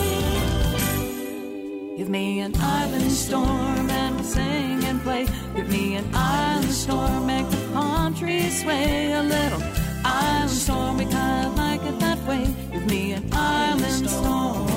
Give 1.97 2.09
me 2.09 2.41
an 2.41 2.53
island 2.59 3.09
storm 3.13 3.89
and 3.89 4.15
we'll 4.15 4.25
sing 4.25 4.83
and 4.83 5.01
play. 5.01 5.25
Give 5.55 5.69
me 5.69 5.95
an 5.95 6.13
island 6.13 6.73
storm, 6.73 7.27
make 7.27 7.49
the 7.49 7.65
palm 7.71 8.13
trees 8.13 8.61
sway 8.61 9.13
a 9.13 9.23
little. 9.23 9.63
Island 10.03 10.51
storm, 10.51 10.97
we 10.97 11.05
kind 11.05 11.47
of 11.47 11.55
like 11.55 11.81
it 11.83 11.97
that 12.01 12.19
way. 12.27 12.45
Give 12.73 12.85
me 12.87 13.13
an 13.13 13.29
island 13.31 14.09
storm, 14.09 14.67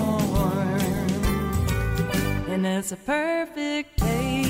and 2.48 2.64
it's 2.64 2.92
a 2.92 2.96
perfect 2.96 3.96
day. 3.98 4.45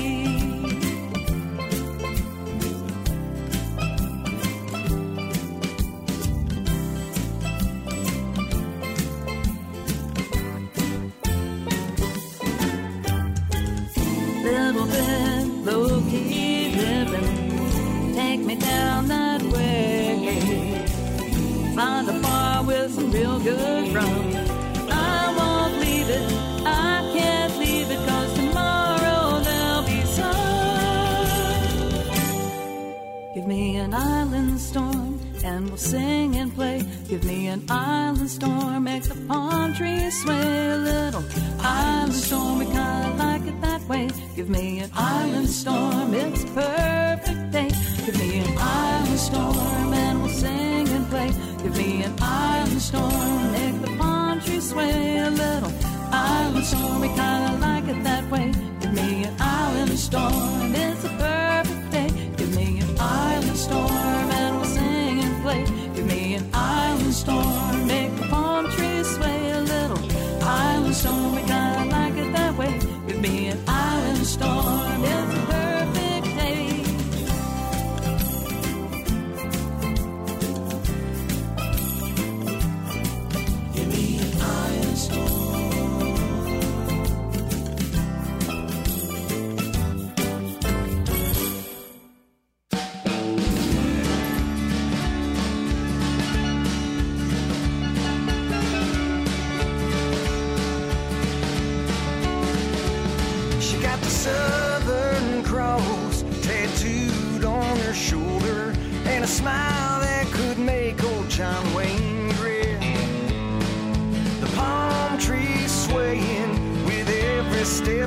down 18.59 19.07
that 19.07 19.41
way. 19.41 20.85
Find 21.75 22.09
a 22.09 22.19
bar 22.19 22.63
with 22.63 22.93
some 22.95 23.11
real 23.11 23.39
good 23.39 23.93
rum. 23.93 24.33
I 24.89 25.33
won't 25.37 25.79
leave 25.79 26.09
it, 26.09 26.31
I 26.65 27.11
can't 27.15 27.57
leave 27.59 27.91
it, 27.91 27.99
cause 28.07 28.33
tomorrow 28.33 29.39
there'll 29.39 29.83
be 29.83 30.01
sun. 30.05 30.35
Give 33.35 33.45
me 33.45 33.77
an 33.77 33.93
island 33.93 34.59
storm 34.59 35.19
and 35.43 35.69
we'll 35.69 35.77
sing 35.77 36.35
and 36.35 36.53
play. 36.53 36.81
Give 37.07 37.23
me 37.23 37.47
an 37.47 37.63
island 37.69 38.29
storm, 38.29 38.83
make 38.83 39.03
the 39.03 39.15
palm 39.27 39.73
trees 39.73 40.21
sway 40.21 40.69
a 40.69 40.77
little. 40.77 41.23
Island 41.61 42.13
storm, 42.13 42.59
we 42.59 42.65
kinda 42.65 43.15
like 43.17 43.45
it 43.47 43.61
that 43.61 43.81
way. 43.87 44.09
Give 44.35 44.49
me 44.49 44.79
an 44.79 44.91
island 44.93 45.49
storm, 45.49 46.13
it's 46.13 46.43
a 46.43 46.47
perfect 46.47 47.51
day. 47.51 47.71
Give 48.07 48.19
me 48.19 48.37
an 48.39 48.57
island 48.57 49.19
storm 49.19 49.93
and 49.93 50.21
we'll 50.21 50.31
sing 50.31 50.87
and 50.87 51.09
play. 51.09 51.27
Give 51.61 51.75
me 51.75 52.03
an 52.03 52.15
island 52.21 52.81
storm, 52.81 53.51
make 53.51 53.81
the 53.81 53.97
palm 53.97 54.39
trees 54.39 54.69
sway 54.69 55.17
a 55.17 55.29
little. 55.29 55.73
Island 56.09 56.65
storm, 56.65 57.01
we 57.01 57.09
kinda 57.09 57.57
like 57.59 57.85
it 57.89 58.01
that 58.05 58.31
way. 58.31 58.53
Give 58.79 58.93
me 58.93 59.25
an 59.25 59.35
island 59.41 59.99
storm, 59.99 60.73
it's 60.73 61.03
a 61.03 61.09
bird. 61.19 61.46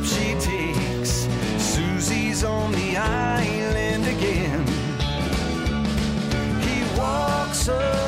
trip 0.01 0.05
she 0.05 0.35
takes. 0.35 1.29
Susie's 1.59 2.45
on 2.45 2.73
the 2.73 2.97
island 2.97 4.07
again. 4.07 4.67
He 6.63 6.99
walks 6.99 7.69
up. 7.69 8.00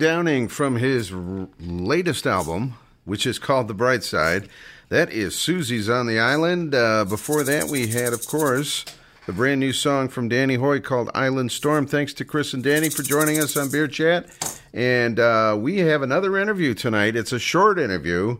Downing 0.00 0.48
from 0.48 0.76
his 0.76 1.12
r- 1.12 1.46
latest 1.60 2.26
album, 2.26 2.72
which 3.04 3.26
is 3.26 3.38
called 3.38 3.68
The 3.68 3.74
Bright 3.74 4.02
Side. 4.02 4.48
That 4.88 5.12
is 5.12 5.36
Susie's 5.36 5.90
on 5.90 6.06
the 6.06 6.18
Island. 6.18 6.74
Uh, 6.74 7.04
before 7.04 7.44
that, 7.44 7.66
we 7.66 7.88
had, 7.88 8.14
of 8.14 8.26
course, 8.26 8.86
the 9.26 9.34
brand 9.34 9.60
new 9.60 9.74
song 9.74 10.08
from 10.08 10.30
Danny 10.30 10.54
Hoy 10.54 10.80
called 10.80 11.10
Island 11.14 11.52
Storm. 11.52 11.86
Thanks 11.86 12.14
to 12.14 12.24
Chris 12.24 12.54
and 12.54 12.64
Danny 12.64 12.88
for 12.88 13.02
joining 13.02 13.42
us 13.42 13.58
on 13.58 13.70
Beer 13.70 13.86
Chat. 13.86 14.26
And 14.72 15.20
uh, 15.20 15.58
we 15.60 15.80
have 15.80 16.00
another 16.00 16.38
interview 16.38 16.72
tonight. 16.72 17.14
It's 17.14 17.32
a 17.32 17.38
short 17.38 17.78
interview, 17.78 18.38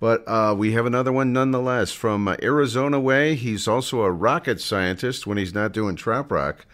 but 0.00 0.26
uh, 0.26 0.54
we 0.56 0.72
have 0.72 0.86
another 0.86 1.12
one 1.12 1.30
nonetheless 1.30 1.92
from 1.92 2.26
Arizona 2.42 2.98
Way. 2.98 3.34
He's 3.34 3.68
also 3.68 4.00
a 4.00 4.10
rocket 4.10 4.62
scientist 4.62 5.26
when 5.26 5.36
he's 5.36 5.52
not 5.52 5.72
doing 5.72 5.94
trop 5.94 6.32
rock. 6.32 6.64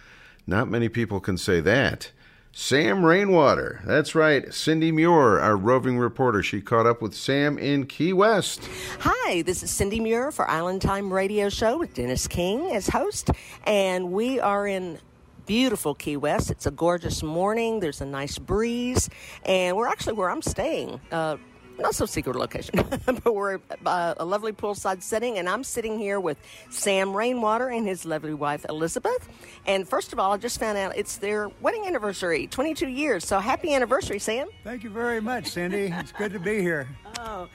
Not 0.47 0.71
many 0.71 0.89
people 0.89 1.19
can 1.19 1.37
say 1.37 1.59
that. 1.59 2.13
Sam 2.53 3.05
Rainwater. 3.05 3.81
That's 3.85 4.15
right. 4.15 4.53
Cindy 4.53 4.91
Muir, 4.91 5.39
our 5.39 5.57
roving 5.57 5.99
reporter. 5.99 6.43
She 6.43 6.61
caught 6.61 6.87
up 6.87 7.01
with 7.01 7.15
Sam 7.15 7.59
in 7.59 7.87
Key 7.87 8.13
West. 8.13 8.69
Hi, 9.01 9.43
this 9.43 9.63
is 9.63 9.71
Cindy 9.71 10.01
Muir 10.01 10.33
for 10.33 10.49
Island 10.51 10.83
Time 10.83 11.13
Radio 11.13 11.49
Show 11.51 11.79
with 11.79 11.95
Dennis 11.95 12.27
King 12.27 12.73
as 12.73 12.89
host, 12.89 13.31
and 13.65 14.13
we 14.13 14.41
are 14.41 14.67
in 14.67 14.99
beautiful 15.47 15.95
Key 15.95 16.17
West. 16.17 16.51
It's 16.51 16.67
a 16.67 16.71
gorgeous 16.71 17.23
morning. 17.23 17.81
There's 17.81 18.01
a 18.01 18.07
nice 18.07 18.39
breeze, 18.39 19.09
and 19.45 19.77
we're 19.77 19.89
actually 19.89 20.15
where 20.15 20.31
I'm 20.31 20.43
staying. 20.43 21.01
Uh, 21.13 21.37
not 21.79 21.95
so 21.95 22.07
secret 22.07 22.37
location, 22.37 22.75
but 23.07 23.35
we're 23.35 23.61
uh, 23.87 24.15
a 24.17 24.25
lovely 24.25 24.53
poolside 24.53 25.03
setting, 25.03 25.39
and 25.39 25.49
I'm 25.49 25.65
sitting 25.65 25.99
here 25.99 26.21
with 26.21 26.39
Sam 26.71 27.17
Rainwater 27.17 27.69
and 27.69 27.87
his 27.87 28.05
lovely 28.05 28.35
wife 28.35 28.67
Elizabeth. 28.69 29.29
And 29.67 29.89
first 29.89 30.13
of 30.13 30.19
all, 30.19 30.33
I 30.33 30.37
just 30.37 30.59
found 30.59 30.79
out 30.79 30.97
it's 30.97 31.17
their 31.17 31.49
wedding 31.61 31.87
anniversary, 31.87 32.47
22 32.47 32.89
years. 32.89 33.27
So 33.27 33.39
happy 33.39 33.73
anniversary, 33.75 34.19
Sam. 34.19 34.49
Thank 34.65 34.85
you 34.85 34.91
very 34.91 35.21
much, 35.21 35.47
Cindy. 35.47 35.93
It's 35.95 36.13
good 36.13 36.33
to 36.33 36.41
be 36.41 36.61
here. 36.61 36.89
Oh, 37.21 37.49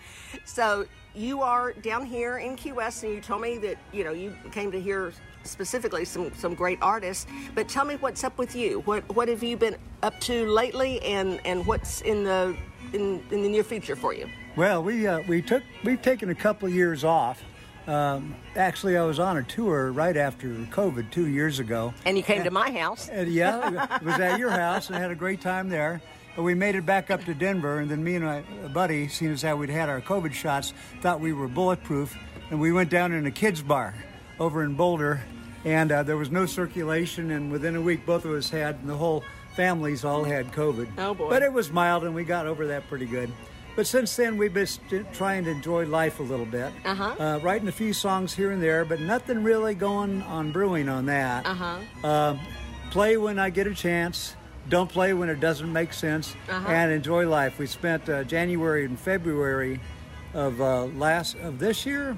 so 0.44 0.86
you 1.16 1.42
are 1.42 1.72
down 1.72 2.06
here 2.06 2.38
in 2.38 2.58
Key 2.58 2.74
West, 2.74 3.04
and 3.04 3.14
you 3.14 3.22
told 3.22 3.42
me 3.42 3.58
that 3.60 3.78
you 3.94 4.04
know 4.04 4.12
you 4.12 4.36
came 4.52 4.74
to 4.74 4.82
hear 4.82 5.14
specifically 5.44 6.04
some 6.04 6.34
some 6.34 6.54
great 6.54 6.80
artists. 6.82 7.28
But 7.56 7.70
tell 7.70 7.86
me 7.86 7.96
what's 7.96 8.26
up 8.26 8.38
with 8.38 8.56
you. 8.56 8.82
What 8.82 9.08
what 9.16 9.30
have 9.30 9.42
you 9.42 9.56
been 9.56 9.78
up 10.02 10.20
to 10.22 10.46
lately, 10.48 11.02
and 11.04 11.40
and 11.46 11.66
what's 11.66 12.02
in 12.02 12.26
the 12.26 12.58
in, 12.94 13.24
in 13.32 13.42
the 13.42 13.50
near 13.50 13.64
future 13.64 13.96
for 13.96 14.14
you? 14.14 14.30
Well, 14.56 14.84
we 14.84 15.08
uh, 15.08 15.22
we 15.28 15.42
took 15.42 15.64
we've 15.84 16.02
taken 16.02 16.30
a 16.30 16.36
couple 16.36 16.68
of 16.68 16.74
years 16.74 17.04
off. 17.04 17.44
Um, 17.88 18.36
actually, 18.56 18.96
I 18.98 19.04
was 19.04 19.20
on 19.20 19.38
a 19.38 19.44
tour 19.44 19.92
right 19.92 20.16
after 20.16 20.48
COVID 20.48 21.12
two 21.12 21.28
years 21.28 21.60
ago. 21.60 21.94
And 22.06 22.16
you 22.16 22.24
came 22.24 22.44
to 22.44 22.52
my 22.52 22.72
house. 22.72 23.10
And 23.10 23.30
yeah, 23.30 23.98
it 23.98 24.04
was 24.04 24.20
at 24.20 24.40
your 24.40 24.52
house 24.52 24.90
and 24.90 24.98
had 24.98 25.12
a 25.12 25.16
great 25.16 25.42
time 25.42 25.68
there. 25.68 26.02
But 26.36 26.44
we 26.44 26.56
made 26.56 26.76
it 26.76 26.86
back 26.86 27.12
up 27.12 27.26
to 27.26 27.34
Denver, 27.34 27.80
and 27.80 27.92
then 27.92 28.04
me 28.04 28.16
and 28.16 28.26
my 28.26 28.42
buddy, 28.70 29.08
seeing 29.08 29.32
as 29.34 29.42
how 29.44 29.56
we'd 29.56 29.70
had 29.70 29.88
our 29.90 30.02
COVID 30.02 30.34
shots, 30.34 30.74
thought 31.02 31.20
we 31.20 31.32
were 31.32 31.48
bulletproof, 31.48 32.18
and 32.50 32.60
we 32.60 32.72
went 32.72 32.90
down 32.90 33.12
in 33.12 33.26
a 33.28 33.32
kids 33.32 33.62
bar 33.62 33.94
over 34.40 34.64
in 34.64 34.74
Boulder, 34.74 35.22
and 35.64 35.92
uh, 35.92 36.02
there 36.02 36.18
was 36.18 36.32
no 36.32 36.48
circulation, 36.48 37.30
and 37.32 37.52
within 37.52 37.76
a 37.76 37.82
week, 37.82 38.04
both 38.06 38.26
of 38.26 38.32
us 38.32 38.50
had, 38.50 38.76
and 38.76 38.90
the 38.90 38.98
whole 38.98 39.24
families 39.56 40.04
all 40.06 40.24
had 40.24 40.52
COVID. 40.52 40.88
Oh, 40.98 41.14
boy. 41.14 41.30
But 41.30 41.44
it 41.44 41.52
was 41.54 41.72
mild, 41.72 42.04
and 42.04 42.14
we 42.16 42.24
got 42.24 42.48
over 42.48 42.68
that 42.68 42.88
pretty 42.88 43.06
good. 43.06 43.32
But 43.76 43.88
since 43.88 44.16
then, 44.16 44.38
we've 44.38 44.54
been 44.54 44.68
st- 44.68 45.12
trying 45.14 45.46
to 45.46 45.50
enjoy 45.52 45.86
life 45.88 46.20
a 46.20 46.24
little 46.24 46.46
bit. 46.46 46.72
Uh-huh. 46.86 47.16
Uh, 47.20 47.40
writing 47.42 47.68
a 47.68 47.72
few 47.72 47.92
songs 47.94 48.34
here 48.34 48.52
and 48.52 48.62
there, 48.62 48.86
but 48.86 49.00
nothing 49.00 49.44
really 49.44 49.74
going 49.74 50.22
on 50.24 50.52
brewing 50.52 50.90
on 50.90 51.08
that. 51.08 51.46
Uh-huh. 51.46 51.78
Uh, 52.04 52.38
play 52.92 53.18
when 53.18 53.40
I 53.40 53.50
get 53.50 53.66
a 53.66 53.74
chance. 53.74 54.36
Don't 54.70 54.90
play 54.90 55.14
when 55.14 55.28
it 55.28 55.40
doesn't 55.40 55.72
make 55.74 55.92
sense, 55.92 56.36
Uh-huh. 56.50 56.70
and 56.70 56.92
enjoy 56.92 57.28
life. 57.28 57.58
We 57.60 57.66
spent 57.68 58.08
uh, 58.08 58.24
January 58.24 58.86
and 58.86 58.98
February 58.98 59.80
of 60.34 60.62
uh, 60.62 60.86
last 60.86 61.36
of 61.40 61.60
this 61.60 61.86
year, 61.86 62.16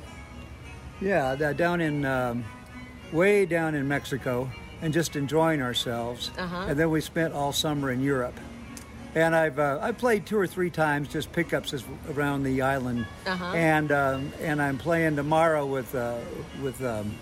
yeah, 1.02 1.36
down 1.54 1.82
in 1.82 2.06
um, 2.06 2.44
way 3.12 3.46
down 3.46 3.76
in 3.76 3.88
Mexico, 3.88 4.50
and 4.86 4.94
just 4.94 5.16
enjoying 5.16 5.64
ourselves. 5.64 6.30
Uh-huh. 6.38 6.68
And 6.70 6.80
then 6.80 6.92
we 6.92 7.02
spent 7.02 7.34
all 7.34 7.52
summer 7.52 7.90
in 7.92 8.02
Europe. 8.04 8.40
And 9.16 9.36
I've 9.36 9.58
uh, 9.58 9.80
I 9.82 9.94
played 9.94 10.28
two 10.28 10.38
or 10.38 10.46
three 10.46 10.70
times, 10.70 11.08
just 11.08 11.32
pickups 11.32 11.74
as- 11.74 11.84
around 12.12 12.44
the 12.44 12.62
island. 12.62 13.08
Uh-huh. 13.26 13.46
And 13.56 13.92
um, 13.92 14.32
and 14.42 14.62
I'm 14.62 14.78
playing 14.78 15.16
tomorrow 15.16 15.66
with 15.66 15.96
uh, 15.96 16.20
with 16.62 16.84
um, 16.84 17.16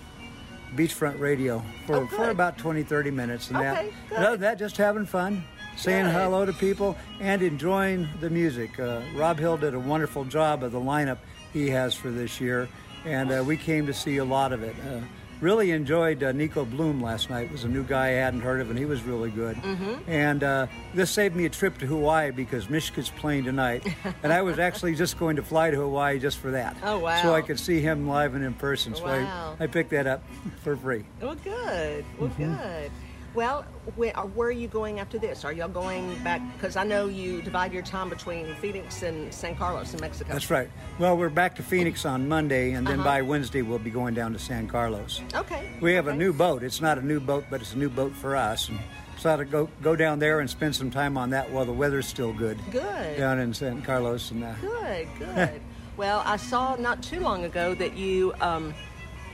Beachfront 0.76 1.18
Radio 1.20 1.62
for, 1.86 1.96
Oh, 1.96 2.06
for 2.08 2.28
about 2.30 2.58
20, 2.58 2.82
30 2.82 3.10
minutes. 3.12 3.48
And 3.48 3.56
Okay, 3.56 3.92
that, 4.10 4.18
other 4.18 4.30
than 4.32 4.40
that, 4.40 4.58
just 4.58 4.76
having 4.76 5.06
fun, 5.06 5.42
saying 5.76 6.04
Good. 6.06 6.12
hello 6.12 6.44
to 6.44 6.52
people, 6.52 6.96
and 7.20 7.40
enjoying 7.40 8.08
the 8.20 8.28
music. 8.28 8.78
Uh, 8.78 9.00
Rob 9.14 9.38
Hill 9.38 9.56
did 9.56 9.72
a 9.72 9.80
wonderful 9.80 10.24
job 10.24 10.62
of 10.64 10.72
the 10.72 10.80
lineup 10.80 11.18
he 11.52 11.70
has 11.70 11.94
for 11.94 12.10
this 12.10 12.40
year, 12.42 12.68
and 13.06 13.30
uh, 13.32 13.42
we 13.46 13.56
came 13.56 13.86
to 13.86 13.94
see 13.94 14.18
a 14.18 14.24
lot 14.24 14.52
of 14.52 14.62
it. 14.64 14.74
Uh, 14.86 14.98
really 15.40 15.70
enjoyed 15.72 16.22
uh, 16.22 16.32
Nico 16.32 16.64
Bloom 16.64 17.02
last 17.02 17.28
night. 17.30 17.50
was 17.52 17.64
a 17.64 17.68
new 17.68 17.84
guy 17.84 18.06
I 18.08 18.10
hadn't 18.12 18.40
heard 18.40 18.60
of, 18.60 18.70
and 18.70 18.78
he 18.78 18.84
was 18.84 19.02
really 19.02 19.30
good. 19.30 19.56
Mhm. 19.56 20.00
And 20.08 20.42
uh, 20.42 20.66
this 20.94 21.10
saved 21.10 21.36
me 21.36 21.44
a 21.44 21.50
trip 21.50 21.78
to 21.78 21.86
Hawaii 21.86 22.30
because 22.30 22.66
Mishka's 22.66 23.10
playing 23.10 23.44
tonight, 23.44 23.86
and 24.22 24.32
I 24.32 24.42
was 24.42 24.58
actually 24.58 24.94
just 24.94 25.18
going 25.18 25.36
to 25.36 25.42
fly 25.42 25.70
to 25.70 25.76
Hawaii 25.76 26.18
just 26.18 26.38
for 26.38 26.50
that. 26.52 26.76
Oh, 26.82 26.98
wow. 26.98 27.20
So 27.22 27.34
I 27.34 27.42
could 27.42 27.58
see 27.60 27.80
him 27.80 28.08
live 28.08 28.34
and 28.34 28.44
in 28.44 28.54
person. 28.54 28.94
So 28.94 29.04
Wow. 29.04 29.56
I, 29.60 29.64
I 29.64 29.66
picked 29.66 29.90
that 29.90 30.06
up 30.06 30.22
for 30.62 30.76
free. 30.76 31.04
Well, 31.20 31.34
good. 31.36 32.04
Well, 32.18 32.30
Mhm. 32.30 32.58
good. 32.58 32.90
Well, 33.34 33.64
where, 33.96 34.16
uh, 34.16 34.22
where 34.26 34.48
are 34.48 34.52
you 34.52 34.68
going 34.68 35.00
after 35.00 35.18
this? 35.18 35.44
Are 35.44 35.52
y'all 35.52 35.68
going 35.68 36.16
back? 36.22 36.40
Because 36.56 36.76
I 36.76 36.84
know 36.84 37.06
you 37.06 37.42
divide 37.42 37.72
your 37.72 37.82
time 37.82 38.08
between 38.08 38.54
Phoenix 38.56 39.02
and 39.02 39.34
San 39.34 39.56
Carlos 39.56 39.92
in 39.92 40.00
Mexico. 40.00 40.32
That's 40.32 40.50
right. 40.50 40.70
Well, 41.00 41.16
we're 41.16 41.30
back 41.30 41.56
to 41.56 41.62
Phoenix 41.64 42.04
on 42.06 42.28
Monday, 42.28 42.72
and 42.72 42.86
then 42.86 43.00
Uh-huh. 43.00 43.08
by 43.08 43.22
Wednesday 43.22 43.62
we'll 43.62 43.80
be 43.80 43.90
going 43.90 44.14
down 44.14 44.32
to 44.34 44.38
San 44.38 44.68
Carlos. 44.68 45.20
Okay. 45.34 45.68
We 45.80 45.94
have 45.94 46.06
a 46.06 46.14
new 46.14 46.32
boat. 46.32 46.62
It's 46.62 46.80
not 46.80 46.96
a 46.96 47.02
new 47.04 47.18
boat, 47.18 47.44
but 47.50 47.60
it's 47.60 47.74
a 47.74 47.78
new 47.78 47.88
boat 47.90 48.12
for 48.14 48.36
us. 48.36 48.68
And 48.68 48.78
so 49.18 49.36
to 49.36 49.44
go 49.44 49.68
go 49.82 49.96
down 49.96 50.20
there 50.20 50.38
and 50.38 50.48
spend 50.48 50.76
some 50.76 50.92
time 50.92 51.16
on 51.18 51.30
that 51.30 51.50
while 51.50 51.64
the 51.64 51.72
weather's 51.72 52.06
still 52.06 52.32
good. 52.32 52.56
Good. 52.70 53.16
Down 53.18 53.40
in 53.40 53.52
San 53.52 53.82
Carlos 53.82 54.30
and 54.30 54.44
uh, 54.44 54.54
Good, 54.60 55.08
good. 55.18 55.60
well, 55.96 56.22
I 56.24 56.36
saw 56.36 56.76
not 56.76 57.02
too 57.02 57.18
long 57.18 57.44
ago 57.44 57.74
that 57.74 57.96
you 57.96 58.32
um, 58.40 58.72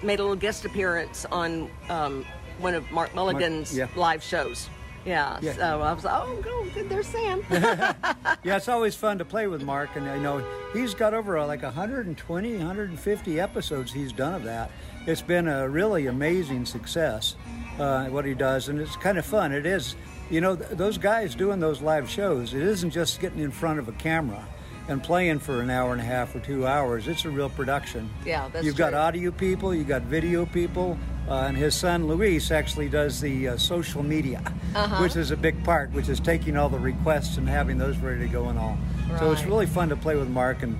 made 0.02 0.20
a 0.20 0.22
little 0.22 0.36
guest 0.36 0.64
appearance 0.64 1.27
on 1.31 1.70
um, 1.90 2.24
one 2.61 2.74
of 2.74 2.91
Mark 2.91 3.15
Mulligan's 3.15 3.77
yeah. 3.77 3.89
live 3.97 4.23
shows. 4.23 4.69
Yeah, 5.05 5.39
Yeah. 5.41 5.55
so 5.55 5.81
I 5.81 5.93
was 5.95 6.05
like, 6.05 6.15
oh, 6.15 6.37
go, 6.43 6.66
good, 6.74 6.91
there's 6.91 7.07
Sam. 7.07 7.43
yeah, 7.51 8.57
it's 8.57 8.69
always 8.69 8.95
fun 8.95 9.16
to 9.19 9.24
play 9.24 9.47
with 9.47 9.62
Mark, 9.62 9.97
and 9.97 10.07
I 10.09 10.19
know 10.19 10.45
he's 10.74 10.93
got 10.95 11.15
over 11.15 11.43
like 11.47 11.62
120, 11.62 12.57
150 12.57 13.41
episodes 13.41 13.93
he's 13.93 14.12
done 14.12 14.35
of 14.35 14.43
that. 14.45 14.70
It's 15.07 15.23
been 15.23 15.49
a 15.49 15.66
really 15.66 16.07
amazing 16.09 16.66
success 16.66 17.37
uh, 17.78 18.07
what 18.07 18.27
he 18.27 18.35
does, 18.35 18.69
and 18.69 18.78
it's 18.78 18.95
kind 18.97 19.16
of 19.16 19.24
fun. 19.24 19.53
It 19.53 19.65
is, 19.65 19.97
you 20.28 20.43
know, 20.43 20.55
th- 20.55 20.70
those 20.73 20.99
guys 20.99 21.35
doing 21.35 21.61
those 21.61 21.81
live 21.81 22.09
shows. 22.09 22.53
It 22.53 22.62
isn't 22.62 22.91
just 22.91 23.20
getting 23.20 23.39
in 23.41 23.51
front 23.51 23.78
of 23.78 23.89
a 23.89 23.93
camera 23.93 24.47
and 24.91 25.03
playing 25.03 25.39
for 25.39 25.62
an 25.62 25.71
hour 25.71 25.93
and 25.93 26.01
a 26.01 26.05
half 26.05 26.35
or 26.35 26.41
two 26.41 26.67
hours. 26.67 27.07
It's 27.07 27.25
a 27.25 27.31
real 27.31 27.49
production. 27.49 28.11
Yeah, 28.27 28.49
that's 28.53 28.67
You've 28.67 28.77
got 28.77 28.93
audio 28.93 29.31
people, 29.31 29.73
you've 29.75 29.87
got 29.89 30.03
video 30.03 30.45
people, 30.45 30.99
uh, 31.29 31.45
and 31.47 31.57
his 31.57 31.75
son 31.77 32.09
Luis 32.09 32.51
actually 32.51 32.89
does 32.89 33.21
the 33.21 33.49
uh, 33.51 33.57
social 33.57 34.03
media, 34.03 34.43
Uh-huh. 34.75 35.01
which 35.03 35.15
is 35.17 35.31
a 35.31 35.37
big 35.37 35.62
part, 35.65 35.93
which 35.93 36.09
is 36.09 36.19
taking 36.19 36.57
all 36.57 36.69
the 36.69 36.79
requests 36.79 37.37
and 37.37 37.49
having 37.49 37.79
those 37.79 37.97
ready 37.99 38.21
to 38.21 38.29
go 38.29 38.49
and 38.49 38.59
all. 38.59 38.77
So 39.19 39.33
it's 39.33 39.45
really 39.45 39.67
fun 39.67 39.89
to 39.89 39.97
play 39.97 40.17
with 40.17 40.29
Mark, 40.29 40.62
and 40.62 40.79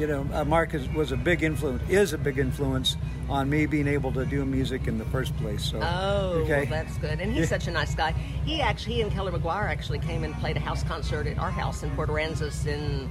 you 0.00 0.06
know, 0.06 0.26
uh, 0.32 0.44
Mark 0.46 0.72
is, 0.72 0.88
was 0.88 1.12
a 1.12 1.16
big 1.16 1.42
influence, 1.42 1.82
is 1.90 2.14
a 2.14 2.18
big 2.18 2.38
influence 2.38 2.96
on 3.28 3.50
me 3.50 3.66
being 3.66 3.86
able 3.86 4.10
to 4.12 4.24
do 4.24 4.44
music 4.46 4.86
in 4.88 4.96
the 4.96 5.04
first 5.06 5.36
place. 5.36 5.62
So 5.62 5.78
Oh, 5.82 6.40
okay, 6.44 6.60
well, 6.62 6.66
that's 6.84 6.96
good. 6.96 7.20
And 7.20 7.30
he's 7.32 7.42
Yeah. 7.42 7.58
such 7.58 7.68
a 7.68 7.70
nice 7.70 7.94
guy. 7.94 8.12
He 8.46 8.62
actually, 8.62 8.94
he 8.94 9.02
and 9.02 9.12
Keller 9.12 9.30
McGuire 9.30 9.68
actually 9.68 9.98
came 9.98 10.24
and 10.24 10.34
played 10.36 10.56
a 10.56 10.60
house 10.60 10.82
concert 10.84 11.26
at 11.26 11.38
our 11.38 11.50
house 11.50 11.82
in 11.82 11.90
Port 11.90 12.08
Aransas 12.08 12.66
in 12.66 13.10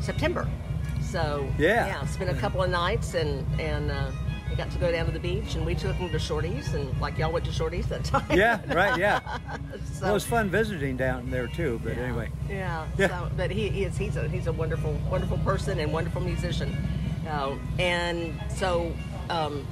September. 0.00 0.48
So 1.00 1.48
Yeah. 1.58 1.86
yeah, 1.86 2.02
it's 2.02 2.16
been 2.16 2.28
a 2.28 2.34
couple 2.34 2.60
of 2.62 2.70
nights, 2.70 3.14
and 3.14 3.46
and 3.60 3.92
uh, 3.92 4.10
we 4.50 4.56
got 4.56 4.70
to 4.70 4.78
go 4.78 4.90
down 4.92 5.06
to 5.06 5.12
the 5.12 5.18
beach, 5.18 5.54
and 5.54 5.66
we 5.66 5.74
took 5.74 5.96
him 5.96 6.10
to 6.10 6.18
Shorties, 6.18 6.72
and 6.74 6.98
like 7.00 7.18
y'all 7.18 7.32
went 7.32 7.44
to 7.46 7.50
Shorties 7.50 7.88
that 7.88 8.04
time. 8.12 8.24
yeah, 8.30 8.60
right, 8.74 8.98
yeah. 8.98 9.20
so, 9.92 10.02
well, 10.02 10.10
it 10.10 10.14
was 10.14 10.24
fun 10.24 10.48
visiting 10.50 10.96
down 10.96 11.30
there 11.30 11.46
too. 11.48 11.80
But 11.84 11.98
anyway, 11.98 12.30
Yeah. 12.48 12.86
Yeah. 12.96 13.08
So, 13.08 13.30
but 13.36 13.50
he, 13.50 13.68
he 13.68 13.84
is 13.84 13.96
he's 13.96 14.16
a 14.16 14.28
he's 14.28 14.46
a 14.46 14.52
wonderful 14.52 14.92
wonderful 15.10 15.38
person 15.38 15.78
and 15.80 15.92
wonderful 15.92 16.20
musician. 16.22 16.76
Uh, 17.28 17.56
and 17.80 18.40
so, 18.54 18.92
um, 19.30 19.66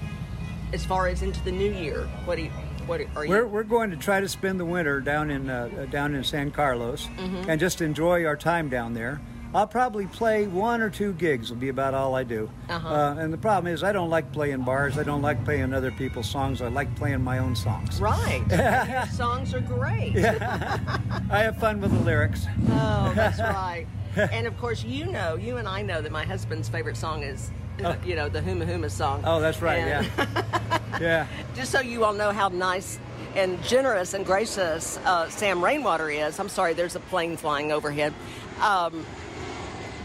as 0.73 0.85
far 0.85 1.07
as 1.07 1.23
into 1.23 1.43
the 1.45 1.53
new 1.53 1.71
year, 1.71 2.03
what 2.25 2.37
do 2.37 2.43
you 2.43 2.51
what 2.87 3.01
are 3.17 3.25
you? 3.25 3.31
We're, 3.31 3.47
we're 3.47 3.63
going 3.63 3.91
to 3.93 3.97
try 3.97 4.21
to 4.21 4.29
spend 4.29 4.59
the 4.61 4.65
winter 4.65 5.01
down 5.01 5.31
in 5.31 5.49
uh, 5.49 5.87
down 5.91 6.15
in 6.15 6.25
San 6.25 6.51
Carlos 6.51 7.07
Mhm. 7.17 7.49
and 7.49 7.61
just 7.61 7.81
enjoy 7.81 8.25
our 8.27 8.37
time 8.37 8.69
down 8.69 8.93
there. 8.95 9.21
I'll 9.55 9.69
probably 9.69 10.07
play 10.07 10.49
one 10.49 10.81
or 10.81 10.91
two 10.91 11.13
gigs. 11.13 11.51
Will 11.51 11.59
be 11.59 11.69
about 11.69 11.95
all 11.95 12.17
I 12.17 12.25
do. 12.25 12.51
Uh-huh. 12.69 12.89
Uh, 12.89 13.15
and 13.19 13.33
the 13.33 13.39
problem 13.39 13.73
is, 13.73 13.85
I 13.85 13.93
don't 13.93 14.11
like 14.11 14.33
playing 14.33 14.63
bars. 14.63 14.99
I 14.99 15.05
don't 15.05 15.23
like 15.23 15.45
playing 15.45 15.73
other 15.73 15.93
people's 15.93 16.29
songs. 16.29 16.61
I 16.61 16.67
like 16.69 16.93
playing 16.97 17.23
my 17.23 17.39
own 17.39 17.55
songs. 17.55 18.01
Right. 18.01 18.43
Your 18.51 19.07
songs 19.13 19.55
are 19.55 19.61
great. 19.61 20.17
I 20.17 20.99
have 21.45 21.57
fun 21.59 21.81
with 21.81 21.93
the 21.93 22.01
lyrics. 22.01 22.47
Oh, 22.71 23.13
that's 23.15 23.39
right. 23.41 23.87
And 24.17 24.49
of 24.49 24.59
course, 24.59 24.83
you 24.83 25.07
know, 25.07 25.37
you 25.37 25.57
and 25.59 25.69
I 25.69 25.83
know 25.83 26.03
that 26.03 26.11
my 26.11 26.25
husband's 26.25 26.69
favorite 26.69 26.97
song 26.97 27.23
is, 27.23 27.53
uh, 27.85 27.95
you 28.05 28.17
know, 28.17 28.29
the 28.29 28.41
Huma 28.41 28.67
Huma 28.67 28.91
song. 28.91 29.23
Oh, 29.25 29.41
that's 29.41 29.63
right. 29.63 29.79
And- 29.79 30.07
Yeah. 30.19 30.79
yeah. 31.01 31.27
Just 31.55 31.71
so 31.71 31.81
you 31.81 32.05
all 32.05 32.13
know 32.13 32.33
how 32.33 32.49
nice 32.49 32.99
and 33.37 33.63
generous 33.63 34.15
and 34.15 34.27
gracious 34.27 34.99
uh, 35.05 35.29
Sam 35.29 35.63
Rainwater 35.65 36.11
is. 36.11 36.41
I'm 36.41 36.49
sorry, 36.49 36.75
there's 36.75 36.97
a 36.97 37.01
plane 37.01 37.37
flying 37.37 37.71
overhead. 37.73 38.15
Um, 38.61 39.05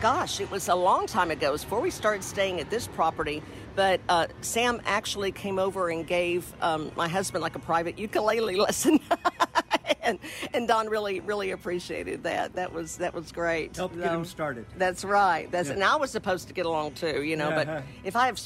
gosh, 0.01 0.39
it 0.39 0.49
was 0.49 0.67
a 0.69 0.75
long 0.75 1.07
time 1.07 1.31
ago. 1.31 1.49
It 1.49 1.51
was 1.51 1.63
before 1.63 1.81
we 1.81 1.91
started 1.91 2.23
staying 2.23 2.59
at 2.59 2.69
this 2.69 2.87
property. 2.87 3.41
But 3.75 4.01
uh, 4.09 4.27
Sam 4.41 4.81
actually 4.85 5.31
came 5.31 5.57
over 5.59 5.89
and 5.89 6.05
gave 6.05 6.51
um, 6.61 6.91
my 6.95 7.07
husband 7.07 7.41
like 7.41 7.55
a 7.55 7.59
private 7.59 7.97
ukulele 7.97 8.55
lesson. 8.67 8.99
and, 10.01 10.19
and 10.53 10.67
Don 10.67 10.89
really, 10.89 11.19
really 11.21 11.51
appreciated 11.51 12.23
that. 12.23 12.53
That 12.55 12.73
was 12.73 12.97
that 12.97 13.13
was 13.13 13.31
great. 13.31 13.75
Help 13.75 13.95
get 13.95 14.11
him 14.11 14.25
started. 14.25 14.65
That's 14.77 15.05
right. 15.05 15.49
That's 15.51 15.69
Yeah. 15.69 15.75
and 15.75 15.83
I 15.83 15.95
was 15.95 16.11
supposed 16.11 16.47
to 16.49 16.53
get 16.53 16.65
along 16.65 16.93
too, 16.93 17.23
you 17.23 17.37
know. 17.37 17.49
Uh-huh. 17.49 17.65
But 17.65 17.83
if 18.03 18.15
I 18.15 18.25
have 18.25 18.39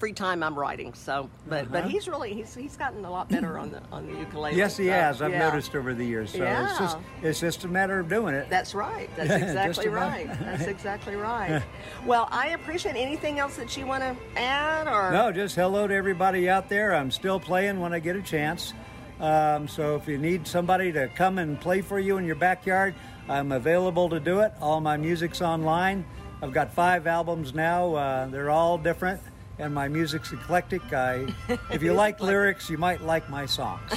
free 0.00 0.12
time, 0.14 0.42
I'm 0.42 0.58
writing. 0.58 0.94
So, 0.94 1.30
but 1.46 1.70
but 1.70 1.80
Uh-huh. 1.80 1.88
he's 1.88 2.08
really 2.08 2.32
he's 2.32 2.54
he's 2.54 2.76
gotten 2.76 3.04
a 3.04 3.10
lot 3.10 3.28
better 3.28 3.58
on 3.58 3.70
the 3.70 3.80
on 3.92 4.06
the 4.06 4.18
ukulele. 4.18 4.56
Yes, 4.56 4.76
he 4.78 4.86
so, 4.86 4.92
has. 4.92 5.22
I've 5.22 5.30
yeah. 5.30 5.38
noticed 5.50 5.76
over 5.76 5.94
the 5.94 6.04
years. 6.04 6.30
So 6.32 6.38
Yeah. 6.38 6.68
it's 6.70 6.78
just 6.78 6.98
it's 7.22 7.40
just 7.40 7.64
a 7.64 7.68
matter 7.68 8.00
of 8.00 8.08
doing 8.08 8.34
it. 8.34 8.48
That's 8.50 8.74
right. 8.74 9.08
That's 9.16 9.30
exactly 9.30 9.88
right. 9.88 10.26
That's 10.40 10.64
exactly 10.76 11.14
right. 11.14 11.62
Well, 12.06 12.28
I 12.32 12.48
appreciate 12.48 12.96
anything 12.96 13.38
else 13.38 13.56
that 13.56 13.76
you 13.76 13.86
want 13.86 14.02
to 14.02 14.16
add 14.40 14.88
or 14.88 15.12
No, 15.12 15.30
just 15.30 15.54
hello 15.54 15.86
to 15.86 15.94
everybody 15.94 16.48
out 16.48 16.68
there. 16.70 16.94
I'm 16.96 17.10
still 17.10 17.38
playing 17.38 17.78
when 17.78 17.92
I 17.92 17.98
get 18.00 18.16
a 18.16 18.22
chance. 18.22 18.72
Um, 19.20 19.68
so 19.68 19.96
if 19.96 20.08
you 20.08 20.16
need 20.16 20.46
somebody 20.46 20.90
to 20.92 21.08
come 21.08 21.38
and 21.38 21.60
play 21.60 21.82
for 21.82 22.00
you 22.00 22.16
in 22.16 22.24
your 22.24 22.36
backyard, 22.36 22.94
I'm 23.28 23.52
available 23.52 24.08
to 24.08 24.18
do 24.18 24.40
it. 24.40 24.52
All 24.62 24.80
my 24.80 24.96
music's 24.96 25.42
online. 25.42 26.06
I've 26.42 26.54
got 26.54 26.72
five 26.72 27.06
albums 27.06 27.52
now. 27.52 27.94
Uh, 27.94 28.26
they're 28.28 28.48
all 28.48 28.78
different, 28.78 29.20
and 29.60 29.74
my 29.74 29.86
music's 29.88 30.32
eclectic. 30.32 30.92
I, 30.92 31.26
if 31.70 31.82
you 31.82 31.92
like 31.92 32.20
lyrics, 32.20 32.68
you 32.70 32.78
might 32.78 33.02
like 33.02 33.28
my 33.28 33.46
songs. 33.46 33.92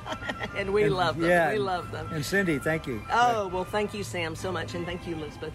and 0.56 0.72
we 0.72 0.84
And- 0.84 0.94
love 0.94 1.18
them. 1.18 1.28
yeah, 1.28 1.52
we 1.52 1.58
love 1.58 1.90
them. 1.90 2.08
And 2.12 2.24
Cindy, 2.24 2.58
thank 2.58 2.86
you. 2.86 3.02
Oh, 3.12 3.48
well, 3.48 3.64
thank 3.64 3.92
you, 3.92 4.04
Sam, 4.04 4.34
so 4.36 4.50
much. 4.52 4.74
And 4.74 4.86
thank 4.86 5.06
you, 5.06 5.16
Elizabeth. 5.16 5.52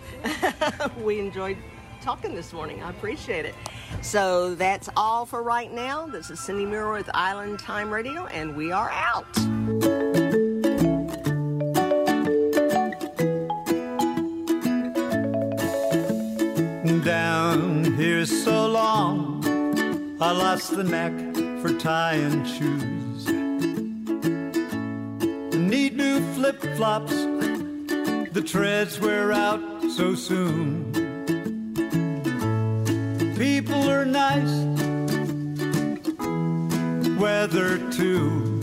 we 0.98 1.19
enjoyed 1.19 1.57
talking 2.02 2.35
this 2.35 2.52
morning. 2.52 2.84
I 2.84 2.90
appreciate 2.90 3.45
it. 3.45 3.56
So 4.02 4.56
that's 4.56 4.90
all 4.98 5.26
for 5.26 5.41
right 5.41 5.72
now. 5.72 6.06
This 6.07 6.30
is 6.30 6.40
Cindy 6.40 6.65
Muir 6.65 6.91
with 6.91 7.10
Island 7.14 7.60
Time 7.60 7.90
Radio, 7.90 8.26
and 8.27 8.56
we 8.56 8.72
are 8.73 8.90
out. 8.91 9.26
Down 17.03 17.84
here 17.95 18.26
so 18.26 18.68
long, 18.68 19.32
I 20.24 20.32
lost 20.32 20.74
the 20.74 20.86
knack 20.86 21.12
for 21.62 21.78
tying 21.78 22.45
shoes. 22.45 23.28
Need 25.54 25.98
new 25.98 26.22
flip 26.34 26.62
flops, 26.78 27.12
the 28.32 28.41
treads 28.41 29.02
wear 29.02 29.34
out 29.34 29.60
so 29.98 30.16
soon. 30.16 30.94
People 33.38 33.90
are 33.90 34.06
nice, 34.06 34.56
weather 37.20 37.80
too. 37.91 38.62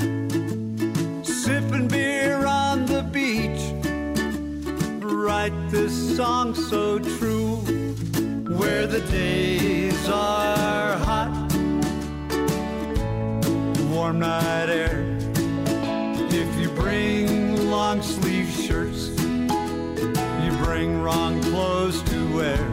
Sipping 1.22 1.88
beer 1.88 2.46
on 2.46 2.86
the 2.86 3.02
beach, 3.02 3.60
write 5.02 5.52
this 5.68 6.16
song 6.16 6.54
so 6.54 6.98
true 6.98 7.56
where 8.56 8.86
the 8.86 9.00
days 9.10 10.08
are 10.08 10.96
hot, 10.98 11.49
warm 14.00 14.18
night 14.18 14.70
air. 14.70 15.04
If 16.30 16.58
you 16.58 16.70
bring 16.70 17.70
long 17.70 18.00
sleeve 18.00 18.48
shirts, 18.48 19.08
you 20.42 20.50
bring 20.64 21.02
wrong 21.02 21.42
clothes 21.42 22.00
to 22.04 22.18
wear. 22.34 22.64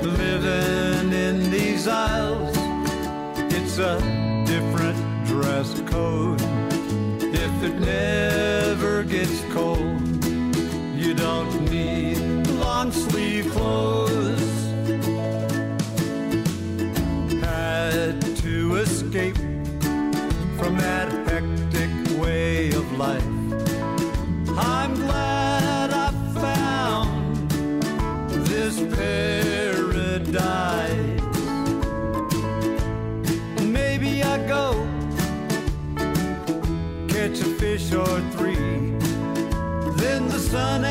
Living 0.00 1.12
in 1.12 1.50
these 1.50 1.86
isles, 1.86 2.56
it's 3.52 3.76
a 3.76 3.96
different 4.46 4.98
dress 5.26 5.78
code. 5.82 6.40
If 7.20 7.54
it 7.68 7.78
never 7.78 9.02
gets 9.02 9.38
cold, 9.52 10.24
you 10.96 11.12
don't 11.12 11.70
need 11.70 12.46
long 12.64 12.90
sleeve 12.90 13.50
clothes. 13.50 14.47
Escape 19.00 19.36
from 20.58 20.76
that 20.76 21.08
hectic 21.28 21.90
way 22.20 22.68
of 22.70 22.98
life. 22.98 23.22
I'm 24.58 24.94
glad 24.94 25.90
I 25.92 26.10
found 26.34 27.48
this 28.48 28.80
paradise. 28.96 30.36
Maybe 33.62 34.24
I 34.24 34.36
go 34.48 34.64
catch 37.08 37.40
a 37.40 37.50
fish 37.60 37.92
or 37.92 38.20
three. 38.32 38.56
Then 40.02 40.26
the 40.28 40.40
sun 40.40 40.84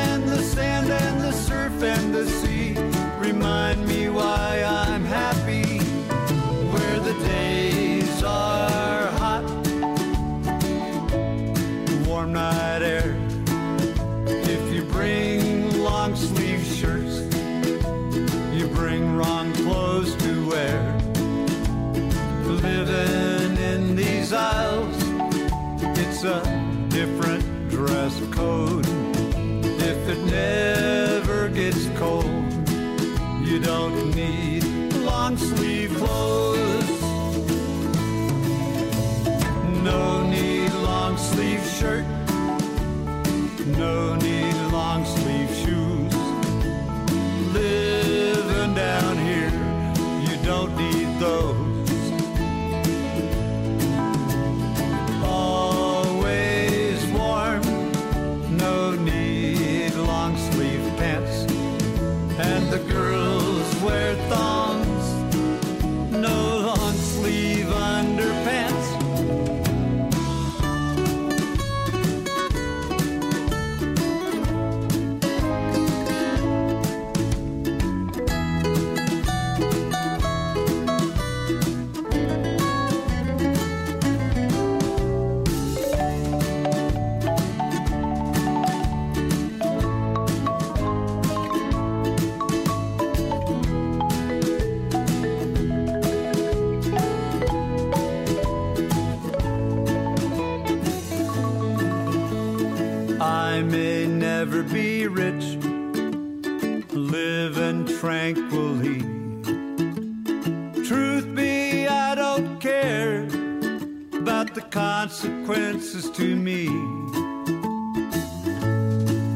consequences 115.88 116.10
to 116.10 116.36
me. 116.36 116.66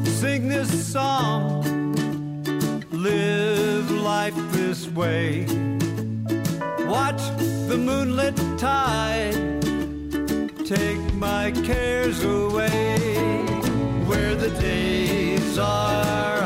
Sing 0.05 0.47
this 0.47 0.91
song, 0.91 1.63
live 2.91 3.89
life 3.91 4.35
this 4.51 4.87
way. 4.89 5.45
Watch 6.85 7.21
the 7.67 7.77
moonlit 7.77 8.35
tide 8.57 9.33
take 10.65 11.13
my 11.15 11.51
cares 11.63 12.23
away. 12.23 12.97
Where 14.05 14.35
the 14.35 14.49
days 14.59 15.57
are 15.57 16.42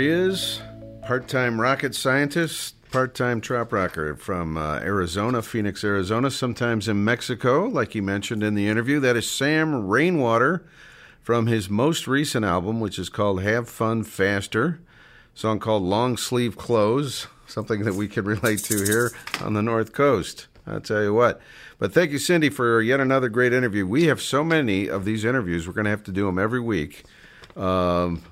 he 0.00 0.08
is, 0.08 0.62
part-time 1.02 1.60
rocket 1.60 1.94
scientist, 1.94 2.74
part-time 2.90 3.40
trop 3.40 3.70
rocker 3.70 4.16
from 4.16 4.56
uh, 4.56 4.78
Arizona, 4.78 5.42
Phoenix, 5.42 5.84
Arizona, 5.84 6.30
sometimes 6.30 6.88
in 6.88 7.04
Mexico, 7.04 7.66
like 7.66 7.92
he 7.92 8.00
mentioned 8.00 8.42
in 8.42 8.54
the 8.54 8.66
interview. 8.66 8.98
That 8.98 9.16
is 9.16 9.30
Sam 9.30 9.86
Rainwater 9.86 10.64
from 11.20 11.48
his 11.48 11.68
most 11.68 12.08
recent 12.08 12.46
album, 12.46 12.80
which 12.80 12.98
is 12.98 13.10
called 13.10 13.42
Have 13.42 13.68
Fun 13.68 14.02
Faster. 14.02 14.80
song 15.34 15.58
called 15.58 15.82
Long 15.82 16.16
Sleeve 16.16 16.56
Clothes, 16.56 17.26
something 17.46 17.84
that 17.84 17.94
we 17.94 18.08
can 18.08 18.24
relate 18.24 18.60
to 18.64 18.82
here 18.82 19.12
on 19.42 19.52
the 19.52 19.62
North 19.62 19.92
Coast. 19.92 20.46
I'll 20.66 20.80
tell 20.80 21.02
you 21.02 21.12
what. 21.12 21.42
But 21.78 21.92
thank 21.92 22.10
you, 22.10 22.18
Cindy, 22.18 22.48
for 22.48 22.80
yet 22.80 23.00
another 23.00 23.28
great 23.28 23.52
interview. 23.52 23.86
We 23.86 24.04
have 24.04 24.22
so 24.22 24.44
many 24.44 24.88
of 24.88 25.04
these 25.04 25.26
interviews. 25.26 25.66
We're 25.66 25.74
going 25.74 25.84
to 25.84 25.90
have 25.90 26.04
to 26.04 26.12
do 26.12 26.24
them 26.24 26.38
every 26.38 26.60
week. 26.60 27.04
Um, 27.54 28.22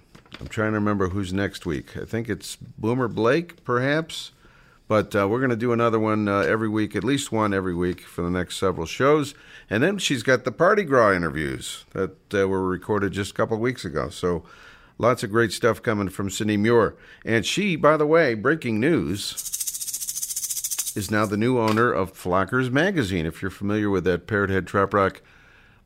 I'm 0.40 0.48
trying 0.48 0.73
to 0.73 0.78
remember 0.78 1.09
who's 1.09 1.32
next 1.32 1.66
week. 1.66 1.97
I 1.97 2.05
think 2.05 2.28
it's 2.28 2.56
Boomer 2.56 3.09
Blake, 3.09 3.65
perhaps. 3.65 4.32
But 4.89 5.15
uh, 5.15 5.28
we're 5.28 5.40
going 5.40 5.51
to 5.51 5.56
do 5.56 5.73
another 5.73 5.98
one 5.98 6.28
uh, 6.28 6.40
every 6.40 6.69
week, 6.69 6.97
at 6.97 7.05
least 7.05 7.31
one 7.31 7.52
every 7.52 7.74
week 7.74 8.01
for 8.01 8.23
the 8.23 8.31
next 8.31 8.56
several 8.56 8.86
shows. 8.86 9.35
And 9.69 9.82
then 9.82 9.98
she's 9.98 10.23
got 10.23 10.44
the 10.44 10.52
Party 10.52 10.82
Gras 10.82 11.12
interviews 11.12 11.85
that 11.90 12.16
uh, 12.32 12.48
were 12.48 12.66
recorded 12.66 13.12
just 13.12 13.32
a 13.32 13.35
couple 13.35 13.56
of 13.56 13.60
weeks 13.60 13.85
ago. 13.85 14.09
So 14.09 14.44
lots 14.97 15.23
of 15.23 15.31
great 15.31 15.52
stuff 15.52 15.82
coming 15.82 16.09
from 16.09 16.31
Cindy 16.31 16.56
Muir. 16.56 16.97
And 17.23 17.44
she, 17.44 17.77
by 17.77 17.98
the 17.98 18.06
way, 18.06 18.32
breaking 18.32 18.81
news, 18.81 19.35
is 20.97 21.10
now 21.10 21.27
the 21.27 21.36
new 21.36 21.59
owner 21.59 21.93
of 21.93 22.15
Flockers 22.15 22.70
Magazine. 22.70 23.27
If 23.27 23.43
you're 23.43 23.51
familiar 23.51 23.90
with 23.90 24.05
that 24.05 24.27
Parrot 24.27 24.48
Head 24.48 24.66
Trop 24.66 24.94
Rock 24.94 25.20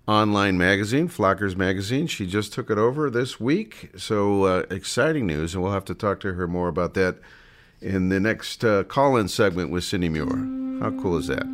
online 0.06 0.58
magazine, 0.58 1.08
Flockers 1.08 1.56
Magazine. 1.56 2.06
She 2.06 2.26
just 2.26 2.52
took 2.52 2.70
it 2.70 2.78
over 2.78 3.08
this 3.08 3.38
week. 3.38 3.90
So 3.96 4.44
uh, 4.44 4.64
exciting 4.70 5.26
news, 5.26 5.54
and 5.54 5.62
we'll 5.62 5.72
have 5.72 5.84
to 5.86 5.94
talk 5.94 6.20
to 6.20 6.34
her 6.34 6.48
more 6.48 6.68
about 6.68 6.94
that 6.94 7.18
in 7.80 8.08
the 8.08 8.20
next 8.20 8.64
uh, 8.64 8.84
call 8.84 9.16
in 9.16 9.28
segment 9.28 9.70
with 9.70 9.84
Cindy 9.84 10.08
Muir. 10.08 10.26
How 10.80 10.90
cool 11.00 11.16
is 11.16 11.28
that? 11.28 11.46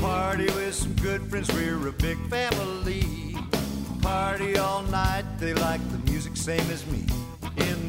Party 0.00 0.44
with 0.46 0.74
some 0.74 0.92
good 0.94 1.22
friends, 1.30 1.52
we're 1.52 1.88
a 1.88 1.92
big 1.92 2.18
family. 2.28 3.36
Party 4.00 4.58
all 4.58 4.82
night, 4.84 5.24
they 5.38 5.54
like 5.54 5.80
the 5.90 5.98
music 6.10 6.36
same 6.36 6.68
as 6.70 6.84
me. 6.86 7.06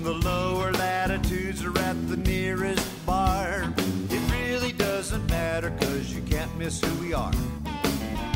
The 0.04 0.12
lower 0.12 0.74
latitudes 0.74 1.64
or 1.64 1.80
at 1.80 2.10
the 2.10 2.18
nearest 2.18 3.06
bar. 3.06 3.74
It 4.10 4.32
really 4.34 4.74
doesn't 4.74 5.26
matter, 5.30 5.72
cause 5.80 6.14
you 6.14 6.22
can't 6.24 6.54
miss 6.58 6.82
who 6.82 6.94
we 7.02 7.14
are. 7.14 7.32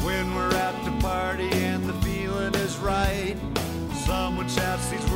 When 0.06 0.34
we're 0.34 0.56
at 0.56 0.86
to 0.86 0.92
party 1.06 1.50
and 1.50 1.84
the 1.84 1.92
feeling 2.06 2.56
is 2.56 2.78
right, 2.78 3.36
someone 4.06 4.48
shouts 4.48 4.90
these 4.90 5.07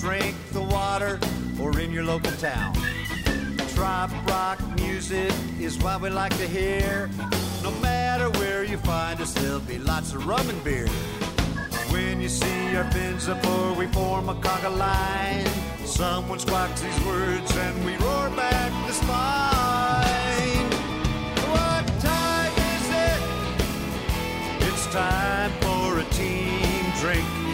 drink 0.00 0.34
the 0.52 0.62
water 0.62 1.20
or 1.60 1.78
in 1.78 1.92
your 1.92 2.04
local 2.04 2.32
town. 2.32 2.74
Trop 3.74 4.10
rock 4.26 4.58
music 4.76 5.30
is 5.60 5.76
what 5.78 6.00
we 6.00 6.08
like 6.08 6.34
to 6.38 6.46
hear. 6.46 7.10
No 7.62 7.70
matter 7.82 8.30
where 8.38 8.64
you 8.64 8.78
find 8.78 9.20
us, 9.20 9.34
there'll 9.34 9.60
be 9.60 9.78
lots 9.78 10.14
of 10.14 10.26
rum 10.26 10.48
and 10.48 10.64
beer. 10.64 10.88
When 11.92 12.18
you 12.18 12.30
see 12.30 12.76
our 12.76 12.90
fins 12.92 13.28
up 13.28 13.46
or 13.46 13.74
we 13.74 13.88
form 13.88 14.30
a 14.30 14.34
conga 14.36 14.74
line, 14.74 15.46
someone 15.84 16.38
squawks 16.38 16.80
these 16.80 17.00
words 17.04 17.54
and 17.56 17.84
we 17.84 17.92
roar 17.96 18.30
back 18.30 18.72
this 18.86 19.06
line. 19.06 20.70
What 21.52 21.86
time 22.00 22.52
is 22.72 22.86
it? 23.06 23.20
It's 24.66 24.86
time 24.86 25.52
for 25.60 25.98
a 25.98 26.04
team 26.04 26.84
drink. 27.00 27.49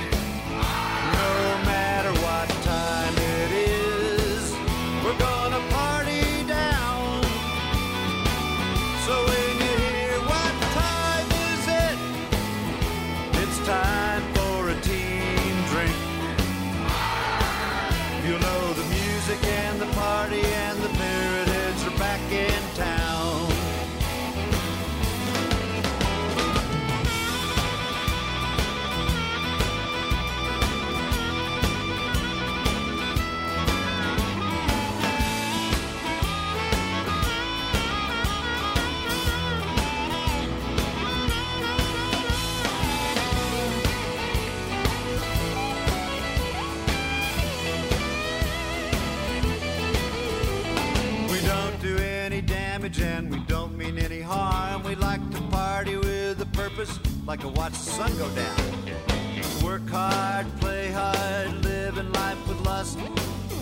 like 57.27 57.41
to 57.41 57.49
watch 57.49 57.73
the 57.73 57.79
sun 57.79 58.17
go 58.19 58.29
down. 58.31 59.65
Work 59.65 59.89
hard, 59.91 60.47
play 60.61 60.93
hard, 60.93 61.65
living 61.65 62.13
life 62.13 62.39
with 62.47 62.65
lust. 62.65 62.99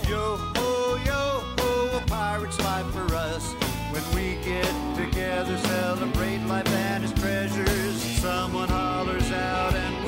Yo 0.06 0.36
ho, 0.36 0.98
yo 1.06 1.42
ho, 1.58 1.96
a 1.96 2.00
pirate's 2.06 2.58
life 2.60 2.86
for 2.92 3.14
us. 3.14 3.52
When 3.90 4.04
we 4.14 4.36
get 4.44 4.70
together, 4.96 5.56
celebrate 5.56 6.44
life 6.46 6.68
and 6.68 7.04
its 7.04 7.18
treasures. 7.18 8.02
Someone 8.20 8.68
hollers 8.68 9.32
out 9.32 9.74
and 9.74 10.03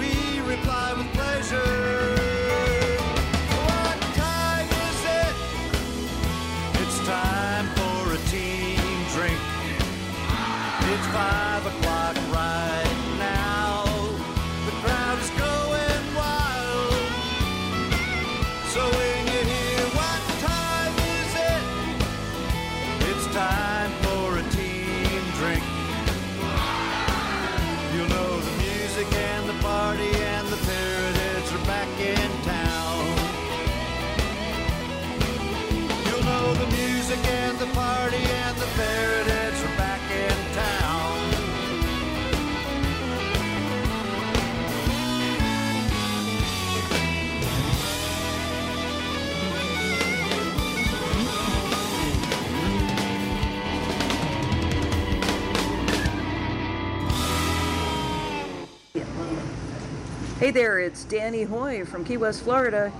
Hey 60.38 60.50
there, 60.50 60.78
it's 60.78 61.04
Danny 61.04 61.44
Hoy 61.44 61.86
from 61.86 62.04
Key 62.04 62.18
West, 62.18 62.42
Florida, 62.42 62.92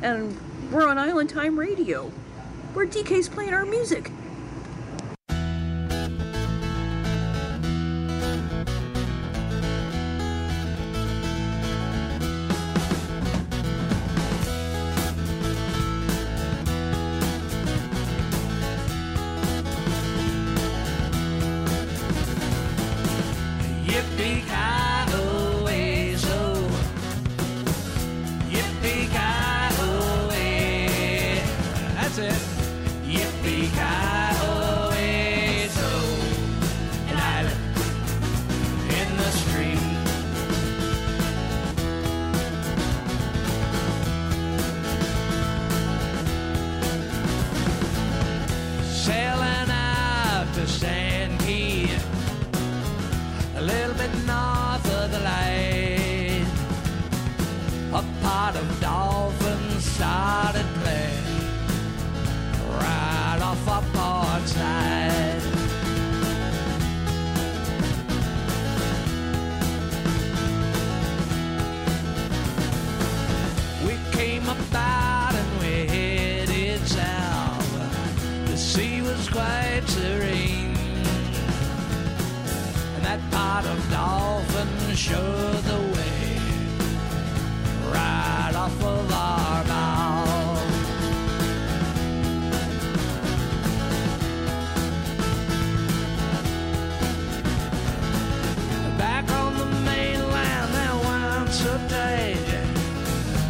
and 0.00 0.34
we're 0.72 0.88
on 0.88 0.96
Island 0.96 1.28
Time 1.28 1.58
Radio, 1.58 2.10
where 2.72 2.86
DK's 2.86 3.28
playing 3.28 3.52
our 3.52 3.66
music. 3.66 4.10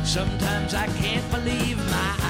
Sometimes 0.09 0.73
I 0.73 0.87
can't 0.87 1.31
believe 1.31 1.77
my 1.91 2.17
eyes. 2.23 2.28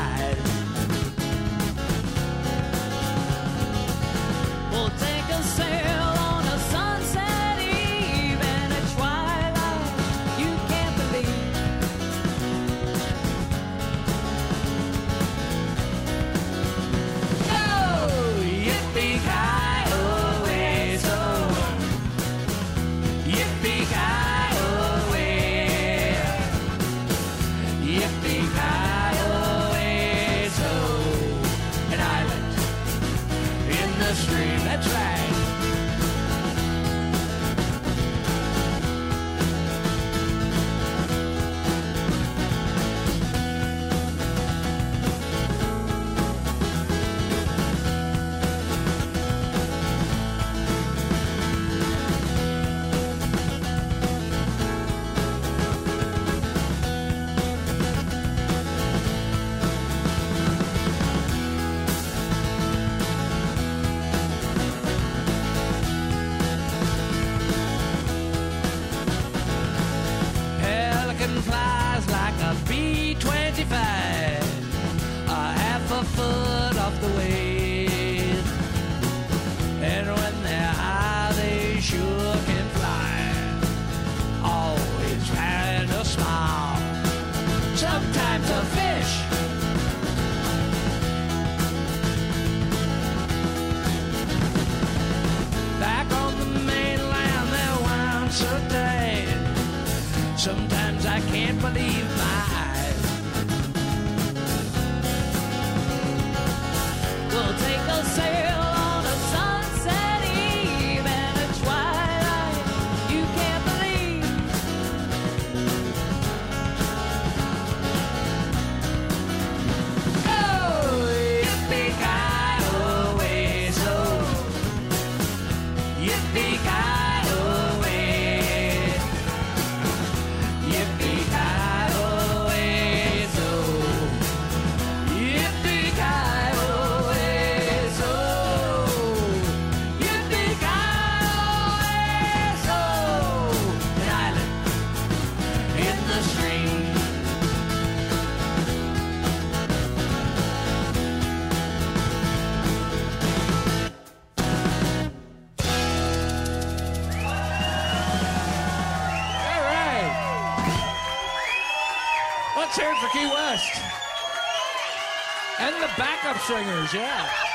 Backup 166.93 166.95
yeah. 166.95 167.49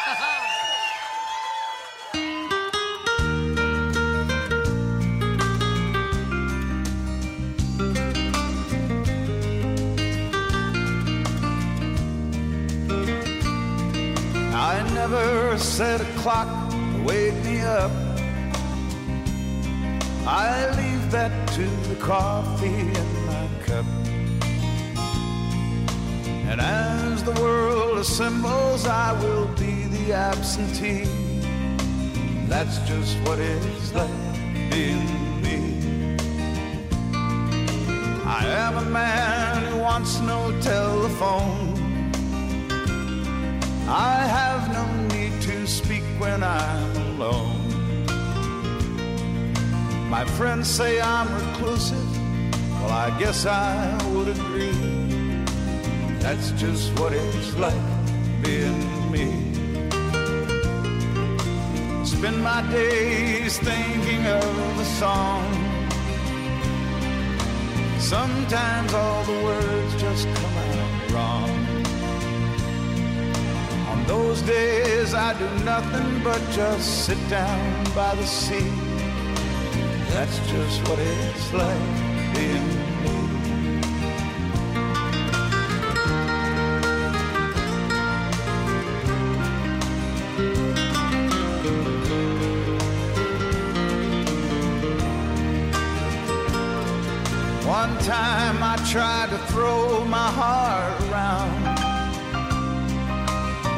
I 14.55 14.93
never 14.93 15.57
set 15.57 16.01
a 16.01 16.05
clock 16.19 16.47
to 16.71 17.03
wake 17.03 17.33
me 17.43 17.61
up. 17.61 17.91
I 20.25 20.69
leave 20.77 21.11
that 21.11 21.47
to 21.49 21.65
the 21.89 21.95
coffee 21.95 22.52
just 56.65 56.97
what 56.97 57.11
it's 57.11 57.53
like 57.57 57.87
being 58.41 58.81
me. 59.11 59.27
Spend 62.05 62.41
my 62.41 62.61
days 62.71 63.57
thinking 63.57 64.23
of 64.25 64.79
a 64.85 64.87
song. 65.01 65.43
Sometimes 67.99 68.93
all 68.93 69.23
the 69.31 69.39
words 69.49 69.91
just 70.05 70.25
come 70.37 70.55
out 70.69 71.11
wrong. 71.13 71.51
On 73.91 73.99
those 74.13 74.41
days 74.43 75.13
I 75.13 75.29
do 75.43 75.49
nothing 75.65 76.23
but 76.23 76.41
just 76.51 77.05
sit 77.05 77.21
down 77.29 77.83
by 77.93 78.11
the 78.15 78.25
sea. 78.25 78.71
That's 80.13 80.37
just 80.53 80.77
what 80.87 80.99
it's 80.99 81.47
like 81.61 81.87
being 82.33 82.72
tried 98.93 99.27
to 99.31 99.39
throw 99.51 100.05
my 100.05 100.29
heart 100.39 100.93
around, 101.09 101.63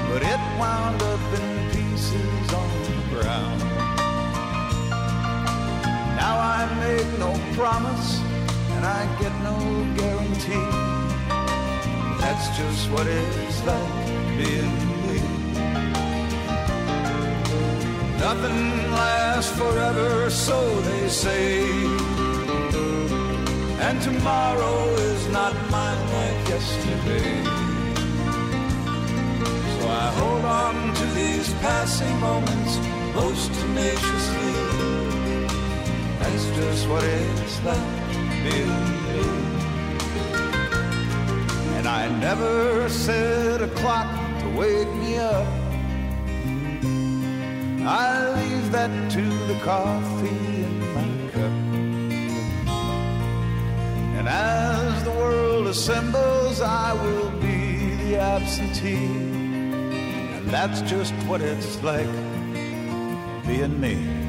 but 0.09 0.21
it 0.21 0.41
wound 0.59 1.01
up 1.03 1.21
in 1.39 1.71
pieces 1.71 2.53
on 2.53 2.69
the 2.83 2.97
ground. 3.15 3.61
Now 6.19 6.35
I 6.37 6.67
make 6.81 7.07
no 7.17 7.31
promise 7.53 8.19
and 8.73 8.83
I 8.85 9.07
get 9.21 9.31
no 9.49 9.57
guarantee. 9.95 10.67
That's 12.19 12.47
just 12.57 12.91
what 12.91 13.07
it's 13.07 13.63
like 13.63 14.07
being 14.37 14.75
me. 15.07 15.21
Nothing 18.19 18.91
lasts 18.91 19.57
forever, 19.57 20.29
so 20.29 20.81
they 20.81 21.07
say. 21.07 22.14
And 23.79 24.01
tomorrow 24.01 24.89
is 24.95 25.27
not 25.29 25.53
mine 25.69 25.99
like 26.13 26.49
yesterday. 26.49 27.43
So 29.75 29.87
I 29.89 30.07
hold 30.19 30.45
on 30.45 30.93
to 30.95 31.05
these 31.13 31.53
passing 31.55 32.19
moments 32.19 32.77
most 33.13 33.53
tenaciously. 33.53 34.53
That's 36.19 36.45
just 36.57 36.87
what 36.89 37.03
it's 37.03 37.63
like 37.63 37.95
being 38.43 38.85
me. 39.03 39.21
And 41.77 41.87
I 41.87 42.07
never 42.19 42.89
set 42.89 43.61
a 43.61 43.67
clock 43.67 44.09
to 44.39 44.47
wake 44.57 44.93
me 44.95 45.17
up. 45.17 45.47
I 47.87 48.33
leave 48.39 48.71
that 48.71 49.11
to 49.11 49.21
the 49.21 49.59
coffee 49.63 50.44
And 54.25 54.33
as 54.33 55.03
the 55.03 55.11
world 55.11 55.67
assembles, 55.67 56.59
I 56.59 56.93
will 56.93 57.29
be 57.39 57.93
the 57.97 58.17
absentee. 58.17 59.05
And 59.05 60.49
that's 60.49 60.81
just 60.81 61.13
what 61.27 61.41
it's 61.41 61.83
like 61.83 62.09
being 63.45 63.79
me. 63.79 64.24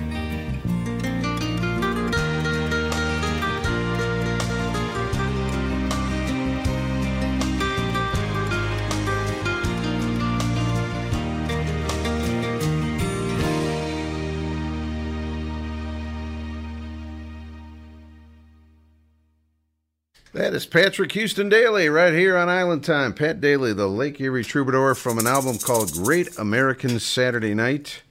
Is 20.56 20.64
Patrick 20.64 21.12
Houston 21.12 21.50
Dailey 21.50 21.92
right 21.92 22.14
here 22.14 22.34
on 22.34 22.48
Island 22.48 22.82
Time. 22.82 23.12
Pat 23.12 23.42
Dailey, 23.42 23.76
the 23.76 23.88
Lake 23.88 24.18
Erie 24.18 24.42
Troubadour, 24.42 24.94
from 24.94 25.18
an 25.18 25.26
album 25.26 25.58
called 25.58 25.92
Great 25.92 26.38
American 26.38 26.98
Saturday 26.98 27.52
Night. 27.52 28.02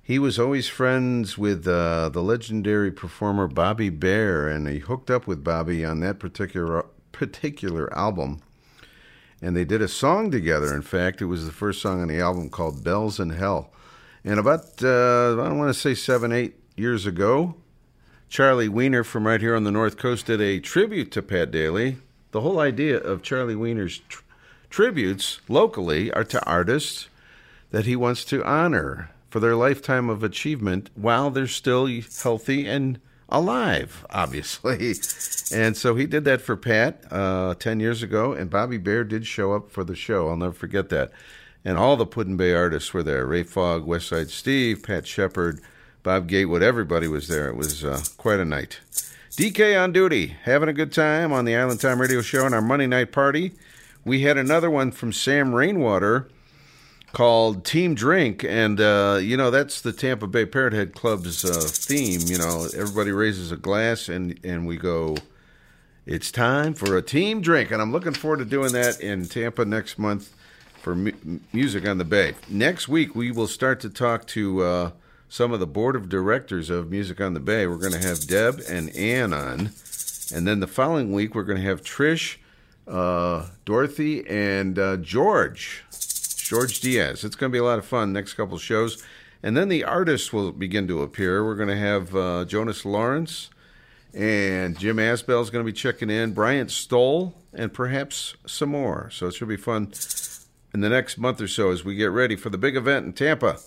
He 0.00 0.16
was 0.16 0.38
always 0.38 0.68
friends 0.68 1.36
with 1.36 1.66
uh, 1.66 2.08
the 2.10 2.22
legendary 2.22 2.92
performer 2.92 3.48
Bobby 3.48 3.90
Bare, 3.90 4.46
and 4.46 4.68
he 4.68 4.78
hooked 4.78 5.10
up 5.10 5.26
with 5.26 5.42
Bobby 5.42 5.84
on 5.84 5.98
that 5.98 6.20
particular 6.20 6.86
particular 7.10 7.92
album. 7.92 8.40
And 9.42 9.56
they 9.56 9.64
did 9.64 9.82
a 9.82 9.88
song 9.88 10.30
together. 10.30 10.72
In 10.72 10.82
fact, 10.82 11.20
it 11.20 11.26
was 11.26 11.44
the 11.44 11.50
first 11.50 11.82
song 11.82 12.02
on 12.02 12.06
the 12.06 12.20
album 12.20 12.50
called 12.50 12.84
"Bells 12.84 13.18
in 13.18 13.30
Hell." 13.30 13.72
And 14.22 14.38
about 14.38 14.80
uh, 14.80 15.32
I 15.32 15.48
don't 15.48 15.58
want 15.58 15.74
to 15.74 15.80
say 15.80 15.94
seven, 15.94 16.30
eight 16.30 16.54
years 16.76 17.04
ago, 17.04 17.56
Charlie 18.30 18.68
Weiner 18.68 19.02
from 19.02 19.26
right 19.26 19.40
here 19.40 19.56
on 19.56 19.64
the 19.64 19.72
North 19.72 19.96
Coast 19.96 20.26
did 20.26 20.40
a 20.40 20.60
tribute 20.60 21.10
to 21.10 21.20
Pat 21.20 21.50
Dailey. 21.50 21.96
The 22.30 22.42
whole 22.42 22.60
idea 22.60 22.96
of 22.96 23.24
Charlie 23.24 23.56
Weiner's 23.56 23.98
tr- 24.08 24.22
tributes 24.70 25.40
locally 25.48 26.12
are 26.12 26.22
to 26.22 26.46
artists 26.46 27.08
that 27.72 27.86
he 27.86 27.96
wants 27.96 28.24
to 28.26 28.44
honor 28.44 29.10
for 29.30 29.40
their 29.40 29.56
lifetime 29.56 30.08
of 30.08 30.22
achievement 30.22 30.90
while 30.94 31.30
they're 31.30 31.48
still 31.48 31.88
healthy 32.22 32.68
and 32.68 33.00
alive, 33.28 34.06
obviously. 34.10 34.94
And 35.52 35.76
so 35.76 35.96
he 35.96 36.06
did 36.06 36.24
that 36.26 36.40
for 36.40 36.56
Pat 36.56 37.02
uh, 37.10 37.56
10 37.56 37.80
years 37.80 38.04
ago, 38.04 38.32
and 38.32 38.48
Bobby 38.48 38.78
Bare 38.78 39.02
did 39.02 39.26
show 39.26 39.52
up 39.52 39.72
for 39.72 39.82
the 39.82 39.96
show. 39.96 40.28
I'll 40.28 40.36
never 40.36 40.52
forget 40.52 40.90
that. 40.90 41.10
And 41.64 41.76
all 41.76 41.96
the 41.96 42.06
Put-in-Bay 42.06 42.54
artists 42.54 42.94
were 42.94 43.02
there 43.02 43.26
Ray 43.26 43.42
Fogg, 43.42 43.84
Westside 43.84 44.30
Steve, 44.30 44.84
Pat 44.84 45.08
Shepard. 45.08 45.60
Bob 46.02 46.28
Gatewood, 46.28 46.62
everybody 46.62 47.06
was 47.08 47.28
there. 47.28 47.48
It 47.48 47.56
was 47.56 47.84
uh, 47.84 48.02
quite 48.16 48.40
a 48.40 48.44
night. 48.44 48.80
DK 49.32 49.82
on 49.82 49.92
duty, 49.92 50.28
having 50.44 50.68
a 50.68 50.72
good 50.72 50.92
time 50.92 51.32
on 51.32 51.44
the 51.44 51.54
Island 51.54 51.80
Time 51.80 52.00
Radio 52.00 52.22
Show 52.22 52.46
and 52.46 52.54
our 52.54 52.62
Monday 52.62 52.86
night 52.86 53.12
party. 53.12 53.52
We 54.04 54.22
had 54.22 54.38
another 54.38 54.70
one 54.70 54.92
from 54.92 55.12
Sam 55.12 55.54
Rainwater 55.54 56.28
called 57.12 57.64
Team 57.64 57.94
Drink, 57.94 58.42
and 58.44 58.80
uh, 58.80 59.18
you 59.20 59.36
know 59.36 59.50
that's 59.50 59.82
the 59.82 59.92
Tampa 59.92 60.26
Bay 60.26 60.46
Parrot 60.46 60.72
Head 60.72 60.94
Club's 60.94 61.44
uh, 61.44 61.60
theme. 61.66 62.20
You 62.24 62.38
know, 62.38 62.66
everybody 62.74 63.12
raises 63.12 63.52
a 63.52 63.56
glass, 63.56 64.08
and 64.08 64.38
and 64.42 64.66
we 64.66 64.76
go. 64.76 65.16
It's 66.06 66.32
time 66.32 66.72
for 66.72 66.96
a 66.96 67.02
team 67.02 67.40
drink, 67.42 67.70
and 67.70 67.80
I'm 67.80 67.92
looking 67.92 68.14
forward 68.14 68.38
to 68.38 68.44
doing 68.46 68.72
that 68.72 69.00
in 69.00 69.26
Tampa 69.26 69.66
next 69.66 69.98
month 69.98 70.34
for 70.80 70.94
mu- 70.96 71.40
music 71.52 71.86
on 71.86 71.98
the 71.98 72.04
Bay. 72.04 72.34
Next 72.48 72.88
week 72.88 73.14
we 73.14 73.30
will 73.30 73.46
start 73.46 73.80
to 73.80 73.90
talk 73.90 74.26
to. 74.28 74.92
Some 75.32 75.52
of 75.52 75.60
the 75.60 75.66
board 75.66 75.94
of 75.94 76.08
directors 76.08 76.70
of 76.70 76.90
Music 76.90 77.20
on 77.20 77.34
the 77.34 77.40
Bay. 77.40 77.64
We're 77.64 77.76
going 77.76 77.92
to 77.92 78.04
have 78.04 78.26
Deb 78.26 78.60
and 78.68 78.94
Ann 78.96 79.32
on. 79.32 79.70
And 80.34 80.44
then 80.44 80.58
the 80.58 80.66
following 80.66 81.12
week, 81.12 81.36
we're 81.36 81.44
going 81.44 81.60
to 81.60 81.64
have 81.64 81.82
Trish, 81.82 82.38
uh, 82.88 83.46
Dorothy, 83.64 84.28
and 84.28 84.76
uh, 84.76 84.96
George, 84.96 85.84
George 86.36 86.80
Diaz. 86.80 87.22
It's 87.22 87.36
going 87.36 87.52
to 87.52 87.54
be 87.54 87.60
a 87.60 87.64
lot 87.64 87.78
of 87.78 87.86
fun 87.86 88.12
next 88.12 88.34
couple 88.34 88.58
shows. 88.58 89.04
And 89.40 89.56
then 89.56 89.68
the 89.68 89.84
artists 89.84 90.32
will 90.32 90.50
begin 90.50 90.88
to 90.88 91.00
appear. 91.00 91.44
We're 91.44 91.54
going 91.54 91.68
to 91.68 91.76
have 91.76 92.16
uh, 92.16 92.44
Jonas 92.44 92.84
Lawrence 92.84 93.50
And 94.12 94.76
Jim 94.76 94.96
Asbell 94.96 95.42
is 95.42 95.50
going 95.50 95.64
to 95.64 95.72
be 95.72 95.76
checking 95.76 96.10
in, 96.10 96.32
Brian 96.32 96.68
Stoll, 96.68 97.34
and 97.54 97.72
perhaps 97.72 98.34
some 98.46 98.70
more. 98.70 99.10
So 99.10 99.28
it 99.28 99.34
should 99.34 99.46
be 99.48 99.56
fun 99.56 99.92
in 100.74 100.80
the 100.80 100.88
next 100.88 101.18
month 101.18 101.40
or 101.40 101.46
so 101.48 101.70
as 101.70 101.84
we 101.84 101.94
get 101.94 102.10
ready 102.10 102.34
for 102.34 102.50
the 102.50 102.58
big 102.58 102.76
event 102.76 103.06
in 103.06 103.12
Tampa. 103.12 103.58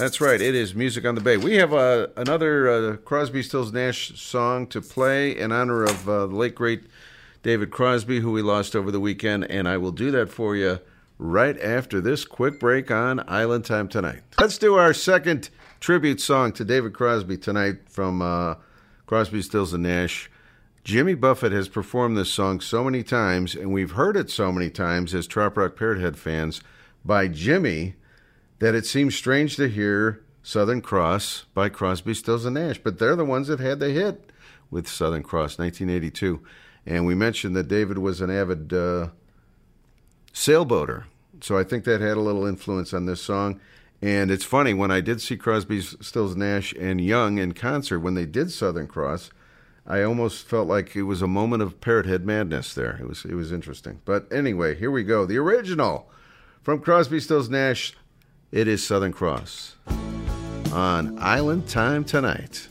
That's 0.00 0.18
right, 0.18 0.40
it 0.40 0.54
is 0.54 0.74
Music 0.74 1.04
on 1.04 1.14
the 1.14 1.20
Bay. 1.20 1.36
We 1.36 1.56
have 1.56 1.74
uh, 1.74 2.06
another 2.16 2.70
uh, 2.70 2.96
Crosby, 2.96 3.42
Stills, 3.42 3.70
Nash 3.70 4.18
song 4.18 4.66
to 4.68 4.80
play 4.80 5.36
in 5.36 5.52
honor 5.52 5.84
of 5.84 6.08
uh, 6.08 6.26
the 6.26 6.34
late, 6.34 6.54
great 6.54 6.84
David 7.42 7.70
Crosby, 7.70 8.20
who 8.20 8.32
we 8.32 8.40
lost 8.40 8.74
over 8.74 8.90
the 8.90 8.98
weekend, 8.98 9.44
and 9.50 9.68
I 9.68 9.76
will 9.76 9.92
do 9.92 10.10
that 10.12 10.30
for 10.30 10.56
you 10.56 10.78
right 11.18 11.60
after 11.60 12.00
this 12.00 12.24
quick 12.24 12.58
break 12.58 12.90
on 12.90 13.22
Island 13.28 13.66
Time 13.66 13.88
tonight. 13.88 14.22
Let's 14.38 14.56
do 14.56 14.76
our 14.76 14.94
second 14.94 15.50
tribute 15.80 16.22
song 16.22 16.52
to 16.52 16.64
David 16.64 16.94
Crosby 16.94 17.36
tonight 17.36 17.90
from 17.90 18.22
uh, 18.22 18.54
Crosby, 19.04 19.42
Stills, 19.42 19.74
and 19.74 19.82
Nash. 19.82 20.30
Jimmy 20.82 21.12
Buffett 21.14 21.52
has 21.52 21.68
performed 21.68 22.16
this 22.16 22.32
song 22.32 22.60
so 22.60 22.84
many 22.84 23.02
times, 23.02 23.54
and 23.54 23.70
we've 23.70 23.90
heard 23.90 24.16
it 24.16 24.30
so 24.30 24.50
many 24.50 24.70
times 24.70 25.14
as 25.14 25.26
Trop 25.26 25.58
Rock 25.58 25.76
Parrothead 25.76 26.16
fans 26.16 26.62
by 27.04 27.28
Jimmy 27.28 27.96
that 28.60 28.74
it 28.74 28.86
seems 28.86 29.14
strange 29.14 29.56
to 29.56 29.68
hear 29.68 30.22
Southern 30.42 30.80
Cross 30.80 31.46
by 31.54 31.68
Crosby, 31.68 32.14
Stills, 32.14 32.44
and 32.44 32.54
Nash. 32.54 32.78
But 32.78 32.98
they're 32.98 33.16
the 33.16 33.24
ones 33.24 33.48
that 33.48 33.58
had 33.58 33.80
the 33.80 33.90
hit 33.90 34.30
with 34.70 34.86
Southern 34.86 35.22
Cross, 35.22 35.58
1982. 35.58 36.40
And 36.86 37.06
we 37.06 37.14
mentioned 37.14 37.56
that 37.56 37.68
David 37.68 37.98
was 37.98 38.20
an 38.20 38.30
avid 38.30 38.72
uh, 38.72 39.08
sailboater. 40.32 41.04
So 41.40 41.58
I 41.58 41.64
think 41.64 41.84
that 41.84 42.00
had 42.00 42.16
a 42.16 42.20
little 42.20 42.46
influence 42.46 42.94
on 42.94 43.06
this 43.06 43.20
song. 43.20 43.60
And 44.02 44.30
it's 44.30 44.44
funny, 44.44 44.72
when 44.72 44.90
I 44.90 45.00
did 45.00 45.20
see 45.20 45.36
Crosby, 45.36 45.80
Stills, 45.80 46.36
Nash, 46.36 46.72
and 46.74 47.00
Young 47.00 47.38
in 47.38 47.52
concert, 47.52 48.00
when 48.00 48.14
they 48.14 48.24
did 48.24 48.50
Southern 48.50 48.86
Cross, 48.86 49.30
I 49.86 50.02
almost 50.02 50.46
felt 50.46 50.68
like 50.68 50.94
it 50.96 51.02
was 51.02 51.20
a 51.20 51.26
moment 51.26 51.62
of 51.62 51.80
parrot 51.80 52.06
head 52.06 52.24
madness 52.24 52.72
there. 52.72 52.98
It 53.00 53.06
was, 53.06 53.24
it 53.24 53.34
was 53.34 53.52
interesting. 53.52 54.00
But 54.04 54.30
anyway, 54.32 54.74
here 54.74 54.90
we 54.90 55.02
go. 55.02 55.26
The 55.26 55.38
original 55.38 56.10
from 56.62 56.80
Crosby, 56.80 57.20
Stills, 57.20 57.50
Nash, 57.50 57.94
it 58.52 58.66
is 58.66 58.84
Southern 58.84 59.12
Cross 59.12 59.76
on 60.72 61.16
Island 61.20 61.68
Time 61.68 62.02
Tonight. 62.02 62.66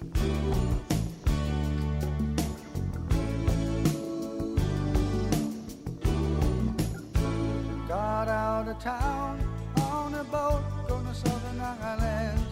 Got 7.87 8.27
out 8.27 8.67
of 8.67 8.79
town 8.79 9.39
on 9.81 10.13
a 10.15 10.23
boat 10.25 10.63
going 10.87 11.05
to 11.05 11.13
Southern 11.13 11.61
Islands. 11.61 12.43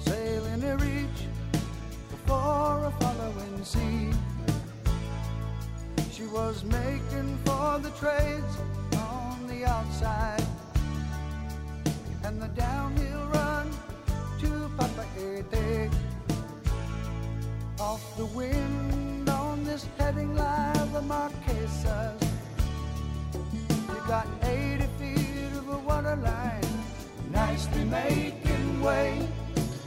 Sailing 0.00 0.60
to 0.60 0.76
reach 0.84 1.28
before 2.10 2.84
a 2.84 2.94
following 3.00 3.64
sea. 3.64 4.10
She 6.12 6.26
was 6.26 6.62
making 6.64 7.38
for 7.46 7.78
the 7.78 7.90
trades 7.98 8.58
on 8.96 9.46
the 9.46 9.64
outside. 9.64 10.44
And 12.24 12.40
the 12.40 12.48
downhill 12.48 13.26
run 13.34 13.70
to 14.40 14.70
Papa 14.78 15.04
Ete. 15.18 15.90
Off 17.78 18.16
the 18.16 18.24
wind 18.24 19.28
on 19.28 19.62
this 19.64 19.86
heading 19.98 20.34
line, 20.34 20.90
the 20.94 21.02
Marquesas. 21.02 22.22
You 23.60 24.00
got 24.08 24.26
80 24.42 24.86
feet 24.98 25.52
of 25.58 25.68
a 25.68 25.78
water 25.80 26.16
line, 26.16 26.74
nicely 27.30 27.84
making 27.84 28.80
way. 28.80 29.28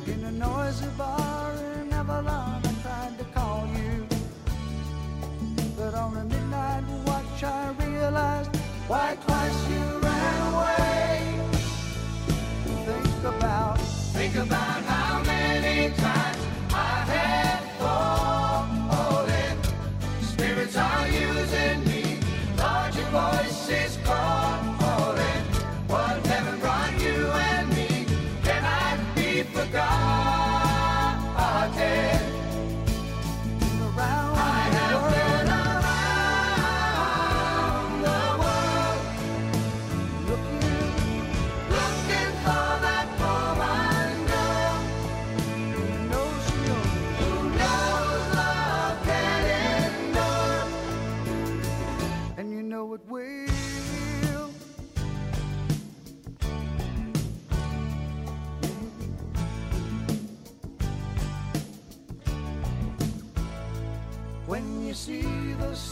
In 0.05 0.23
a 0.23 0.31
noisy 0.31 0.85
bar 0.95 1.53
in 1.53 1.91
Avalon, 1.91 2.61
I 2.63 2.73
tried 2.83 3.17
to 3.17 3.25
call 3.33 3.67
you. 3.75 4.05
But 5.75 5.95
on 5.95 6.17
a 6.17 6.23
midnight 6.23 6.83
watch, 7.07 7.43
I 7.43 7.71
realized 7.83 8.55
why 8.87 9.17
twice 9.25 9.69
you 9.71 10.06
times 15.85 16.36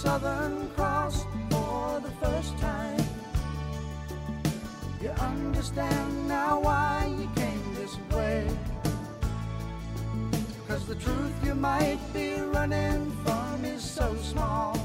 Southern 0.06 0.70
Cross 0.76 1.26
for 1.50 2.00
the 2.00 2.12
first 2.24 2.56
time, 2.60 3.04
you 5.02 5.10
understand 5.10 6.28
now 6.28 6.60
why 6.60 7.12
you 7.18 7.28
came 7.36 7.74
this 7.74 7.98
way. 8.16 8.48
Cause 10.68 10.86
the 10.86 10.94
truth 10.94 11.34
you 11.44 11.56
might 11.56 11.98
be 12.14 12.36
running 12.40 13.12
from 13.26 13.66
is 13.66 13.82
so 13.82 14.16
small, 14.18 14.78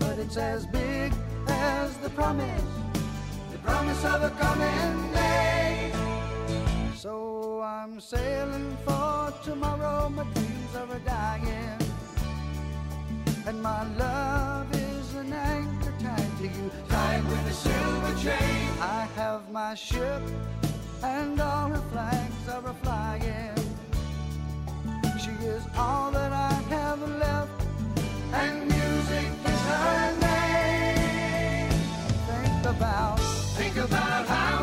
but 0.00 0.18
it's 0.18 0.36
as 0.36 0.66
big 0.66 1.12
as 1.46 1.96
the 1.98 2.10
promise, 2.10 2.62
the 3.52 3.58
promise 3.58 4.04
of 4.04 4.20
a 4.24 4.30
coming 4.30 5.12
day. 5.12 5.92
So 6.96 7.60
I'm 7.62 8.00
sailing 8.00 8.76
for 8.84 9.32
tomorrow, 9.44 10.08
my 10.08 10.24
dreams 10.24 10.74
are 10.74 10.98
dying. 10.98 11.85
And 13.46 13.62
my 13.62 13.86
love 13.94 14.66
is 14.74 15.14
an 15.14 15.32
anchor 15.32 15.94
tied 16.00 16.38
to 16.38 16.48
you, 16.48 16.70
tied 16.88 17.24
with 17.28 17.46
a 17.46 17.52
silver 17.52 18.14
chain. 18.20 18.68
I 18.80 19.06
have 19.14 19.48
my 19.52 19.72
ship, 19.74 20.20
and 21.04 21.40
all 21.40 21.68
her 21.68 21.84
flags 21.92 22.48
are 22.48 22.68
a 22.68 22.74
flying. 22.82 23.54
She 25.22 25.30
is 25.46 25.62
all 25.78 26.10
that 26.10 26.32
I 26.32 26.54
have 26.74 27.00
left, 27.20 27.62
and 28.32 28.62
music 28.62 29.30
is 29.52 29.60
her 29.70 30.16
name. 30.20 31.70
Think 32.26 32.66
about, 32.66 33.20
think 33.54 33.76
about 33.76 34.26
how 34.26 34.55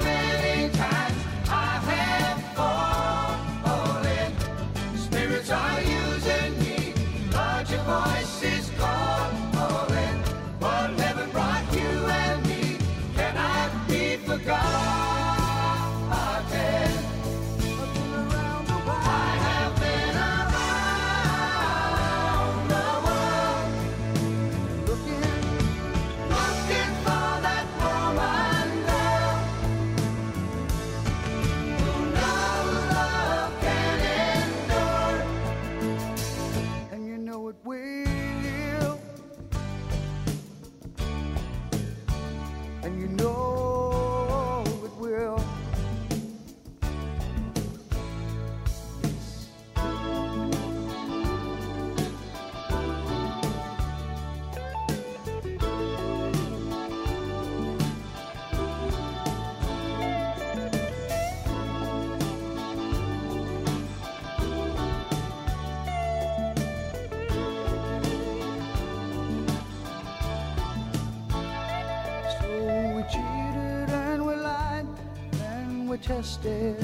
tested, 76.13 76.77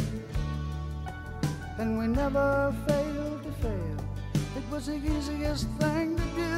and 1.78 2.00
we 2.00 2.08
never 2.08 2.74
failed 2.88 3.44
to 3.44 3.52
fail. 3.64 3.98
It 4.58 4.66
was 4.72 4.88
the 4.88 4.96
easiest 4.96 5.68
thing 5.82 6.18
to 6.18 6.28
do. 6.44 6.56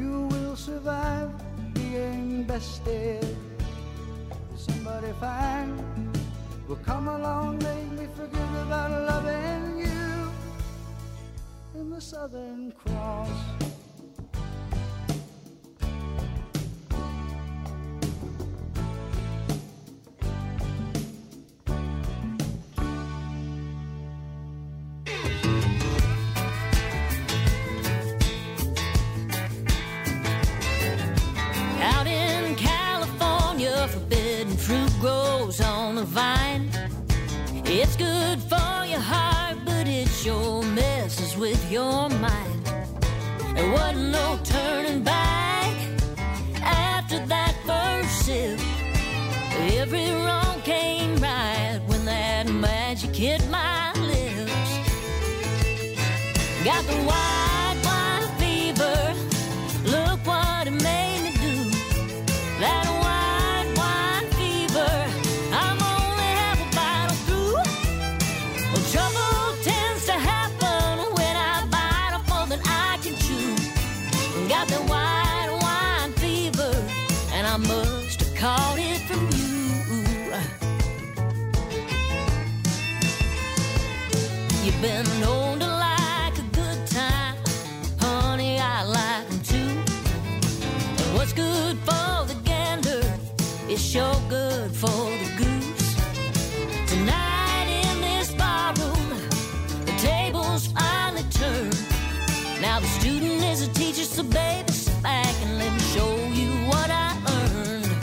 You 0.00 0.28
will 0.30 0.54
survive 0.54 1.30
being 1.74 2.44
bested. 2.44 3.26
Somebody 4.56 5.12
fine 5.18 5.72
will 6.68 6.82
come 6.90 7.08
along, 7.08 7.58
make 7.58 7.90
me 7.98 8.06
forget 8.14 8.50
about 8.66 8.90
loving 9.12 9.64
you. 9.86 10.30
In 11.80 11.90
the 11.90 12.00
Southern 12.00 12.70
Cross. 12.70 13.34
Vine. 36.06 36.70
It's 37.64 37.96
good 37.96 38.38
for 38.40 38.84
your 38.86 39.00
heart, 39.00 39.58
but 39.64 39.88
it 39.88 40.08
sure 40.08 40.62
messes 40.62 41.36
with 41.36 41.60
your 41.70 42.08
mind. 42.08 42.64
There 43.54 43.70
wasn't 43.72 44.10
no 44.10 44.38
turning 44.44 45.02
back 45.02 45.74
after 46.62 47.18
that 47.26 47.54
first 47.66 48.26
sip. 48.26 48.60
Every 49.78 50.10
wrong 50.10 50.60
came 50.62 51.16
right 51.16 51.80
when 51.86 52.04
that 52.04 52.48
magic 52.48 53.14
hit 53.14 53.42
my 53.50 53.92
lips. 53.94 54.70
Got 56.64 56.84
the 56.86 57.04
wine 57.06 57.35
baby, 104.30 104.72
sit 104.72 105.02
back 105.02 105.34
and 105.42 105.58
let 105.58 105.72
me 105.72 105.80
show 105.94 106.16
you 106.32 106.50
what 106.66 106.90
I 106.90 107.16
earned. 107.36 107.96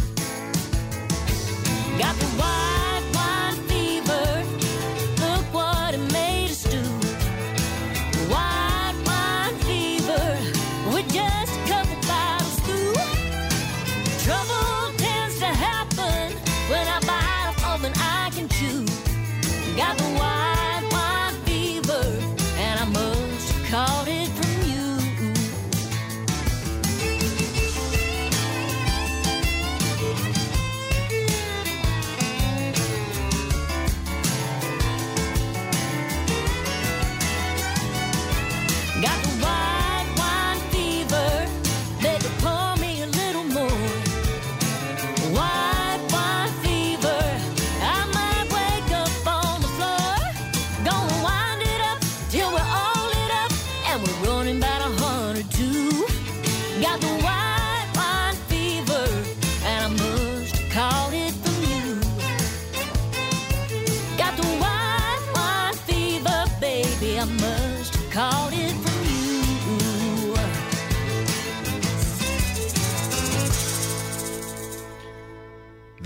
Got 1.97 2.15
the 2.15 2.29
white 2.39 3.05
wine 3.13 3.57
fever. 3.69 4.27
Look 5.23 5.45
what 5.53 5.93
it 5.93 6.11
made 6.11 6.51
us 6.51 6.63
do. 6.63 6.83
White 8.33 8.97
wine 9.05 9.55
fever. 9.67 10.25
We're 10.91 11.09
just 11.09 11.53
a 11.59 11.67
couple. 11.67 11.93
Trouble 14.23 14.93
tends 14.97 15.37
to 15.39 15.47
happen 15.47 16.31
when 16.69 16.87
I 16.87 16.99
bite 17.01 17.63
off 17.65 17.83
I 17.97 18.29
can 18.33 18.47
chew. 18.47 18.85
Got 19.75 19.97
the 19.97 20.12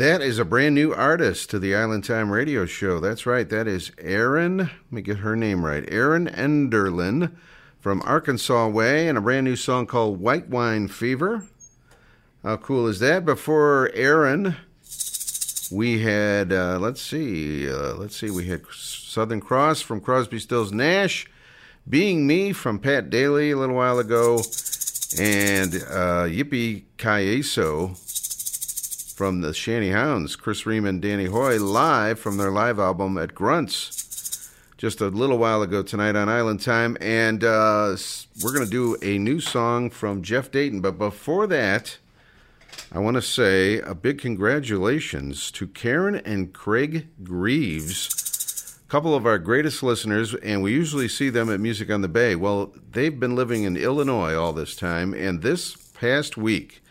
That 0.07 0.21
is 0.21 0.39
a 0.39 0.45
brand 0.45 0.73
new 0.73 0.93
artist 0.93 1.49
to 1.49 1.59
the 1.59 1.75
Island 1.75 2.05
Time 2.05 2.31
radio 2.31 2.65
show. 2.65 3.01
That's 3.01 3.25
right. 3.25 3.49
That 3.49 3.67
is 3.67 3.91
Erin. 3.97 4.57
Let 4.57 4.71
me 4.89 5.01
get 5.01 5.17
her 5.17 5.35
name 5.35 5.65
right. 5.65 5.83
Erin 5.91 6.27
Enderlin 6.27 7.33
from 7.81 8.01
Arkansas 8.05 8.69
Way, 8.69 9.09
and 9.09 9.17
a 9.17 9.21
brand 9.21 9.43
new 9.43 9.57
song 9.57 9.85
called 9.85 10.21
White 10.21 10.47
Wine 10.47 10.87
Fever. 10.87 11.43
How 12.41 12.55
cool 12.55 12.87
is 12.87 12.99
that? 12.99 13.25
Before 13.25 13.91
Erin, 13.93 14.55
we 15.69 16.03
had 16.03 16.53
uh, 16.53 16.79
let's 16.79 17.01
see, 17.01 17.69
uh, 17.69 17.95
let's 17.95 18.15
see, 18.15 18.31
we 18.31 18.47
had 18.47 18.61
Southern 18.71 19.41
Cross 19.41 19.81
from 19.81 19.99
Crosby, 19.99 20.39
Stills, 20.39 20.71
Nash, 20.71 21.29
Being 21.89 22.25
Me 22.25 22.53
from 22.53 22.79
Pat 22.79 23.09
Dailey 23.09 23.51
a 23.51 23.57
little 23.57 23.75
while 23.75 23.99
ago, 23.99 24.35
and 25.19 25.75
uh, 25.75 26.23
Yippee 26.29 26.83
Kayeso 26.97 27.97
from 29.17 29.41
the 29.41 29.51
Shanty 29.51 29.89
Hounds, 29.89 30.35
Chris 30.35 30.67
Ream 30.67 30.85
and 30.85 31.01
Danny 31.01 31.25
Hoy, 31.25 31.57
live 31.57 32.19
from 32.19 32.37
their 32.37 32.51
live 32.51 32.77
album 32.77 33.17
at 33.17 33.33
Grunts 33.33 34.51
just 34.77 35.01
a 35.01 35.07
little 35.07 35.39
while 35.39 35.63
ago 35.63 35.81
tonight 35.81 36.15
on 36.15 36.29
Island 36.29 36.61
Time. 36.61 36.95
And 37.01 37.43
uh, 37.43 37.97
we're 38.43 38.53
going 38.53 38.65
to 38.65 38.69
do 38.69 38.95
a 39.01 39.17
new 39.17 39.39
song 39.39 39.89
from 39.89 40.21
Jeff 40.21 40.51
Dayton. 40.51 40.81
But 40.81 40.99
before 40.99 41.47
that, 41.47 41.97
I 42.91 42.99
want 42.99 43.15
to 43.15 43.23
say 43.23 43.79
a 43.79 43.95
big 43.95 44.19
congratulations 44.19 45.49
to 45.49 45.65
Karen 45.65 46.17
and 46.17 46.53
Craig 46.53 47.07
Greaves, 47.23 48.79
a 48.85 48.91
couple 48.91 49.15
of 49.15 49.25
our 49.25 49.39
greatest 49.39 49.81
listeners, 49.81 50.35
and 50.35 50.61
we 50.61 50.73
usually 50.73 51.07
see 51.07 51.31
them 51.31 51.51
at 51.51 51.59
Music 51.59 51.89
on 51.89 52.01
the 52.01 52.07
Bay. 52.07 52.35
Well, 52.35 52.71
they've 52.91 53.19
been 53.19 53.35
living 53.35 53.63
in 53.63 53.77
Illinois 53.77 54.35
all 54.35 54.53
this 54.53 54.75
time, 54.75 55.15
and 55.15 55.41
this 55.41 55.75
past 55.95 56.37
week, 56.37 56.83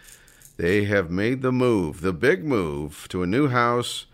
they 0.56 0.84
have 0.84 1.10
made 1.10 1.42
the 1.42 1.52
move, 1.52 2.00
the 2.00 2.12
big 2.12 2.44
move, 2.44 3.06
to 3.10 3.22
a 3.22 3.26
new 3.26 3.48
house 3.48 4.06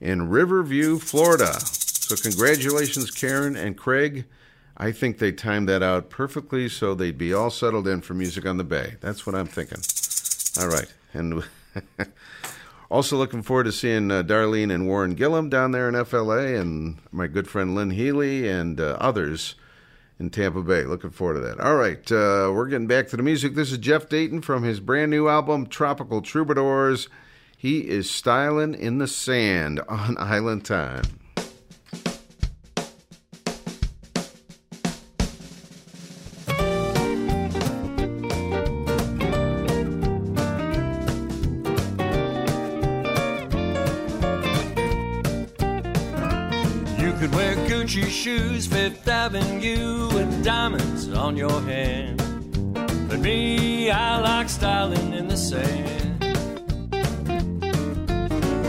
in 0.00 0.28
Riverview, 0.28 0.98
Florida. 0.98 1.60
So, 1.60 2.16
congratulations, 2.16 3.10
Karen 3.10 3.56
and 3.56 3.76
Craig. 3.76 4.26
I 4.76 4.90
think 4.90 5.18
they 5.18 5.30
timed 5.30 5.68
that 5.68 5.82
out 5.82 6.10
perfectly 6.10 6.68
so 6.68 6.94
they'd 6.94 7.16
be 7.16 7.32
all 7.32 7.50
settled 7.50 7.86
in 7.86 8.00
for 8.00 8.14
Music 8.14 8.44
on 8.44 8.56
the 8.56 8.64
Bay. 8.64 8.96
That's 9.00 9.24
what 9.24 9.36
I'm 9.36 9.46
thinking. 9.46 9.78
All 10.60 10.68
right. 10.68 10.92
And 11.12 11.44
also 12.90 13.16
looking 13.16 13.42
forward 13.42 13.64
to 13.64 13.72
seeing 13.72 14.10
uh, 14.10 14.24
Darlene 14.24 14.74
and 14.74 14.88
Warren 14.88 15.14
Gillum 15.14 15.48
down 15.48 15.70
there 15.70 15.88
in 15.88 16.04
FLA 16.04 16.56
and 16.56 16.98
my 17.12 17.28
good 17.28 17.48
friend 17.48 17.74
Lynn 17.74 17.90
Healy 17.90 18.48
and 18.48 18.80
uh, 18.80 18.96
others 19.00 19.54
in 20.18 20.30
Tampa 20.30 20.62
Bay. 20.62 20.84
Looking 20.84 21.10
forward 21.10 21.34
to 21.34 21.40
that. 21.40 21.60
All 21.60 21.76
right, 21.76 22.10
uh, 22.12 22.52
we're 22.52 22.68
getting 22.68 22.86
back 22.86 23.08
to 23.08 23.16
the 23.16 23.22
music. 23.22 23.54
This 23.54 23.72
is 23.72 23.78
Jeff 23.78 24.08
Dayton 24.08 24.40
from 24.40 24.62
his 24.62 24.80
brand 24.80 25.10
new 25.10 25.28
album, 25.28 25.66
Tropical 25.66 26.22
Troubadours. 26.22 27.08
He 27.56 27.88
is 27.88 28.10
styling 28.10 28.74
in 28.74 28.98
the 28.98 29.08
sand 29.08 29.80
on 29.88 30.16
Island 30.18 30.64
Time. 30.64 31.04
Like 54.44 54.50
styling 54.50 55.14
in 55.14 55.26
the 55.26 55.36
sand. 55.38 56.22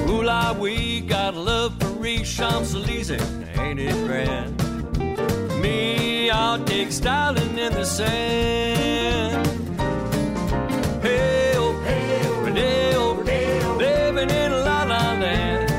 Ooh 0.09 0.23
la, 0.23 0.53
we 0.53 1.01
got 1.01 1.35
love 1.35 1.73
for 1.81 2.05
Champs 2.23 2.73
Elysees, 2.73 3.11
ain't 3.59 3.79
it 3.81 3.95
grand? 4.07 4.55
Me, 5.61 6.29
I'll 6.29 6.63
take 6.63 6.93
styling 6.93 7.57
in 7.57 7.73
the 7.73 7.83
sand. 7.83 9.47
Hey, 11.01 11.53
oh, 11.57 11.73
hey, 11.83 12.21
oh, 12.23 12.53
day, 12.53 12.95
oh, 12.95 13.23
day, 13.23 13.59
oh, 13.63 13.75
living 13.75 14.29
in 14.29 14.51
la 14.51 14.83
la 14.83 15.03
land. 15.23 15.69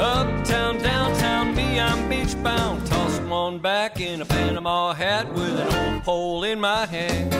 Uptown, 0.00 0.78
downtown, 0.78 1.56
me, 1.56 1.80
I'm 1.80 2.08
beach 2.08 2.40
bound. 2.44 2.88
One 3.28 3.58
back 3.58 4.00
in 4.00 4.22
a 4.22 4.24
Panama 4.24 4.92
hat 4.92 5.32
with 5.32 5.58
an 5.58 5.94
old 5.94 6.02
pole 6.04 6.44
in 6.44 6.60
my 6.60 6.86
hand. 6.86 7.32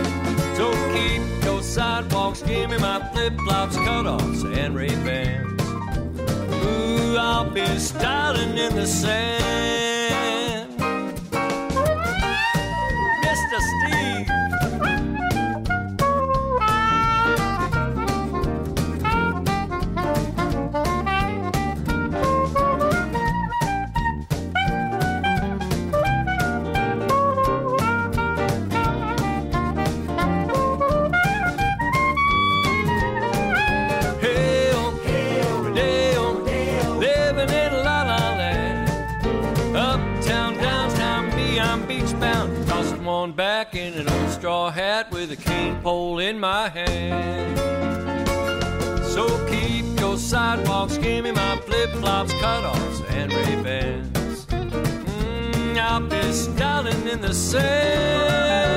So 0.56 0.70
keep 0.92 1.27
sidewalks, 1.68 2.40
give 2.42 2.70
me 2.70 2.78
my 2.78 2.98
flip 3.12 3.34
flops, 3.40 3.76
cutoffs, 3.76 4.42
and 4.56 4.74
Ray 4.74 4.88
Bans. 4.88 5.62
Ooh, 6.64 7.16
I'll 7.18 7.50
be 7.50 7.66
styling 7.78 8.56
in 8.56 8.74
the 8.74 8.86
sand. 8.86 10.37
One 43.18 43.32
back 43.32 43.74
in 43.74 43.94
an 43.94 44.08
old 44.08 44.30
straw 44.30 44.70
hat 44.70 45.10
with 45.10 45.32
a 45.32 45.36
cane 45.36 45.82
pole 45.82 46.20
in 46.20 46.38
my 46.38 46.68
hand. 46.68 47.58
So 49.02 49.26
keep 49.48 49.84
your 49.98 50.16
sidewalks, 50.16 50.98
give 50.98 51.24
me 51.24 51.32
my 51.32 51.56
flip 51.66 51.90
flops, 51.94 52.32
cutoffs, 52.34 53.02
and 53.10 53.32
Ray 53.32 53.60
Bans. 53.60 54.46
Mm, 54.46 55.78
I'll 55.78 56.06
be 56.08 56.32
styling 56.32 57.08
in 57.08 57.20
the 57.20 57.34
sand. 57.34 58.68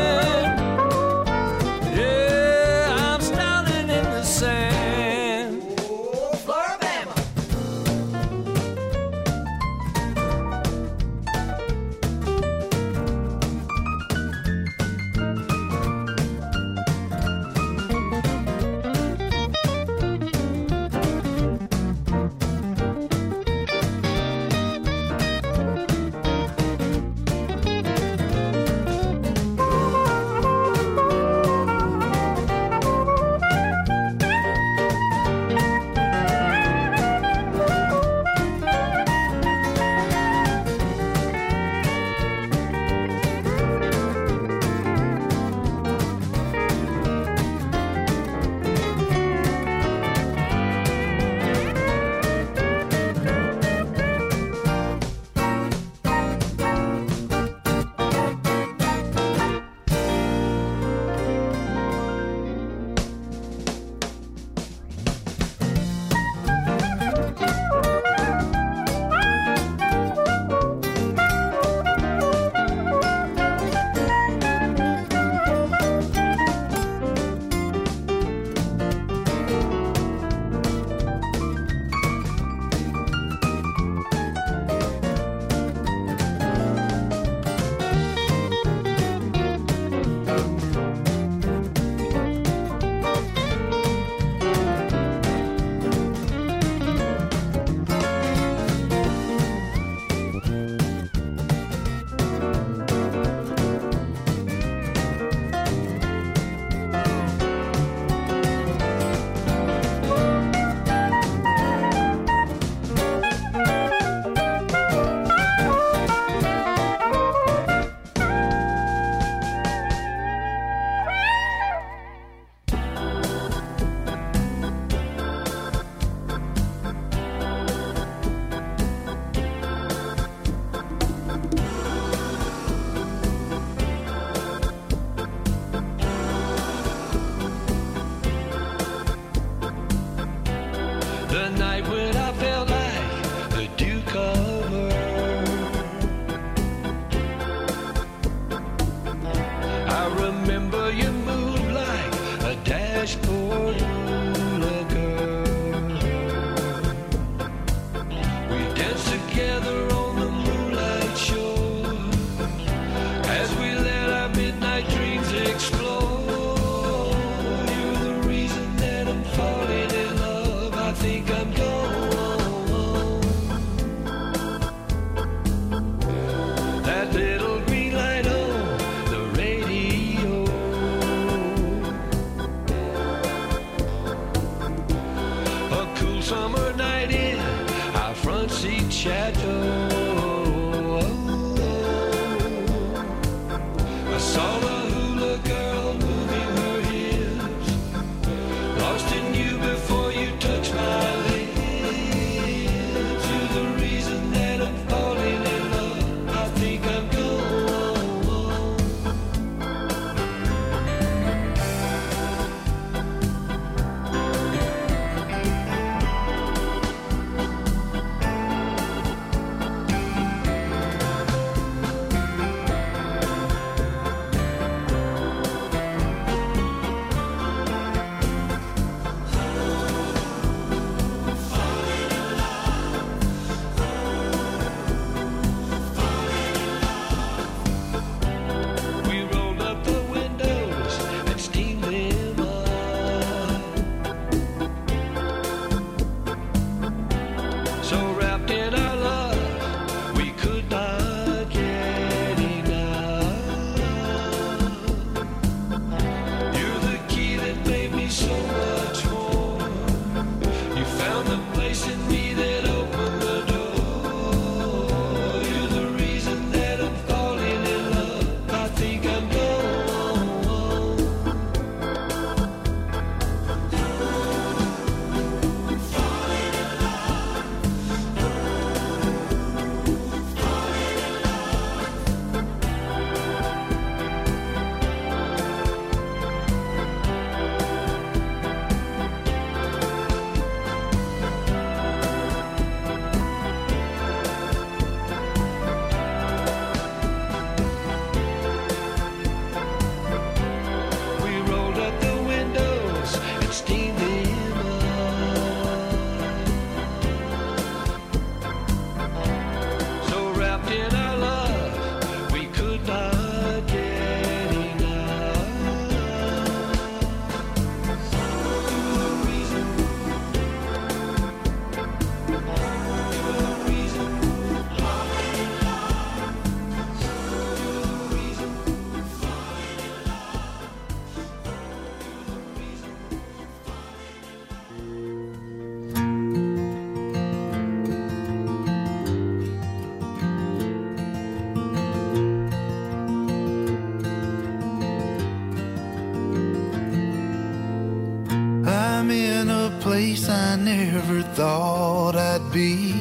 Place 349.81 350.29
I 350.29 350.55
never 350.57 351.23
thought 351.33 352.15
I'd 352.15 352.51
be. 352.53 352.93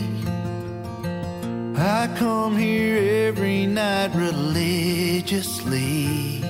I 1.77 2.09
come 2.17 2.57
here 2.57 3.29
every 3.29 3.67
night 3.67 4.15
religiously 4.15 6.43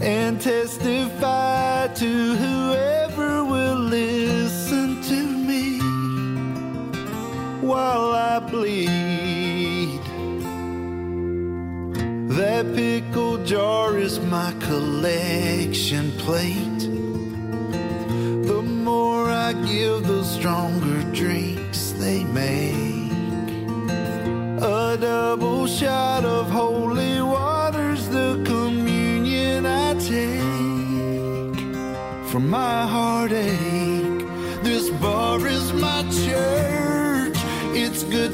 and 0.00 0.40
testify 0.40 1.88
to 1.88 2.36
whoever 2.36 3.44
will 3.44 3.80
listen 3.98 5.02
to 5.02 5.22
me 5.50 5.80
while 7.60 8.12
I 8.12 8.38
bleed. 8.38 10.00
That 12.38 12.72
pickle 12.76 13.38
jar 13.44 13.98
is 13.98 14.20
my 14.20 14.52
collection 14.60 16.12
plate. 16.18 16.75
Stronger 20.46 21.02
drinks 21.10 21.90
they 21.98 22.22
make. 22.22 23.10
A 24.62 24.96
double 24.96 25.66
shot 25.66 26.24
of 26.24 26.48
holy 26.48 27.20
water's 27.20 28.08
the 28.08 28.40
communion 28.46 29.66
I 29.66 29.94
take 29.94 31.58
for 32.30 32.38
my 32.38 32.86
heartache. 32.86 34.22
This 34.62 34.88
bar 35.02 35.44
is 35.48 35.72
my 35.72 36.02
church. 36.24 37.38
It's 37.82 38.04
good 38.04 38.32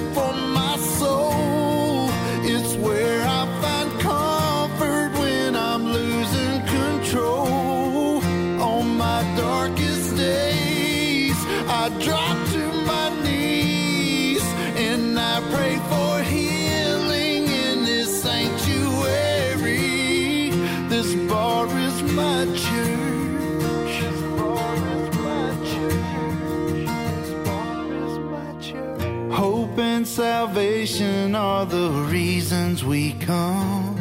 salvation 30.86 31.34
are 31.36 31.64
the 31.64 31.90
reasons 32.10 32.84
we 32.84 33.12
come. 33.14 33.96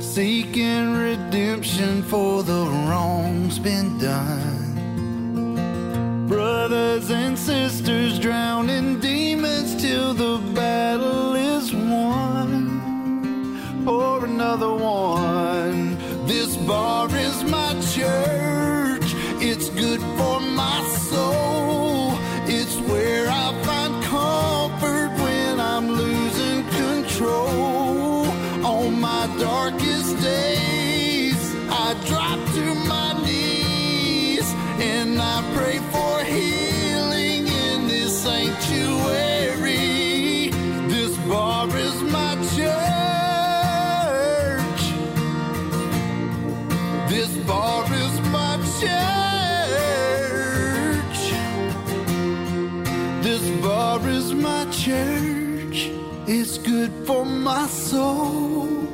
Seeking 0.00 0.94
redemption 0.94 2.02
for 2.02 2.42
the 2.42 2.64
wrongs 2.88 3.60
been 3.60 3.96
done. 3.98 4.64
Brothers 6.26 7.10
and 7.10 7.38
sisters 7.38 8.18
drowning 8.18 8.98
demons 8.98 9.80
till 9.80 10.14
the 10.14 10.38
battle 10.52 11.34
is 11.34 11.72
won. 11.72 13.84
Pour 13.84 14.24
another 14.24 14.74
one. 14.74 15.96
This 16.26 16.56
bar 16.56 17.08
is 17.14 17.44
my 17.44 17.80
church. 17.94 18.45
Good 56.86 57.04
for 57.04 57.24
my 57.24 57.66
soul. 57.66 58.86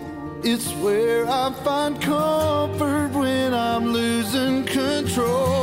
It's 0.42 0.72
where 0.76 1.28
I 1.28 1.52
find 1.62 2.00
comfort 2.00 3.10
when 3.12 3.52
I'm 3.52 3.92
losing 3.92 4.64
control. 4.64 5.61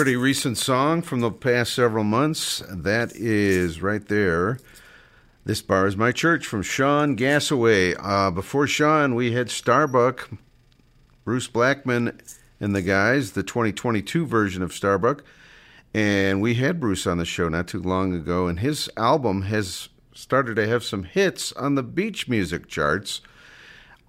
Pretty 0.00 0.16
recent 0.16 0.56
song 0.56 1.02
from 1.02 1.20
the 1.20 1.30
past 1.30 1.74
several 1.74 2.04
months. 2.04 2.62
That 2.70 3.14
is 3.14 3.82
right 3.82 4.02
there. 4.08 4.58
This 5.44 5.60
bar 5.60 5.86
is 5.86 5.94
my 5.94 6.10
church 6.10 6.46
from 6.46 6.62
Sean 6.62 7.18
Gassaway. 7.18 7.94
Uh, 8.00 8.30
before 8.30 8.66
Sean, 8.66 9.14
we 9.14 9.32
had 9.32 9.50
Starbuck, 9.50 10.30
Bruce 11.22 11.48
Blackman, 11.48 12.18
and 12.58 12.74
the 12.74 12.80
guys, 12.80 13.32
the 13.32 13.42
2022 13.42 14.24
version 14.24 14.62
of 14.62 14.72
Starbuck. 14.72 15.22
And 15.92 16.40
we 16.40 16.54
had 16.54 16.80
Bruce 16.80 17.06
on 17.06 17.18
the 17.18 17.26
show 17.26 17.50
not 17.50 17.68
too 17.68 17.82
long 17.82 18.14
ago, 18.14 18.46
and 18.46 18.60
his 18.60 18.88
album 18.96 19.42
has 19.42 19.90
started 20.14 20.54
to 20.54 20.66
have 20.66 20.82
some 20.82 21.02
hits 21.02 21.52
on 21.52 21.74
the 21.74 21.82
beach 21.82 22.26
music 22.26 22.68
charts. 22.68 23.20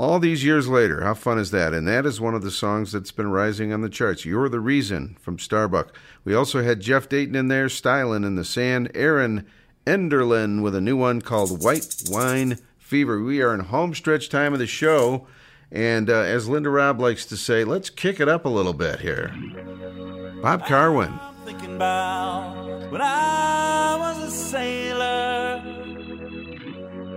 All 0.01 0.17
these 0.17 0.43
years 0.43 0.67
later, 0.67 1.03
how 1.03 1.13
fun 1.13 1.37
is 1.37 1.51
that? 1.51 1.75
And 1.75 1.87
that 1.87 2.07
is 2.07 2.19
one 2.19 2.33
of 2.33 2.41
the 2.41 2.49
songs 2.49 2.91
that's 2.91 3.11
been 3.11 3.29
rising 3.29 3.71
on 3.71 3.81
the 3.81 3.87
charts. 3.87 4.25
You're 4.25 4.49
the 4.49 4.59
Reason 4.59 5.15
from 5.21 5.37
Starbuck. 5.37 5.95
We 6.23 6.33
also 6.33 6.63
had 6.63 6.79
Jeff 6.79 7.07
Dayton 7.07 7.35
in 7.35 7.49
there, 7.49 7.67
Stylin' 7.67 8.25
in 8.25 8.33
the 8.33 8.43
Sand, 8.43 8.89
Erin 8.95 9.45
Enderlin 9.85 10.63
with 10.63 10.73
a 10.73 10.81
new 10.81 10.97
one 10.97 11.21
called 11.21 11.63
White 11.63 12.01
Wine 12.09 12.57
Fever. 12.79 13.21
We 13.21 13.43
are 13.43 13.53
in 13.53 13.59
home 13.59 13.93
stretch 13.93 14.29
time 14.29 14.53
of 14.53 14.59
the 14.59 14.65
show. 14.65 15.27
And 15.71 16.09
uh, 16.09 16.21
as 16.21 16.49
Linda 16.49 16.71
Robb 16.71 16.99
likes 16.99 17.27
to 17.27 17.37
say, 17.37 17.63
let's 17.63 17.91
kick 17.91 18.19
it 18.19 18.27
up 18.27 18.45
a 18.45 18.49
little 18.49 18.73
bit 18.73 19.01
here. 19.01 19.31
Bob 20.41 20.65
Carwin. 20.65 21.13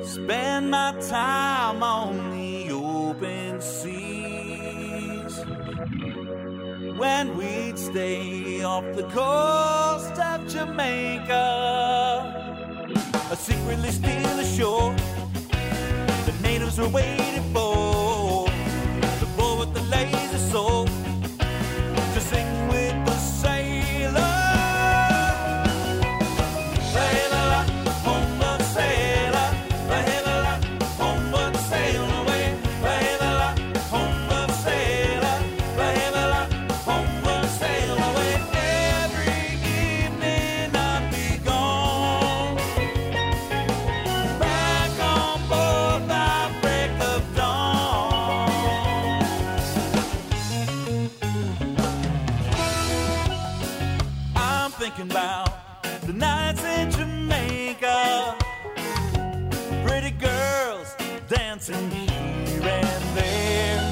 Spend 0.07 0.71
my 0.71 0.93
time 1.09 1.83
on 1.83 2.31
the 2.31 2.71
open 2.71 3.61
seas. 3.61 5.39
When 6.99 7.37
we'd 7.37 7.79
stay 7.79 8.63
off 8.63 8.85
the 8.95 9.05
coast 9.05 10.21
of 10.21 10.47
Jamaica, 10.47 11.35
I 13.31 13.35
secretly 13.35 13.91
steal 13.91 14.39
ashore. 14.39 14.93
The 14.93 15.01
shore 15.01 16.27
The 16.27 16.33
natives 16.43 16.79
were 16.79 16.89
waiting 16.89 17.43
for 17.55 18.47
the 19.21 19.27
boy 19.37 19.61
with 19.61 19.73
the 19.73 19.83
lazy 19.91 20.34
dancing 61.67 61.91
here 61.91 62.63
and 62.63 63.17
there. 63.17 63.84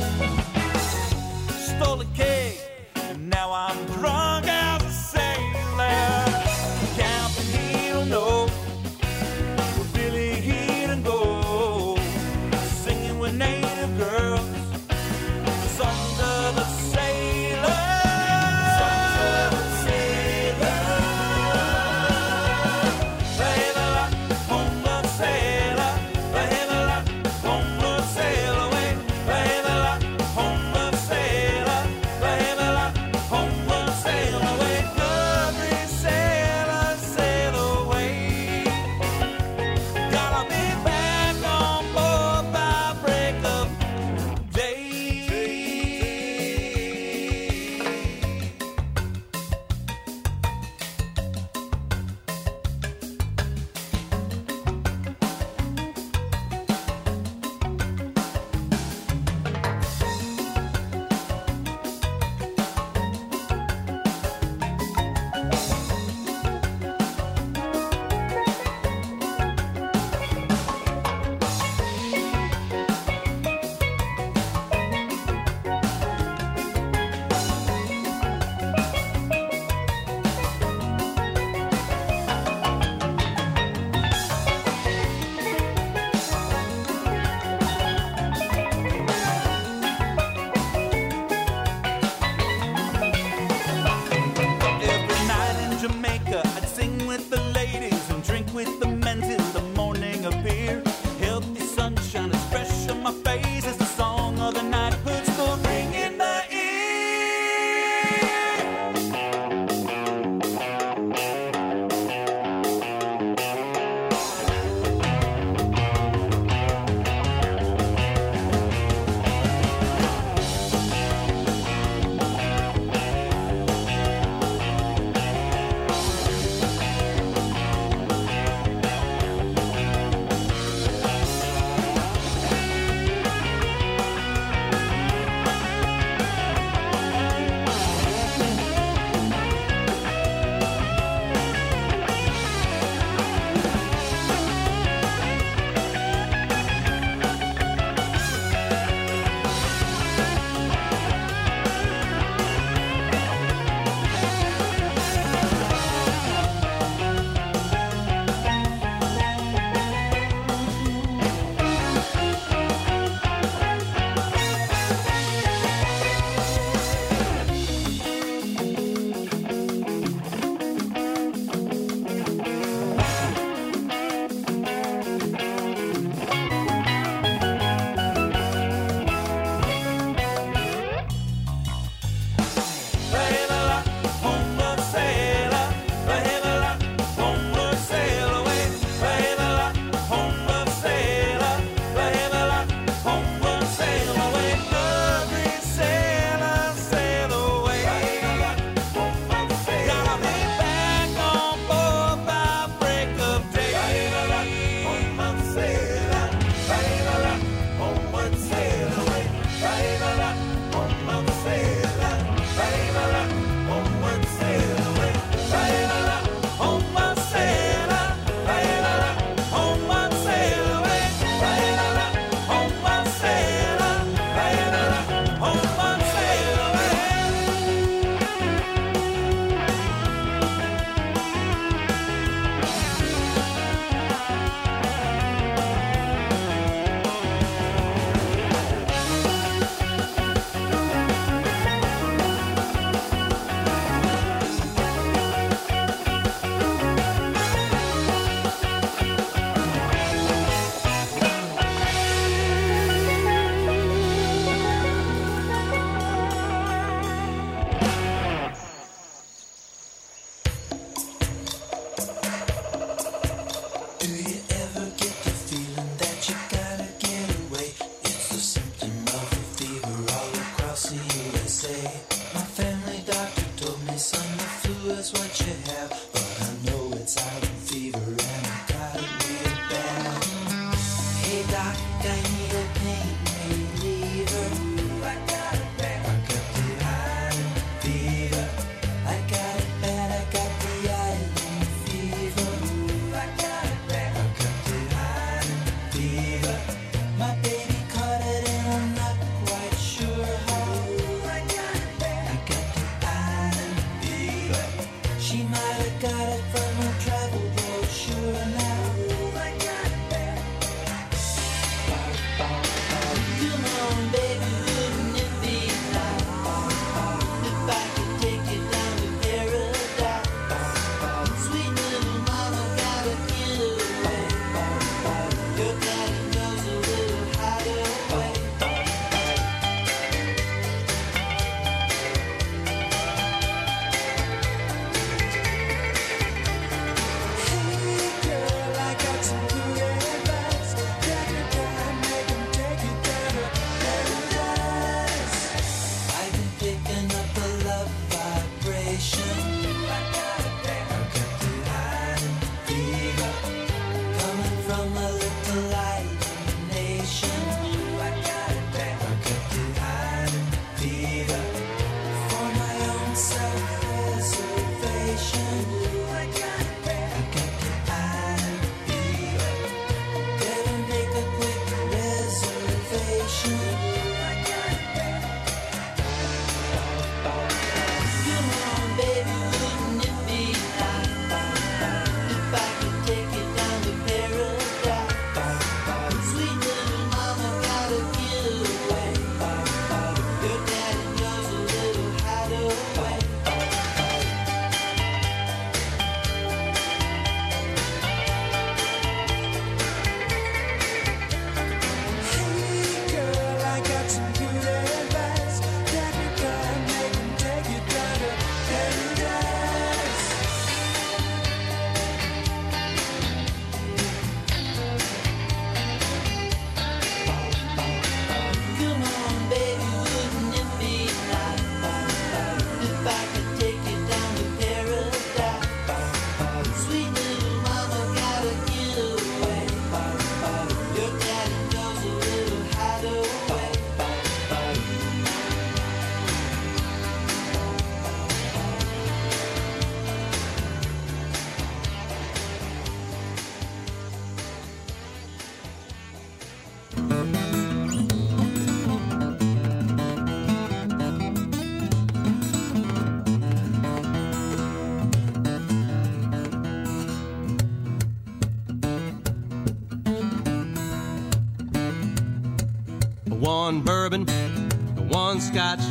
Scotch, 465.43 465.83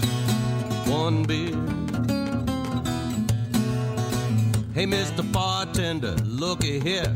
one 0.88 1.23
beer. 1.23 1.55
Hey, 4.73 4.85
Mr. 4.85 5.30
Bartender, 5.30 6.15
looky 6.23 6.80
here. 6.80 7.13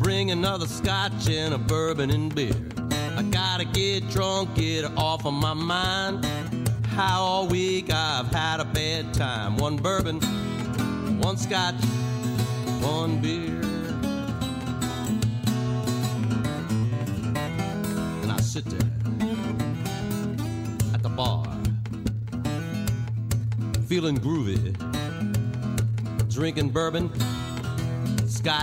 Bring 0.00 0.30
another 0.30 0.66
scotch 0.66 1.28
and 1.28 1.52
a 1.52 1.58
bourbon 1.58 2.10
and 2.10 2.34
beer. 2.34 2.56
I 3.16 3.22
gotta 3.22 3.66
get 3.66 4.08
drunk, 4.08 4.54
get 4.54 4.86
off 4.96 5.26
of 5.26 5.34
my 5.34 5.52
mind. 5.52 6.24
How 6.86 7.20
all 7.20 7.46
week 7.46 7.92
I've 7.92 8.32
had 8.32 8.60
a 8.60 8.64
bad 8.64 9.12
time. 9.12 9.58
One 9.58 9.76
bourbon, 9.76 10.20
one 11.20 11.36
scotch, 11.36 11.74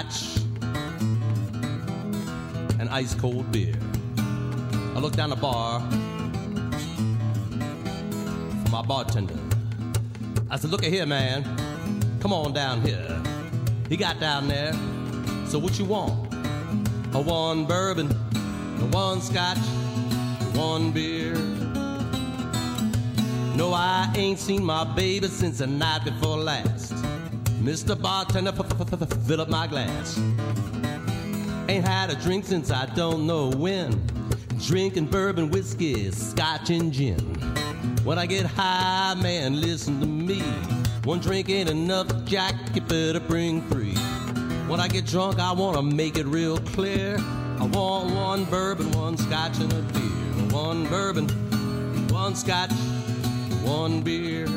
scotch, 0.09 0.37
and 2.79 2.89
ice 2.89 3.13
cold 3.13 3.51
beer. 3.51 3.75
I 4.17 4.99
look 4.99 5.13
down 5.13 5.29
the 5.29 5.35
bar 5.35 5.79
for 8.63 8.71
my 8.71 8.81
bartender. 8.81 9.37
I 10.49 10.57
said, 10.57 10.69
Look 10.69 10.83
at 10.83 10.91
here, 10.91 11.05
man. 11.05 11.43
Come 12.19 12.33
on 12.33 12.53
down 12.53 12.81
here. 12.81 13.21
He 13.89 13.97
got 13.97 14.19
down 14.19 14.47
there. 14.47 14.73
So 15.47 15.59
what 15.59 15.77
you 15.77 15.85
want? 15.85 16.33
A 17.13 17.21
one 17.21 17.65
bourbon, 17.65 18.11
a 18.11 18.85
one 18.91 19.21
scotch, 19.21 19.57
one 20.53 20.91
beer. 20.91 21.35
No, 23.55 23.73
I 23.73 24.11
ain't 24.15 24.39
seen 24.39 24.65
my 24.65 24.83
baby 24.83 25.27
since 25.27 25.59
the 25.59 25.67
night 25.67 26.03
before 26.03 26.35
last. 26.37 26.93
Mr. 27.65 27.99
Bartender, 27.99 28.51
fill 29.25 29.41
up 29.41 29.49
my 29.49 29.67
glass. 29.67 30.17
Ain't 31.67 31.85
had 31.85 32.09
a 32.09 32.15
drink 32.15 32.45
since 32.45 32.71
I 32.71 32.85
don't 32.87 33.25
know 33.25 33.49
when. 33.49 34.01
Drinking 34.59 35.05
bourbon, 35.07 35.49
whiskey, 35.49 36.11
scotch, 36.11 36.69
and 36.69 36.91
gin. 36.91 37.19
When 38.03 38.19
I 38.19 38.25
get 38.25 38.45
high, 38.45 39.15
man, 39.15 39.59
listen 39.59 39.99
to 39.99 40.05
me. 40.05 40.41
One 41.03 41.19
drink 41.19 41.49
ain't 41.49 41.69
enough, 41.69 42.07
Jack, 42.25 42.55
you 42.73 42.81
better 42.81 43.19
bring 43.19 43.61
three. 43.69 43.95
When 44.67 44.79
I 44.79 44.87
get 44.87 45.05
drunk, 45.05 45.39
I 45.39 45.51
wanna 45.51 45.81
make 45.81 46.17
it 46.17 46.25
real 46.25 46.57
clear. 46.57 47.17
I 47.59 47.65
want 47.65 48.13
one 48.13 48.45
bourbon, 48.45 48.91
one 48.91 49.17
scotch, 49.17 49.59
and 49.59 49.71
a 49.71 49.81
beer. 49.93 50.51
One 50.51 50.87
bourbon, 50.87 51.27
one 52.09 52.35
scotch, 52.35 52.71
one 53.63 54.01
beer. 54.01 54.47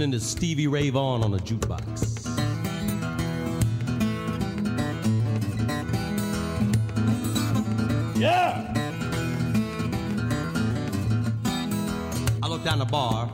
Listening 0.00 0.18
to 0.18 0.26
Stevie 0.26 0.66
Ray 0.66 0.88
Vaughan 0.88 1.22
on 1.22 1.30
the 1.30 1.36
jukebox. 1.40 2.26
Yeah! 8.16 8.72
I 12.42 12.48
look 12.48 12.64
down 12.64 12.78
the 12.78 12.86
bar 12.86 13.28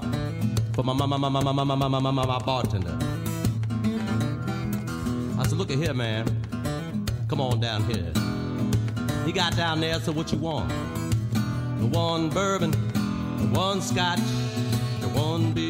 for 0.75 0.83
my, 0.83 0.93
my, 0.93 1.07
my, 1.07 1.17
my, 1.17 1.29
my, 1.29 1.53
my, 1.53 1.89
my, 1.89 2.11
my 2.11 2.39
bartender. 2.41 2.99
I 5.39 5.47
said, 5.47 5.59
look 5.59 5.71
at 5.71 5.79
here, 5.79 5.95
man. 5.95 6.27
Come 7.29 7.41
on 7.41 7.61
down 7.61 7.85
here. 7.85 8.13
He 9.25 9.31
got 9.31 9.57
down 9.57 9.81
there, 9.81 10.01
so 10.01 10.11
what 10.11 10.33
you 10.33 10.39
want? 10.39 10.69
The 11.79 11.87
one 11.87 12.29
bourbon, 12.29 12.73
the 12.73 13.57
one 13.57 13.81
scotch, 13.81 14.19
the 15.01 15.09
one 15.15 15.53
beer. 15.53 15.66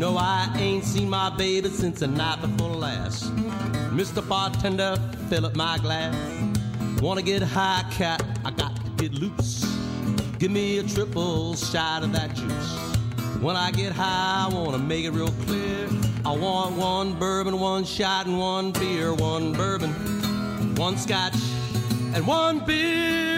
No, 0.00 0.16
I 0.16 0.50
ain't 0.56 0.82
seen 0.82 1.10
my 1.10 1.28
baby 1.28 1.68
since 1.68 2.00
the 2.00 2.06
night 2.06 2.40
before 2.40 2.70
last. 2.70 3.36
Mr. 3.94 4.26
Bartender, 4.26 4.96
fill 5.28 5.44
up 5.44 5.54
my 5.54 5.76
glass. 5.76 6.16
Wanna 7.02 7.20
get 7.20 7.42
high, 7.42 7.84
cat? 7.90 8.24
I 8.42 8.50
got 8.50 8.74
to 8.82 8.90
get 8.92 9.12
loose. 9.12 9.62
Give 10.38 10.50
me 10.50 10.78
a 10.78 10.84
triple 10.84 11.54
shot 11.54 12.02
of 12.02 12.12
that 12.12 12.34
juice. 12.34 13.42
When 13.42 13.56
I 13.56 13.72
get 13.72 13.92
high, 13.92 14.48
I 14.50 14.54
wanna 14.54 14.78
make 14.78 15.04
it 15.04 15.10
real 15.10 15.34
clear. 15.44 15.86
I 16.24 16.34
want 16.34 16.76
one 16.76 17.18
bourbon, 17.18 17.60
one 17.60 17.84
shot, 17.84 18.24
and 18.24 18.38
one 18.38 18.72
beer. 18.72 19.12
One 19.12 19.52
bourbon, 19.52 19.90
one 20.76 20.96
scotch, 20.96 21.36
and 22.14 22.26
one 22.26 22.60
beer. 22.60 23.29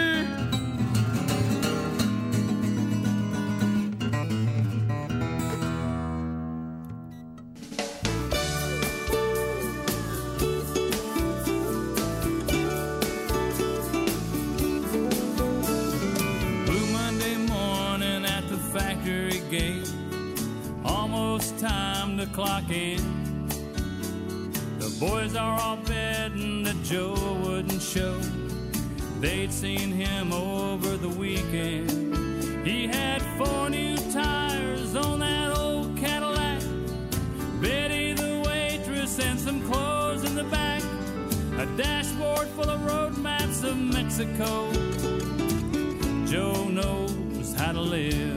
Boys 25.33 25.39
are 25.39 25.59
all 25.59 25.77
betting 25.77 26.63
that 26.63 26.81
Joe 26.83 27.15
wouldn't 27.43 27.81
show. 27.81 28.19
They'd 29.19 29.51
seen 29.51 29.91
him 29.91 30.31
over 30.31 30.97
the 30.97 31.09
weekend. 31.09 32.65
He 32.65 32.87
had 32.87 33.21
four 33.37 33.69
new 33.69 33.97
tires 34.11 34.95
on 34.95 35.19
that 35.19 35.57
old 35.57 35.97
Cadillac. 35.97 36.61
Betty 37.61 38.13
the 38.13 38.43
waitress 38.45 39.19
and 39.19 39.39
some 39.39 39.61
clothes 39.71 40.23
in 40.23 40.35
the 40.35 40.43
back. 40.45 40.83
A 41.57 41.65
dashboard 41.77 42.47
full 42.49 42.69
of 42.69 42.85
road 42.85 43.17
maps 43.17 43.63
of 43.63 43.77
Mexico. 43.77 44.71
Joe 46.25 46.65
knows 46.65 47.53
how 47.57 47.71
to 47.71 47.81
live. 47.81 48.32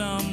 some 0.00 0.29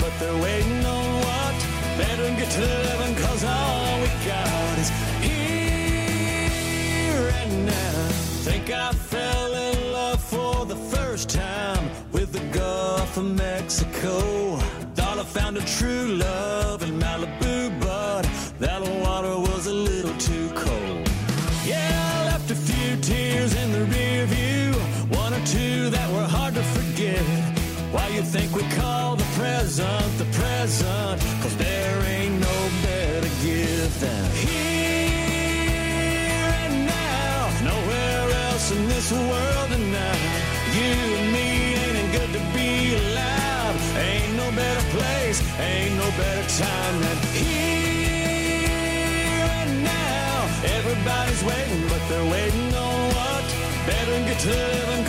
but 0.00 0.12
they're 0.18 0.42
waiting 0.42 0.84
on 0.84 1.04
what? 1.24 1.54
Better 1.96 2.28
get 2.36 2.50
to 2.50 2.60
the 2.60 2.78
living, 2.88 3.14
cause 3.24 3.44
all 3.44 4.00
we 4.00 4.08
got 4.26 4.78
is 4.78 4.90
here 5.22 6.48
and 7.42 7.66
now. 7.66 8.08
Think 8.46 8.70
I 8.70 8.92
fell 8.92 9.54
in 9.54 9.92
love 9.92 10.22
for 10.22 10.66
the 10.66 10.76
first 10.76 11.30
time 11.30 11.88
with 12.12 12.32
the 12.32 12.44
Gulf 12.58 13.16
of 13.16 13.24
Mexico. 13.24 14.56
Thought 14.94 15.18
I 15.18 15.24
found 15.24 15.56
a 15.56 15.64
true 15.78 16.06
love 16.16 16.82
in 16.82 16.98
Malibu, 16.98 17.80
but 17.80 18.22
that 18.58 18.82
water 19.04 19.38
was 19.38 19.66
a 19.66 19.74
little 19.74 20.16
too 20.18 20.50
cold. 20.54 21.08
Yeah, 21.64 21.90
I 22.14 22.24
left 22.26 22.50
a 22.50 22.54
few 22.54 22.96
tears 23.00 23.54
in 23.54 23.72
the 23.72 23.84
rear 23.84 24.26
view, 24.26 24.72
one 25.16 25.32
or 25.32 25.44
two 25.46 25.90
that 25.90 26.10
were 26.12 26.28
hard 26.36 26.54
to 26.54 26.62
forget. 26.62 27.22
Why 27.92 28.08
you 28.08 28.22
think 28.22 28.54
we 28.54 28.62
call 28.76 29.15
the 29.15 29.15
present 29.66 30.18
the 30.18 30.24
present? 30.38 31.20
Cause 31.42 31.56
there 31.56 31.98
ain't 32.04 32.38
no 32.38 32.56
better 32.86 33.30
gift 33.42 34.00
than 34.00 34.30
here 34.46 34.94
and 36.62 36.86
now. 36.86 37.50
Nowhere 37.64 38.30
else 38.46 38.70
in 38.70 38.86
this 38.86 39.10
world 39.10 39.68
tonight. 39.74 40.22
You 40.78 40.94
and 41.18 41.32
me 41.34 41.48
ain't 41.82 41.98
it 41.98 42.10
good 42.14 42.32
to 42.38 42.42
be 42.54 42.94
alive. 42.94 43.76
Ain't 44.06 44.34
no 44.36 44.48
better 44.54 44.86
place, 44.94 45.42
ain't 45.58 45.96
no 45.96 46.08
better 46.22 46.46
time 46.62 46.96
than 47.02 47.18
here 47.34 48.20
and 49.62 49.72
now. 49.82 50.46
Everybody's 50.78 51.42
waiting, 51.42 51.82
but 51.88 52.02
they're 52.08 52.30
waiting 52.30 52.72
on 52.86 53.08
what? 53.18 53.44
Better 53.84 54.18
get 54.28 54.38
to 54.46 54.48
living, 54.48 55.04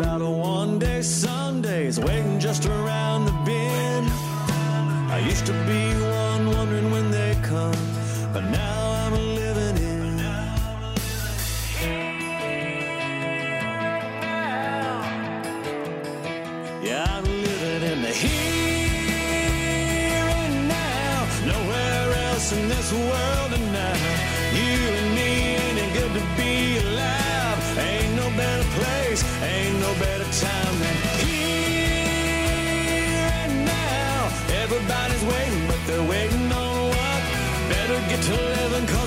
about 0.00 0.22
a 0.22 0.30
one 0.30 0.78
day 0.78 1.02
Sundays 1.02 2.00
waiting 2.00 2.40
just 2.40 2.64
around 2.64 3.26
the 3.26 3.32
bend. 3.44 4.08
I 5.10 5.18
used 5.28 5.44
to 5.44 5.52
be 5.66 5.99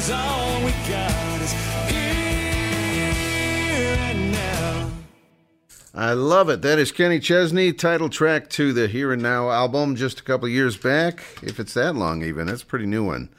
cause 0.04 0.12
all 0.12 0.66
we 0.66 0.72
got 0.90 1.42
is 1.42 1.54
here 1.90 2.00
and 4.00 4.32
now. 4.32 4.92
I 5.94 6.14
love 6.14 6.50
it. 6.50 6.62
That 6.62 6.78
is 6.78 6.92
Kenny 6.92 7.20
Chesney, 7.20 7.72
title 7.72 8.10
track 8.10 8.50
to 8.52 8.74
the 8.74 8.88
Here 8.88 9.14
and 9.14 9.22
Now 9.22 9.50
album 9.50 9.96
just 9.96 10.20
a 10.20 10.24
couple 10.24 10.50
years 10.50 10.76
back. 10.76 11.24
If 11.42 11.58
it's 11.60 11.74
that 11.76 11.96
long, 11.96 12.22
even. 12.24 12.48
That's 12.48 12.64
a 12.64 12.66
pretty 12.66 12.86
new 12.86 13.06
one. 13.06 13.30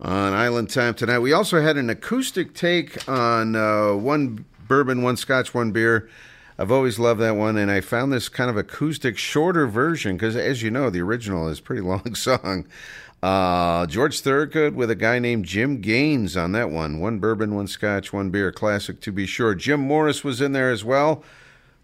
On 0.00 0.32
Island 0.34 0.68
Time 0.68 0.94
tonight. 0.94 1.20
We 1.20 1.32
also 1.32 1.62
had 1.62 1.76
an 1.76 1.88
acoustic 1.88 2.54
take 2.54 3.08
on 3.08 3.56
uh, 3.56 3.94
one 3.94 4.44
bourbon, 4.66 5.02
one 5.02 5.16
scotch, 5.16 5.54
one 5.54 5.70
beer. 5.70 6.10
I've 6.58 6.72
always 6.72 6.98
loved 6.98 7.20
that 7.20 7.36
one, 7.36 7.56
and 7.56 7.70
I 7.70 7.80
found 7.80 8.12
this 8.12 8.28
kind 8.28 8.50
of 8.50 8.56
acoustic, 8.56 9.16
shorter 9.16 9.66
version 9.66 10.16
because, 10.16 10.36
as 10.36 10.62
you 10.62 10.70
know, 10.70 10.90
the 10.90 11.00
original 11.00 11.48
is 11.48 11.60
pretty 11.60 11.80
long 11.82 12.14
song. 12.14 12.66
Uh, 13.22 13.86
George 13.86 14.20
Thorogood 14.20 14.74
with 14.74 14.90
a 14.90 14.96
guy 14.96 15.20
named 15.20 15.44
Jim 15.44 15.80
Gaines 15.80 16.36
on 16.36 16.52
that 16.52 16.70
one. 16.70 16.98
One 16.98 17.20
bourbon, 17.20 17.54
one 17.54 17.68
scotch, 17.68 18.12
one 18.12 18.30
beer. 18.30 18.50
Classic 18.50 19.00
to 19.00 19.12
be 19.12 19.26
sure. 19.26 19.54
Jim 19.54 19.80
Morris 19.80 20.24
was 20.24 20.40
in 20.40 20.52
there 20.52 20.72
as 20.72 20.84
well 20.84 21.22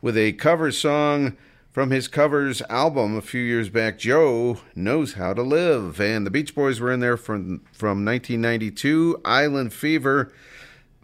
with 0.01 0.17
a 0.17 0.33
cover 0.33 0.73
song 0.73 1.37
from 1.71 1.91
his 1.91 2.09
covers 2.09 2.61
album 2.63 3.17
a 3.17 3.23
few 3.23 3.41
years 3.41 3.69
back. 3.69 3.99
Joe 3.99 4.59
knows 4.75 5.15
how 5.15 5.33
to 5.33 5.43
live, 5.43 6.01
and 6.01 6.27
the 6.27 6.31
Beach 6.31 6.57
Boys 6.57 6.81
were 6.81 6.91
in 6.91 6.99
there 6.99 7.17
from 7.17 7.61
from 7.73 8.05
1992. 8.05 9.21
Island 9.25 9.73
Fever, 9.73 10.33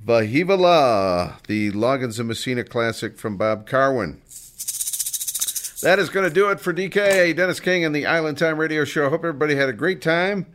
Vahevala, 0.05 1.41
the 1.47 1.71
Loggins 1.71 2.19
and 2.19 2.27
Messina 2.27 2.65
classic 2.65 3.19
from 3.19 3.37
Bob 3.37 3.69
Karwin. 3.69 4.19
That 5.85 5.99
is 5.99 6.09
going 6.09 6.27
to 6.27 6.33
do 6.33 6.49
it 6.49 6.61
for 6.61 6.73
DK, 6.73 7.37
Dennis 7.37 7.61
King, 7.61 7.85
and 7.85 7.95
the 7.95 8.07
Island 8.07 8.39
Time 8.39 8.57
Radio 8.57 8.87
Show. 8.87 9.11
Hope 9.11 9.21
everybody 9.21 9.55
had 9.55 9.69
a 9.69 9.75
great 9.75 10.01
time. 10.01 10.47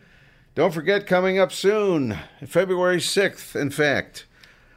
Don't 0.56 0.74
forget, 0.74 1.06
coming 1.06 1.38
up 1.38 1.52
soon, 1.52 2.18
February 2.44 2.96
6th, 2.96 3.54
in 3.54 3.70
fact, 3.70 4.26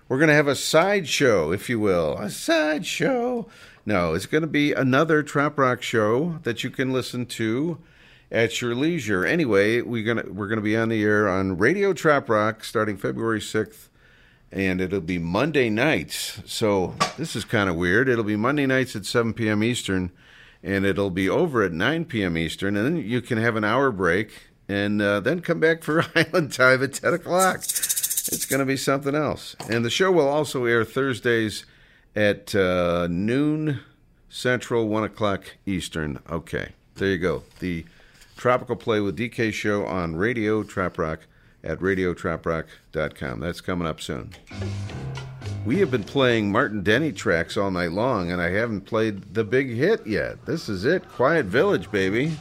we're 0.08 0.20
going 0.20 0.28
to 0.28 0.36
have 0.36 0.48
a 0.48 0.56
side 0.56 1.08
show, 1.08 1.52
if 1.52 1.72
you 1.72 1.80
will. 1.80 2.20
A 2.20 2.30
side 2.30 2.86
show. 2.86 3.48
No, 3.84 4.14
it's 4.14 4.28
going 4.28 4.44
to 4.44 4.48
be 4.48 4.74
another 4.74 5.24
Trop 5.24 5.58
Rock 5.58 5.82
show 5.82 6.38
that 6.44 6.64
you 6.64 6.70
can 6.70 6.94
listen 6.94 7.26
to 7.26 7.80
at 8.32 8.62
your 8.62 8.76
leisure. 8.76 9.26
Anyway, 9.26 9.82
we're 9.82 10.04
going 10.04 10.24
to, 10.24 10.32
we're 10.32 10.48
going 10.48 10.60
to 10.60 10.62
be 10.62 10.78
on 10.78 10.90
the 10.90 11.02
air 11.02 11.28
on 11.28 11.58
Radio 11.58 11.94
Trop 11.94 12.30
Rock 12.30 12.64
starting 12.64 12.96
February 12.96 13.40
6th, 13.40 13.88
and 14.52 14.80
it'll 14.80 15.02
be 15.02 15.18
Monday 15.18 15.72
nights. 15.72 16.44
So 16.46 16.94
this 17.18 17.36
is 17.36 17.44
kind 17.44 17.72
of 17.72 17.76
weird. 17.76 18.08
It'll 18.08 18.24
be 18.24 18.36
Monday 18.36 18.68
nights 18.68 18.96
at 18.96 19.08
7 19.08 19.34
p.m. 19.34 19.64
Eastern, 19.64 20.12
and 20.64 20.86
it'll 20.86 21.10
be 21.10 21.30
over 21.30 21.62
at 21.62 21.74
9 21.74 22.06
p.m. 22.06 22.38
Eastern, 22.38 22.78
and 22.78 22.86
then 22.86 23.06
you 23.06 23.22
can 23.22 23.38
have 23.38 23.56
an 23.56 23.64
hour 23.64 23.92
break 23.92 24.32
and 24.68 25.02
uh, 25.02 25.20
then 25.20 25.42
come 25.42 25.60
back 25.60 25.84
for 25.84 26.06
Island 26.16 26.54
Time 26.54 26.84
at 26.84 26.94
10 26.94 27.14
o'clock. 27.14 27.58
It's 27.58 28.46
going 28.46 28.60
to 28.62 28.66
be 28.66 28.78
something 28.78 29.16
else. 29.16 29.56
And 29.70 29.84
the 29.84 29.90
show 29.90 30.12
will 30.12 30.28
also 30.28 30.66
air 30.66 30.86
Thursdays 30.86 31.66
at 32.16 32.56
uh, 32.56 33.08
noon 33.10 33.82
Central, 34.30 34.88
1 34.88 35.04
o'clock 35.04 35.44
Eastern. 35.66 36.20
Okay, 36.30 36.70
there 36.96 37.10
you 37.10 37.18
go. 37.18 37.44
The 37.60 37.86
Tropical 38.38 38.76
Play 38.76 39.00
with 39.00 39.18
DK 39.18 39.52
show 39.52 39.86
on 39.86 40.16
Radio 40.16 40.64
Trop 40.64 40.98
Rock 40.98 41.28
at 41.64 41.80
radiotroprock.com. 41.80 43.40
That's 43.40 43.62
coming 43.62 43.88
up 43.88 44.02
soon. 44.02 44.32
We 45.66 45.80
have 45.80 45.90
been 45.90 46.04
playing 46.04 46.52
Martin 46.52 46.84
Denny 46.84 47.14
tracks 47.14 47.56
all 47.56 47.72
night 47.72 47.94
long, 47.94 48.34
and 48.34 48.42
I 48.42 48.50
haven't 48.50 48.82
played 48.82 49.34
the 49.34 49.46
big 49.46 49.70
hit 49.70 50.06
yet. 50.06 50.46
This 50.46 50.68
is 50.68 50.84
it 50.84 51.08
Quiet 51.08 51.46
Village, 51.46 51.90
baby. 51.90 52.36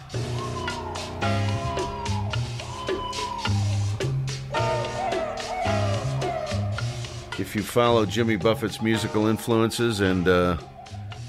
If 7.39 7.55
you 7.55 7.62
follow 7.62 8.05
Jimmy 8.07 8.34
Buffett's 8.34 8.83
musical 8.83 9.28
influences 9.28 10.01
and 10.01 10.26
uh, 10.26 10.57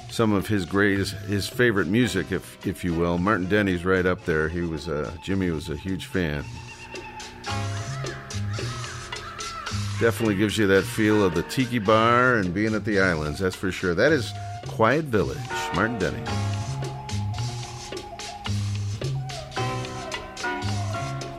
some 0.09 0.33
of 0.33 0.47
his 0.47 0.65
greatest, 0.65 1.13
his 1.13 1.47
favorite 1.47 1.87
music, 1.87 2.31
if 2.31 2.65
if 2.65 2.83
you 2.83 2.95
will, 2.95 3.19
Martin 3.19 3.47
Denny's 3.47 3.85
right 3.85 4.05
up 4.05 4.25
there. 4.25 4.49
He 4.49 4.61
was 4.61 4.89
uh, 4.89 5.11
Jimmy 5.23 5.51
was 5.51 5.69
a 5.69 5.75
huge 5.75 6.07
fan. 6.07 6.43
Definitely 10.03 10.35
gives 10.35 10.57
you 10.57 10.67
that 10.67 10.83
feel 10.83 11.23
of 11.23 11.33
the 11.33 11.43
tiki 11.43 11.79
bar 11.79 12.35
and 12.35 12.53
being 12.53 12.75
at 12.75 12.83
the 12.83 12.99
islands. 12.99 13.39
That's 13.39 13.55
for 13.55 13.71
sure. 13.71 13.95
That 13.95 14.11
is 14.11 14.33
Quiet 14.67 15.05
Village, 15.05 15.37
Martin 15.73 15.97
Denny. 15.97 16.21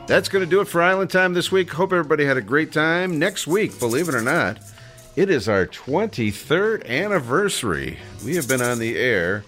That's 0.07 0.29
going 0.29 0.43
to 0.43 0.49
do 0.49 0.61
it 0.61 0.67
for 0.67 0.81
Island 0.81 1.11
Time 1.11 1.35
this 1.35 1.51
week. 1.51 1.71
Hope 1.73 1.93
everybody 1.93 2.25
had 2.25 2.37
a 2.37 2.41
great 2.41 2.71
time. 2.71 3.19
Next 3.19 3.45
week, 3.45 3.77
believe 3.77 4.09
it 4.09 4.15
or 4.15 4.23
not, 4.23 4.57
it 5.15 5.29
is 5.29 5.47
our 5.47 5.67
23rd 5.67 6.89
anniversary. 6.89 7.99
We 8.25 8.35
have 8.35 8.47
been 8.47 8.63
on 8.63 8.79
the 8.79 8.97
air 8.97 9.43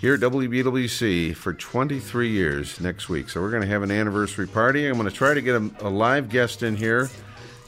here 0.00 0.14
at 0.14 0.20
WBWC 0.20 1.36
for 1.36 1.54
23 1.54 2.30
years 2.30 2.80
next 2.80 3.08
week. 3.08 3.28
So 3.28 3.40
we're 3.40 3.52
going 3.52 3.62
to 3.62 3.68
have 3.68 3.84
an 3.84 3.92
anniversary 3.92 4.48
party. 4.48 4.88
I'm 4.88 4.94
going 4.94 5.08
to 5.08 5.14
try 5.14 5.34
to 5.34 5.40
get 5.40 5.54
a, 5.54 5.70
a 5.82 5.88
live 5.88 6.28
guest 6.28 6.64
in 6.64 6.74
here 6.74 7.08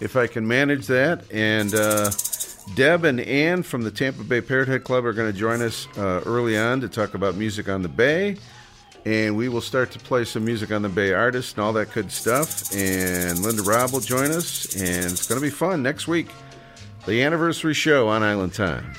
if 0.01 0.17
I 0.17 0.27
can 0.27 0.47
manage 0.47 0.87
that. 0.87 1.31
And 1.33 1.75
uh, 1.75 2.11
Deb 2.75 3.05
and 3.05 3.21
Ann 3.21 3.63
from 3.63 3.83
the 3.83 3.91
Tampa 3.91 4.25
Bay 4.25 4.41
Parrot 4.41 4.69
Head 4.69 4.85
Club 4.85 5.05
are 5.05 5.13
going 5.13 5.33
to 5.33 5.39
join 5.39 5.63
us 5.63 5.87
uh, 5.97 6.23
early 6.27 6.59
on 6.59 6.81
to 6.81 6.89
talk 6.89 7.15
about 7.15 7.37
music 7.37 7.69
on 7.69 7.83
the 7.83 7.89
Bay 7.89 8.37
and 9.05 9.37
we 9.37 9.49
will 9.49 9.61
start 9.61 9.91
to 9.93 9.99
play 9.99 10.25
some 10.25 10.45
music 10.45 10.71
on 10.71 10.83
the 10.83 10.89
Bay 10.89 11.13
artists 11.13 11.53
and 11.53 11.63
all 11.63 11.73
that 11.75 11.93
good 11.93 12.13
stuff. 12.13 12.73
And 12.75 13.39
Linda 13.41 13.63
Robb 13.63 13.93
will 13.93 14.01
join 14.01 14.31
us, 14.31 14.75
and 14.77 15.13
it's 15.13 15.27
going 15.27 15.41
to 15.41 15.45
be 15.45 15.51
fun 15.51 15.83
next 15.83 16.07
week. 16.07 16.29
The 17.07 17.23
anniversary 17.23 17.75
show 17.75 18.09
on 18.09 18.23
Island 18.23 18.55
Time. 18.55 18.93